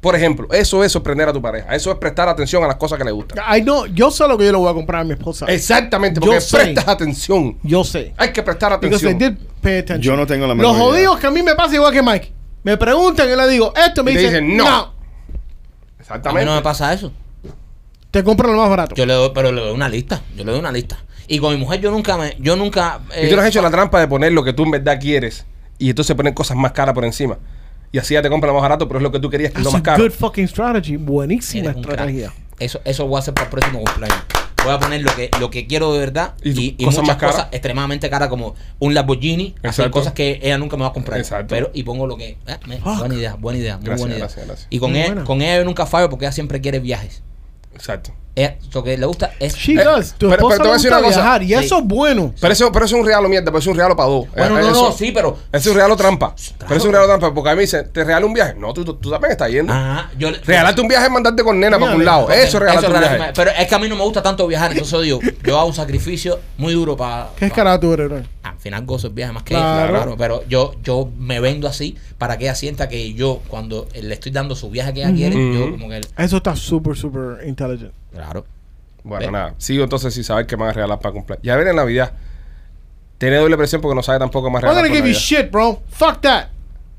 Por 0.02 0.16
ejemplo, 0.16 0.48
eso 0.52 0.84
es 0.84 0.92
sorprender 0.92 1.28
a 1.28 1.34
tu 1.34 1.42
pareja. 1.42 1.74
Eso 1.76 1.92
es 1.92 1.98
prestar 1.98 2.30
atención 2.30 2.64
a 2.64 2.68
las 2.68 2.76
cosas 2.76 3.00
que 3.00 3.04
le 3.04 3.12
gustan. 3.12 3.40
Ay, 3.44 3.64
no, 3.64 3.88
yo 3.88 4.12
sé 4.12 4.28
lo 4.28 4.38
que 4.38 4.46
yo 4.46 4.52
le 4.52 4.58
voy 4.58 4.70
a 4.70 4.74
comprar 4.74 5.02
a 5.02 5.04
mi 5.04 5.14
esposa. 5.14 5.48
Exactamente, 5.48 6.20
Yo 6.20 6.28
porque 6.28 6.42
sé. 6.42 6.58
prestas 6.58 6.88
atención. 6.88 7.58
Yo 7.64 7.84
sé. 7.84 8.14
Hay 8.18 8.32
que 8.32 8.44
prestar 8.44 8.74
atención. 8.74 9.18
did 9.18 9.34
pay 9.62 9.80
attention. 9.80 10.02
Yo 10.02 10.16
no 10.16 10.28
tengo 10.28 10.46
la 10.46 10.54
menor 10.54 10.72
Los 10.72 10.82
jodidos 10.82 11.20
que 11.20 11.28
a 11.28 11.32
mí 11.32 11.42
me 11.42 11.56
pasa 11.56 11.76
igual 11.76 11.92
que 11.92 12.04
Mike. 12.04 12.32
Me 12.64 12.78
preguntan 12.78 13.28
y 13.30 13.36
le 13.36 13.48
digo, 13.48 13.74
esto 13.76 14.04
me 14.04 14.12
Y 14.12 14.16
te 14.16 14.22
dicen, 14.22 14.48
dicen, 14.48 14.58
no. 14.58 14.64
no. 14.66 14.70
A 14.70 14.86
mí 14.86 14.94
Exactamente. 16.00 16.46
no 16.46 16.56
me 16.56 16.62
pasa 16.62 16.94
eso. 16.94 17.12
Te 18.12 18.24
compran 18.24 18.52
lo 18.52 18.58
más 18.58 18.70
barato. 18.70 18.96
Yo 18.96 19.06
le 19.06 19.14
doy, 19.14 19.32
pero 19.34 19.52
le 19.52 19.62
doy 19.62 19.74
una 19.74 19.90
lista. 19.90 20.22
Yo 20.36 20.44
le 20.44 20.52
doy 20.52 20.60
una 20.60 20.72
lista. 20.72 20.98
Y 21.28 21.40
con 21.40 21.54
mi 21.54 21.60
mujer 21.60 21.82
yo 21.82 21.92
nunca 21.92 22.18
me, 22.18 22.38
yo 22.40 22.56
nunca. 22.56 23.02
y 23.10 23.28
tú 23.28 23.34
eh, 23.34 23.36
no 23.36 23.42
has 23.42 23.48
hecho 23.50 23.62
la 23.62 23.70
trampa 23.70 24.00
de 24.00 24.08
poner 24.08 24.32
lo 24.32 24.44
que 24.44 24.54
tú 24.54 24.64
en 24.64 24.72
verdad 24.72 25.00
quieres 25.00 25.46
y 25.78 25.90
entonces 25.90 26.16
poner 26.16 26.34
cosas 26.34 26.56
más 26.56 26.72
caras 26.72 26.94
por 26.94 27.04
encima. 27.04 27.38
Y 27.92 27.98
así 28.00 28.14
ya 28.16 28.22
te 28.22 28.30
compran 28.30 28.50
lo 28.50 28.56
más 28.56 28.64
barato, 28.64 28.88
pero 28.88 29.00
es 29.00 29.04
lo 29.04 29.12
que 29.12 29.20
tú 29.20 29.30
querías 29.30 29.52
que 29.52 29.60
es 29.60 29.64
lo 29.66 29.72
más 29.72 29.82
caro. 29.82 30.04
good 30.04 30.12
fucking 30.12 30.48
strategy. 30.48 30.98
Buenísima 30.98 31.66
eres 31.66 31.78
un 31.78 31.84
crack. 31.84 32.00
estrategia. 32.00 32.34
Eso, 32.60 32.82
eso 32.86 33.08
voy 33.08 33.18
a 33.18 33.20
hacer 33.20 33.34
para 33.34 33.46
el 33.46 33.52
próximo 33.52 33.80
cumpleaños. 33.84 34.18
voy 34.64 34.74
a 34.74 34.80
poner 34.80 35.02
lo 35.04 35.16
que, 35.16 35.30
lo 35.40 35.50
que 35.52 35.68
quiero 35.68 35.94
de 35.94 36.00
verdad 36.00 36.34
Y 36.44 36.50
y, 36.60 36.76
y 36.80 36.86
cosas 36.86 37.02
muchas 37.02 37.08
más 37.08 37.18
caras. 37.18 37.36
cosas 37.36 37.50
extremadamente 37.54 38.10
caras 38.10 38.28
como 38.30 38.56
un 38.80 38.94
Lamborghini, 38.94 39.56
así 39.60 39.68
Exacto. 39.82 39.92
cosas 39.92 40.14
que 40.14 40.40
ella 40.42 40.58
nunca 40.58 40.76
me 40.76 40.82
va 40.82 40.90
a 40.90 40.94
comprar. 40.94 41.20
Exacto. 41.20 41.48
Pero, 41.54 41.70
y 41.74 41.84
pongo 41.84 42.08
lo 42.08 42.18
que... 42.18 42.38
eh, 42.48 42.58
me- 42.68 42.78
Fuck. 42.80 42.98
buena 43.00 43.16
idea, 43.16 43.36
buena 43.36 43.60
idea, 43.60 43.78
muy 43.78 43.86
Gracias, 43.86 44.00
buena 44.02 44.16
idea. 44.16 44.26
gracias, 44.26 44.48
gracias. 44.48 44.68
Y 44.72 44.80
con 44.80 44.90
Muy 44.92 45.00
ella, 45.00 45.08
buena. 45.10 45.24
con 45.24 45.42
ella 45.42 45.58
yo 45.58 45.66
nunca 45.66 45.86
fallo 45.86 46.10
porque 46.10 46.26
ella 46.26 46.32
siempre 46.34 46.60
quiere 46.62 46.80
viajes. 46.80 47.22
Exacto. 47.74 48.12
Ella, 48.38 48.56
lo 48.72 48.84
que 48.84 48.96
le 48.96 49.06
gusta 49.08 49.32
es... 49.40 49.56
She 49.56 49.74
Eh, 49.74 49.84
does. 49.84 50.14
Tu 50.14 50.30
pero- 50.30 50.34
esposa 50.36 50.50
pero 50.50 50.58
te 50.58 50.68
voy 50.68 50.70
a 50.70 50.74
decir 50.76 50.92
una 50.92 51.02
cosa. 51.02 51.20
viajar 51.22 51.42
y 51.44 51.48
Sí. 51.48 51.54
eso 51.56 51.80
es 51.80 51.84
bueno. 51.86 52.34
Pero 52.40 52.54
eso, 52.54 52.72
pero 52.72 52.86
eso 52.86 52.96
es 52.96 53.00
un 53.02 53.06
regalo 53.08 53.28
mierda, 53.30 53.46
pero 53.46 53.58
es 53.58 53.66
un 53.66 53.74
regalo 53.76 53.96
para 53.96 54.10
dos. 54.10 54.28
Bueno, 54.36 54.60
Eh, 54.60 54.62
no, 54.62 54.70
eso- 54.70 54.90
no, 54.90 54.92
sí, 54.92 55.12
pero... 55.12 55.38
Eso 55.52 55.58
es 55.58 55.68
un 55.68 55.74
regalo 55.74 55.96
trampa. 55.98 56.36
Pero 56.60 56.76
es 56.76 56.86
un 56.86 56.92
regalo 56.92 57.08
trampa 57.08 57.34
porque 57.34 57.50
a 57.50 57.54
mí 57.54 57.58
me 57.58 57.62
dicen, 57.64 57.90
¿te 57.92 58.04
regalo 58.04 58.28
un 58.28 58.34
viaje? 58.34 58.54
No, 58.56 58.74
tú, 58.76 58.86
tú, 58.86 58.94
tú 58.94 59.10
también 59.10 59.32
estás 59.32 59.50
yendo. 59.50 59.74
Ajá, 59.74 60.12
yo... 60.20 60.30
le- 60.30 60.38
Regalarte 60.38 60.82
un 60.82 60.88
viaje 60.88 61.06
es 61.08 61.12
mandarte 61.12 61.44
con 61.44 61.60
nena 61.60 61.80
para 61.80 61.96
un 61.96 62.06
lado. 62.06 62.30
Eso 62.30 62.58
es 62.58 62.62
regalarte 62.62 62.88
un 62.92 63.00
viaje. 63.00 63.32
Pero 63.34 63.52
es 63.58 63.68
que 63.68 63.74
a 63.76 63.80
mí 63.80 63.90
no 63.90 63.96
me 63.96 64.04
gusta 64.04 64.22
tanto 64.22 64.46
viajar, 64.46 64.72
entonces 64.72 65.02
digo, 65.02 65.20
yo 65.44 65.58
hago 65.58 65.70
un 65.70 65.74
sacrificio 65.74 66.40
muy 66.60 66.74
duro 66.74 66.96
para... 66.96 67.30
¿Qué 67.38 67.48
escalada 67.48 67.80
tú 67.80 67.92
eres, 67.92 68.08
bro? 68.08 68.22
Al 68.44 68.58
final 68.60 68.86
gozo 68.86 69.08
el 69.08 69.14
viaje 69.14 69.34
más 69.34 69.42
que 69.44 69.56
Claro. 69.56 69.84
ella, 69.90 69.98
claro. 69.98 70.16
Pero 70.18 70.44
yo, 70.48 70.76
yo 70.84 71.10
me 71.18 71.40
vendo 71.40 71.68
así 71.68 71.98
para 72.20 72.38
que 72.38 72.46
ella 72.46 72.56
sienta 72.56 72.88
que 72.88 73.14
yo, 73.14 73.42
cuando 73.48 73.88
le 74.00 74.14
estoy 74.14 74.32
dando 74.32 74.56
su 74.56 74.70
viaje 74.70 74.94
que 74.94 75.00
ella 75.02 75.12
quiere, 75.14 75.36
yo 75.54 75.72
como 75.72 75.90
que... 75.90 76.02
Eso 76.18 76.38
está 76.38 76.56
súper, 76.56 76.96
súper 76.96 77.46
intelligent. 77.48 77.92
Claro. 78.14 78.46
Bueno, 79.04 79.26
Ve. 79.28 79.32
nada. 79.32 79.54
Sigo 79.58 79.84
entonces 79.84 80.14
sin 80.14 80.24
saber 80.24 80.46
qué 80.48 80.58
me 80.58 80.62
van 80.64 80.72
a 80.72 80.74
regalar 80.74 81.00
para 81.00 81.14
cumplir. 81.14 81.40
Ya 81.44 81.56
viene 81.56 81.74
Navidad. 81.74 82.12
Tiene 83.18 83.38
doble 83.38 83.58
presión 83.58 83.82
porque 83.82 83.96
no 83.96 84.04
sabe 84.04 84.20
tampoco 84.20 84.48
qué 84.48 84.52
me 84.52 84.58
I'm 84.60 84.62
van 84.62 84.72
a 84.72 84.74
gonna 84.76 84.82
regalar. 84.84 85.04
give 85.08 85.14
you 85.14 85.18
shit, 85.20 85.52
bro. 85.52 85.82
Fuck 85.90 86.22
that. 86.22 86.48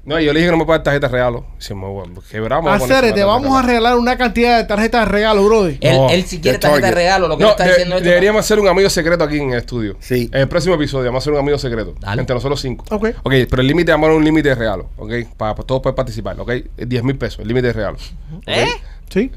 No, 0.04 0.18
yo 0.18 0.32
le 0.32 0.38
dije 0.40 0.46
que 0.46 0.52
no 0.52 0.56
me 0.56 0.64
puede 0.64 0.78
dar 0.78 0.84
tarjeta 0.84 1.06
de 1.08 1.12
regalo. 1.12 1.44
"Muy 1.74 1.90
bueno, 1.90 2.22
quebramos. 2.30 2.72
Hacer, 2.82 3.12
te 3.12 3.22
vamos 3.24 3.54
a 3.58 3.60
regalar 3.60 3.98
una 3.98 4.16
cantidad 4.16 4.56
de 4.56 4.64
tarjetas 4.64 5.04
de 5.04 5.12
regalo, 5.12 5.44
brother. 5.44 5.76
Él, 5.82 5.96
No, 5.96 6.08
él 6.08 6.24
si 6.24 6.40
quiere 6.40 6.56
tarjeta 6.58 6.86
de 6.86 6.92
regalo, 6.94 7.28
lo 7.28 7.36
que 7.36 7.44
No, 7.44 7.50
está 7.50 7.64
de- 7.64 7.70
diciendo 7.70 7.96
es... 7.98 8.04
deberíamos 8.04 8.40
hacer 8.40 8.58
un 8.58 8.68
amigo 8.68 8.88
secreto 8.88 9.22
aquí 9.24 9.38
en 9.38 9.50
el 9.52 9.58
estudio. 9.58 9.96
Sí. 10.00 10.30
En 10.32 10.40
el 10.40 10.48
próximo 10.48 10.76
episodio 10.76 11.06
vamos 11.06 11.20
a 11.20 11.24
hacer 11.24 11.32
un 11.34 11.38
amigo 11.40 11.58
secreto. 11.58 11.94
Dale. 12.00 12.20
Entre 12.22 12.32
nosotros 12.34 12.58
cinco. 12.58 12.86
Ok. 12.90 13.08
Ok, 13.22 13.32
pero 13.50 13.60
el 13.60 13.68
límite, 13.68 13.92
vamos 13.92 14.08
a 14.08 14.12
un 14.14 14.24
límite 14.24 14.48
de 14.48 14.54
regalo. 14.54 14.88
Ok, 14.96 15.12
para, 15.36 15.54
para 15.54 15.66
todos 15.66 15.82
poder 15.82 15.94
participar. 15.94 16.40
Ok, 16.40 16.52
10 16.78 17.02
mil 17.04 17.16
pesos, 17.18 17.40
el 17.40 17.48
límite 17.48 17.66
de 17.66 17.72
regalo. 17.74 17.98
Ok. 18.34 18.42
¿Eh? 18.46 18.66
¿Sí? 19.10 19.30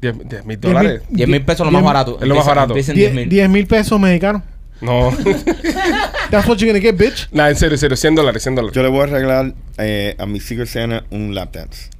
10 0.00 0.44
mil 0.44 0.60
dólares. 0.60 1.02
10 1.10 1.28
mil 1.28 1.44
pesos 1.44 1.66
lo 1.66 1.72
más 1.72 1.82
barato. 1.82 2.18
es 2.20 2.28
lo 2.28 2.34
más 2.36 2.46
barato. 2.46 2.72
empieza 2.72 2.92
en 2.92 2.96
10 2.98 3.12
10 3.12 3.20
mil. 3.22 3.28
10 3.28 3.48
mil 3.50 3.66
pesos 3.66 4.00
mexicanos. 4.00 4.42
No. 4.80 5.10
That's 6.30 6.46
what 6.46 6.58
you're 6.58 6.68
gonna 6.72 6.78
get, 6.80 6.96
bitch. 6.96 7.28
Nada, 7.32 7.50
en 7.50 7.56
serio, 7.56 7.74
en 7.74 7.78
serio, 7.80 7.96
100 7.96 8.14
dólares, 8.14 8.42
100 8.42 8.54
dólares. 8.54 8.74
Yo 8.76 8.82
le 8.82 8.88
voy 8.88 9.02
a 9.02 9.06
regalar 9.06 9.52
eh, 9.78 10.14
a 10.18 10.26
mi 10.26 10.38
Secret 10.40 10.68
Santa 10.68 11.04
un 11.10 11.34
lap 11.34 11.52
dance. 11.52 11.90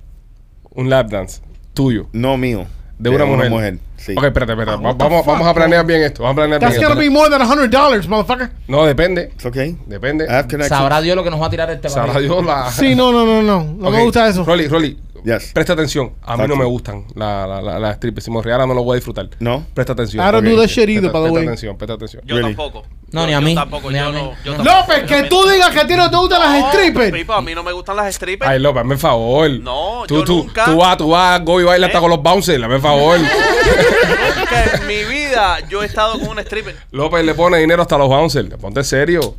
Un 0.70 0.88
lap 0.88 1.10
dance 1.10 1.40
tuyo. 1.74 2.08
No 2.12 2.36
mío. 2.36 2.66
De 2.98 3.10
una 3.10 3.24
mujer. 3.24 3.78
Sí. 3.96 4.12
Ok, 4.16 4.24
espérate, 4.24 4.52
espérate. 4.52 4.82
Ah, 4.84 4.92
the 4.92 5.04
vamos, 5.04 5.18
fuck, 5.24 5.26
vamos 5.34 5.46
a 5.46 5.54
planear 5.54 5.86
bien 5.86 6.02
esto. 6.02 6.22
Vamos 6.22 6.34
a 6.34 6.36
planear 6.36 6.60
That's 6.60 6.74
bien 6.76 6.88
gonna 6.88 7.00
esto. 7.00 7.12
be 7.12 7.16
more 7.16 7.30
than 7.30 7.70
$100, 7.70 8.08
motherfucker. 8.08 8.50
No, 8.66 8.84
depende. 8.84 9.30
It's 9.34 9.46
okay. 9.46 9.76
Depende. 9.86 10.26
Sabrá 10.68 11.00
Dios 11.00 11.14
lo 11.16 11.22
que 11.22 11.30
nos 11.30 11.40
va 11.40 11.46
a 11.46 11.50
tirar 11.50 11.70
este 11.70 11.88
Sabrá 11.88 12.12
barril. 12.14 12.28
Dios 12.28 12.44
la. 12.44 12.70
Sí, 12.72 12.94
no, 12.96 13.12
no, 13.12 13.24
no, 13.24 13.42
no. 13.42 13.64
No 13.64 13.88
Ok, 13.88 13.94
me 13.94 14.02
gusta 14.04 14.28
eso. 14.28 14.44
Rolly, 14.44 14.66
Rolly, 14.68 14.98
Yes. 15.24 15.52
presta 15.52 15.72
atención. 15.72 16.12
A 16.22 16.36
mí 16.36 16.44
no 16.48 16.56
me 16.56 16.64
gustan 16.64 17.04
las 17.14 17.62
la, 17.62 17.94
strippers. 17.94 18.24
Si 18.24 18.30
me 18.30 18.40
regalan, 18.42 18.68
no 18.68 18.74
lo 18.74 18.82
voy 18.84 18.94
a 18.94 18.96
disfrutar. 18.96 19.28
No. 19.40 19.64
Presta 19.74 19.92
atención. 19.92 20.26
I 20.26 20.32
don't 20.32 20.46
ok. 20.46 20.52
do 20.54 20.60
that 20.60 20.68
shit 20.68 20.88
either, 20.88 21.10
Presta- 21.10 21.12
by 21.12 21.22
the 21.22 21.28
Presta 21.28 21.34
way. 21.34 21.46
atención, 21.46 21.76
presta 21.78 21.94
atención. 21.94 22.22
Yo 22.26 22.36
Really? 22.36 22.54
tampoco. 22.54 22.86
No, 23.10 23.22
Yo- 23.22 23.26
ni 23.26 23.32
a 23.32 23.36
yo 23.40 23.42
mí, 23.46 23.54
tampoco, 23.54 23.90
ni 23.90 23.98
a 23.98 24.04
yo 24.06 24.12
mí. 24.12 24.18
no- 24.18 24.32
yo 24.44 24.54
tampoco. 24.56 24.78
López, 24.80 25.02
que 25.04 25.22
tú 25.28 25.48
digas 25.48 25.70
que 25.70 25.80
a 25.80 25.86
ti 25.86 25.94
no 25.96 26.10
te 26.10 26.16
gustan 26.16 26.40
las 26.40 26.72
strippers. 26.74 27.12
Pipo, 27.12 27.32
a 27.32 27.40
mí 27.42 27.54
no 27.54 27.62
me 27.62 27.72
gustan 27.72 27.96
las 27.96 28.14
strippers. 28.14 28.50
Ay, 28.50 28.58
López, 28.58 28.80
hazme 28.82 28.94
el 28.94 29.00
favor. 29.00 29.50
No, 29.60 30.04
tú, 30.06 30.16
yo 30.16 30.24
tú, 30.24 30.36
nunca- 30.44 30.64
Tú 30.66 30.76
vas, 30.76 30.96
tú 30.98 31.08
vas, 31.08 31.42
go 31.44 31.60
y 31.60 31.64
baila 31.64 31.86
hasta 31.86 31.98
¿Eh? 31.98 32.00
con 32.00 32.10
los 32.10 32.22
bouncers. 32.22 32.62
Hazme 32.62 32.76
el 32.76 32.82
favor. 32.82 33.18
Nunca 33.18 34.64
en 34.76 34.86
mi 34.86 35.04
vida 35.04 35.58
yo 35.68 35.82
he 35.82 35.86
estado 35.86 36.18
con 36.18 36.28
un 36.28 36.38
stripper. 36.40 36.76
López 36.90 37.24
le 37.24 37.34
pone 37.34 37.58
dinero 37.58 37.82
hasta 37.82 37.96
los 37.98 38.08
bouncers. 38.08 38.48
Ponte 38.60 38.82
serio. 38.84 39.34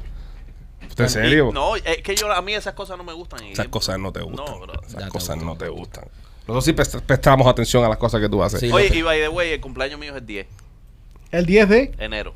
Ponte 1.05 1.11
Y- 1.11 1.23
serio. 1.23 1.51
No, 1.53 1.75
es 1.75 1.97
que 2.03 2.15
yo 2.15 2.31
a 2.31 2.41
mí 2.41 2.53
esas 2.53 2.73
cosas 2.73 2.97
no 2.97 3.03
me 3.03 3.13
gustan. 3.13 3.43
y- 3.45 3.51
Esas 3.51 3.67
cosas 3.67 3.97
no 3.99 4.11
te 4.11 4.21
gustan. 4.21 4.45
No, 4.45 4.59
bro. 4.59 4.73
Esas 4.81 4.93
Ya 4.93 4.99
te 5.05 5.07
cosas 5.09 5.35
gustan. 5.35 5.45
no 5.45 5.55
te 5.57 5.67
gustan. 5.69 6.05
Nosotros 6.47 6.65
sí 6.65 6.73
prest- 6.73 7.01
prestamos 7.05 7.47
atención 7.47 7.83
a 7.85 7.89
las 7.89 7.97
cosas 7.97 8.19
que 8.21 8.27
tú 8.29 8.41
haces. 8.43 8.59
Sí. 8.59 8.71
Oye, 8.71 8.89
y 8.93 9.01
by 9.01 9.19
the 9.19 9.29
way, 9.29 9.51
el 9.51 9.61
cumpleaños 9.61 9.99
mío 9.99 10.11
es 10.11 10.17
el 10.17 10.25
10 10.25 10.47
El 11.31 11.45
10 11.45 11.69
de. 11.69 11.87
de 11.97 12.05
enero. 12.05 12.33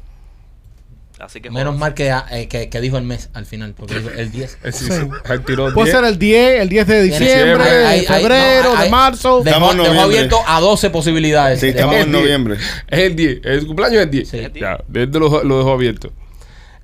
Así 1.20 1.40
que 1.42 1.50
Menos 1.52 1.78
mal 1.78 1.94
que, 1.94 2.10
eh, 2.32 2.48
que, 2.50 2.70
que 2.70 2.82
dijo 2.82 2.98
el 2.98 3.04
mes 3.06 3.30
al 3.34 3.46
final, 3.46 3.74
porque 3.78 3.96
dijo 4.00 4.10
el 4.10 4.32
10. 4.32 4.58
Eh, 4.64 4.72
sí, 4.72 4.86
Sí. 4.86 4.92
Él 5.30 5.42
Puede 5.42 5.72
10. 5.74 5.92
ser 5.92 6.04
el 6.06 6.20
10, 6.20 6.62
el 6.62 6.70
10 6.70 6.88
de 6.88 7.02
diciembre, 7.04 7.64
de 7.70 8.02
febrero, 8.04 8.70
no, 8.72 8.76
de 8.78 8.84
ahí- 8.86 8.90
marzo. 8.92 9.38
Dejó, 9.42 9.48
Estamos 9.48 9.72
en 9.72 9.78
dejó 9.78 9.94
noviembre. 9.94 10.18
abierto 10.18 10.40
a 10.46 10.60
12 10.60 10.90
posibilidades. 10.90 11.60
Sí, 11.60 11.68
Dejó- 11.68 11.78
estamos 11.92 11.96
en 11.96 12.02
el 12.02 12.12
10. 12.12 12.22
noviembre. 12.22 12.58
Es 12.88 13.00
el 13.00 13.16
10. 13.16 13.40
El 13.46 13.68
cumpleaños 13.68 13.98
es 13.98 14.04
el 14.04 14.12
10. 14.12 14.30
Sí. 14.30 14.38
Es 14.40 14.46
el 14.46 14.54
10. 14.54 14.62
Ya, 14.66 14.84
desde 14.88 15.20
lo, 15.20 15.44
lo 15.44 15.58
dejó 15.60 15.72
abierto. 15.72 16.12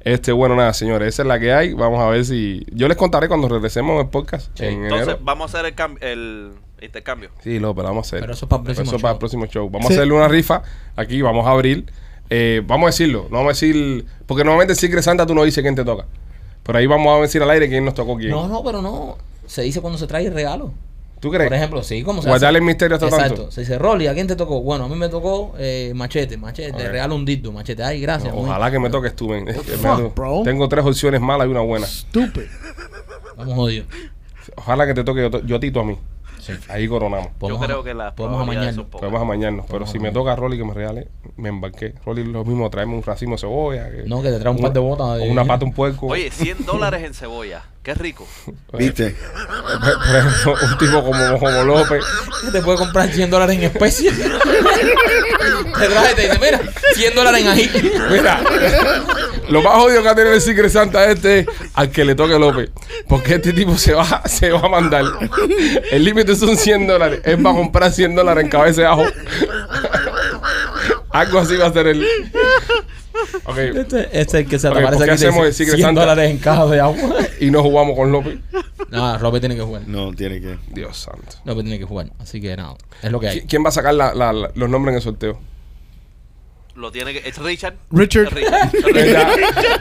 Este, 0.01 0.31
bueno, 0.31 0.55
nada, 0.55 0.73
señores, 0.73 1.09
esa 1.09 1.23
es 1.23 1.27
la 1.27 1.39
que 1.39 1.51
hay. 1.53 1.73
Vamos 1.73 1.99
a 2.01 2.07
ver 2.07 2.23
si. 2.25 2.65
Yo 2.71 2.87
les 2.87 2.95
contaré 2.97 3.27
cuando 3.27 3.47
regresemos 3.49 3.99
al 4.01 4.09
podcast 4.09 4.49
Sí. 4.57 4.65
en 4.65 4.83
Entonces, 4.83 5.07
enero. 5.09 5.19
vamos 5.23 5.53
a 5.53 5.57
hacer 5.59 5.69
el, 5.71 5.75
cam- 5.75 5.97
el 6.01 6.51
intercambio. 6.81 7.29
Sí, 7.43 7.59
lo, 7.59 7.75
pero 7.75 7.89
vamos 7.89 8.05
a 8.05 8.07
hacer. 8.07 8.21
Pero 8.21 8.33
eso 8.33 8.45
es 8.45 8.49
para 8.49 8.59
el 8.61 8.63
próximo 8.65 8.83
Eso 8.87 8.95
es 8.95 9.01
para 9.01 9.11
el 9.11 9.15
show. 9.15 9.19
próximo 9.19 9.45
show. 9.47 9.69
Vamos 9.69 9.87
Sí. 9.87 9.93
a 9.93 9.97
hacerle 9.97 10.13
una 10.13 10.27
rifa 10.29 10.61
aquí, 10.95 11.21
vamos 11.21 11.45
a 11.45 11.51
abrir. 11.51 11.85
Eh, 12.29 12.61
vamos 12.65 12.85
a 12.85 12.89
decirlo, 12.91 13.23
no 13.29 13.37
vamos 13.37 13.49
a 13.49 13.53
decir. 13.53 14.05
Porque 14.25 14.43
normalmente 14.43 14.73
en 14.73 14.77
Secret 14.77 15.03
Santa 15.03 15.25
tú 15.25 15.35
no 15.35 15.43
dices 15.43 15.61
quién 15.61 15.75
te 15.75 15.83
toca. 15.83 16.05
Pero 16.63 16.77
ahí 16.77 16.85
vamos 16.87 17.17
a 17.17 17.21
decir 17.21 17.41
al 17.41 17.49
aire 17.49 17.67
quién 17.67 17.83
nos 17.83 17.93
tocó 17.95 18.15
quién. 18.15 18.31
No, 18.31 18.47
no, 18.47 18.63
pero 18.63 18.81
no. 18.81 19.17
Se 19.47 19.63
dice 19.63 19.81
cuando 19.81 19.97
se 19.99 20.07
trae 20.07 20.27
el 20.27 20.33
regalo. 20.33 20.71
¿Tú 21.19 21.29
crees? 21.31 21.49
Por 21.49 21.57
ejemplo, 21.57 21.83
sí, 21.83 22.01
como 22.03 22.21
se 22.21 22.29
Guardarle 22.29 22.57
hace. 22.59 22.63
el 22.63 22.67
misterio 22.67 22.95
hasta 22.95 23.07
Exacto. 23.07 23.35
tanto. 23.35 23.51
Se 23.51 23.61
dice, 23.61 23.77
Rolly, 23.77 24.07
¿a 24.07 24.13
quién 24.13 24.27
te 24.27 24.35
tocó? 24.35 24.61
Bueno, 24.61 24.85
a 24.85 24.87
mí 24.87 24.95
me 24.95 25.09
tocó 25.09 25.53
eh, 25.57 25.91
Machete, 25.95 26.37
Machete. 26.37 26.71
Te 26.73 26.85
Ok. 26.85 26.91
regalo 26.91 27.15
un 27.15 27.25
dito, 27.25 27.51
Machete. 27.51 27.83
Ay, 27.83 27.99
gracias. 28.01 28.33
Ojalá 28.35 28.71
que 28.71 28.79
me 28.79 28.89
toques 28.89 29.15
tú, 29.15 29.27
men. 29.29 29.45
Tengo 30.43 30.69
tres 30.69 30.85
opciones 30.85 31.19
malas 31.21 31.47
y 31.47 31.51
una 31.51 31.61
buena. 31.61 31.85
Stupid. 31.85 32.43
Vamos 33.37 33.53
jodidos. 33.55 33.87
Ojalá 34.55 34.87
que 34.87 34.93
te 34.93 35.03
toque 35.03 35.29
yo, 35.31 35.41
yo 35.45 35.55
a 35.55 35.59
ti, 35.59 35.71
tú 35.71 35.79
a 35.79 35.83
mí. 35.85 35.97
Sí. 36.39 36.53
Ahí 36.69 36.87
coronamos. 36.87 37.27
Podemos 37.37 37.61
yo 37.61 37.67
creo 37.67 37.83
que 37.83 37.93
las 37.93 38.13
podemos 38.13 38.41
amañarnos. 38.41 38.85
Podemos 38.87 39.21
amañarnos. 39.21 39.65
Pero 39.69 39.85
si 39.85 39.99
me 39.99 40.11
toca 40.11 40.31
a 40.31 40.35
Rolly 40.35 40.57
que 40.57 40.63
me 40.63 40.73
regale, 40.73 41.07
me 41.35 41.49
embarqué. 41.49 41.93
Rolly 42.05 42.23
lo 42.23 42.43
mismo, 42.45 42.69
traerme 42.69 42.95
un 42.95 43.03
racimo 43.03 43.33
de 43.35 43.39
cebolla. 43.41 43.89
que- 43.91 44.03
No, 44.03 44.21
que 44.21 44.29
te 44.29 44.39
trae 44.39 44.53
un 44.53 44.59
par 44.61 44.71
de 44.73 44.79
botas 44.79 45.17
de- 45.17 45.27
o 45.27 45.31
Una 45.31 45.45
pata, 45.45 45.65
un 45.65 45.73
puerco. 45.73 46.07
Oye, 46.07 46.31
100 46.31 46.65
dólares 46.65 47.03
en 47.03 47.13
cebolla. 47.13 47.63
Qué 47.83 47.93
rico. 47.93 48.27
¿Viste? 48.77 49.15
Por 49.15 50.15
ejemplo, 50.15 50.55
un 50.61 50.77
tipo 50.77 51.03
como, 51.03 51.39
como 51.39 51.63
López. 51.63 52.03
que 52.43 52.51
te 52.51 52.61
puede 52.61 52.77
comprar 52.77 53.11
100 53.11 53.29
dólares 53.29 53.57
en 53.57 53.63
especie. 53.63 54.11
te 55.79 55.87
trae 55.87 56.11
y 56.11 56.15
te 56.15 56.21
dice, 56.23 56.39
mira, 56.39 56.61
100 56.93 57.15
dólares 57.15 57.41
en 57.41 57.47
ají. 57.47 57.71
Mira, 58.11 58.43
lo 59.49 59.61
más 59.61 59.73
jodido 59.75 60.01
que 60.01 60.05
va 60.05 60.11
a 60.11 60.15
tener 60.15 60.33
el 60.33 60.41
Secret 60.41 60.71
Santa 60.71 61.09
este 61.09 61.39
es 61.39 61.47
al 61.73 61.89
que 61.89 62.03
le 62.03 62.15
toque 62.15 62.37
López. 62.37 62.69
Porque 63.07 63.35
este 63.35 63.53
tipo 63.53 63.77
se 63.77 63.93
va, 63.93 64.23
se 64.25 64.51
va 64.51 64.59
a 64.59 64.69
mandar. 64.69 65.05
El 65.89 66.03
límite 66.03 66.35
son 66.35 66.57
100 66.57 66.87
dólares. 66.87 67.21
Él 67.23 67.45
va 67.45 67.51
a 67.51 67.55
comprar 67.55 67.91
100 67.91 68.15
dólares 68.15 68.43
en 68.43 68.49
cabeza 68.49 68.81
de 68.81 68.87
ajo. 68.87 69.05
Algo 71.11 71.39
así 71.39 71.55
va 71.55 71.67
a 71.67 71.73
ser 71.73 71.87
el. 71.87 72.05
Este, 73.57 74.01
este 74.01 74.19
es 74.19 74.33
el 74.33 74.47
que 74.47 74.59
se 74.59 74.67
Ok, 74.67 74.73
te 74.75 74.79
aparece 74.79 74.97
¿por 74.97 75.05
qué 75.05 75.11
aquí 75.11 75.23
hacemos 75.25 75.35
dice, 75.35 75.47
el 75.47 75.53
Secret 75.53 75.75
100 75.75 75.85
Santa? 75.87 76.01
dólares 76.01 76.31
en 76.31 76.37
caja 76.37 76.65
de 76.67 76.79
agua. 76.79 77.15
Y 77.39 77.51
no 77.51 77.61
jugamos 77.63 77.95
con 77.95 78.11
López. 78.11 78.37
no, 78.89 79.17
Robert 79.17 79.41
tiene 79.41 79.55
que 79.55 79.61
jugar. 79.61 79.81
No, 79.87 80.13
tiene 80.13 80.39
que. 80.41 80.57
Dios 80.73 80.97
santo. 80.97 81.37
López 81.45 81.63
tiene 81.63 81.79
que 81.79 81.85
jugar. 81.85 82.07
Así 82.19 82.39
que 82.41 82.55
nada, 82.55 82.75
es 83.01 83.11
lo 83.11 83.19
que 83.19 83.27
hay. 83.29 83.39
¿Qui- 83.41 83.45
¿Quién 83.49 83.63
va 83.63 83.69
a 83.69 83.71
sacar 83.71 83.93
la- 83.93 84.13
la- 84.13 84.33
la- 84.33 84.51
los 84.53 84.69
nombres 84.69 84.93
en 84.93 84.95
el 84.97 85.01
sorteo? 85.01 85.39
Lo 86.79 86.89
tiene 86.91 87.11
que. 87.11 87.27
Es 87.27 87.37
Richard. 87.37 87.73
Richard. 87.91 88.33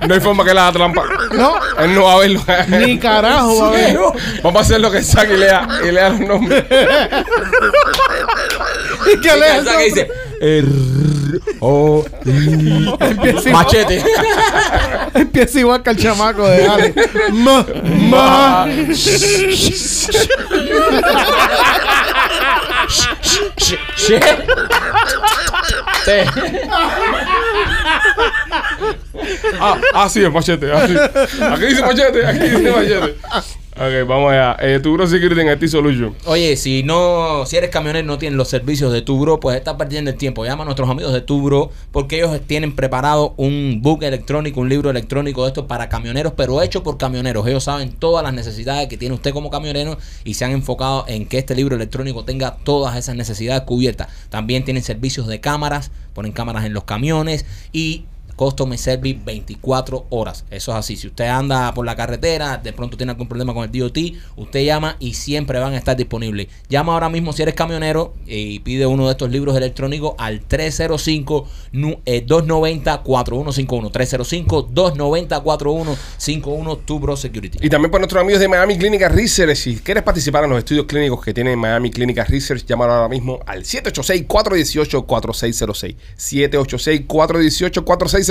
No 0.08 0.14
hay 0.14 0.20
forma 0.20 0.44
que 0.44 0.52
le 0.52 0.58
haga 0.58 0.72
trampa. 0.72 1.04
No, 1.32 1.54
Él 1.78 1.94
no 1.94 2.02
va 2.02 2.14
a 2.14 2.18
verlo. 2.18 2.42
ni 2.70 2.98
carajo, 2.98 3.60
va 3.62 3.68
a 3.68 3.70
ver. 3.70 3.98
Vamos 4.42 4.58
a 4.60 4.64
hacer 4.64 4.80
lo 4.80 4.90
que 4.90 5.00
saque 5.04 5.34
y 5.34 5.36
lea, 5.36 5.68
y 5.86 5.92
lea 5.92 6.08
los 6.08 6.20
nombres. 6.20 6.64
¿Y 9.12 9.20
qué 9.20 9.36
le 9.36 9.46
Piensa 9.52 9.76
que 9.76 9.84
dice, 9.84 10.08
R 10.40 10.68
O 11.60 12.04
I 12.26 12.88
Empieza 13.00 13.48
igual, 13.48 13.52
Machete. 13.52 14.04
empieza 15.14 15.60
igual 15.60 15.82
que 15.84 15.90
el 15.90 15.96
chamaco 15.98 16.48
de 16.48 16.66
Ale. 16.66 16.94
Ma, 17.32 17.64
ma. 18.10 18.66
Shit. 23.96 24.22
Te- 26.08 26.24
Ah, 29.60 29.76
ah, 29.94 30.08
sí, 30.08 30.24
es 30.24 30.32
machete. 30.32 30.72
ah, 30.72 30.86
sí. 30.86 30.94
Aquí 31.42 31.64
dice 31.66 31.82
machete, 31.82 32.26
aquí 32.26 32.38
dice 32.48 32.70
machete. 32.70 33.16
Ok, 33.80 34.08
vamos 34.08 34.32
allá. 34.32 34.56
Eh, 34.58 34.80
tu 34.80 34.98
Security 35.06 35.40
en 35.40 35.52
IT 35.52 35.68
Solution. 35.68 36.12
Oye, 36.24 36.56
si 36.56 36.82
no, 36.82 37.46
si 37.46 37.58
eres 37.58 37.70
camionero 37.70 38.04
y 38.04 38.08
no 38.08 38.18
tienes 38.18 38.36
los 38.36 38.48
servicios 38.48 38.92
de 38.92 39.02
Tubro, 39.02 39.38
pues 39.38 39.56
estás 39.56 39.76
perdiendo 39.76 40.10
el 40.10 40.16
tiempo. 40.16 40.44
Llama 40.44 40.62
a 40.62 40.64
nuestros 40.64 40.90
amigos 40.90 41.12
de 41.12 41.20
Tubro 41.20 41.70
porque 41.92 42.16
ellos 42.16 42.40
tienen 42.44 42.74
preparado 42.74 43.34
un 43.36 43.78
book 43.80 44.02
electrónico, 44.02 44.60
un 44.60 44.68
libro 44.68 44.90
electrónico 44.90 45.42
de 45.42 45.48
esto 45.48 45.68
para 45.68 45.88
camioneros, 45.88 46.32
pero 46.36 46.60
hecho 46.60 46.82
por 46.82 46.98
camioneros. 46.98 47.46
Ellos 47.46 47.62
saben 47.62 47.92
todas 47.92 48.24
las 48.24 48.34
necesidades 48.34 48.88
que 48.88 48.96
tiene 48.96 49.14
usted 49.14 49.32
como 49.32 49.48
camionero 49.48 49.96
y 50.24 50.34
se 50.34 50.44
han 50.44 50.50
enfocado 50.50 51.04
en 51.06 51.26
que 51.26 51.38
este 51.38 51.54
libro 51.54 51.76
electrónico 51.76 52.24
tenga 52.24 52.56
todas 52.64 52.96
esas 52.96 53.14
necesidades 53.14 53.62
cubiertas. 53.62 54.08
También 54.28 54.64
tienen 54.64 54.82
servicios 54.82 55.28
de 55.28 55.40
cámaras, 55.40 55.92
ponen 56.14 56.32
cámaras 56.32 56.64
en 56.64 56.72
los 56.72 56.82
camiones 56.82 57.46
y 57.72 58.06
Customer 58.38 58.78
Service 58.78 59.18
24 59.24 60.06
horas. 60.10 60.44
Eso 60.50 60.70
es 60.72 60.78
así. 60.78 60.96
Si 60.96 61.08
usted 61.08 61.26
anda 61.26 61.74
por 61.74 61.84
la 61.84 61.96
carretera, 61.96 62.56
de 62.56 62.72
pronto 62.72 62.96
tiene 62.96 63.12
algún 63.12 63.28
problema 63.28 63.52
con 63.52 63.64
el 63.64 63.72
DOT, 63.78 63.98
usted 64.36 64.64
llama 64.64 64.96
y 65.00 65.14
siempre 65.14 65.58
van 65.58 65.74
a 65.74 65.76
estar 65.76 65.96
disponibles. 65.96 66.46
Llama 66.68 66.92
ahora 66.94 67.08
mismo 67.08 67.32
si 67.32 67.42
eres 67.42 67.54
camionero 67.54 68.14
y 68.26 68.60
pide 68.60 68.86
uno 68.86 69.06
de 69.06 69.12
estos 69.12 69.30
libros 69.30 69.56
electrónicos 69.56 70.14
al 70.18 70.40
305 70.40 71.48
nu- 71.72 71.98
eh, 72.06 72.22
290 72.24 73.02
4151 73.02 73.90
305 73.90 74.62
290 74.62 75.40
4151 75.40 76.76
Tu 76.78 76.98
Bro 77.00 77.16
Security. 77.16 77.58
Y 77.60 77.68
también 77.68 77.90
por 77.90 78.00
nuestros 78.00 78.22
amigos 78.22 78.40
de 78.40 78.46
Miami 78.48 78.78
Clinical 78.78 79.12
Research. 79.12 79.56
Si 79.56 79.76
quieres 79.78 80.04
participar 80.04 80.44
en 80.44 80.50
los 80.50 80.58
estudios 80.60 80.86
clínicos 80.86 81.24
que 81.24 81.34
tiene 81.34 81.56
Miami 81.56 81.90
Clinical 81.90 82.26
Research, 82.28 82.64
llámalo 82.64 82.92
ahora 82.92 83.08
mismo 83.08 83.40
al 83.46 83.64
786-418-4606. 83.64 85.96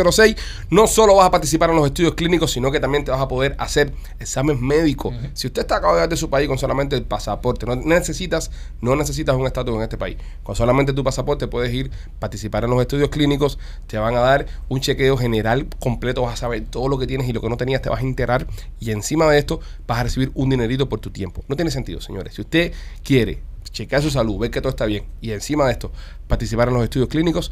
786-418-4606. 0.04 0.38
No 0.70 0.88
solo 0.88 1.16
vas 1.16 1.28
a 1.28 1.32
participar 1.32 1.70
en 1.70 1.78
los 1.78 1.86
estudios 1.86 2.14
clínicos, 2.16 2.52
sino 2.52 2.72
que 2.72 2.80
también 2.80 3.04
te 3.04 3.12
vas 3.12 3.22
a 3.22 3.28
poder 3.28 3.56
hacer 3.60 3.94
exámenes 4.20 4.62
médicos. 4.62 5.16
Si 5.34 5.48
usted 5.48 5.62
está 5.62 5.78
acabado 5.78 6.08
de 6.08 6.18
su 6.18 6.30
país 6.30 6.48
con 6.48 6.58
solamente 6.58 6.96
el 6.96 7.04
pasaporte, 7.04 7.66
no 7.66 7.76
necesitas, 7.76 8.52
no 8.82 8.96
necesitas 8.96 9.36
un 9.36 9.46
estatus 9.46 9.76
en 9.76 9.82
este 9.82 9.98
país. 9.98 10.18
Con 10.44 10.56
solamente 10.56 10.94
tu 10.94 11.04
pasaporte 11.04 11.48
puedes 11.48 11.74
ir, 11.74 11.92
participar 12.20 12.64
en 12.64 12.72
los 12.72 12.82
estudios 12.82 13.10
clínicos, 13.10 13.60
te 13.88 13.98
van 13.98 14.16
a 14.16 14.20
dar 14.20 14.46
un 14.70 14.80
chequeo 14.82 15.18
general 15.18 15.68
completo, 15.80 16.22
vas 16.22 16.34
a 16.34 16.38
saber 16.38 16.66
todo 16.70 16.88
lo 16.88 16.98
que 16.98 17.08
tienes 17.08 17.28
y 17.28 17.34
lo 17.34 17.42
que 17.42 17.50
no 17.50 17.58
tenías, 17.58 17.82
te 17.82 17.90
vas 17.90 18.00
a 18.00 18.04
enterar 18.04 18.48
y 18.80 18.92
encima 18.92 19.30
de 19.30 19.40
esto 19.40 19.60
vas 19.88 20.00
a 20.00 20.04
recibir 20.04 20.32
un 20.36 20.50
dinerito 20.50 20.90
por 20.90 21.00
tu 21.00 21.10
tiempo. 21.10 21.44
No 21.48 21.56
tiene 21.56 21.72
sentido, 21.72 22.02
señores. 22.02 22.36
Si 22.36 22.42
usted 22.42 22.74
quiere 23.04 23.42
chequear 23.72 24.02
su 24.02 24.10
salud, 24.10 24.40
ver 24.40 24.52
que 24.52 24.62
todo 24.62 24.70
está 24.70 24.86
bien 24.86 25.06
y 25.22 25.32
encima 25.32 25.66
de 25.66 25.74
esto 25.74 25.92
participar 26.28 26.70
en 26.70 26.76
los 26.76 26.84
estudios 26.84 27.10
clínicos, 27.10 27.52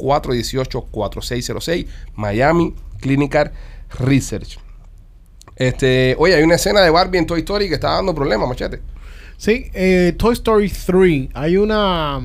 786-418-4606, 0.00 1.86
Miami 2.16 2.74
Clinical 3.00 3.52
Research. 3.98 4.58
Este, 5.56 6.16
oye, 6.18 6.34
hay 6.34 6.42
una 6.42 6.54
escena 6.54 6.80
de 6.80 6.90
Barbie 6.90 7.18
en 7.18 7.26
Toy 7.26 7.40
Story 7.40 7.68
que 7.68 7.74
está 7.74 7.90
dando 7.92 8.14
problemas, 8.14 8.48
machete. 8.48 8.80
Sí, 9.36 9.70
eh, 9.74 10.14
Toy 10.16 10.32
Story 10.34 10.70
3. 10.70 11.28
Hay 11.34 11.56
una 11.56 12.18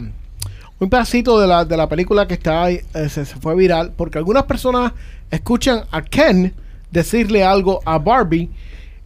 un 0.78 0.90
pedacito 0.90 1.40
de 1.40 1.48
la, 1.48 1.64
de 1.64 1.78
la 1.78 1.88
película 1.88 2.28
que 2.28 2.34
está 2.34 2.70
eh, 2.70 2.84
se, 2.94 3.26
se 3.26 3.36
fue 3.38 3.56
viral 3.56 3.94
porque 3.96 4.18
algunas 4.18 4.44
personas 4.44 4.92
escuchan 5.32 5.86
a 5.92 6.02
Ken 6.02 6.54
decirle 6.92 7.44
algo 7.44 7.80
a 7.86 7.98
Barbie. 7.98 8.50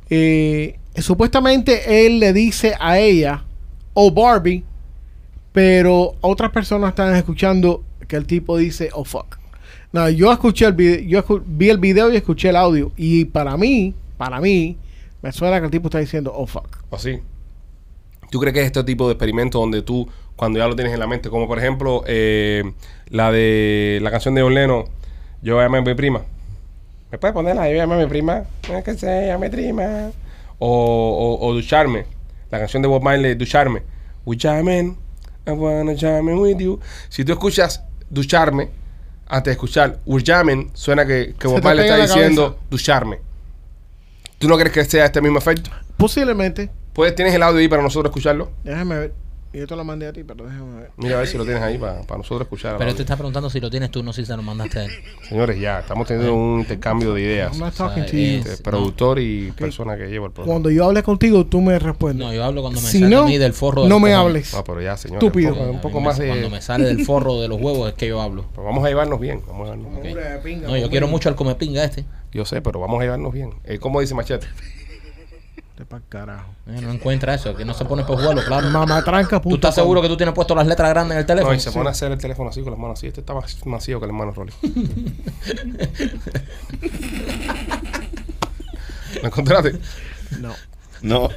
eh, 0.10 0.76
supuestamente 0.98 2.06
él 2.06 2.20
le 2.20 2.34
dice 2.34 2.76
a 2.80 2.98
ella, 3.00 3.44
oh 3.94 4.12
Barbie, 4.12 4.64
pero 5.52 6.16
otras 6.22 6.52
personas 6.52 6.90
están 6.90 7.16
escuchando 7.16 7.84
que 8.10 8.18
el 8.18 8.26
tipo 8.26 8.58
dice, 8.58 8.90
oh 8.94 9.06
fuck. 9.06 9.38
No, 9.94 10.10
yo 10.10 10.32
escuché 10.34 10.66
el 10.66 10.74
video, 10.74 11.00
yo 11.00 11.42
vi 11.46 11.70
el 11.70 11.78
video 11.78 12.12
y 12.12 12.18
escuché 12.18 12.50
el 12.50 12.58
audio 12.58 12.92
y 12.98 13.26
para 13.26 13.56
mí, 13.56 13.94
para 14.18 14.42
mí, 14.42 14.78
me 15.22 15.32
suena 15.32 15.60
que 15.60 15.66
el 15.66 15.72
tipo 15.72 15.88
está 15.88 16.00
diciendo, 16.00 16.34
oh 16.36 16.46
fuck. 16.46 16.80
¿O 16.90 16.98
sí? 16.98 17.20
¿Tú 18.32 18.40
crees 18.40 18.54
que 18.54 18.62
es 18.62 18.66
este 18.66 18.84
tipo 18.84 19.08
de 19.08 19.14
experimento 19.14 19.60
donde 19.60 19.82
tú, 19.84 20.10
cuando 20.36 20.60
ya 20.60 20.68
lo 20.68 20.76
tienes 20.76 20.94
en 20.94 21.00
la 21.00 21.08
mente, 21.08 21.30
como 21.30 21.48
por 21.48 21.60
ejemplo 21.60 22.04
eh, 22.08 22.64
la 23.10 23.32
de 23.32 24.00
la 24.02 24.12
canción 24.12 24.36
de 24.36 24.42
John 24.42 24.86
Yo 25.42 25.62
llamé 25.62 25.78
a 25.78 25.82
mi 25.82 25.94
prima? 25.94 26.24
¿Me 27.12 27.18
puedes 27.18 27.34
ponerla? 27.34 27.70
Yo 27.70 27.76
llamé 27.76 27.96
a 27.96 27.98
mi 28.00 28.08
prima. 28.08 28.44
Es 28.72 28.84
que 28.84 28.96
se 28.96 29.28
llame 29.28 29.50
prima. 29.50 30.12
O, 30.58 31.52
Ducharme. 31.54 32.06
La 32.52 32.60
canción 32.60 32.82
de 32.82 32.88
Bob 32.88 33.02
Marley, 33.02 33.36
Ducharme. 33.36 33.84
We 34.26 34.36
jamming. 34.38 34.98
I 35.48 35.52
wanna 35.52 35.96
jam 35.96 36.28
with 36.28 36.60
you. 36.60 36.80
Si 37.10 37.24
tú 37.26 37.32
escuchas 37.32 37.84
Ducharme, 38.10 38.70
antes 39.28 39.46
de 39.46 39.52
escuchar 39.52 40.00
jamming, 40.26 40.72
suena 40.74 41.06
que, 41.06 41.36
que 41.38 41.48
Bob 41.48 41.62
pega 41.62 41.82
está 41.82 41.98
diciendo 41.98 42.44
cabeza. 42.44 42.66
Ducharme. 42.70 43.20
¿Tú 44.38 44.48
no 44.48 44.58
crees 44.58 44.74
que 44.74 44.86
sea 44.86 45.06
este 45.06 45.22
mismo 45.22 45.38
efecto? 45.38 45.70
Posiblemente. 45.98 46.70
¿Puedes, 46.94 47.14
¿Tienes 47.16 47.36
el 47.36 47.44
audio 47.44 47.60
ahí 47.60 47.68
para 47.68 47.84
nosotros 47.84 48.10
escucharlo? 48.10 48.52
Déjame 48.64 48.98
ver. 48.98 49.14
Yo 49.52 49.66
te 49.66 49.76
lo 49.76 49.84
mandé 49.84 50.06
a 50.06 50.14
ti, 50.14 50.24
pero 50.24 50.46
déjame 50.46 50.80
ver. 50.82 50.92
Mira 50.98 51.16
a 51.16 51.20
ver 51.20 51.28
si 51.28 51.36
lo 51.36 51.44
tienes 51.44 51.64
ahí 51.64 51.80
para, 51.80 52.02
para 52.04 52.20
nosotros 52.20 52.42
escuchar. 52.42 52.78
Pero 52.78 52.94
te 52.94 53.02
está 53.02 53.16
preguntando 53.16 53.50
si 53.50 53.60
lo 53.60 53.72
tienes 53.72 53.90
tú, 53.90 54.04
no 54.04 54.14
si 54.14 54.24
se 54.24 54.36
lo 54.38 54.44
mandaste 54.44 54.80
a 54.80 54.86
él. 54.86 54.92
Señores, 55.28 55.60
ya, 55.60 55.80
estamos 55.80 56.08
teniendo 56.08 56.36
un 56.36 56.60
intercambio 56.60 57.16
de 57.16 57.22
ideas. 57.22 57.52
I'm 57.54 57.60
not 57.62 57.74
O 57.74 57.76
sea, 57.76 57.88
talking 57.88 58.06
to 58.06 58.12
you. 58.12 58.52
Este, 58.52 58.64
productor 58.64 59.18
y 59.20 59.52
persona 59.54 59.98
que 59.98 60.08
lleva 60.08 60.28
el 60.28 60.34
programa. 60.34 60.54
Cuando 60.54 60.70
yo 60.70 60.86
hable 60.86 61.02
contigo, 61.02 61.48
tú 61.48 61.62
me 61.62 61.80
respondes. 61.80 62.28
No, 62.28 62.32
yo 62.32 62.44
hablo 62.44 62.62
cuando 62.62 62.80
me 62.80 62.88
si 62.88 63.00
sale 63.00 63.10
no, 63.16 63.24
a 63.24 63.26
mí 63.26 63.40
del 63.40 63.54
forro 63.54 63.82
de 63.84 63.90
no 63.90 63.96
los 63.96 64.02
me 64.04 64.12
cojones. 64.12 64.28
hables. 64.28 64.54
No, 64.54 64.64
pero 64.64 64.82
ya, 64.84 64.98
señores. 64.98 65.24
Estúpido. 65.24 65.54
Un 65.56 65.82
poco, 65.82 65.98
un 65.98 66.04
más 66.04 66.20
de. 66.20 66.28
Cuando 66.28 66.50
me 66.52 66.62
sale 66.62 66.86
del 66.86 67.04
forro 67.04 67.42
de 67.42 67.48
los 67.48 67.60
huevos 67.60 67.90
es 67.90 67.96
que 67.96 68.08
yo 68.08 68.22
hablo. 68.22 68.46
Pues 68.54 68.64
vamos 68.64 68.86
a 68.86 68.88
llevarnos 68.90 69.20
bien. 69.20 69.42
Vamos 69.48 69.68
a 69.68 69.76
llevarnos 69.76 70.04
bien. 70.04 70.16
Hombre, 70.16 70.40
pinga, 70.44 70.68
No, 70.68 70.78
yo 70.78 70.90
quiero 70.92 71.08
mucho 71.08 71.28
al 71.28 71.36
comepinga 71.36 71.84
este. 71.84 72.06
Yo 72.32 72.46
sé, 72.46 72.62
pero 72.62 72.80
vamos 72.80 73.00
a 73.00 73.04
llevarnos 73.04 73.34
bien. 73.34 73.56
Eh, 73.64 73.80
¿Cómo 73.80 74.00
dice 74.00 74.14
Machete? 74.14 74.46
Te 75.80 75.86
carajo. 76.10 76.52
Eh, 76.68 76.82
no 76.82 76.92
encuentra 76.92 77.34
eso, 77.34 77.56
que 77.56 77.64
no 77.64 77.74
se 77.74 77.86
pone 77.86 78.04
por 78.04 78.18
jugarlo, 78.20 78.44
claro. 78.44 78.70
Mamá 78.70 79.02
tranca, 79.02 79.40
¿Tú 79.40 79.56
estás 79.56 79.74
seguro 79.76 80.02
que 80.02 80.10
tú 80.10 80.18
tienes 80.18 80.36
puesto 80.36 80.54
las 80.54 80.68
letras 80.68 80.90
grandes 80.90 81.14
en 81.16 81.20
el 81.20 81.26
teléfono? 81.26 81.54
No, 81.54 81.58
y 81.58 81.62
se 81.62 81.72
pone 81.72 81.88
a 81.88 81.92
hacer 81.92 82.12
el 82.12 82.18
teléfono 82.18 82.50
así 82.50 82.62
con 82.62 82.72
las 82.72 82.80
manos 82.80 83.00
así. 83.00 83.08
Este 83.08 83.22
está 83.22 83.34
más 83.34 83.58
vacío 83.66 83.98
que 83.98 84.06
el 84.06 84.10
hermano 84.10 84.34
Rolly. 84.34 84.52
¿Lo 89.22 89.28
encontraste? 89.28 89.80
No. 90.40 90.54
No. 91.02 91.30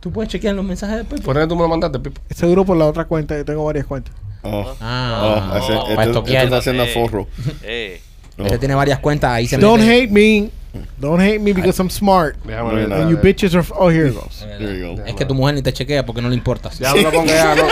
¿Tú 0.00 0.12
puedes 0.12 0.30
chequear 0.30 0.54
los 0.54 0.64
mensajes 0.64 0.98
después? 0.98 1.20
¿Por 1.22 1.38
qué 1.38 1.46
tú 1.46 1.56
me 1.56 1.62
lo 1.62 1.68
mandaste, 1.68 1.98
Pipo? 1.98 2.20
Seguro 2.34 2.64
por 2.66 2.76
la 2.76 2.86
otra 2.86 3.06
cuenta. 3.06 3.36
Yo 3.36 3.44
tengo 3.44 3.64
varias 3.64 3.86
cuentas. 3.86 4.14
Oh. 4.42 4.74
Ah, 4.80 5.52
Oh, 5.52 5.56
ese- 5.56 5.72
oh, 5.72 5.76
esto- 5.88 5.94
para 5.94 6.10
esto 6.10 6.24
está 6.44 6.56
haciendo 6.58 6.82
Eh. 6.84 6.92
forro. 6.94 7.28
Eh, 7.62 8.00
No. 8.36 8.44
Este 8.46 8.58
tiene 8.58 8.74
varias 8.74 8.98
cuentas, 9.00 9.30
ahí 9.32 9.46
se 9.46 9.58
Don't 9.58 9.82
mete. 9.82 10.02
hate 10.04 10.10
me. 10.10 10.50
Don't 10.98 11.20
hate 11.20 11.40
me 11.40 11.52
because 11.52 11.80
I'm 11.80 11.90
smart. 11.90 12.36
Déjame 12.44 12.74
ver. 12.74 12.92
And 12.92 13.10
you 13.10 13.16
bitches 13.18 13.54
are... 13.54 13.64
Oh, 13.76 13.88
here 13.90 14.06
it 14.08 14.14
goes. 14.14 14.44
You 14.60 14.96
go. 14.96 15.02
Es 15.04 15.14
que 15.14 15.24
tu 15.24 15.34
mujer 15.34 15.54
ni 15.54 15.62
te 15.62 15.72
chequea 15.72 16.04
porque 16.06 16.22
no 16.22 16.28
le 16.28 16.34
importa. 16.36 16.70
Ya 16.78 16.94
no 16.94 17.02
lo 17.02 17.10
ponga 17.10 17.34
ya, 17.34 17.54
no. 17.56 17.62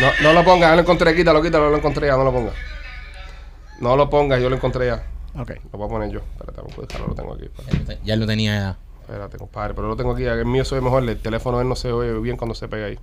No, 0.00 0.10
no 0.22 0.32
lo 0.32 0.44
ponga, 0.44 0.68
ya 0.68 0.74
lo 0.76 0.80
encontré, 0.82 1.14
quítalo, 1.14 1.42
quítalo, 1.42 1.68
lo 1.70 1.76
encontré 1.76 2.06
ya, 2.06 2.16
no 2.16 2.24
lo 2.24 2.32
ponga. 2.32 2.52
No 3.80 3.96
lo 3.96 4.08
ponga, 4.08 4.38
yo 4.38 4.48
lo 4.48 4.56
encontré 4.56 4.86
ya. 4.86 5.02
Ok. 5.38 5.50
Lo 5.72 5.78
voy 5.78 5.86
a 5.86 5.90
poner 5.90 6.10
yo. 6.10 6.20
Espérate, 6.20 6.60
vamos 6.60 6.78
a 6.78 6.80
dejarlo, 6.82 7.08
lo 7.08 7.14
tengo 7.14 7.34
aquí. 7.34 7.48
Ya 7.66 7.78
lo 7.78 7.84
te- 7.84 7.98
Ya 8.04 8.16
lo 8.16 8.26
tenía 8.26 8.54
ya. 8.58 8.78
Espérate, 9.02 9.36
compadre, 9.38 9.74
pero 9.74 9.88
lo 9.88 9.96
tengo 9.96 10.12
aquí. 10.12 10.24
El 10.24 10.46
mío 10.46 10.64
se 10.64 10.74
ve 10.76 10.80
mejor, 10.80 11.02
el 11.08 11.18
teléfono 11.18 11.58
de 11.58 11.64
él 11.64 11.68
no 11.68 11.76
se 11.76 11.90
oye 11.92 12.12
bien 12.20 12.36
cuando 12.36 12.54
se 12.54 12.68
pega 12.68 12.86
ahí. 12.86 12.98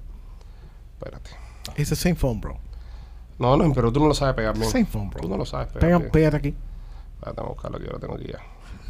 Espérate. 0.97 1.29
It's 1.75 1.89
the 1.89 1.95
same 1.95 2.15
phone, 2.15 2.39
bro. 2.39 2.57
No, 3.39 3.55
no, 3.57 3.71
pero 3.73 3.91
tú 3.91 3.99
no 3.99 4.07
lo 4.07 4.13
sabes 4.15 4.33
pegar 4.35 4.57
bien. 4.57 4.69
Same 4.71 4.85
phone, 4.85 5.09
bro. 5.09 5.21
Tú 5.21 5.27
no 5.29 5.37
lo 5.37 5.45
sabes 5.45 5.67
pegar 5.67 5.81
Pega, 5.81 5.97
bien. 5.99 6.11
pégate 6.11 6.37
aquí. 6.37 6.55
Espérate, 7.15 7.41
vamos 7.41 7.49
a 7.51 7.53
buscarlo 7.53 7.77
aquí, 7.77 7.85
yo 7.85 7.91
lo 7.91 7.99
tengo 7.99 8.15
aquí 8.15 8.25
ya. 8.31 8.39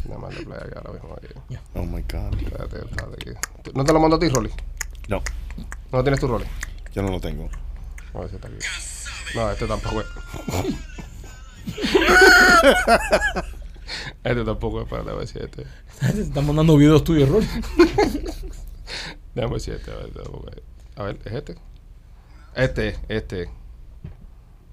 Nada 0.06 0.20
más 0.20 0.36
de 0.38 0.44
play 0.46 0.58
aquí 0.62 0.72
ahora 0.76 0.92
mismo. 0.94 1.14
Aquí. 1.18 1.58
Oh 1.76 1.84
my 1.84 2.02
God. 2.02 2.34
Espérate, 2.42 2.78
espérate 2.80 3.14
aquí. 3.32 3.32
¿Tú- 3.64 3.72
¿No 3.74 3.84
te 3.84 3.94
lo 3.94 4.00
mando 4.00 4.16
a 4.16 4.20
ti, 4.20 4.30
Rolly? 4.30 4.52
No, 5.08 5.22
¿No 5.92 5.98
lo 6.00 6.04
tienes 6.04 6.20
tú, 6.20 6.28
Rolly? 6.28 6.46
yo 6.94 7.02
no 7.02 7.10
lo 7.12 7.20
tengo. 7.20 7.50
A 8.14 8.20
ver 8.20 8.30
si 8.30 8.36
está 8.36 8.48
aquí. 8.48 8.58
No, 9.36 9.52
este 9.52 9.68
tampoco 9.68 10.02
es. 10.02 10.08
este 14.24 14.44
tampoco 14.46 14.80
es. 14.80 14.86
Espérate, 14.86 15.10
a 15.10 15.14
ver 15.14 15.28
si 15.28 15.40
este. 15.40 15.66
Te 16.00 16.22
están 16.22 16.46
mandando 16.46 16.76
videos 16.78 17.04
tuyos, 17.04 17.30
Rolly. 17.30 17.48
Déjame 19.36 19.52
ver 19.54 19.62
si 19.62 19.72
este. 19.72 19.92
A 19.92 19.96
ver, 19.96 20.06
este 20.08 20.20
tampoco 20.24 20.50
es. 20.50 20.62
A 20.96 21.04
ver, 21.04 21.20
¿es 21.26 21.34
este? 21.34 21.56
Este, 22.56 22.88
es, 22.90 23.00
este. 23.10 23.42
es. 23.44 23.50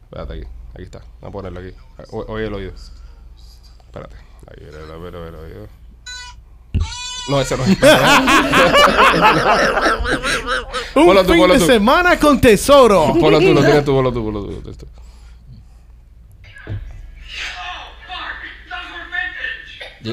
Espérate 0.04 0.32
aquí. 0.34 0.44
Aquí 0.74 0.82
está. 0.84 0.98
Vamos 1.20 1.28
a 1.28 1.30
ponerlo 1.32 1.60
aquí. 1.60 1.72
O- 2.10 2.24
Oye 2.32 2.46
el 2.46 2.54
oído. 2.54 2.72
Espérate. 3.86 4.16
No, 7.28 7.40
ese 7.40 7.56
no 7.56 7.64
es. 7.64 7.70
Un 10.94 11.06
Ponlo 11.06 11.22
tú, 11.24 11.30
fin 11.32 11.38
ponlo 11.40 11.54
de 11.54 11.60
tú. 11.60 11.66
semana 11.66 12.18
con 12.18 12.40
tesoro. 12.40 13.14
Ponlo 13.18 13.38
tú, 13.40 13.54
lo 13.54 13.62
tienes 13.64 13.84
tú, 13.84 13.92
ponlo 13.92 14.12
tú, 14.12 14.24
ponlo 14.24 14.44
tú. 14.60 14.70
Esto. 14.70 14.86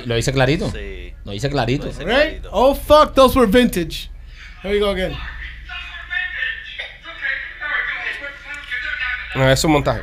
Lo 0.05 0.15
dice 0.15 0.31
clarito. 0.31 0.71
sí. 0.71 1.13
Lo 1.25 1.31
dice 1.33 1.49
clarito. 1.49 1.85
Lo 1.85 1.91
dice. 1.91 2.05
Right? 2.05 2.45
Oh, 2.49 2.73
fuck, 2.73 3.13
those 3.13 3.37
were 3.37 3.45
vintage. 3.47 4.09
Here 4.63 4.73
we 4.73 4.79
go 4.79 4.89
again. 4.91 5.15
No, 9.35 9.49
es 9.49 9.63
un 9.63 9.71
montaje. 9.71 10.01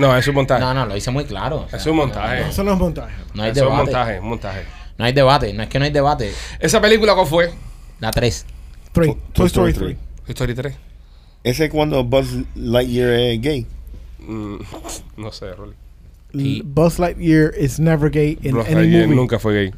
No, 0.00 0.16
es 0.16 0.26
un 0.26 0.34
montaje. 0.34 0.60
No, 0.60 0.72
no, 0.74 0.86
lo 0.86 0.96
hice 0.96 1.10
muy 1.10 1.24
claro. 1.24 1.62
o 1.66 1.68
sea, 1.68 1.78
Es 1.78 1.86
un 1.86 1.96
montaje. 1.96 2.48
Eso 2.48 2.64
no 2.64 2.72
es 2.72 2.78
montaje. 2.78 3.12
No 3.34 3.42
hay 3.42 3.50
Eso 3.50 3.60
es 3.60 3.66
un 3.66 3.72
debate. 3.72 3.84
montaje, 3.92 4.20
un 4.20 4.28
montaje. 4.28 4.62
No 4.98 5.04
hay 5.04 5.12
debate. 5.12 5.52
No 5.52 5.62
es 5.62 5.68
que 5.68 5.78
no 5.78 5.84
hay 5.84 5.90
debate. 5.90 6.32
¿Esa 6.58 6.80
película 6.80 7.14
cuál 7.14 7.26
fue? 7.26 7.50
La 8.00 8.10
3. 8.10 8.46
Three. 8.92 9.16
Toy 9.32 9.46
Story 9.46 9.70
Story 9.72 9.94
3. 9.94 9.98
Story 10.28 10.54
3. 10.54 10.74
Ese 11.44 11.64
es 11.66 11.70
cuando 11.70 12.02
Buzz 12.04 12.28
Lightyear 12.54 13.10
es 13.12 13.40
gay. 13.40 13.66
Mm, 14.20 14.56
no 15.16 15.32
sé, 15.32 15.46
Rolly. 15.54 16.62
Buzz 16.64 16.98
Lightyear 16.98 17.52
is 17.58 17.78
never 17.80 18.10
gay 18.10 18.38
in 18.42 18.54
Buzz 18.56 18.66
any 18.66 18.74
Lightyear 18.76 19.04
movie. 19.06 19.16
nunca 19.16 19.38
fue 19.38 19.54
gay. 19.54 19.74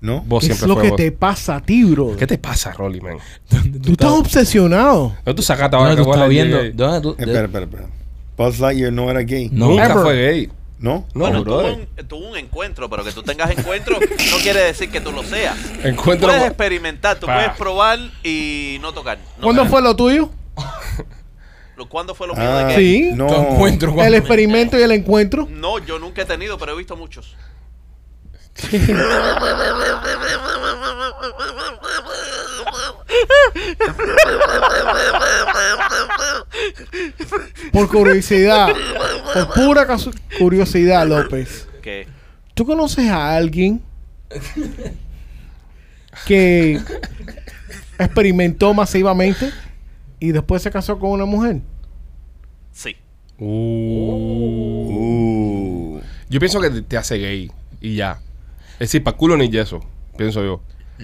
¿No? 0.00 0.20
Vos 0.26 0.44
es 0.44 0.48
siempre 0.48 0.68
lo 0.68 0.74
fue 0.74 0.82
que 0.82 0.88
vos. 0.90 0.96
te 0.98 1.12
pasa 1.12 1.56
a 1.56 1.60
ti, 1.62 1.82
bro. 1.84 2.14
¿Qué 2.16 2.26
te 2.26 2.36
pasa, 2.36 2.72
Rolly, 2.72 3.00
man? 3.00 3.16
Tú 3.82 3.92
estás 3.92 4.10
obsesionado. 4.10 5.16
¿No 5.24 5.34
tú 5.34 5.42
sacaste 5.42 5.76
ahora 5.76 5.90
¿Dónde 5.94 6.02
que 6.02 6.04
tú 6.06 6.12
estás 6.14 6.28
viendo? 6.28 6.60
es 6.60 7.02
tú- 7.02 7.16
Espera, 7.18 7.44
espera, 7.44 7.64
espera. 7.64 7.84
Buzz 8.36 8.58
Lightyear 8.60 8.92
no 8.92 9.10
era 9.10 9.20
gay. 9.20 9.48
No. 9.52 9.68
Nunca 9.68 9.84
Ever. 9.86 9.98
fue 10.02 10.14
gay. 10.16 10.52
¿No? 10.78 11.06
No, 11.14 11.20
bueno, 11.20 11.44
tuvo 11.44 11.60
un, 11.72 11.86
tuvo 12.08 12.28
un 12.30 12.36
encuentro, 12.36 12.90
pero 12.90 13.04
que 13.04 13.12
tú 13.12 13.22
tengas 13.22 13.50
encuentro 13.56 13.98
no 13.98 14.36
quiere 14.42 14.60
decir 14.60 14.90
que 14.90 15.00
tú 15.00 15.12
lo 15.12 15.22
seas. 15.22 15.56
Encuentro. 15.82 16.28
Puedes 16.28 16.44
experimentar, 16.44 17.18
tú 17.18 17.26
Pa. 17.26 17.36
puedes 17.36 17.52
probar 17.56 17.98
y 18.22 18.78
no 18.82 18.92
tocar. 18.92 19.16
no 19.38 19.44
¿Cuándo 19.44 19.62
tocar. 19.62 19.70
fue 19.70 19.82
lo 19.82 19.96
tuyo? 19.96 20.30
¿Cuándo 21.88 22.14
fue 22.14 22.26
lo 22.26 22.34
mío 22.34 22.44
Ah, 22.46 22.64
de 22.64 22.74
gay? 22.74 23.02
Sí. 23.04 23.10
No. 23.14 23.26
Tu 23.28 23.34
encuentro 23.34 23.94
con- 23.94 24.04
El 24.04 24.14
experimento 24.14 24.78
y 24.78 24.82
el 24.82 24.90
encuentro. 24.92 25.46
No, 25.50 25.78
yo 25.78 25.98
nunca 25.98 26.22
he 26.22 26.24
tenido, 26.24 26.58
pero 26.58 26.72
he 26.72 26.76
visto 26.76 26.96
muchos. 26.96 27.36
Por 37.72 37.88
curiosidad. 37.88 38.68
por 39.32 39.54
pura 39.54 39.86
curiosidad, 40.38 41.06
López. 41.06 41.68
Que 41.82 42.06
¿Tú 42.54 42.64
conoces 42.64 43.10
a 43.10 43.34
alguien 43.36 43.82
que 46.26 46.80
experimentó 47.98 48.72
masivamente 48.74 49.50
y 50.20 50.30
después 50.32 50.62
se 50.62 50.70
casó 50.70 50.98
con 50.98 51.10
una 51.10 51.24
mujer? 51.24 51.60
sí. 52.72 52.96
Uh. 53.36 54.64
Yo 56.28 56.38
pienso 56.38 56.60
que 56.60 56.70
te, 56.70 56.82
te 56.82 56.96
hace 56.96 57.18
gay 57.18 57.50
y 57.80 57.96
ya. 57.96 58.20
Es 58.74 58.78
decir, 58.90 59.02
para 59.02 59.16
culo 59.16 59.36
ni 59.36 59.50
yeso, 59.50 59.80
pienso 60.16 60.44
yo. 60.44 60.60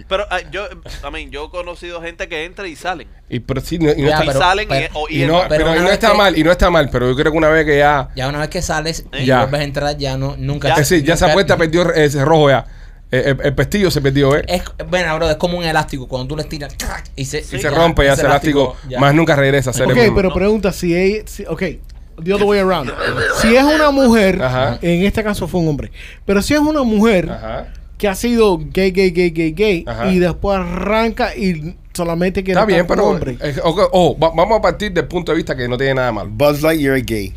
Pero 0.09 0.25
ah, 0.31 0.39
yo, 0.53 0.67
I 0.69 1.11
mean, 1.13 1.31
yo 1.31 1.47
he 1.47 1.51
conocido 1.51 2.01
gente 2.01 2.29
que 2.29 2.45
entra 2.45 2.69
y 2.69 2.77
salen. 2.77 3.09
Y, 3.29 3.41
pero 3.41 3.61
sí, 3.61 3.79
no- 3.79 3.91
y 3.93 4.03
no 4.03 4.09
Ya, 4.09 4.13
está, 4.15 4.25
y 4.25 4.27
pero- 4.29 4.39
salen 4.41 4.65
y- 4.65 4.69
pero- 4.69 4.95
o- 4.95 5.07
y, 5.09 5.23
y 5.23 5.27
no, 5.27 5.43
pero 5.49 5.75
y 5.77 5.81
no 5.81 5.91
está 5.91 6.13
que- 6.13 6.17
mal, 6.17 6.39
y 6.39 6.45
no 6.45 6.53
está 6.53 6.71
mal, 6.71 6.89
pero 6.91 7.09
yo 7.11 7.17
creo 7.17 7.33
que 7.33 7.39
una 7.39 7.49
vez 7.49 7.67
que 7.67 7.79
ya. 7.79 8.09
Ya 8.15 8.29
una 8.29 8.39
vez 8.39 8.49
que 8.51 8.63
sales 8.63 9.05
y 9.13 9.25
Ya. 9.27 9.39
vuelves 9.41 9.61
a 9.61 9.65
entrar, 9.65 9.97
ya 9.97 10.17
no, 10.17 10.37
nunca. 10.39 10.69
Ya. 10.69 10.75
es 10.75 10.89
decir, 10.89 11.05
ya 11.05 11.15
esa 11.15 11.33
puerta 11.33 11.57
perdió 11.57 11.93
ese 11.93 12.25
rojo 12.25 12.51
ya. 12.51 12.67
El, 13.11 13.21
el- 13.21 13.41
el 13.43 13.55
pestillo 13.57 13.91
se 13.91 14.01
perdió, 14.01 14.37
¿eh? 14.37 14.45
Es, 14.47 14.63
bueno, 14.89 15.17
bro, 15.17 15.29
es 15.29 15.37
como 15.37 15.59
un 15.59 15.65
elástico. 15.65 16.07
Cuando 16.07 16.29
tú 16.29 16.37
le 16.37 16.43
estiras 16.43 16.73
y 17.17 17.25
se, 17.25 17.41
y 17.41 17.43
se 17.43 17.59
ya, 17.59 17.71
rompe 17.71 18.05
ya 18.05 18.13
ese 18.13 18.23
elástico, 18.27 18.77
ya. 18.89 19.01
más 19.01 19.13
nunca 19.13 19.35
regresa 19.35 19.71
a 19.71 19.73
ser 19.73 19.87
Ok, 19.91 19.97
el 19.97 20.15
pero 20.15 20.33
pregunta 20.33 20.71
si 20.71 20.95
ella. 20.97 21.25
si- 21.27 21.45
ok, 21.47 21.63
the 22.23 22.33
other 22.33 22.45
way 22.47 22.61
around. 22.61 22.93
Si 23.43 23.57
es 23.57 23.65
una 23.65 23.91
mujer, 23.91 24.41
Ajá. 24.41 24.79
en 24.83 25.05
este 25.05 25.25
caso 25.25 25.49
fue 25.49 25.59
un 25.61 25.67
hombre, 25.67 25.91
pero 26.25 26.41
si 26.43 26.55
es 26.55 26.61
una 26.61 26.85
mujer 26.85 27.29
Ajá. 27.33 27.67
Que 28.01 28.09
ha 28.09 28.15
sido 28.15 28.57
gay, 28.73 28.93
gay, 28.93 29.11
gay, 29.11 29.29
gay, 29.31 29.53
gay, 29.53 29.85
Ajá. 29.87 30.11
y 30.11 30.19
después 30.19 30.59
arranca 30.59 31.37
y 31.37 31.77
solamente 31.93 32.43
quiere 32.43 32.59
Está 32.59 32.65
bien, 32.65 32.87
pero. 32.87 33.09
hombre. 33.09 33.37
eh, 33.43 33.57
ok, 33.63 33.91
oh, 33.93 34.17
va- 34.19 34.31
vamos 34.35 34.59
a 34.59 34.63
partir 34.63 34.91
del 34.91 35.07
punto 35.07 35.33
de 35.33 35.37
vista 35.37 35.55
que 35.55 35.69
no 35.69 35.77
tiene 35.77 35.97
nada 35.97 36.11
malo. 36.11 36.31
Buzz 36.33 36.63
Lightyear 36.63 36.97
es 36.97 37.05
gay. 37.05 37.35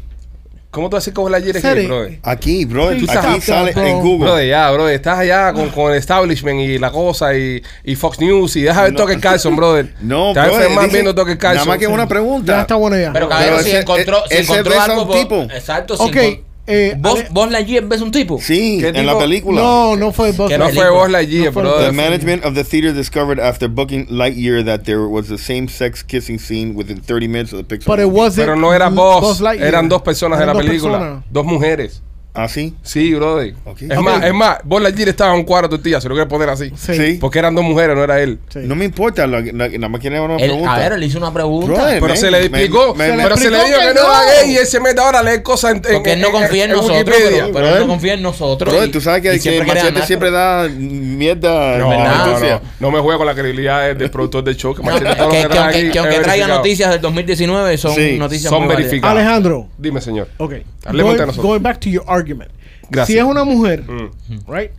¿Cómo 0.72 0.90
tú 0.90 0.96
haces 0.96 1.14
que 1.14 1.22
la 1.30 1.36
ayer 1.38 1.58
es 1.58 1.62
Sere- 1.64 1.76
gay, 1.76 1.86
brother? 1.88 2.20
Aquí, 2.24 2.64
bro. 2.66 2.92
Sí, 2.92 3.06
Aquí 3.10 3.14
stop, 3.38 3.42
sale 3.42 3.72
en. 3.76 4.00
Google. 4.00 4.26
Brother, 4.26 4.48
ya, 4.50 4.72
brother. 4.72 4.96
Estás 4.96 5.20
allá 5.20 5.52
con, 5.54 5.70
con 5.70 5.92
el 5.92 5.98
establishment 5.98 6.62
y 6.62 6.80
la 6.80 6.92
cosa 6.92 7.36
y, 7.38 7.62
y 7.84 7.96
Fox 7.98 8.20
News 8.22 8.56
y 8.56 8.62
deja 8.62 8.84
ver 8.84 8.94
No. 8.94 9.00
Tucker 9.00 9.20
Carlson, 9.20 9.56
brother. 9.58 9.94
No, 10.02 10.32
Te 10.34 10.40
vas 10.40 10.48
a 10.48 10.52
bro. 10.52 10.62
enfermar 10.62 10.86
dice- 10.86 10.96
viendo 10.96 11.14
Tucker 11.14 11.38
Carlson. 11.38 11.58
Nada 11.68 11.78
más 11.78 11.78
que 11.78 11.88
una 11.88 12.08
pregunta. 12.08 12.54
Ya 12.56 12.62
está 12.62 12.76
bueno 12.76 12.98
ya. 12.98 13.12
Pero 13.12 13.30
si 13.60 13.70
ese- 13.70 13.80
encontró, 13.82 14.18
si 14.30 14.34
ese 14.36 14.44
encontró 14.44 14.70
besa 14.72 14.82
a 14.82 14.86
algo. 14.86 15.02
un 15.02 15.08
por- 15.10 15.18
tipo. 15.18 15.42
Exacto, 15.54 15.98
si 15.98 16.04
ok, 16.04 16.16
encon- 16.16 16.40
eh, 16.66 16.96
¿Vos, 16.98 17.20
Ale- 17.20 17.28
vos 17.32 17.52
Lightyear 17.52 17.86
ves 17.86 18.02
un 18.02 18.12
tipo? 18.12 18.40
Sí, 18.40 18.78
¿Qué 18.80 18.88
en 18.90 18.94
tipo? 18.96 19.06
la 19.06 19.18
película. 19.18 19.62
no, 19.62 19.96
no 19.96 20.12
fue 20.14 20.32
Buzz 20.32 20.50
Que 20.50 20.58
No 20.58 20.70
fue 20.70 20.90
vos 20.90 21.10
Lightyear, 21.10 21.54
No 21.54 21.62
brother. 21.62 21.88
The 21.88 21.92
management 21.92 22.46
of 22.46 22.54
the 22.56 22.64
theater 22.64 22.94
discovered 22.94 23.40
after 23.40 23.68
booking 23.68 24.08
Lightyear 24.10 24.64
that 24.66 24.84
there 24.86 25.08
was 25.08 25.30
a 25.30 25.38
same-sex 25.38 26.04
kissing 26.04 26.40
scene 26.40 26.74
within 26.76 27.02
30 27.02 27.28
minutes 27.28 27.54
of 27.54 27.60
the 27.60 27.66
Pixar. 27.66 27.86
But 27.88 28.00
it 28.00 28.06
movie. 28.06 28.18
wasn't 28.20 28.46
Pero 28.48 28.56
no 28.56 28.74
era 28.74 28.90
Buzz 28.90 29.42
eran 29.60 29.90
dos 29.90 30.02
personas 30.02 30.40
Eran 30.40 30.50
en 30.52 30.58
la 30.58 30.62
película. 30.64 30.98
personas. 31.00 31.24
Dos 31.32 31.46
mujeres. 31.46 32.02
¿Ah, 32.36 32.48
sí? 32.48 32.74
Sí, 32.82 33.14
brother. 33.14 33.54
Es 33.80 34.00
más, 34.02 34.24
es 34.24 34.34
más, 34.34 34.58
vos 34.64 34.82
Lightyear 34.82 35.10
estaba 35.10 35.34
en 35.34 35.40
un 35.42 35.46
cuadro 35.46 35.68
de 35.68 35.76
tortillas, 35.78 36.02
se 36.02 36.10
lo 36.10 36.16
quieres 36.16 36.30
poner 36.30 36.50
así. 36.50 36.72
Sí. 36.76 37.20
Porque 37.22 37.38
eran 37.38 37.54
dos 37.54 37.64
mujeres, 37.64 37.96
no 37.96 38.04
era 38.04 38.20
él. 38.22 38.40
Sí. 38.50 38.60
No 38.64 38.76
me 38.76 38.86
importa, 38.86 39.28
la- 39.28 39.42
la- 39.42 39.70
nada 39.70 39.88
más 39.90 40.02
quería 40.02 40.20
una 40.20 40.38
pregunta. 40.38 40.74
a 40.74 40.80
ver, 40.80 40.94
él 40.94 41.04
hizo 41.04 41.20
una 41.20 41.32
pregunta. 41.32 41.68
Brother, 41.74 41.94
Pero 42.00 42.08
man, 42.08 42.18
se 42.18 42.32
le 42.32 42.40
explicó, 42.40 42.96
me- 42.96 43.12
me- 43.12 43.22
pero 43.24 43.38
se 43.38 43.52
le 43.52 43.58
explicó 43.58 43.68
dijo 43.68 43.80
que 43.82 43.88
que 43.88 43.94
no 43.94 44.02
era 44.02 44.42
gay 44.42 44.52
y 44.52 44.58
él 44.58 44.66
se 44.66 44.80
mete 44.80 45.00
ahora 45.00 45.20
a 45.20 45.24
leer 45.24 45.44
cosas 45.44 45.72
en, 45.72 45.78
en- 45.78 45.94
Porque 45.94 46.14
él 46.14 46.22
no 46.22 46.32
confía 46.32 46.64
en, 46.66 46.72
en 46.72 46.78
nosotros, 46.78 47.04
pero, 47.06 47.52
pero 47.54 47.68
él 47.70 47.80
no 47.82 47.88
confía 47.88 48.14
en 48.14 48.22
nosotros. 48.24 48.74
Brother, 48.74 48.90
y- 48.90 48.92
tú 48.92 49.00
sabes 49.02 49.22
que, 49.22 49.30
que 49.32 49.40
siempre 49.40 49.66
quiere 49.66 49.80
Machete 49.80 49.94
ganar. 49.94 50.08
siempre 50.08 50.32
da 50.32 50.68
mierda. 50.70 51.78
No, 51.78 51.92
la 51.92 52.26
no, 52.26 52.40
no, 52.40 52.62
no 52.80 52.92
me 52.92 53.00
juega 53.00 53.18
con 53.20 53.28
la 53.28 53.36
credibilidad 53.36 53.94
del, 53.96 54.10
productor 54.10 54.44
del 54.44 54.58
show. 54.58 54.74
Que, 54.74 54.82
que, 54.82 56.00
aunque, 56.00 56.20
traiga 56.20 56.48
noticias 56.48 56.90
del 56.92 57.02
2019, 57.02 57.78
son 57.78 58.18
noticias 58.18 58.50
son 58.50 58.68
verificadas. 58.68 59.16
Alejandro, 59.18 59.68
Dime, 59.78 60.02
señor. 60.02 60.30
ok. 60.38 60.54
Hablemos 60.86 61.12
Going, 61.12 61.20
de 61.22 61.26
nosotros. 61.28 61.46
going 61.48 61.62
back 61.62 61.80
to 61.80 61.90
your 61.90 62.04
argument. 62.24 62.52
Gracias. 62.90 63.08
Si 63.08 63.18
es 63.18 63.24
una 63.24 63.44
mujer, 63.44 63.84
Mm. 63.84 64.52
right? 64.52 64.72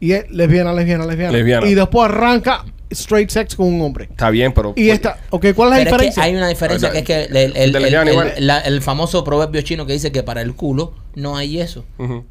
Y 0.00 0.12
es 0.12 0.30
lesbiana, 0.30 0.72
lesbiana, 0.72 1.06
lesbiana. 1.06 1.32
Lesbiana. 1.32 1.66
Y 1.66 1.74
después 1.74 2.04
arranca 2.08 2.64
straight 2.90 3.28
sex 3.28 3.54
con 3.54 3.66
un 3.66 3.82
hombre. 3.82 4.04
Está 4.10 4.30
bien, 4.30 4.52
pero. 4.54 4.72
Y 4.76 4.88
esta, 4.90 5.18
ok, 5.30 5.46
¿cuál 5.54 5.72
es 5.74 5.78
la 5.78 5.84
Pero 5.84 5.96
es 5.96 6.00
que 6.00 6.06
diferencia? 6.06 6.22
hay 6.22 6.34
una 6.36 6.48
diferencia 6.48 6.90
que 6.90 6.98
es 6.98 7.04
que 7.04 7.24
el, 7.24 7.36
el- 7.36 7.56
El 7.56 7.56
el- 7.56 7.72
lesbiana 7.82 8.02
el- 8.04 8.12
igual. 8.12 8.32
la- 8.38 8.60
el 8.60 8.80
famoso 8.80 9.24
proverbio 9.24 9.60
chino 9.62 9.84
que 9.86 9.92
dice 9.92 10.10
que 10.12 10.22
para 10.22 10.40
el 10.40 10.54
culo 10.54 10.94
no 11.14 11.36
hay 11.36 11.60
eso. 11.60 11.84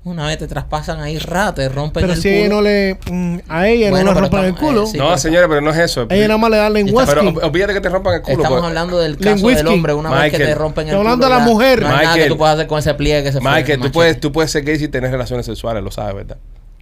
Una 0.05 0.25
vez 0.25 0.37
te 0.39 0.47
traspasan 0.47 0.99
ahí 1.01 1.19
rata, 1.19 1.55
te 1.55 1.69
rompen 1.69 2.01
Pero 2.01 2.13
el 2.13 2.21
si 2.21 2.29
culo. 2.29 2.39
ella 2.39 2.49
no 2.49 2.61
le. 2.61 2.97
mm, 3.11 3.37
a 3.49 3.67
ella 3.67 3.89
Bueno, 3.91 4.05
no 4.05 4.11
le 4.11 4.15
pero 4.15 4.21
rompan 4.21 4.45
el 4.45 4.55
culo. 4.55 4.83
eh, 4.83 4.87
sí. 4.87 4.97
No, 4.97 5.03
pero- 5.05 5.17
señores, 5.19 5.47
pero 5.49 5.61
no 5.61 5.69
es 5.71 5.77
eso. 5.77 6.07
Ella 6.09 6.27
nada 6.29 6.37
más 6.39 6.49
le 6.49 6.57
dan 6.57 6.73
Pero 6.73 6.85
lengüesqui. 6.87 7.19
ob- 7.27 7.43
olvídate 7.43 7.73
que 7.73 7.81
te 7.81 7.89
rompan 7.89 8.13
el 8.15 8.21
culo. 8.21 8.33
Estamos 8.37 8.57
pues. 8.59 8.67
hablando 8.69 8.97
del 8.99 9.17
caso 9.17 9.47
del 9.49 9.67
hombre, 9.67 9.93
una 9.93 10.09
vez 10.09 10.31
que 10.31 10.37
te 10.39 10.55
rompen 10.55 10.87
el 10.87 10.93
Estoy 10.93 10.97
culo. 10.99 11.09
hablando 11.11 11.25
de 11.27 11.33
la 11.33 11.39
mujer. 11.47 11.81
No 11.81 11.89
hay 11.95 12.05
nada 12.05 12.15
que 12.17 12.27
tú 12.29 12.37
puedas 12.37 12.55
hacer 12.55 12.67
con 12.67 12.79
ese 12.79 12.93
pliegue 12.95 13.23
que 13.25 13.31
se. 13.33 13.41
Michael, 13.41 13.79
tú 13.81 13.91
puedes, 13.91 14.19
tú 14.19 14.31
puedes 14.31 14.49
ser 14.49 14.63
gay 14.63 14.79
si 14.79 14.87
tienes 14.87 15.11
relaciones 15.11 15.45
sexuales, 15.45 15.83
lo 15.83 15.91
sabes, 15.91 16.15
¿verdad? 16.15 16.37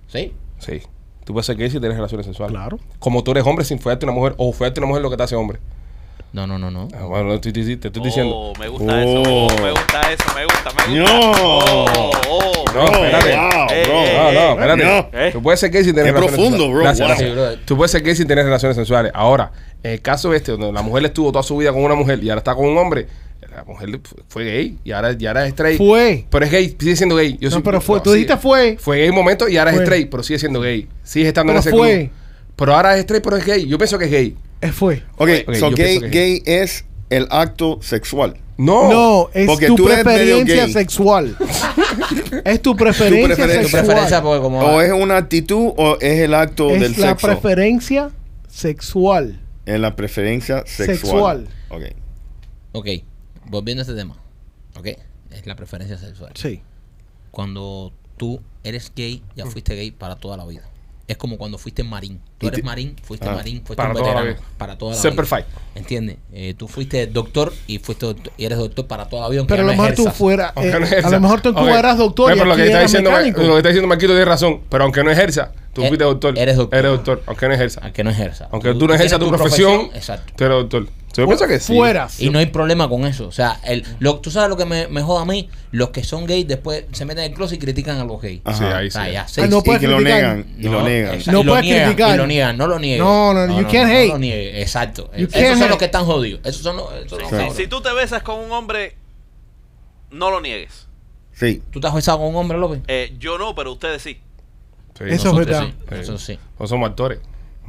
Sí. 0.08 0.32
Sí. 0.60 0.82
Tú 1.26 1.34
puedes 1.34 1.46
ser 1.48 1.58
gay 1.58 1.70
si 1.70 1.80
tienes 1.80 1.96
relaciones 1.98 2.26
sexuales. 2.26 2.56
Claro. 2.56 2.80
Como 3.00 3.24
tú 3.24 3.32
eres 3.32 3.46
hombre 3.46 3.66
sin 3.66 3.80
follarte 3.80 4.06
una 4.06 4.14
mujer, 4.14 4.36
o 4.38 4.52
follarte 4.54 4.80
una 4.80 4.88
mujer 4.88 5.00
es 5.02 5.04
lo 5.04 5.10
que 5.10 5.18
te 5.18 5.24
hace 5.24 5.36
hombre. 5.36 5.60
No, 6.34 6.46
no, 6.46 6.60
no, 6.60 6.70
no. 6.70 6.88
Ah, 6.94 7.06
bueno, 7.06 7.40
te, 7.40 7.52
te- 7.54 7.64
te- 7.64 7.78
te 7.78 7.88
estoy 7.88 8.04
diciendo. 8.04 8.36
Oh, 8.36 8.54
me 8.60 8.68
gusta 8.68 8.94
Oh. 8.94 8.98
eso. 9.00 9.22
Oh, 9.26 9.48
me 9.64 9.72
gusta 9.72 10.02
eso, 10.12 10.24
me 10.36 10.44
gusta, 10.44 10.70
me 10.72 11.00
gusta. 11.00 11.14
No. 11.14 11.32
Oh, 11.32 11.86
oh, 12.30 12.64
No, 12.76 12.82
Bro, 12.92 13.06
espérate. 13.06 13.36
wow, 13.38 13.68
Eh, 13.72 13.84
bro. 13.86 13.94
eh, 13.96 14.14
No, 14.18 14.32
no, 14.34 14.40
eh, 14.40 14.52
espérate. 14.52 14.84
no. 14.84 15.20
Eh. 15.20 15.30
Tú 15.32 15.42
puedes 15.42 15.60
ser 15.62 15.72
gay 15.72 15.84
sin 15.86 15.96
tener 15.96 16.14
Qué 16.14 16.20
relaciones 16.20 16.50
profundo, 16.50 16.66
sexuales. 16.66 16.98
bro. 17.00 17.08
Gracias, 17.08 17.36
Wow. 17.58 17.66
Tú 17.66 17.78
puedes 17.78 17.92
ser 17.92 18.04
gay 18.04 18.16
sin 18.16 18.28
tener 18.28 18.44
relaciones 18.46 18.76
sexuales. 18.76 19.12
Ahora, 19.16 19.52
en 19.82 19.92
el 19.92 20.02
caso 20.02 20.34
este, 20.34 20.52
donde 20.52 20.74
la 20.74 20.82
mujer 20.82 21.06
estuvo 21.06 21.32
toda 21.32 21.44
su 21.44 21.56
vida 21.56 21.72
con 21.72 21.84
una 21.84 21.96
mujer 21.96 22.22
y 22.22 22.30
ahora 22.30 22.40
está 22.40 22.54
con 22.54 22.66
un 22.68 22.78
hombre, 22.78 23.08
la 23.56 23.64
mujer 23.64 23.90
fu- 24.04 24.16
fue 24.28 24.44
gay 24.46 24.78
y 24.84 24.92
ahora, 24.92 25.16
y 25.18 25.26
ahora 25.26 25.44
es 25.46 25.50
straight. 25.54 25.78
Fue. 25.78 26.26
Pero 26.30 26.46
es 26.46 26.52
gay, 26.52 26.76
sigue 26.80 26.96
siendo 26.96 27.16
gay. 27.16 27.38
Yo 27.40 27.50
No, 27.50 27.64
pero 27.64 27.80
fue. 27.82 27.98
no, 27.98 28.04
Tú 28.04 28.10
sí. 28.12 28.18
dijiste 28.18 28.38
fue. 28.38 28.78
Fue 28.80 28.98
gay 29.00 29.10
un 29.10 29.16
momento 29.16 29.48
y 29.48 29.58
ahora 29.58 29.72
es 29.72 29.80
straight, 29.82 30.10
pero 30.10 30.24
sigue 30.24 30.40
siendo 30.40 30.60
gay. 30.62 30.88
Sigue 31.04 31.28
estando 31.28 31.52
Pero 31.54 31.60
en 31.62 31.68
ese 31.68 31.72
fue. 31.72 31.98
club. 32.00 32.10
Pero 32.58 32.76
ahora 32.76 32.94
es 32.96 33.00
straight, 33.02 33.24
pero 33.24 33.38
es 33.38 33.46
gay. 33.46 33.66
Yo 33.68 33.78
pienso 33.78 33.98
que 33.98 34.06
es 34.06 34.12
gay. 34.12 34.36
Eh, 34.62 34.72
fue. 34.72 35.04
Ok, 35.18 35.30
Ok, 35.48 35.56
so 35.56 35.72
gay, 35.72 36.00
que- 36.00 36.08
gay 36.10 36.44
es 36.46 36.86
el 37.10 37.28
acto 37.30 37.80
sexual. 37.82 38.38
No. 38.58 38.90
No, 38.90 39.30
es 39.34 39.48
Porque 39.48 39.68
tu 39.68 39.84
preferencia 39.86 40.68
sexual. 40.70 41.36
es 42.46 42.62
tu 42.62 42.76
preferencia 42.76 43.26
preferencia. 43.36 43.62
Tu 43.62 43.68
sexual. 43.70 43.86
preferencia, 43.86 44.22
porque 44.22 44.42
como. 44.42 44.60
O 44.60 44.82
es 44.82 44.92
una 44.94 45.18
actitud 45.18 45.74
o 45.76 45.98
es 46.00 46.20
el 46.22 46.34
acto 46.34 46.70
es 46.70 46.80
del 46.80 46.92
la 46.94 47.10
sexo. 47.10 47.28
preferencia 47.28 48.12
sexual. 48.48 49.42
En 49.66 49.82
la 49.82 49.96
preferencia 49.96 50.64
sexual. 50.66 50.98
Sexual. 50.98 51.48
Ok. 51.70 51.84
Ok, 52.72 52.88
volviendo 53.48 53.82
a 53.82 53.84
este 53.84 53.96
tema. 53.96 54.16
Ok, 54.78 54.88
es 55.32 55.46
la 55.46 55.56
preferencia 55.56 55.98
sexual. 55.98 56.32
Sí. 56.36 56.62
Cuando 57.32 57.92
tú 58.18 58.42
eres 58.64 58.92
gay, 58.96 59.22
ya 59.36 59.46
fuiste 59.46 59.76
gay 59.76 59.92
para 59.92 60.16
toda 60.16 60.38
la 60.38 60.46
vida. 60.46 60.64
Es 61.08 61.18
como 61.18 61.38
cuando 61.38 61.60
fuiste 61.60 61.84
marín. 61.84 62.20
Tú 62.40 62.48
eres 62.48 62.64
marín, 62.64 62.96
fuiste 63.04 63.28
Ah. 63.30 63.34
marín, 63.36 63.58
fuiste 63.58 63.76
Para 63.76 63.90
un 63.90 63.96
toda 63.98 64.08
la 64.16 64.22
veterano. 64.22 64.40
vida. 64.42 64.50
Para 64.58 64.76
toda 64.76 64.96
la 64.96 64.98
Semper 65.00 65.26
vida. 65.26 65.38
Fi. 65.38 65.44
¿Entiendes? 65.80 66.18
Eh, 66.34 66.56
tú 66.58 66.68
fuiste 66.68 67.06
doctor 67.06 67.54
y 67.68 67.78
fuiste 67.78 68.08
doctor- 68.08 68.34
y 68.38 68.46
eres 68.46 68.58
doctor 68.58 68.88
para 68.88 69.08
toda 69.08 69.22
la 69.24 69.30
vida. 69.30 69.44
Pero 69.48 69.62
a 69.62 69.66
lo 69.66 69.72
mejor 69.74 69.94
tú 69.94 70.06
fueras. 70.06 70.52
Eh, 70.56 70.72
no 70.72 70.78
a 70.78 70.80
ejerza. 70.80 71.10
lo 71.12 71.20
mejor 71.20 71.42
tú, 71.42 71.54
tú 71.54 71.60
Ok. 71.60 71.68
eras 71.68 71.98
doctor 72.00 72.32
Pero 72.34 72.46
y 72.46 72.50
lo 72.50 72.56
que 72.56 72.66
está 72.66 72.82
diciendo, 72.82 73.12
mecánico. 73.12 73.42
lo 73.44 73.52
que 73.52 73.58
está 73.58 73.70
diciendo 73.70 73.88
Marquito 73.88 74.14
tiene 74.14 74.26
razón. 74.26 74.62
Pero 74.68 74.84
aunque 74.86 75.04
no 75.04 75.12
ejerza, 75.12 75.52
tú 75.74 75.84
Eh, 75.84 75.88
fuiste 75.90 76.06
doctor. 76.06 76.40
eres 76.40 76.58
doctor. 76.58 76.80
Eres 76.80 76.92
doctor, 76.92 77.24
aunque 77.28 77.48
no 77.50 77.54
ejerza. 77.54 77.82
Aunque 77.84 78.04
no 78.04 78.10
ejerza. 78.10 78.50
Aunque 78.52 78.74
tú 78.74 78.88
no 78.88 78.94
ejerzas 78.96 79.20
tienes 79.20 79.32
tu 79.32 79.38
profesión, 79.44 79.90
Exacto. 79.94 80.34
tú 80.36 80.44
eres 80.44 80.58
doctor. 80.58 80.88
Yo 81.22 81.28
pienso 81.28 81.48
que 81.48 81.60
sí. 81.60 81.74
Fueras. 81.76 82.20
Y 82.20 82.30
no 82.30 82.40
hay 82.40 82.48
problema 82.48 82.88
con 82.90 83.06
eso. 83.06 83.28
O 83.28 83.32
sea, 83.32 83.60
el, 83.64 83.84
lo, 84.00 84.20
tú 84.20 84.32
sabes 84.32 84.50
lo 84.50 84.58
que 84.58 84.66
me, 84.66 84.88
me 84.88 85.02
joda 85.02 85.22
a 85.22 85.26
mí, 85.26 85.50
los 85.72 85.90
que 85.92 86.04
son 86.04 86.26
gays 86.26 86.48
después 86.48 86.86
se 86.92 87.06
meten 87.06 87.24
en 87.26 87.32
el 87.32 87.36
closet 87.38 87.58
y 87.58 87.60
critican 87.62 87.98
a 88.00 88.04
los 88.06 88.22
gays. 88.22 88.42
Ajá. 88.44 88.58
Sí, 88.58 88.64
ahí 88.66 88.88
O 88.88 88.90
sí. 88.90 88.92
sea, 88.92 89.10
ya, 89.12 89.28
sí, 89.28 89.42
Ah, 89.42 89.48
no 89.48 89.58
sí. 89.58 89.62
y 89.62 89.66
puedes 89.66 89.82
que 89.82 89.88
lo 89.88 89.98
criticar. 89.98 90.22
negan. 90.38 90.56
Y 90.60 90.64
lo 90.64 90.88
exacto, 90.88 91.32
No 91.32 91.44
puedes 91.50 91.64
niegan, 91.66 91.86
criticar. 91.90 92.16
Y 92.16 92.18
lo 92.18 92.28
niegan, 92.28 92.58
no 92.58 92.68
lo 92.68 92.80
niegues. 92.80 93.00
No, 93.00 93.34
no, 93.34 93.60
you 93.62 93.68
can't 93.68 93.88
no 93.90 93.96
hate. 93.98 94.08
lo 94.10 94.18
niegues, 94.20 94.62
exacto. 94.62 95.10
You 95.18 95.26
Esos 95.26 95.34
can't 95.34 95.48
son 95.54 95.62
hate. 95.64 95.70
los 95.70 95.78
que 95.80 95.86
están 95.86 96.06
jodidos. 96.06 96.42
Esos 96.44 96.62
son 96.62 96.78
los, 96.78 96.94
esos 96.94 97.30
son 97.30 97.46
los 97.46 97.56
Si- 97.56 97.68
tú 97.68 97.82
te 97.82 97.94
besas 97.94 98.22
con 98.24 98.40
un 98.40 98.52
hombre, 98.52 98.96
no 100.12 100.32
lo 100.32 100.42
niegues. 100.42 100.88
Sí. 101.34 101.62
¿Tú 101.72 101.80
te 101.82 101.88
has 101.88 101.94
besado 101.94 102.20
con 102.20 102.28
un 102.28 102.36
hombre, 102.38 102.58
López? 102.58 102.82
Eh, 102.88 103.14
yo 103.20 103.38
no, 103.38 103.54
pero 103.56 103.72
ustedes 103.74 104.02
sí. 104.02 104.20
Sí. 104.98 105.04
Eso 105.08 105.30
es 105.32 105.36
verdad. 105.36 105.66
sí, 105.66 105.74
Sí. 105.90 105.96
Eso 106.00 106.18
sí. 106.18 106.40
No 106.58 106.68
somos 106.68 106.90
actores. 106.90 107.20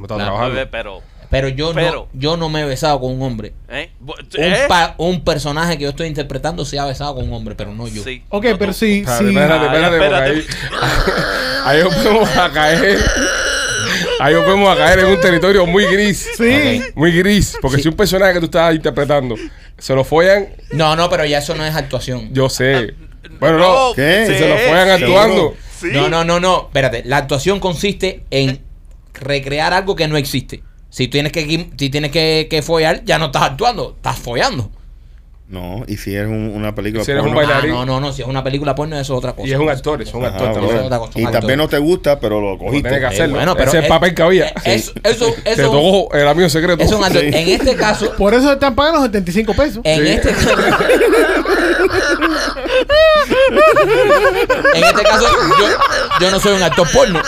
Trabajando. 0.05 0.49
Bebé, 0.49 0.67
Pero, 0.67 1.01
Pero 1.29 1.49
yo 1.49 1.73
Pero- 1.73 2.07
no, 2.13 2.19
yo 2.19 2.37
no 2.37 2.47
me 2.49 2.61
he 2.61 2.65
besado 2.65 2.99
con 3.01 3.11
un 3.11 3.21
hombre. 3.21 3.53
¿eh? 3.69 3.91
Un, 4.01 4.15
¿eh? 4.37 4.65
pa- 4.69 4.95
un 4.97 5.23
personaje 5.25 5.77
que 5.77 5.83
yo 5.83 5.89
estoy 5.89 6.07
interpretando 6.07 6.63
se 6.65 6.79
ha 6.79 6.85
besado 6.85 7.15
con 7.15 7.25
un 7.27 7.33
hombre, 7.33 7.53
pero 7.55 7.73
no 7.73 7.87
yo. 7.87 8.03
Sí. 8.03 8.23
Ok, 8.29 8.45
No 8.45 8.57
pero 8.57 8.71
tú. 8.71 8.77
si, 8.79 8.99
Espérate, 8.99 9.23
si 9.23 9.29
espérate, 9.29 9.67
Ay, 9.67 9.83
espérate, 9.83 9.97
porque 9.97 10.15
ahí, 10.15 11.77
ahí 11.77 11.83
nos 11.83 12.03
vamos 12.05 12.37
a 12.37 12.51
caer. 12.51 12.99
Ahí 14.19 14.33
nos 14.33 14.47
vamos 14.47 14.69
a 14.69 14.77
caer 14.77 14.99
en 14.99 15.05
un 15.07 15.19
territorio 15.21 15.65
muy 15.65 15.85
gris. 15.85 16.27
Sí. 16.37 16.81
Muy 16.95 17.11
gris. 17.11 17.57
Porque 17.61 17.81
si 17.81 17.87
un 17.89 17.95
personaje 17.95 18.33
que 18.33 18.39
tú 18.39 18.45
estás 18.45 18.73
interpretando 18.73 19.35
se 19.77 19.93
lo 19.93 20.03
follan, 20.03 20.47
No, 20.71 20.95
no, 20.95 21.09
pero 21.09 21.25
ya 21.25 21.39
eso 21.39 21.55
no 21.55 21.65
es 21.65 21.75
actuación. 21.75 22.29
yo 22.33 22.49
sé. 22.49 22.95
Bueno, 23.39 23.57
no. 23.59 23.93
¿Qué? 23.95 24.25
Si 24.27 24.33
se 24.37 24.47
lo 24.47 24.57
follan 24.57 24.97
sí. 24.97 25.03
actuando. 25.03 25.55
Sí. 25.79 25.87
No, 25.91 26.09
no, 26.09 26.23
no, 26.23 26.39
no. 26.39 26.61
Espérate. 26.67 27.03
La 27.05 27.17
actuación 27.17 27.59
consiste 27.59 28.23
en 28.31 28.61
recrear 29.19 29.73
algo 29.73 29.95
que 29.95 30.07
no 30.07 30.17
existe. 30.17 30.63
Si 30.89 31.07
tienes 31.07 31.31
que, 31.31 31.69
si 31.77 31.89
tienes 31.89 32.11
que, 32.11 32.47
que 32.49 32.61
follar, 32.61 33.03
ya 33.05 33.17
no 33.19 33.27
estás 33.27 33.43
actuando, 33.43 33.93
estás 33.97 34.17
follando. 34.17 34.71
No, 35.49 35.85
y 35.87 35.95
si 35.95 36.13
es 36.13 36.25
un- 36.27 36.51
una 36.53 36.75
película 36.75 37.05
Si 37.05 37.11
eres 37.11 37.23
un 37.23 37.33
porno, 37.33 37.47
Ah, 37.49 37.53
Bailarín. 37.53 37.71
no, 37.73 37.85
no, 37.85 38.01
no. 38.01 38.11
Si 38.11 38.21
es 38.21 38.27
una 38.27 38.43
película 38.43 38.75
porno, 38.75 38.99
eso 38.99 39.13
es 39.13 39.17
otra 39.17 39.31
cosa. 39.31 39.47
Y 39.47 39.53
es 39.53 39.57
un 39.59 39.69
actor, 39.69 40.01
es 40.01 40.13
un 40.13 40.25
Ajá, 40.25 40.35
actor 40.35 40.51
bro. 40.51 40.59
también. 40.67 40.91
Es 40.93 40.99
cosa, 40.99 41.19
Y 41.21 41.25
tal 41.31 41.45
vez 41.47 41.57
no 41.57 41.69
te 41.69 41.77
gusta, 41.77 42.19
pero 42.19 42.41
lo 42.41 42.57
cogiste. 42.57 42.89
tienes 42.89 42.99
que 42.99 43.05
hacerlo. 43.15 43.35
bueno, 43.35 43.55
pero 43.55 43.69
Ese 43.69 43.77
es 43.77 43.83
el 43.85 43.89
papel 43.89 44.13
que 44.13 44.21
había. 44.23 44.47
eh, 44.47 44.53
eso- 44.65 44.91
eso- 45.03 45.33
Te 45.45 45.51
eso- 45.53 45.71
tocó 45.71 46.13
el 46.13 46.27
amigo 46.27 46.49
secreto. 46.49 46.83
Es 46.83 46.91
un 46.91 47.01
actor. 47.01 47.21
Sí. 47.21 47.27
En 47.31 47.47
este 47.47 47.75
caso, 47.77 48.11
por 48.17 48.33
eso 48.33 48.47
te 48.47 48.53
están 48.55 48.75
pagando 48.75 49.01
75 49.03 49.53
pesos. 49.53 49.79
en 49.85 50.05
Sí. 50.05 50.11
este 50.11 50.31
caso. 50.33 50.49
en 54.75 54.83
este 54.83 55.03
caso, 55.03 55.25
yo, 55.59 55.67
yo 56.19 56.31
no 56.31 56.39
soy 56.39 56.55
un 56.57 56.63
actor 56.63 56.87
porno. 56.91 57.21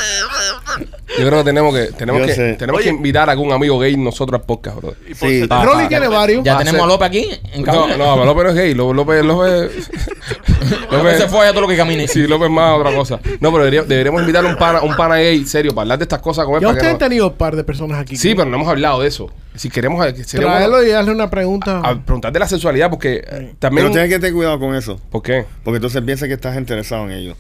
Yo 1.17 1.25
creo 1.27 1.39
que 1.39 1.43
tenemos 1.43 1.73
que 1.73 1.85
tenemos 1.93 2.21
Yo 2.21 2.27
que 2.27 2.35
sé. 2.35 2.53
tenemos 2.53 2.81
que 2.81 2.89
invitar 2.89 3.29
a 3.29 3.31
algún 3.31 3.51
amigo 3.51 3.79
gay 3.79 3.97
nosotros 3.97 4.39
al 4.39 4.45
podcast, 4.45 4.77
bro. 4.77 4.93
Y 5.07 5.15
por 5.15 5.29
Sí. 5.29 5.47
Rolly 5.47 5.87
tiene 5.87 6.07
varios. 6.07 6.43
Ya 6.43 6.53
Va 6.53 6.59
a 6.59 6.63
tenemos 6.63 6.79
ser- 6.81 6.85
a 6.89 6.93
López 6.93 7.07
aquí 7.07 7.39
en 7.53 7.61
No, 7.63 7.71
cabina. 7.71 7.97
no, 7.97 8.13
pero 8.13 8.25
López 8.25 8.43
no 8.43 8.49
es 8.51 8.55
gay. 8.55 8.73
López, 8.75 9.25
López, 9.25 9.89
López 10.91 11.17
se 11.17 11.27
fue 11.27 11.47
a 11.47 11.51
todo 11.51 11.61
lo 11.61 11.67
que 11.67 11.77
camine. 11.77 12.07
Sí, 12.07 12.27
López 12.27 12.49
más 12.49 12.77
otra 12.79 12.93
cosa. 12.93 13.19
No, 13.39 13.51
pero 13.51 13.63
debería- 13.65 13.83
deberíamos 13.83 14.21
invitar 14.21 14.45
a 14.45 14.49
un 14.49 14.55
pana, 14.57 14.81
un 14.81 14.95
pana 14.95 15.15
gay 15.15 15.45
serio 15.45 15.71
para 15.73 15.83
hablar 15.83 15.99
de 15.99 16.03
estas 16.03 16.19
cosas 16.19 16.45
con 16.45 16.55
él. 16.55 16.61
Ya 16.61 16.67
para 16.67 16.73
que 16.73 16.77
ustedes 16.79 16.93
han 16.93 16.99
no- 16.99 17.05
tenido 17.07 17.27
un 17.29 17.33
par 17.35 17.55
de 17.55 17.63
personas 17.63 17.99
aquí. 17.99 18.15
Sí, 18.17 18.33
pero 18.35 18.49
no 18.49 18.57
hemos 18.57 18.67
hablado 18.67 19.01
de 19.01 19.07
eso. 19.07 19.29
Si 19.55 19.69
queremos, 19.69 20.05
eh, 20.05 20.23
sería 20.23 20.45
bueno 20.47 20.57
Traerlo 20.57 20.83
y 20.83 20.89
darle 20.89 21.11
una 21.11 21.29
pregunta. 21.29 21.79
a 21.79 21.95
preguntar 21.99 22.31
de 22.31 22.39
la 22.39 22.47
sexualidad 22.47 22.89
porque 22.89 23.23
eh, 23.29 23.53
también. 23.59 23.85
Pero 23.87 23.91
tienes 23.91 24.09
que 24.09 24.19
tener 24.19 24.33
cuidado 24.33 24.59
con 24.59 24.75
eso. 24.75 24.99
¿Por 25.09 25.21
qué? 25.21 25.45
Porque 25.63 25.77
entonces 25.77 26.01
piensa 26.03 26.27
que 26.27 26.33
estás 26.33 26.57
interesado 26.57 27.05
en 27.05 27.11
ellos. 27.11 27.37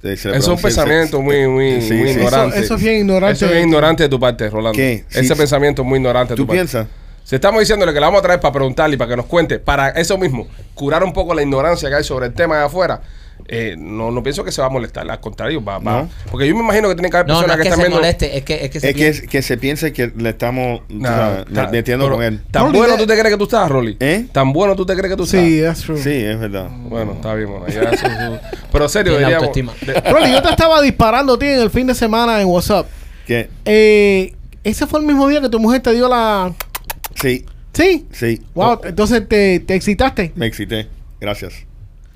Te- 0.00 0.16
se 0.16 0.30
le 0.30 0.36
Eso 0.36 0.52
es 0.52 0.56
un 0.56 0.62
pensamiento 0.62 1.18
se- 1.18 1.22
muy, 1.22 1.46
muy, 1.46 1.80
Sí, 1.80 1.94
muy 1.94 2.08
sí. 2.08 2.14
ignorante. 2.18 2.56
Eso- 2.56 2.64
eso 2.64 2.74
es 2.74 2.82
bien 2.82 2.96
ignorante 3.00 3.32
Eso 3.34 3.44
es 3.46 3.50
de 3.52 3.56
bien 3.56 3.68
ignorante 3.68 4.02
de 4.02 4.08
tu 4.08 4.18
parte, 4.18 4.50
Rolando. 4.50 4.76
¿Qué? 4.76 5.04
Ese 5.10 5.24
Sí. 5.28 5.34
pensamiento 5.34 5.82
es 5.82 5.88
muy 5.88 5.98
ignorante 5.98 6.32
de 6.32 6.36
tu 6.36 6.42
¿Tú 6.42 6.46
parte. 6.46 6.56
piensas? 6.58 6.86
Si 7.24 7.36
estamos 7.36 7.60
diciéndole 7.60 7.92
que 7.94 8.00
la 8.00 8.06
vamos 8.06 8.20
a 8.20 8.22
traer 8.22 8.40
para 8.40 8.52
preguntarle 8.52 8.94
y 8.96 8.98
para 8.98 9.10
que 9.10 9.16
nos 9.16 9.26
cuente, 9.26 9.58
para 9.58 9.90
eso 9.90 10.18
mismo, 10.18 10.46
curar 10.74 11.02
un 11.04 11.12
poco 11.12 11.34
la 11.34 11.42
ignorancia 11.42 11.88
que 11.88 11.94
hay 11.96 12.04
sobre 12.04 12.26
el 12.26 12.34
tema 12.34 12.58
de 12.58 12.64
afuera, 12.64 13.00
eh, 13.48 13.74
no, 13.78 14.10
no 14.10 14.22
pienso 14.22 14.44
que 14.44 14.52
se 14.52 14.60
va 14.60 14.66
a 14.68 14.70
molestar. 14.70 15.08
Al 15.10 15.18
contrario, 15.20 15.62
va, 15.64 15.78
va. 15.78 16.02
No. 16.02 16.10
Porque 16.30 16.46
yo 16.46 16.54
me 16.54 16.60
imagino 16.62 16.88
que 16.88 16.94
tienen 16.94 17.10
que 17.10 17.16
haber 17.16 17.28
No, 17.28 17.34
no 17.34 17.40
personas 17.40 17.56
es 17.58 17.62
que, 17.62 17.68
están 17.68 17.76
se 17.78 17.82
viendo. 17.82 17.96
moleste, 17.98 18.36
es 18.38 18.44
que, 18.44 18.64
es 18.64 18.70
que 18.70 18.80
se 18.80 18.88
Es 18.88 18.94
que, 18.94 19.00
piensa- 19.02 19.22
es 19.22 19.28
que 19.28 19.42
se 19.42 19.56
piense 19.56 19.92
que 19.92 20.12
le 20.16 20.28
estamos 20.30 20.80
Nah, 20.88 21.44
metiendo 21.70 22.08
con 22.10 22.22
él. 22.22 22.40
¿Tan 22.50 22.66
Rolly, 22.66 22.78
bueno 22.78 22.92
de- 22.94 22.98
tú 23.00 23.06
te 23.06 23.14
crees 23.18 23.34
que 23.34 23.38
tú 23.38 23.44
estás, 23.44 23.68
Rolly? 23.68 23.96
¿Eh? 24.00 24.26
¿Tan 24.32 24.52
bueno 24.52 24.76
tú 24.76 24.84
te 24.86 24.94
crees 24.94 25.10
que 25.10 25.16
tú 25.16 25.24
estás? 25.24 25.40
Sí, 25.40 25.60
that's 25.62 25.82
true. 25.82 25.98
Sí, 26.02 26.10
es 26.12 26.38
verdad. 26.38 26.68
Bueno, 26.70 27.12
está 27.14 27.34
bien, 27.34 27.50
bueno. 27.50 27.66
ya 27.68 27.82
eso- 27.82 28.06
eso- 28.06 28.40
pero 28.70 28.88
serio, 28.88 29.16
Tiene 29.16 29.32
de- 29.32 30.10
Rolly, 30.10 30.32
yo 30.32 30.42
te 30.42 30.50
estaba 30.50 30.80
disparando 30.82 31.34
a 31.34 31.38
ti 31.38 31.46
en 31.46 31.60
el 31.60 31.70
fin 31.70 31.86
de 31.86 31.94
semana 31.94 32.40
en 32.40 32.46
WhatsApp. 32.48 32.86
Que 33.26 33.48
Eh, 33.64 34.34
ese 34.64 34.86
fue 34.86 35.00
el 35.00 35.06
mismo 35.06 35.26
día 35.28 35.40
que 35.40 35.48
tu 35.48 35.58
mujer 35.58 35.80
te 35.82 35.92
dio 35.92 36.08
la. 36.08 36.52
Sí, 37.20 37.44
Sí. 37.72 38.06
sí. 38.12 38.40
Wow, 38.54 38.66
Oh, 38.72 38.80
entonces 38.84 39.26
te, 39.28 39.60
te 39.60 39.74
excitaste. 39.74 40.32
me 40.36 40.46
excité. 40.46 40.88
Gracias. 41.20 41.54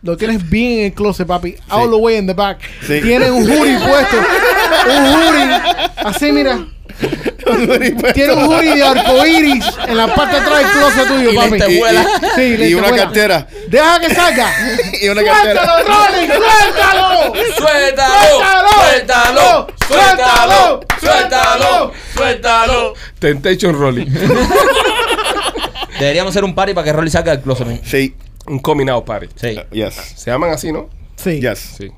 Lo 0.03 0.17
tienes 0.17 0.49
bien 0.49 0.81
en 0.81 0.85
el 0.87 0.93
closet, 0.93 1.27
papi. 1.27 1.57
All 1.69 1.91
the 1.91 1.97
way 1.97 2.17
in 2.19 2.27
the 2.27 2.35
back. 2.35 2.61
Sí. 2.87 3.01
Tiene 3.03 3.31
un 3.31 3.43
hoodie 3.45 3.79
puesto. 3.79 4.17
un 4.89 5.05
hoodie. 5.15 5.55
Así, 5.97 6.31
mira. 6.33 6.67
Tiene 8.15 8.33
un 8.35 8.45
hoodie 8.45 8.75
de 8.77 8.83
arcoiris 8.85 9.65
en 9.87 9.97
la 9.97 10.13
parte 10.15 10.35
de 10.37 10.43
atrás 10.43 10.59
del 10.59 10.71
closet 10.73 11.09
tuyo, 11.09 11.31
Y 11.33 11.37
papi. 11.37 11.51
lentejuela. 11.51 12.07
Sí, 12.35 12.57
y 12.69 12.75
una 12.75 12.91
cartera. 12.91 13.47
Deja 13.69 14.01
que 14.01 14.15
salga. 14.15 14.51
Y 15.03 15.09
una 15.09 15.23
cartera. 15.25 15.63
¡Suéltalo, 15.65 15.89
Rolly! 15.89 16.27
¡Suéltalo! 16.27 17.33
¡Suéltalo! 17.57 18.67
¡Suéltalo! 18.79 19.67
¡Suéltalo! 19.89 20.81
¡Suéltalo! 21.01 21.93
¡Suéltalo! 22.15 22.95
Temptation 23.19 23.79
Rolly. 23.79 24.07
Deberíamos 25.99 26.31
hacer 26.31 26.45
un 26.45 26.55
party 26.55 26.75
para 26.75 26.85
que 26.85 26.93
Rolly 26.93 27.11
salga 27.11 27.33
del 27.33 27.41
closet. 27.43 27.67
man. 27.67 27.81
Sí. 27.85 28.15
un 28.47 28.59
coming 28.59 28.89
out 28.89 29.05
party. 29.05 29.29
Sí. 29.37 29.59
Yes. 29.73 29.95
Se 30.17 30.31
llaman 30.31 30.51
así, 30.51 30.71
¿no? 30.73 30.89
Sí. 31.17 31.41
Yes. 31.41 31.59
Sí. 31.79 31.91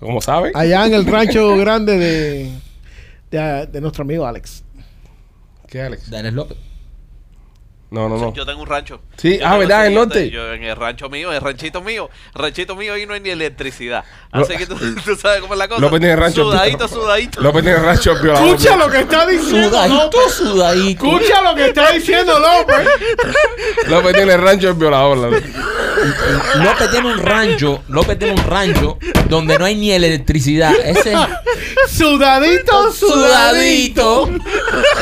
Como 0.00 0.20
saben. 0.20 0.52
Allá 0.56 0.86
en 0.86 0.94
el 0.94 1.06
rancho 1.06 1.56
grande 1.56 1.96
de, 1.98 2.50
de, 3.30 3.66
de 3.66 3.80
nuestro 3.80 4.02
amigo 4.02 4.26
Alex. 4.26 4.63
¿Qué, 5.74 5.82
López. 6.34 6.56
No, 7.94 8.08
no, 8.08 8.18
no. 8.18 8.34
Yo 8.34 8.44
tengo 8.44 8.60
un 8.60 8.66
rancho. 8.66 9.00
Sí, 9.16 9.38
Yo 9.38 9.46
ah, 9.46 9.56
¿verdad? 9.56 9.82
¿En 9.86 9.92
el 9.92 9.94
norte? 9.98 10.14
te- 10.24 10.30
Yo 10.30 10.52
en 10.52 10.64
el 10.64 10.74
rancho 10.76 11.08
mío, 11.08 11.32
el 11.32 11.40
ranchito 11.40 11.80
mío, 11.80 12.10
ranchito 12.34 12.74
mío 12.74 12.94
ahí 12.94 13.06
no 13.06 13.14
hay 13.14 13.20
ni 13.20 13.30
electricidad. 13.30 14.04
Lo- 14.32 14.42
Así 14.42 14.56
que 14.56 14.66
tú, 14.66 14.76
tú 15.04 15.14
sabes 15.16 15.40
cómo 15.40 15.54
es 15.54 15.58
la 15.58 15.68
cosa. 15.68 15.80
López 15.80 16.00
tiene 16.00 16.16
rancho. 16.16 16.42
Sudadito, 16.44 16.88
sudadito. 16.88 17.40
López 17.40 17.62
tiene 17.62 17.78
rancho 17.78 18.14
violador. 18.20 18.48
Escucha 18.48 18.76
lo 18.76 18.90
que 18.90 19.00
está 19.00 19.26
diciendo 19.26 19.68
Sudadito, 19.70 20.28
sudadito. 20.28 21.06
Escucha 21.06 21.42
lo 21.42 21.54
que 21.54 21.66
está 21.68 21.92
diciendo 21.92 22.38
López. 22.38 22.88
López 23.88 24.14
tiene 24.14 24.36
rancho 24.36 24.68
el 24.70 24.74
violador. 24.74 25.18
la- 25.18 25.28
López 26.64 26.90
tiene 26.90 27.12
un 27.12 27.18
rancho, 27.18 27.82
López 27.88 28.18
tiene 28.18 28.34
un 28.34 28.44
rancho 28.46 28.98
donde 29.28 29.58
no 29.58 29.64
hay 29.64 29.76
ni 29.76 29.92
electricidad. 29.92 30.74
Ese 30.84 31.14
Sudadito, 31.88 32.92
sudadito. 32.92 34.26
sudadito. 34.26 34.30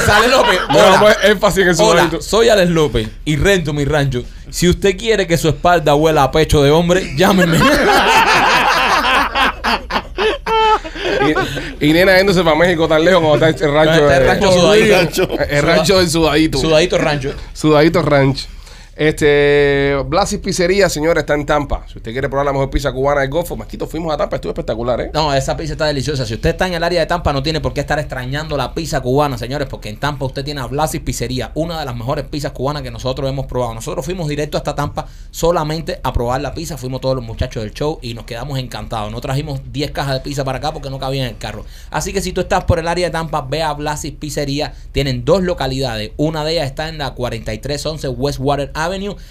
Sale 0.05 0.29
López. 0.29 0.61
No, 0.69 1.01
pues 1.01 1.17
énfasis 1.25 1.59
en 1.63 1.69
el 1.71 1.75
Hola, 1.81 2.03
sudadito. 2.03 2.21
soy 2.23 2.49
Alex 2.49 2.71
López 2.71 2.82
y 3.25 3.37
rento 3.37 3.73
mi 3.73 3.85
rancho. 3.85 4.23
Si 4.51 4.69
usted 4.69 4.97
quiere 4.97 5.27
que 5.27 5.37
su 5.37 5.49
espalda 5.49 5.95
huela 5.95 6.25
a 6.25 6.31
pecho 6.31 6.63
de 6.63 6.71
hombre, 6.71 7.15
llámeme. 7.17 7.59
Y, 11.81 11.89
y 11.89 11.93
nena 11.93 12.17
yéndose 12.17 12.43
para 12.43 12.57
México 12.57 12.89
tan 12.89 13.05
lejos 13.05 13.21
como 13.21 13.35
está 13.35 13.49
el 13.49 13.73
rancho. 13.73 14.07
De- 14.07 14.27
rancho 14.27 14.53
sudadito. 14.53 14.97
Rancho. 14.97 15.29
El 15.49 15.63
rancho 15.63 15.99
del 15.99 16.11
sudadito. 16.11 16.59
Sudadito 16.59 16.99
rancho. 16.99 17.33
Sudadito 17.53 18.03
Ranch. 18.03 18.47
Este, 18.95 19.97
Blasis 20.07 20.39
Pizzería, 20.39 20.89
señora, 20.91 21.21
está 21.21 21.35
en 21.35 21.47
Tampa. 21.47 21.87
Si 21.89 21.97
usted 21.97 22.13
quiere 22.13 22.29
probar 22.29 22.45
la 22.45 22.53
mejor 22.53 22.69
pizza 22.69 22.93
cubana 22.93 23.23
del 23.23 23.31
Golfo, 23.31 23.57
Masquito, 23.57 23.87
fuimos 23.87 24.13
a 24.13 24.19
Tampa, 24.19 24.37
estuvo 24.37 24.51
espectacular, 24.51 25.01
¿eh? 25.01 25.11
No, 25.15 25.33
esa 25.33 25.57
pizza 25.57 25.73
está 25.73 25.87
deliciosa. 25.87 26.27
Si 26.27 26.35
usted 26.35 26.51
está 26.51 26.67
en 26.67 26.75
el 26.75 26.85
área 26.85 27.01
de 27.01 27.07
Tampa, 27.07 27.33
no 27.33 27.43
tiene 27.43 27.61
por 27.61 27.73
qué 27.73 27.81
estar 27.81 27.99
extrañando 27.99 28.57
la 28.57 28.75
pizza 28.75 29.01
cubana, 29.01 29.39
señores, 29.39 29.67
porque 29.69 29.89
en 29.89 29.99
Tampa 29.99 30.27
usted 30.27 30.45
tiene 30.45 30.61
a 30.61 30.67
Blasis 30.67 31.01
Pizzería, 31.01 31.53
una 31.55 31.81
de 31.81 31.87
las 31.87 31.97
mejores 31.97 32.27
pizzas 32.27 32.53
cubanas 32.53 32.83
que 32.83 32.91
nosotros 32.91 33.31
hemos 33.31 33.47
probado. 33.47 33.75
Nosotros 33.75 34.05
fuimos 34.05 34.29
directo 34.29 34.59
hasta 34.59 34.75
Tampa 34.75 35.07
solamente 35.31 35.99
a 36.03 36.13
probar 36.13 36.43
la 36.43 36.53
pizza. 36.53 36.77
Fuimos 36.77 37.01
todos 37.01 37.17
los 37.17 37.25
muchachos 37.25 37.63
del 37.63 37.73
show 37.73 37.99
y 38.03 38.13
nos 38.13 38.27
quedamos 38.27 38.59
encantados. 38.59 39.11
No 39.11 39.23
trajimos 39.23 39.61
10 39.73 39.91
cajas 39.93 40.15
de 40.15 40.21
pizza 40.21 40.45
para 40.45 40.59
acá 40.59 40.73
porque 40.73 40.91
no 40.91 40.99
cabían 40.99 41.29
en 41.29 41.33
el 41.33 41.39
carro. 41.39 41.65
Así 41.91 42.13
que 42.13 42.21
si 42.21 42.33
tú 42.33 42.43
estás 42.43 42.65
por 42.65 42.79
el 42.79 42.87
área 42.87 43.07
de 43.07 43.11
Tampa, 43.11 43.41
ve 43.41 43.63
a 43.63 43.73
Blasis 43.73 44.13
Pizzería. 44.13 44.75
Tienen 44.93 45.25
dos 45.25 45.43
localidades. 45.43 46.13
Una 46.19 46.45
de 46.45 46.53
ellas 46.53 46.67
está 46.67 46.91
en 46.91 46.99
la 46.99 47.15
4311 47.15 48.09
Westwater 48.09 48.71
Avenue 48.75 48.82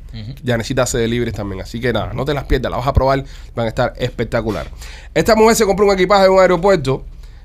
Yanecita 0.42 0.82
hace 0.82 0.98
delivery 0.98 1.32
también. 1.32 1.60
Así 1.62 1.80
que 1.80 1.92
nada, 1.92 2.12
no 2.12 2.24
te 2.24 2.34
las 2.34 2.44
pierdas, 2.44 2.70
las 2.70 2.78
vas 2.78 2.88
a 2.88 2.92
probar, 2.92 3.24
van 3.54 3.66
a 3.66 3.68
estar 3.68 3.92
espectacular. 3.96 4.66
Esta 5.14 5.34
mujer 5.34 5.56
se 5.56 5.66
compró 5.66 5.86
un 5.86 5.92
equipaje 5.92 6.26
en 6.26 6.32
un 6.32 6.40
aeropuerto 6.40 7.04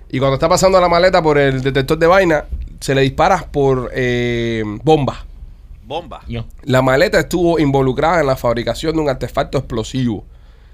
y 0.10 0.20
cuando 0.20 0.36
está 0.36 0.48
pasando 0.48 0.80
la 0.80 0.88
maleta 0.88 1.22
por 1.22 1.38
el 1.38 1.62
detector 1.62 1.98
de 1.98 2.08
vaina, 2.08 2.46
se 2.80 2.94
le 2.94 3.02
dispara 3.02 3.48
por 3.52 3.92
eh, 3.94 4.64
bomba. 4.84 5.26
Bomba. 5.86 6.22
Yo. 6.28 6.46
La 6.64 6.82
maleta 6.82 7.18
estuvo 7.20 7.60
involucrada 7.60 8.20
en 8.22 8.28
la 8.28 8.36
fabricación 8.36 8.94
de 8.96 9.02
un 9.02 9.10
artefacto 9.10 9.58
explosivo. 9.58 10.24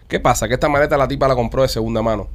¿Qué 0.08 0.20
pasa? 0.20 0.48
Que 0.48 0.56
esta 0.56 0.70
maleta 0.70 0.98
la 0.98 1.08
tipa 1.08 1.28
la 1.28 1.36
compró 1.36 1.62
de 1.62 1.68
segunda 1.70 2.02
mano. 2.02 2.28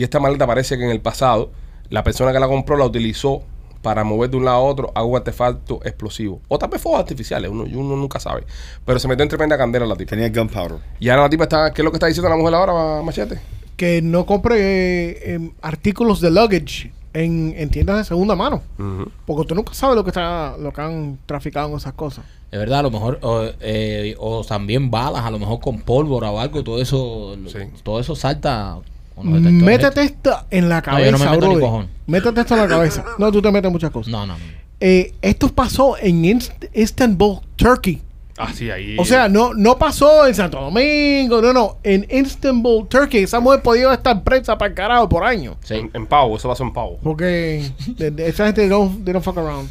Y 0.00 0.02
esta 0.02 0.18
maleta 0.18 0.46
parece 0.46 0.78
que 0.78 0.84
en 0.84 0.88
el 0.90 1.02
pasado 1.02 1.50
la 1.90 2.02
persona 2.02 2.32
que 2.32 2.40
la 2.40 2.48
compró 2.48 2.74
la 2.78 2.86
utilizó 2.86 3.42
para 3.82 4.02
mover 4.02 4.30
de 4.30 4.38
un 4.38 4.46
lado 4.46 4.56
a 4.56 4.60
otro 4.60 4.90
a 4.94 5.04
un 5.04 5.14
artefacto 5.14 5.78
explosivo. 5.84 6.40
O 6.48 6.58
tal 6.58 6.70
vez 6.70 6.80
fuegos 6.80 7.00
artificiales, 7.00 7.50
uno, 7.50 7.64
uno 7.64 7.96
nunca 7.96 8.18
sabe. 8.18 8.44
Pero 8.86 8.98
se 8.98 9.06
metió 9.08 9.24
en 9.24 9.28
tremenda 9.28 9.58
candela 9.58 9.84
la 9.84 9.94
tipa. 9.96 10.16
Tenía 10.16 10.30
gunpowder. 10.30 10.78
Y 11.00 11.10
ahora 11.10 11.24
la 11.24 11.28
tipa 11.28 11.42
está... 11.42 11.70
¿Qué 11.74 11.82
es 11.82 11.84
lo 11.84 11.90
que 11.90 11.96
está 11.96 12.06
diciendo 12.06 12.30
la 12.30 12.36
mujer 12.36 12.54
ahora, 12.54 13.02
Machete? 13.02 13.40
Que 13.76 14.00
no 14.00 14.24
compre 14.24 14.56
eh, 14.58 15.34
em, 15.34 15.52
artículos 15.60 16.22
de 16.22 16.30
luggage 16.30 16.90
en, 17.12 17.52
en 17.58 17.68
tiendas 17.68 17.98
de 17.98 18.04
segunda 18.04 18.34
mano. 18.34 18.62
Ujú. 18.78 19.10
Porque 19.26 19.48
tú 19.48 19.54
nunca 19.54 19.74
sabes 19.74 19.96
lo 19.96 20.02
que 20.04 20.08
está 20.10 20.56
lo 20.56 20.72
que 20.72 20.80
han 20.80 21.18
traficado 21.26 21.68
en 21.68 21.76
esas 21.76 21.92
cosas. 21.92 22.24
De 22.50 22.56
verdad, 22.56 22.78
a 22.78 22.82
lo 22.84 22.90
mejor, 22.90 23.18
o, 23.20 23.44
eh, 23.60 24.14
o 24.18 24.44
también 24.44 24.90
balas, 24.90 25.26
a 25.26 25.30
lo 25.30 25.38
mejor 25.38 25.60
con 25.60 25.78
pólvora 25.82 26.30
o 26.30 26.40
algo, 26.40 26.64
todo 26.64 26.80
eso, 26.80 27.36
Sí. 27.48 27.58
todo 27.82 28.00
eso 28.00 28.16
salta 28.16 28.78
detectores. 29.26 29.62
Métete 29.62 30.02
esto 30.02 30.36
en 30.50 30.68
la 30.68 30.76
No, 30.76 30.82
cabeza, 30.82 31.06
yo 31.06 31.12
no 31.12 31.18
me 31.18 31.30
meto 31.30 31.48
ni 31.48 31.60
cojón. 31.60 31.88
Métete 32.06 32.40
esto 32.40 32.54
en 32.54 32.60
la 32.60 32.68
cabeza. 32.68 33.04
No, 33.18 33.30
tú 33.32 33.40
te 33.42 33.50
metes 33.52 33.70
muchas 33.70 33.90
cosas. 33.90 34.10
No, 34.12 34.26
no, 34.26 34.34
no. 34.38 34.44
Eh, 34.80 35.12
esto 35.20 35.48
pasó 35.48 35.96
en 35.98 36.22
Inst- 36.24 36.68
Istanbul, 36.72 37.40
Turkey. 37.56 38.00
Ah, 38.38 38.50
sí, 38.54 38.70
ahí. 38.70 38.96
O 38.98 39.04
sea, 39.04 39.28
no, 39.28 39.52
no 39.52 39.76
pasó 39.76 40.26
en 40.26 40.34
Santo 40.34 40.58
Domingo, 40.58 41.42
no, 41.42 41.52
no. 41.52 41.76
En 41.82 42.06
Istanbul, 42.10 42.88
Turkey. 42.88 43.24
Esa 43.24 43.38
mujer 43.40 43.60
podía 43.60 43.92
estar 43.92 44.22
presa 44.24 44.56
para 44.56 44.70
el 44.70 44.74
carajo 44.74 45.08
por 45.10 45.24
años. 45.24 45.56
Sí. 45.62 45.74
En, 45.74 45.90
en 45.92 46.06
pavo, 46.06 46.36
eso 46.38 46.48
pasó 46.48 46.62
en 46.64 46.72
pavo. 46.72 46.98
Porque 47.02 47.70
esa 48.18 48.46
gente 48.46 48.66
don't, 48.66 49.04
they 49.04 49.12
don't 49.12 49.22
fuck 49.22 49.36
around. 49.36 49.70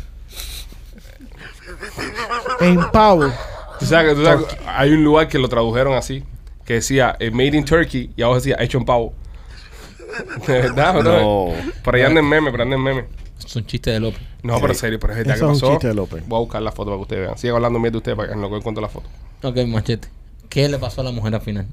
En 2.61 2.79
Pau. 2.91 3.31
Tú 3.79 3.85
sabes 3.85 4.15
tú 4.15 4.23
hay 4.67 4.91
un 4.91 5.03
lugar 5.03 5.27
que 5.27 5.39
lo 5.39 5.47
tradujeron 5.47 5.93
así, 5.95 6.23
que 6.65 6.73
decía 6.75 7.15
eh, 7.19 7.31
Made 7.31 7.57
in 7.57 7.65
Turkey 7.65 8.11
y 8.15 8.21
abajo 8.21 8.35
decía 8.39 8.57
hecho 8.59 8.77
en 8.77 8.85
pavo. 8.85 9.13
De 10.47 10.53
verdad, 10.53 10.93
¿no? 10.95 11.03
No. 11.03 11.53
Por 11.83 11.95
ahí 11.95 12.01
anda 12.03 12.19
en 12.19 12.27
meme, 12.29 12.51
pero 12.51 12.63
anda 12.63 12.75
en 12.75 12.81
meme. 12.83 13.05
Es 13.45 13.55
un 13.55 13.65
chiste 13.65 13.91
de 13.91 13.99
López. 13.99 14.21
No, 14.43 14.55
pero 14.59 14.73
en 14.73 14.79
serio, 14.79 14.99
pero 14.99 15.13
es 15.13 15.19
verdad 15.19 15.35
Eso 15.35 15.45
que 15.47 15.51
es 15.51 15.55
un 15.55 15.61
pasó. 15.61 15.73
chiste 15.73 15.87
de 15.87 15.93
López. 15.93 16.23
Voy 16.27 16.37
a 16.37 16.39
buscar 16.41 16.61
la 16.61 16.71
foto 16.71 16.85
para 16.91 16.97
que 16.97 17.01
ustedes 17.01 17.21
vean. 17.23 17.37
Sigan 17.37 17.55
hablando 17.55 17.79
bien 17.79 17.91
de 17.91 17.97
ustedes 17.97 18.15
para 18.15 18.27
que 18.29 18.33
en 18.35 18.41
lo 18.41 18.49
que 18.49 18.55
encuentro 18.57 18.81
la 18.81 18.89
foto. 18.89 19.07
Ok, 19.43 19.57
machete. 19.67 20.07
¿Qué 20.49 20.67
le 20.69 20.77
pasó 20.77 21.01
a 21.01 21.03
la 21.03 21.11
mujer 21.11 21.33
al 21.35 21.41
final? 21.41 21.67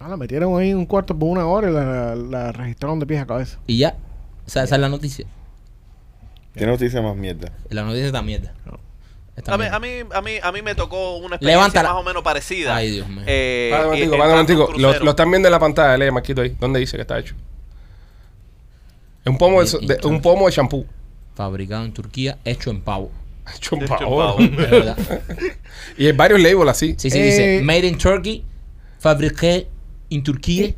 Ah, 0.00 0.08
la 0.08 0.16
metieron 0.16 0.58
ahí 0.60 0.70
en 0.70 0.76
un 0.78 0.86
cuarto 0.86 1.18
por 1.18 1.28
una 1.28 1.46
hora 1.46 1.68
y 1.70 1.72
la, 1.72 2.14
la 2.14 2.52
registraron 2.52 3.00
de 3.00 3.06
pies 3.06 3.20
a 3.20 3.26
cabeza. 3.26 3.58
Y 3.66 3.78
ya. 3.78 3.96
O 4.46 4.50
sea, 4.50 4.62
esa 4.64 4.76
es 4.76 4.80
la 4.80 4.88
noticia. 4.88 5.26
¿Qué 6.54 6.66
noticia 6.66 7.00
más 7.02 7.16
mierda? 7.16 7.52
La 7.70 7.82
noticia 7.82 8.06
está 8.06 8.22
mierda. 8.22 8.52
Esta 9.36 9.54
A 9.54 9.58
mí, 9.58 9.62
mierda. 9.64 9.76
a, 9.76 9.80
mí, 9.80 9.88
a, 10.12 10.20
mí, 10.22 10.32
a 10.42 10.52
mí 10.52 10.62
me 10.62 10.74
tocó 10.74 11.16
una 11.16 11.36
experiencia 11.36 11.56
Levántala. 11.58 11.88
más 11.92 12.00
o 12.00 12.04
menos 12.04 12.22
parecida. 12.22 12.74
Ay, 12.74 12.90
Dios 12.90 13.08
mío. 13.08 13.22
Eh, 13.26 13.70
un 13.72 13.78
y- 13.78 13.84
momentico, 13.84 14.04
entrando 14.04 14.18
para 14.18 14.24
un 14.24 14.30
a 14.30 14.34
momentico. 14.34 14.66
un 14.66 14.82
Lo, 14.82 14.88
crucero. 14.88 15.04
lo 15.04 15.10
están 15.10 15.30
viendo 15.30 15.48
en 15.48 15.52
la 15.52 15.58
pantalla, 15.60 15.96
lee 16.04 16.10
Marquito 16.10 16.40
ahí. 16.42 16.56
¿Dónde 16.58 16.80
dice 16.80 16.96
que 16.96 17.02
está 17.02 17.18
hecho? 17.18 17.34
Es 19.24 19.30
un 19.30 19.38
pomo 19.38 19.62
de, 19.62 19.86
de- 19.96 20.06
un 20.06 20.20
pomo 20.20 20.46
de 20.46 20.52
shampoo. 20.52 20.86
Fabricado 21.34 21.84
en 21.84 21.92
Turquía, 21.92 22.38
hecho 22.44 22.70
en 22.70 22.80
pavo. 22.80 23.10
Hecho 23.56 23.76
en 23.76 23.82
Hecho 23.84 23.94
en 23.94 23.98
pavo. 24.00 24.36
verdad. 24.38 24.96
y 25.96 26.06
hay 26.06 26.12
varios 26.12 26.40
labels 26.40 26.70
así. 26.70 26.94
Sí, 26.98 27.10
sí, 27.10 27.18
Eh, 27.18 27.22
dice 27.22 27.60
Made 27.62 27.86
in 27.86 27.96
Turkey, 27.98 28.44
fabriqué 28.98 29.68
en 30.10 30.22
Turquía. 30.22 30.74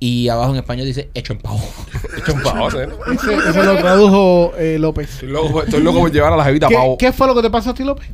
Y 0.00 0.28
abajo 0.28 0.50
en 0.52 0.58
español 0.58 0.86
dice 0.86 1.08
hecho 1.14 1.32
en 1.32 1.38
pavo. 1.38 1.60
Hecho 2.18 2.32
en 2.32 2.42
pavo. 2.42 2.70
¿sí? 2.70 2.76
Ese, 3.14 3.34
ese 3.50 3.62
lo 3.64 3.76
tradujo 3.78 4.52
eh, 4.58 4.76
López. 4.78 5.08
Estoy 5.14 5.28
loco, 5.30 5.62
estoy 5.62 5.82
loco 5.82 6.00
por 6.00 6.12
llevar 6.12 6.32
a 6.32 6.36
la 6.36 6.44
jevita 6.44 6.66
a 6.66 6.68
¿Qué, 6.68 6.74
pavo. 6.74 6.98
qué 6.98 7.12
fue 7.12 7.26
lo 7.26 7.34
que 7.34 7.42
te 7.42 7.50
pasó 7.50 7.70
a 7.70 7.74
ti, 7.74 7.84
López? 7.84 8.06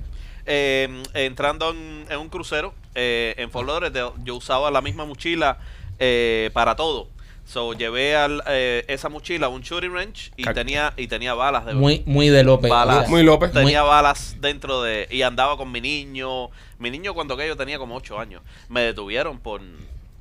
Eh, 0.47 0.89
entrando 1.15 1.71
en, 1.71 2.05
en 2.09 2.19
un 2.19 2.29
crucero 2.29 2.75
eh, 2.95 3.35
en 3.39 3.51
Fort 3.51 3.67
Lauderdale, 3.67 4.13
yo 4.25 4.37
usaba 4.37 4.71
la 4.71 4.81
misma 4.81 5.05
mochila 5.05 5.59
eh, 5.99 6.51
para 6.53 6.77
todo. 6.77 7.09
So, 7.53 7.73
llevé 7.73 8.15
al, 8.15 8.45
eh, 8.47 8.85
esa 8.87 9.09
mochila 9.09 9.47
a 9.47 9.49
un 9.49 9.63
shooting 9.63 9.93
range 9.93 10.31
y 10.37 10.45
Ca- 10.45 10.55
tenía 10.55 10.93
y 10.97 11.09
tenía 11.09 11.35
balas 11.35 11.67
de 11.67 11.75
Muy, 11.75 12.05
muy 12.07 12.29
de 12.29 12.45
López. 12.45 12.71
balas. 12.71 13.09
Muy 13.09 13.25
López. 13.25 13.51
Tenía 13.51 13.83
balas 13.83 14.37
dentro 14.41 14.83
de 14.83 15.09
y 15.11 15.23
andaba 15.23 15.57
con 15.57 15.73
mi 15.73 15.81
niño. 15.81 16.51
Mi 16.79 16.91
niño 16.93 17.13
cuando 17.13 17.37
que 17.37 17.49
yo 17.49 17.57
tenía 17.57 17.77
como 17.79 17.97
8 17.97 18.21
años. 18.21 18.43
Me 18.69 18.83
detuvieron 18.83 19.41
por 19.41 19.61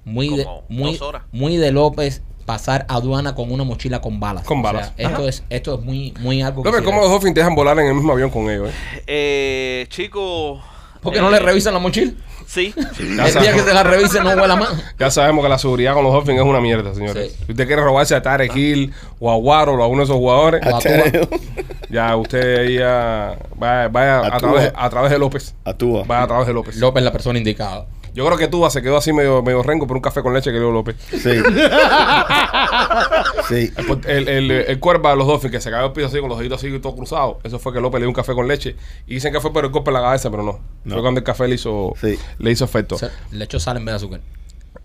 muy, 0.06 0.30
de, 0.36 0.44
como 0.44 0.64
muy, 0.70 0.94
dos 0.94 1.02
horas. 1.04 1.22
muy 1.32 1.58
de 1.58 1.72
López 1.72 2.24
pasar 2.48 2.88
aduana 2.90 3.36
con 3.36 3.52
una 3.52 3.64
mochila 3.64 4.02
con 4.02 4.20
balas. 4.20 4.44
Con 4.44 4.62
O 4.62 4.64
sea, 4.64 4.72
balas. 4.74 4.94
esto 4.98 5.28
es, 5.28 5.44
esto 5.52 5.76
es 5.76 5.82
muy, 5.82 6.16
muy 6.22 6.42
algo 6.42 6.64
sí 6.64 6.84
¿cómo 6.84 7.00
los 7.02 7.12
Dolphins 7.12 7.36
dejan 7.36 7.54
volar 7.54 7.78
en 7.78 7.86
el 7.86 7.94
mismo 7.94 8.12
avión 8.12 8.32
con 8.32 8.50
ellos? 8.50 8.70
Eh? 8.70 9.04
eh, 9.06 9.86
chico. 9.90 10.60
¿Por 11.00 11.14
qué 11.14 11.20
eh, 11.20 11.22
no 11.22 11.30
le 11.30 11.38
revisan 11.38 11.76
la 11.76 11.80
mochila? 11.80 12.12
Sí. 12.50 12.74
Ya 13.16 13.28
El 13.28 13.34
día 13.34 13.54
que 13.54 13.62
se 13.62 13.74
la 13.76 13.84
revisen 13.84 14.24
no 14.24 14.36
vuela 14.36 14.56
más. 14.56 14.74
Ya 14.98 15.12
sabemos 15.12 15.44
que 15.44 15.50
la 15.50 15.60
seguridad 15.60 15.94
con 15.94 16.04
los 16.04 16.12
Dolphins 16.12 16.40
es 16.40 16.46
una 16.46 16.60
mierda, 16.60 16.96
señores. 16.96 17.32
Sí. 17.32 17.44
Si 17.46 17.52
usted 17.52 17.68
quiere 17.68 17.84
robarse 17.84 18.16
a 18.16 18.24
Tarek 18.24 18.56
Hill 18.56 18.92
o 19.20 19.32
a 19.32 19.36
Guaro 19.36 19.76
o 19.76 19.84
a 19.84 19.88
uno 19.88 20.00
de 20.00 20.04
esos 20.06 20.16
jugadores, 20.16 20.66
a 20.66 20.80
ya 21.92 22.16
usted 22.16 22.60
ahí 22.60 22.80
ya 22.80 23.38
vaya, 23.56 23.88
vaya 23.90 24.20
a, 24.22 24.36
A 24.36 24.40
través, 24.40 24.74
a 24.76 25.10
de 25.10 25.20
López. 25.20 25.54
Actúa. 25.64 26.04
Vaya 26.08 26.24
a 26.24 26.28
través 26.28 26.48
de 26.48 26.54
López. 26.54 26.76
López 26.78 27.02
es 27.02 27.06
la 27.06 27.12
persona 27.12 27.38
indicada. 27.38 27.86
Yo 28.14 28.26
creo 28.26 28.38
que 28.38 28.48
Tuba 28.48 28.70
se 28.70 28.82
quedó 28.82 28.98
así 28.98 29.14
medio, 29.14 29.42
medio 29.44 29.64
rengo 29.64 29.88
por 29.88 29.96
un 29.98 30.02
café 30.02 30.22
con 30.22 30.34
leche 30.34 30.50
que 30.52 30.56
le 30.56 30.60
dio 30.62 30.72
López. 30.72 30.96
Sí. 31.12 31.18
sí. 33.48 33.72
El, 34.08 34.28
el, 34.28 34.52
el 34.52 34.80
cuerva 34.80 35.12
de 35.12 35.18
los 35.18 35.28
Dolphins 35.28 35.52
que 35.52 35.62
se 35.62 35.72
cayó 35.72 35.88
el 35.88 35.92
piso 35.94 36.08
así 36.08 36.20
con 36.20 36.30
los 36.30 36.38
deditos 36.40 36.60
así 36.64 36.80
todo 36.80 36.96
cruzados. 36.96 37.38
Eso 37.44 37.60
fue 37.60 37.74
que 37.74 37.80
López 37.80 38.00
le 38.00 38.04
dio 38.06 38.10
un 38.10 38.16
café 38.16 38.34
con 38.34 38.48
leche. 38.48 38.76
Y 39.08 39.16
dicen 39.16 39.34
que 39.34 39.40
fue 39.40 39.52
por 39.54 39.66
el 39.66 39.72
golpe 39.72 39.90
en 39.90 39.96
la 39.96 40.02
cabeza, 40.02 40.30
pero 40.30 40.44
no. 40.44 40.60
No. 40.84 40.94
Fue 40.96 41.02
cuando 41.02 41.20
el 41.20 41.24
café 41.24 41.48
le 41.48 41.56
hizo, 41.56 41.94
Sí. 42.00 42.18
le 42.40 42.52
hizo 42.52 42.66
efecto. 42.66 42.96
O 42.96 42.98
sea, 42.98 43.12
le 43.32 43.46
echó 43.46 43.60
sal 43.60 43.78
en 43.78 43.86
vez 43.86 43.94
de 43.94 43.96
azúcar. 43.98 44.22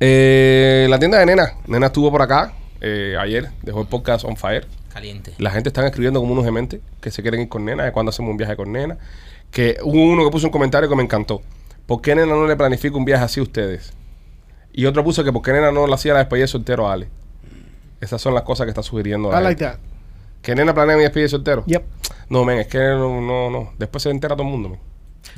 Eh, 0.01 0.87
la 0.89 0.99
tienda 0.99 1.19
de 1.19 1.27
Nena. 1.27 1.55
Nena 1.67 1.87
estuvo 1.87 2.11
por 2.11 2.23
acá 2.23 2.53
eh, 2.81 3.17
ayer. 3.19 3.51
Dejó 3.63 3.81
el 3.81 3.87
podcast 3.87 4.25
on 4.25 4.37
fire. 4.37 4.67
Caliente. 4.93 5.35
La 5.39 5.51
gente 5.51 5.69
está 5.71 5.85
escribiendo 5.87 6.21
como 6.21 6.33
unos 6.33 6.45
dementes 6.45 6.81
que 7.01 7.11
se 7.11 7.23
quieren 7.23 7.41
ir 7.41 7.49
con 7.49 7.65
Nena, 7.65 7.85
de 7.85 7.93
cuando 7.93 8.11
hacemos 8.11 8.31
un 8.31 8.37
viaje 8.37 8.57
con 8.57 8.71
Nena. 8.73 8.97
Que 9.51 9.77
hubo 9.83 10.03
uno 10.05 10.25
que 10.25 10.31
puso 10.31 10.47
un 10.47 10.53
comentario 10.53 10.89
que 10.89 10.97
me 10.97 11.03
encantó. 11.03 11.43
¿Por 11.87 12.01
qué 12.01 12.15
Nena 12.15 12.33
no 12.35 12.47
le 12.47 12.57
planifica 12.57 12.97
un 12.97 13.05
viaje 13.05 13.25
así 13.25 13.41
a 13.41 13.43
ustedes? 13.43 13.93
Y 14.73 14.87
otro 14.87 15.05
puso 15.05 15.23
que 15.23 15.33
por 15.33 15.43
qué 15.43 15.53
Nena 15.53 15.71
no 15.71 15.87
le 15.87 15.95
hacía 15.95 16.13
la 16.15 16.21
despedida 16.21 16.45
de 16.45 16.49
soltero 16.49 16.89
a 16.89 16.95
Ale. 16.95 17.09
Esas 18.01 18.21
son 18.21 18.35
las 18.35 18.43
cosas 18.43 18.65
que 18.67 18.71
está 18.71 18.83
sugiriendo. 18.83 19.29
I 19.31 19.43
like 19.43 19.63
gente. 19.63 19.65
that. 19.65 19.79
¿Que 20.43 20.55
Nena 20.55 20.75
planea 20.75 20.97
mi 20.97 21.03
despedida 21.03 21.25
de 21.25 21.29
soltero? 21.31 21.65
Yep. 21.67 21.85
No, 22.29 22.45
men, 22.45 22.59
es 22.59 22.67
que 22.67 22.79
no, 22.79 23.21
no, 23.21 23.51
no. 23.51 23.73
Después 23.79 24.03
se 24.03 24.11
entera 24.11 24.35
todo 24.35 24.45
el 24.47 24.51
mundo, 24.53 24.69
men. 24.71 24.81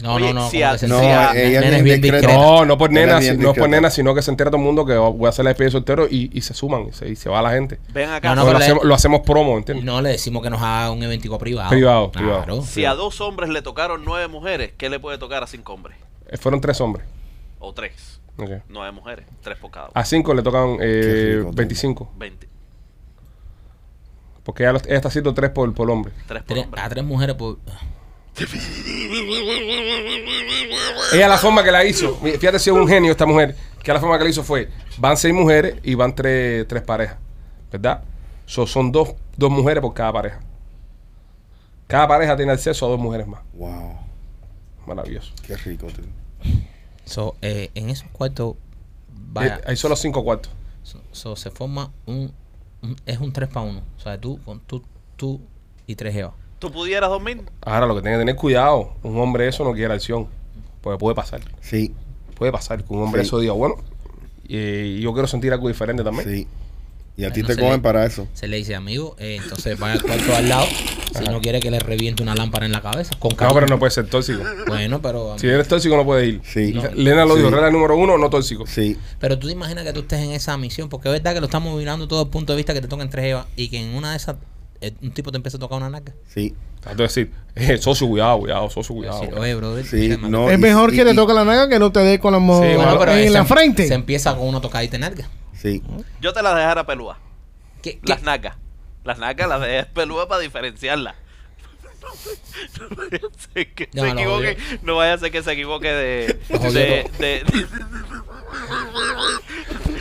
No, 0.03 0.15
Oye, 0.15 0.35
no, 0.35 0.41
no. 0.41 0.51
si 0.51 0.63
a- 0.63 0.77
no, 0.89 1.01
ella 1.01 1.61
Nena 1.61 1.77
es 1.79 1.83
bien 1.85 2.01
discreta. 2.01 2.27
No, 2.35 2.65
no 2.65 2.77
por 2.77 2.91
Era 2.91 3.01
nena, 3.07 3.19
bien 3.21 3.37
si- 3.37 3.43
no 3.43 3.51
es 3.51 3.57
por 3.57 3.65
discreta. 3.67 3.69
nena, 3.69 3.91
sino 3.91 4.15
que 4.15 4.23
se 4.23 4.31
entera 4.33 4.51
todo 4.51 4.59
el 4.61 4.65
mundo 4.67 4.85
que 4.85 4.97
voy 4.97 5.27
a 5.27 5.29
hacer 5.29 5.45
la 5.45 5.51
despedida 5.51 5.67
de 5.69 5.73
soltero 5.73 6.07
y, 6.11 6.31
y 6.37 6.41
se 6.41 6.55
suman 6.55 6.89
y 6.89 6.93
se, 6.93 7.09
y 7.09 7.15
se 7.17 7.29
va 7.29 7.41
la 7.41 7.51
gente. 7.53 7.79
Ven 7.93 8.11
acá. 8.11 8.35
No, 8.35 8.35
no, 8.37 8.43
Pero 8.43 8.53
lo, 8.53 8.59
pero 8.59 8.65
hacemos, 8.65 8.85
lo 8.85 8.95
hacemos 8.95 9.21
promo, 9.21 9.57
¿entiendes? 9.57 9.85
No 9.85 10.01
le 10.03 10.11
decimos 10.11 10.43
que 10.43 10.51
nos 10.51 10.61
haga 10.61 10.91
un 10.91 11.03
eventico 11.03 11.39
privado. 11.39 11.71
Privado, 11.71 12.11
Claro. 12.11 12.43
privado. 12.43 12.63
Si 12.63 12.85
a 12.85 12.95
dos 12.95 13.21
hombres 13.21 13.49
le 13.49 13.63
tocaron 13.63 14.05
nueve 14.05 14.27
mujeres, 14.29 14.73
¿qué 14.77 14.91
le 14.91 14.99
puede 14.99 15.19
tocar 15.19 15.43
a 15.45 15.47
cinco 15.47 15.73
hombres? 15.75 15.97
Eh, 16.29 16.37
Fueron 16.37 16.61
tres 16.61 16.81
hombres. 16.81 17.07
O 17.59 17.73
tres. 17.73 18.21
Ok. 18.39 18.51
Nueve 18.69 18.93
mujeres. 18.93 19.27
Tres 19.43 19.59
por 19.59 19.71
cada 19.71 19.87
uno. 19.87 19.93
A 19.95 20.05
cinco 20.05 20.35
le 20.35 20.43
tocan 20.43 20.77
eh, 20.81 21.37
rico, 21.39 21.53
25. 21.55 22.13
Veinte. 22.17 22.49
Porque 24.45 24.63
ella, 24.63 24.73
los- 24.75 24.85
ella 24.87 24.97
está 24.97 25.09
haciendo 25.09 25.33
tres 25.35 25.51
por, 25.51 25.73
por 25.75 25.91
hombre. 25.91 26.13
Tres 26.29 26.43
por 26.43 26.55
Tres- 26.55 26.65
hombre. 26.67 26.81
a 26.81 26.89
tres 26.89 27.05
mujeres 27.05 27.37
por. 27.37 27.59
Ella 31.13 31.29
la 31.29 31.39
forma 31.39 31.65
que 31.65 31.71
la 31.73 31.85
hizo, 31.85 32.19
mi- 32.23 32.33
fíjate 32.33 32.59
si 32.59 32.69
es 32.71 32.77
un 32.77 32.87
genio 32.87 33.11
esta 33.11 33.25
mujer, 33.27 33.57
que 33.83 33.93
la 33.93 33.99
forma 34.01 34.19
que 34.19 34.25
la 34.25 34.31
hizo 34.31 34.43
fue, 34.43 34.69
van 34.99 35.17
seis 35.17 35.33
mujeres 35.33 35.77
y 35.83 35.95
van 35.95 36.15
tres, 36.15 36.67
tres 36.69 36.83
parejas. 36.83 37.17
¿verdad? 37.73 38.03
So, 38.45 38.67
son 38.67 38.93
dos, 38.93 39.15
dos 39.37 39.51
mujeres 39.51 39.81
por 39.81 39.95
cada 39.95 40.13
pareja. 40.13 40.41
Cada 41.87 42.07
pareja 42.09 42.37
tiene 42.37 42.53
acceso 42.53 42.87
a 42.87 42.89
dos 42.91 42.99
mujeres 43.01 43.27
más. 43.27 43.41
Wow. 43.55 43.97
Maravilloso. 44.87 45.33
Qué 45.47 45.57
rico, 45.57 45.87
tío. 45.89 46.05
So, 47.05 47.37
eh, 47.43 47.71
en 47.75 47.91
esos 47.91 48.09
cuartos, 48.11 48.55
vaya, 49.33 49.57
Eh, 49.57 49.65
Hay 49.69 49.77
solo 49.77 49.97
cinco 49.97 50.23
cuartos. 50.25 50.53
so, 50.83 51.01
so 51.13 51.37
se 51.37 51.51
forma 51.51 51.93
un, 52.07 52.33
un- 52.83 52.97
es 53.07 53.19
un 53.19 53.33
3 53.33 53.49
para 53.49 53.67
1. 53.67 53.83
O 53.97 54.01
sea, 54.01 54.21
tú, 54.21 54.41
con 54.45 54.61
tú, 54.61 54.83
tú 55.17 55.41
y 55.87 55.95
tres 55.95 56.15
Evas. 56.17 56.35
¿Tú 56.59 56.71
pudieras 56.73 57.11
dormir? 57.11 57.43
Ahora, 57.63 57.87
lo 57.87 57.95
que 57.95 58.01
tiene 58.03 58.17
que 58.17 58.21
tener 58.21 58.37
cuidado, 58.37 58.95
un 59.03 59.19
hombre 59.21 59.47
eso 59.49 59.63
no 59.65 59.73
quiere 59.73 59.93
acción. 59.95 60.27
Porque 60.81 60.99
puede 60.99 61.15
pasar. 61.15 61.41
Sí, 61.61 61.95
Puede 62.37 62.53
pasar 62.53 62.85
que 62.85 62.93
un 62.93 63.03
hombre 63.03 63.23
Sí. 63.23 63.29
eso 63.29 63.39
diga, 63.39 63.55
bueno, 63.55 63.77
y 64.47 65.01
yo 65.01 65.13
quiero 65.15 65.27
sentir 65.27 65.53
algo 65.55 65.69
diferente 65.69 66.05
también. 66.05 66.29
sí. 66.29 66.47
Y 67.17 67.25
a 67.25 67.33
ti 67.33 67.41
No 67.41 67.47
te 67.49 67.55
le- 67.57 67.79
para 67.79 68.05
eso. 68.05 68.29
Se 68.35 68.47
le 68.47 68.59
dice, 68.59 68.75
amigo, 68.75 69.17
eh, 69.19 69.39
entonces 69.43 69.79
vaya 69.79 69.95
al 69.95 70.03
cuarto 70.03 70.37
al 70.37 70.49
lado. 70.51 70.67
Si 71.19 71.25
no 71.25 71.41
quiere 71.41 71.61
que 71.61 71.71
le 71.71 71.79
reviente 71.79 72.23
una 72.23 72.35
lámpara 72.35 72.67
en 72.67 72.73
la 72.73 72.81
cabeza. 72.83 73.15
Con 73.19 73.33
No, 73.41 73.55
pero 73.55 73.67
no 73.67 73.79
puede 73.79 73.91
ser 73.91 74.07
tóxico. 74.09 74.41
Bueno, 74.67 75.01
pero. 75.03 75.39
Si 75.39 75.47
eres 75.47 75.69
tóxico 75.69 75.97
no 75.97 76.05
puedes 76.05 76.29
ir. 76.29 76.41
Sí. 76.45 76.73
No. 76.73 76.83
Lena 76.95 77.25
lo 77.25 77.35
Sí. 77.35 77.39
dijo, 77.43 77.51
regla 77.51 77.71
número 77.71 77.97
uno, 77.97 78.19
no 78.19 78.29
tóxico. 78.31 78.67
Sí. 78.67 78.97
Pero 79.19 79.39
tú 79.39 79.47
te 79.47 79.53
imaginas 79.53 79.85
que 79.85 79.93
tú 79.93 80.01
estés 80.01 80.21
en 80.21 80.33
esa 80.33 80.57
misión, 80.57 80.89
porque 80.89 81.09
es 81.09 81.13
verdad 81.15 81.35
que 81.35 81.41
lo 81.41 81.47
estamos 81.47 81.77
mirando 81.79 82.07
todo 82.09 82.23
el 82.23 82.29
punto 82.29 82.53
de 82.53 82.57
vista 82.59 82.75
que 82.75 82.81
te 82.81 82.89
toquen 82.89 83.09
tres 83.11 83.27
Evas 83.27 83.47
y 83.57 83.69
que 83.69 83.79
en 83.83 83.95
una 83.95 84.11
de 84.13 84.17
esas 84.19 84.37
eh, 84.81 84.93
un 85.03 85.11
tipo 85.11 85.31
te 85.31 85.37
empieza 85.37 85.57
a 85.57 85.61
tocar 85.61 85.79
una 85.79 85.89
naca. 85.89 86.13
Sí. 86.33 86.55
Trato 86.81 86.99
de 86.99 87.03
decir, 87.05 87.33
eh, 87.55 87.79
socio, 87.79 88.07
cuidado, 88.07 88.39
cuidado, 88.41 88.69
socio, 88.71 88.95
cuidado. 88.95 89.21
Decir, 89.23 89.35
Oye, 89.39 89.55
brother, 89.55 89.85
Sí, 89.87 89.97
mira, 89.97 90.19
man". 90.19 90.31
no. 90.31 90.51
Es 90.51 90.59
y- 90.59 90.61
mejor 90.61 90.93
y- 90.93 90.97
que 90.97 91.05
te 91.05 91.13
y- 91.13 91.17
toque 91.17 91.33
la 91.33 91.45
naga 91.45 91.69
que 91.69 91.79
no 91.79 91.91
te 91.91 92.01
dé 92.01 92.19
con 92.21 92.33
la 92.33 92.39
mo- 92.39 92.61
Sí, 92.63 92.75
bueno, 92.77 92.99
pero 92.99 93.13
en 93.13 93.25
se- 93.25 93.31
la 93.31 93.45
frente. 93.47 93.89
Se 93.89 93.95
empieza 93.95 94.37
con 94.37 94.47
una 94.47 94.61
tocadita 94.61 94.97
en 94.97 95.01
nalga. 95.01 95.29
Sí. 95.55 95.83
Yo 96.21 96.33
te 96.35 96.43
las 96.43 96.55
dejara 96.55 96.87
pelúas. 96.87 97.17
¿Qué, 97.83 97.93
qué? 97.99 98.01
Las 98.13 98.23
nacas. 98.23 98.55
Las 99.07 99.19
nacas 99.19 99.49
las 99.49 99.61
dejas 99.61 99.87
pelúas 99.87 100.27
para 100.27 100.41
diferenciarlas. 100.43 101.15
No 102.81 102.89
vaya 102.97 103.21
a 103.27 103.53
ser 103.53 103.73
que 103.75 103.89
No, 103.93 104.03
se 104.03 104.09
lo 104.09 104.13
equivoque. 104.21 104.59
No 104.83 104.97
vaya 104.97 105.15
a 105.15 105.19
ser 105.19 105.31
que 105.33 105.43
se 105.43 105.53
equivoque 105.53 105.89
de. 105.89 106.27
De, 106.49 106.59
todo. 106.59 106.73
de- 106.73 107.45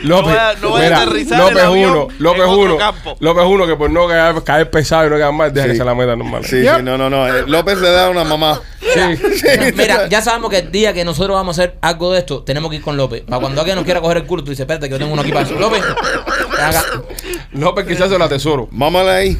López, 0.02 0.26
No 0.26 0.36
vaya- 0.36 0.54
no 0.60 0.70
vaya 0.72 0.96
a 0.96 1.02
aterrizar 1.02 1.38
López 1.40 1.56
el 1.56 1.64
avión 1.64 1.90
uno, 1.90 2.08
López 2.18 2.42
en 2.42 2.48
otro 2.48 2.60
uno, 2.62 2.76
campo. 2.76 3.16
López 3.20 3.44
uno 3.46 3.66
que 3.66 3.76
por 3.76 3.90
no 3.90 4.06
caer, 4.08 4.42
caer 4.44 4.70
pesado 4.70 5.06
y 5.06 5.10
no 5.10 5.18
caer 5.18 5.32
mal, 5.32 5.52
deja 5.52 5.66
Sí. 5.66 5.72
que 5.72 5.78
se 5.78 5.84
la 5.84 5.94
meta 5.94 6.16
normal. 6.16 6.44
Sí, 6.44 6.62
Yep. 6.62 6.76
sí, 6.76 6.82
no, 6.82 6.98
no, 6.98 7.10
no. 7.10 7.26
Eh, 7.28 7.44
López 7.46 7.78
le 7.80 7.90
da 7.90 8.10
una 8.10 8.24
mamá. 8.24 8.60
Sí. 8.80 9.00
Mira, 9.76 10.08
ya 10.08 10.22
sabemos 10.22 10.50
que 10.50 10.58
el 10.58 10.70
día 10.70 10.92
que 10.92 11.04
nosotros 11.04 11.34
vamos 11.34 11.58
a 11.58 11.62
hacer 11.62 11.76
algo 11.80 12.12
de 12.12 12.20
esto, 12.20 12.42
tenemos 12.42 12.70
que 12.70 12.76
ir 12.76 12.82
con 12.82 12.96
López. 12.96 13.22
Para 13.22 13.40
cuando 13.40 13.60
alguien 13.60 13.76
nos 13.76 13.84
quiera 13.84 14.00
coger 14.00 14.18
el 14.18 14.24
culo, 14.26 14.42
tú 14.44 14.50
dices, 14.50 14.60
espérate 14.62 14.86
que 14.86 14.92
yo 14.92 14.98
tengo 14.98 15.12
uno 15.12 15.22
aquí 15.22 15.32
para 15.32 15.44
eso. 15.46 15.54
López. 15.58 15.82
López 17.52 17.86
quizás 17.86 18.08
se 18.10 18.18
la 18.18 18.28
tesoro. 18.28 18.68
Mámala 18.70 19.16
ahí. 19.16 19.36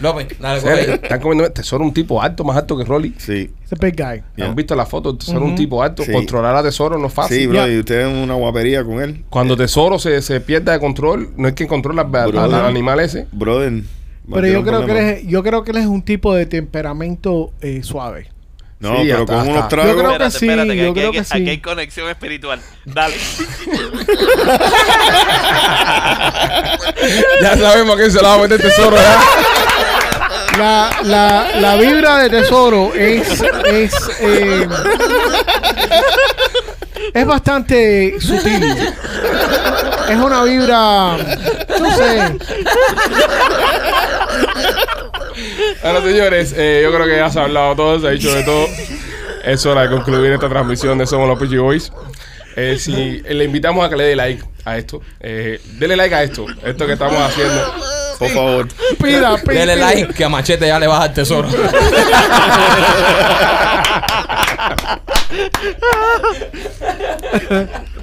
López, 0.00 0.28
dale, 0.38 0.60
coge. 0.60 0.94
Están 0.94 1.20
comiendo 1.20 1.50
tesoro 1.52 1.84
un 1.84 1.92
tipo 1.92 2.20
alto, 2.22 2.44
más 2.44 2.56
alto 2.56 2.76
que 2.76 2.84
Rolly. 2.84 3.14
Sí. 3.18 3.50
Ese 3.66 3.74
big 3.80 3.96
guy. 3.96 4.22
Yeah. 4.36 4.46
¿Han 4.46 4.54
visto 4.54 4.74
la 4.76 4.86
foto? 4.86 5.16
Tesoro 5.16 5.44
un 5.44 5.56
tipo 5.56 5.82
alto. 5.82 6.04
Sí. 6.04 6.12
Controlar 6.12 6.54
a 6.54 6.62
Tesoro 6.62 6.96
no 6.98 7.08
es 7.08 7.12
fácil. 7.12 7.36
Sí, 7.36 7.46
bro. 7.48 7.66
Ya. 7.66 7.68
Y 7.72 7.78
usted 7.80 8.00
es 8.06 8.06
una 8.22 8.34
guapería 8.34 8.84
con 8.84 9.02
él. 9.02 9.24
Cuando 9.28 9.56
Tesoro 9.56 9.98
se, 9.98 10.22
se 10.22 10.40
pierde 10.40 10.70
de 10.72 10.78
control, 10.78 11.30
no 11.36 11.48
es 11.48 11.54
quien 11.54 11.68
controla 11.68 12.02
al, 12.02 12.14
al- 12.14 12.30
Brother. 12.32 12.54
al 12.60 12.66
animal 12.66 13.00
ese. 13.00 13.26
Brother. 13.32 13.82
Pero 14.32 14.46
yo 14.48 14.62
creo, 14.64 14.84
que 14.86 14.92
él 14.92 14.96
es, 14.98 15.26
yo 15.26 15.42
creo 15.42 15.62
que 15.64 15.70
él 15.72 15.76
es 15.78 15.86
un 15.86 16.02
tipo 16.02 16.34
de 16.34 16.46
temperamento 16.46 17.52
eh, 17.60 17.82
suave. 17.82 18.28
No, 18.78 18.90
Sí, 18.96 19.02
pero 19.06 19.20
hasta- 19.20 19.32
con 19.38 19.48
unos 19.48 19.62
Yo 19.62 19.68
tragos. 19.68 19.92
creo 19.94 19.96
que 19.96 20.12
Espérate, 20.12 20.38
sí, 20.38 20.46
espérate, 20.46 20.68
que 20.70 20.76
yo 20.76 20.90
aquí, 20.90 21.00
creo 21.00 21.12
que 21.12 21.24
sí. 21.24 21.30
aquí 21.34 21.48
hay 21.50 21.58
conexión 21.58 22.08
espiritual. 22.10 22.60
Dale. 22.84 23.14
Ya 27.42 27.56
sabemos 27.56 27.94
a 27.94 27.98
quién 27.98 28.10
se 28.10 28.20
la 28.22 28.28
va 28.28 28.34
a 28.34 28.38
meter 28.38 28.60
Tesoro. 28.60 28.96
¿ya? 28.96 29.20
La, 30.58 30.90
la, 31.04 31.60
la 31.60 31.76
vibra 31.76 32.18
de 32.18 32.30
tesoro 32.30 32.92
es 32.94 33.42
es 33.66 33.94
eh, 34.20 34.68
es 37.12 37.26
bastante 37.26 38.20
sutil. 38.20 38.64
Es 40.08 40.16
una 40.16 40.44
vibra, 40.44 41.16
no 41.80 41.96
sé. 41.96 42.38
Bueno, 45.82 46.00
señores, 46.02 46.54
eh, 46.56 46.80
yo 46.82 46.92
creo 46.94 47.06
que 47.06 47.16
ya 47.16 47.30
se 47.30 47.38
ha 47.40 47.44
hablado 47.44 47.76
todo, 47.76 48.00
se 48.00 48.06
ha 48.06 48.10
dicho 48.10 48.32
de 48.34 48.42
todo. 48.42 48.66
Es 49.44 49.64
hora 49.66 49.82
de 49.82 49.90
concluir 49.90 50.32
esta 50.32 50.48
transmisión 50.48 50.96
de 50.98 51.06
Somos 51.06 51.28
los 51.28 51.38
Peachy 51.38 51.58
Boys. 51.58 51.92
Eh, 52.56 52.78
si 52.78 53.20
le 53.20 53.44
invitamos 53.44 53.84
a 53.84 53.90
que 53.90 53.96
le 53.96 54.04
dé 54.04 54.16
like 54.16 54.42
a 54.64 54.78
esto, 54.78 55.02
eh, 55.20 55.60
dele 55.78 55.96
like 55.96 56.14
a 56.14 56.22
esto, 56.22 56.46
esto 56.64 56.86
que 56.86 56.94
estamos 56.94 57.20
haciendo. 57.20 57.74
Por 58.18 58.30
favor. 58.30 58.68
Pida, 59.02 59.36
pida. 59.38 59.60
Dele 59.60 59.76
like 59.76 60.14
que 60.14 60.24
a 60.24 60.28
Machete 60.28 60.66
ya 60.66 60.78
le 60.78 60.86
baja 60.86 61.06
el 61.06 61.12
tesoro. 61.12 61.48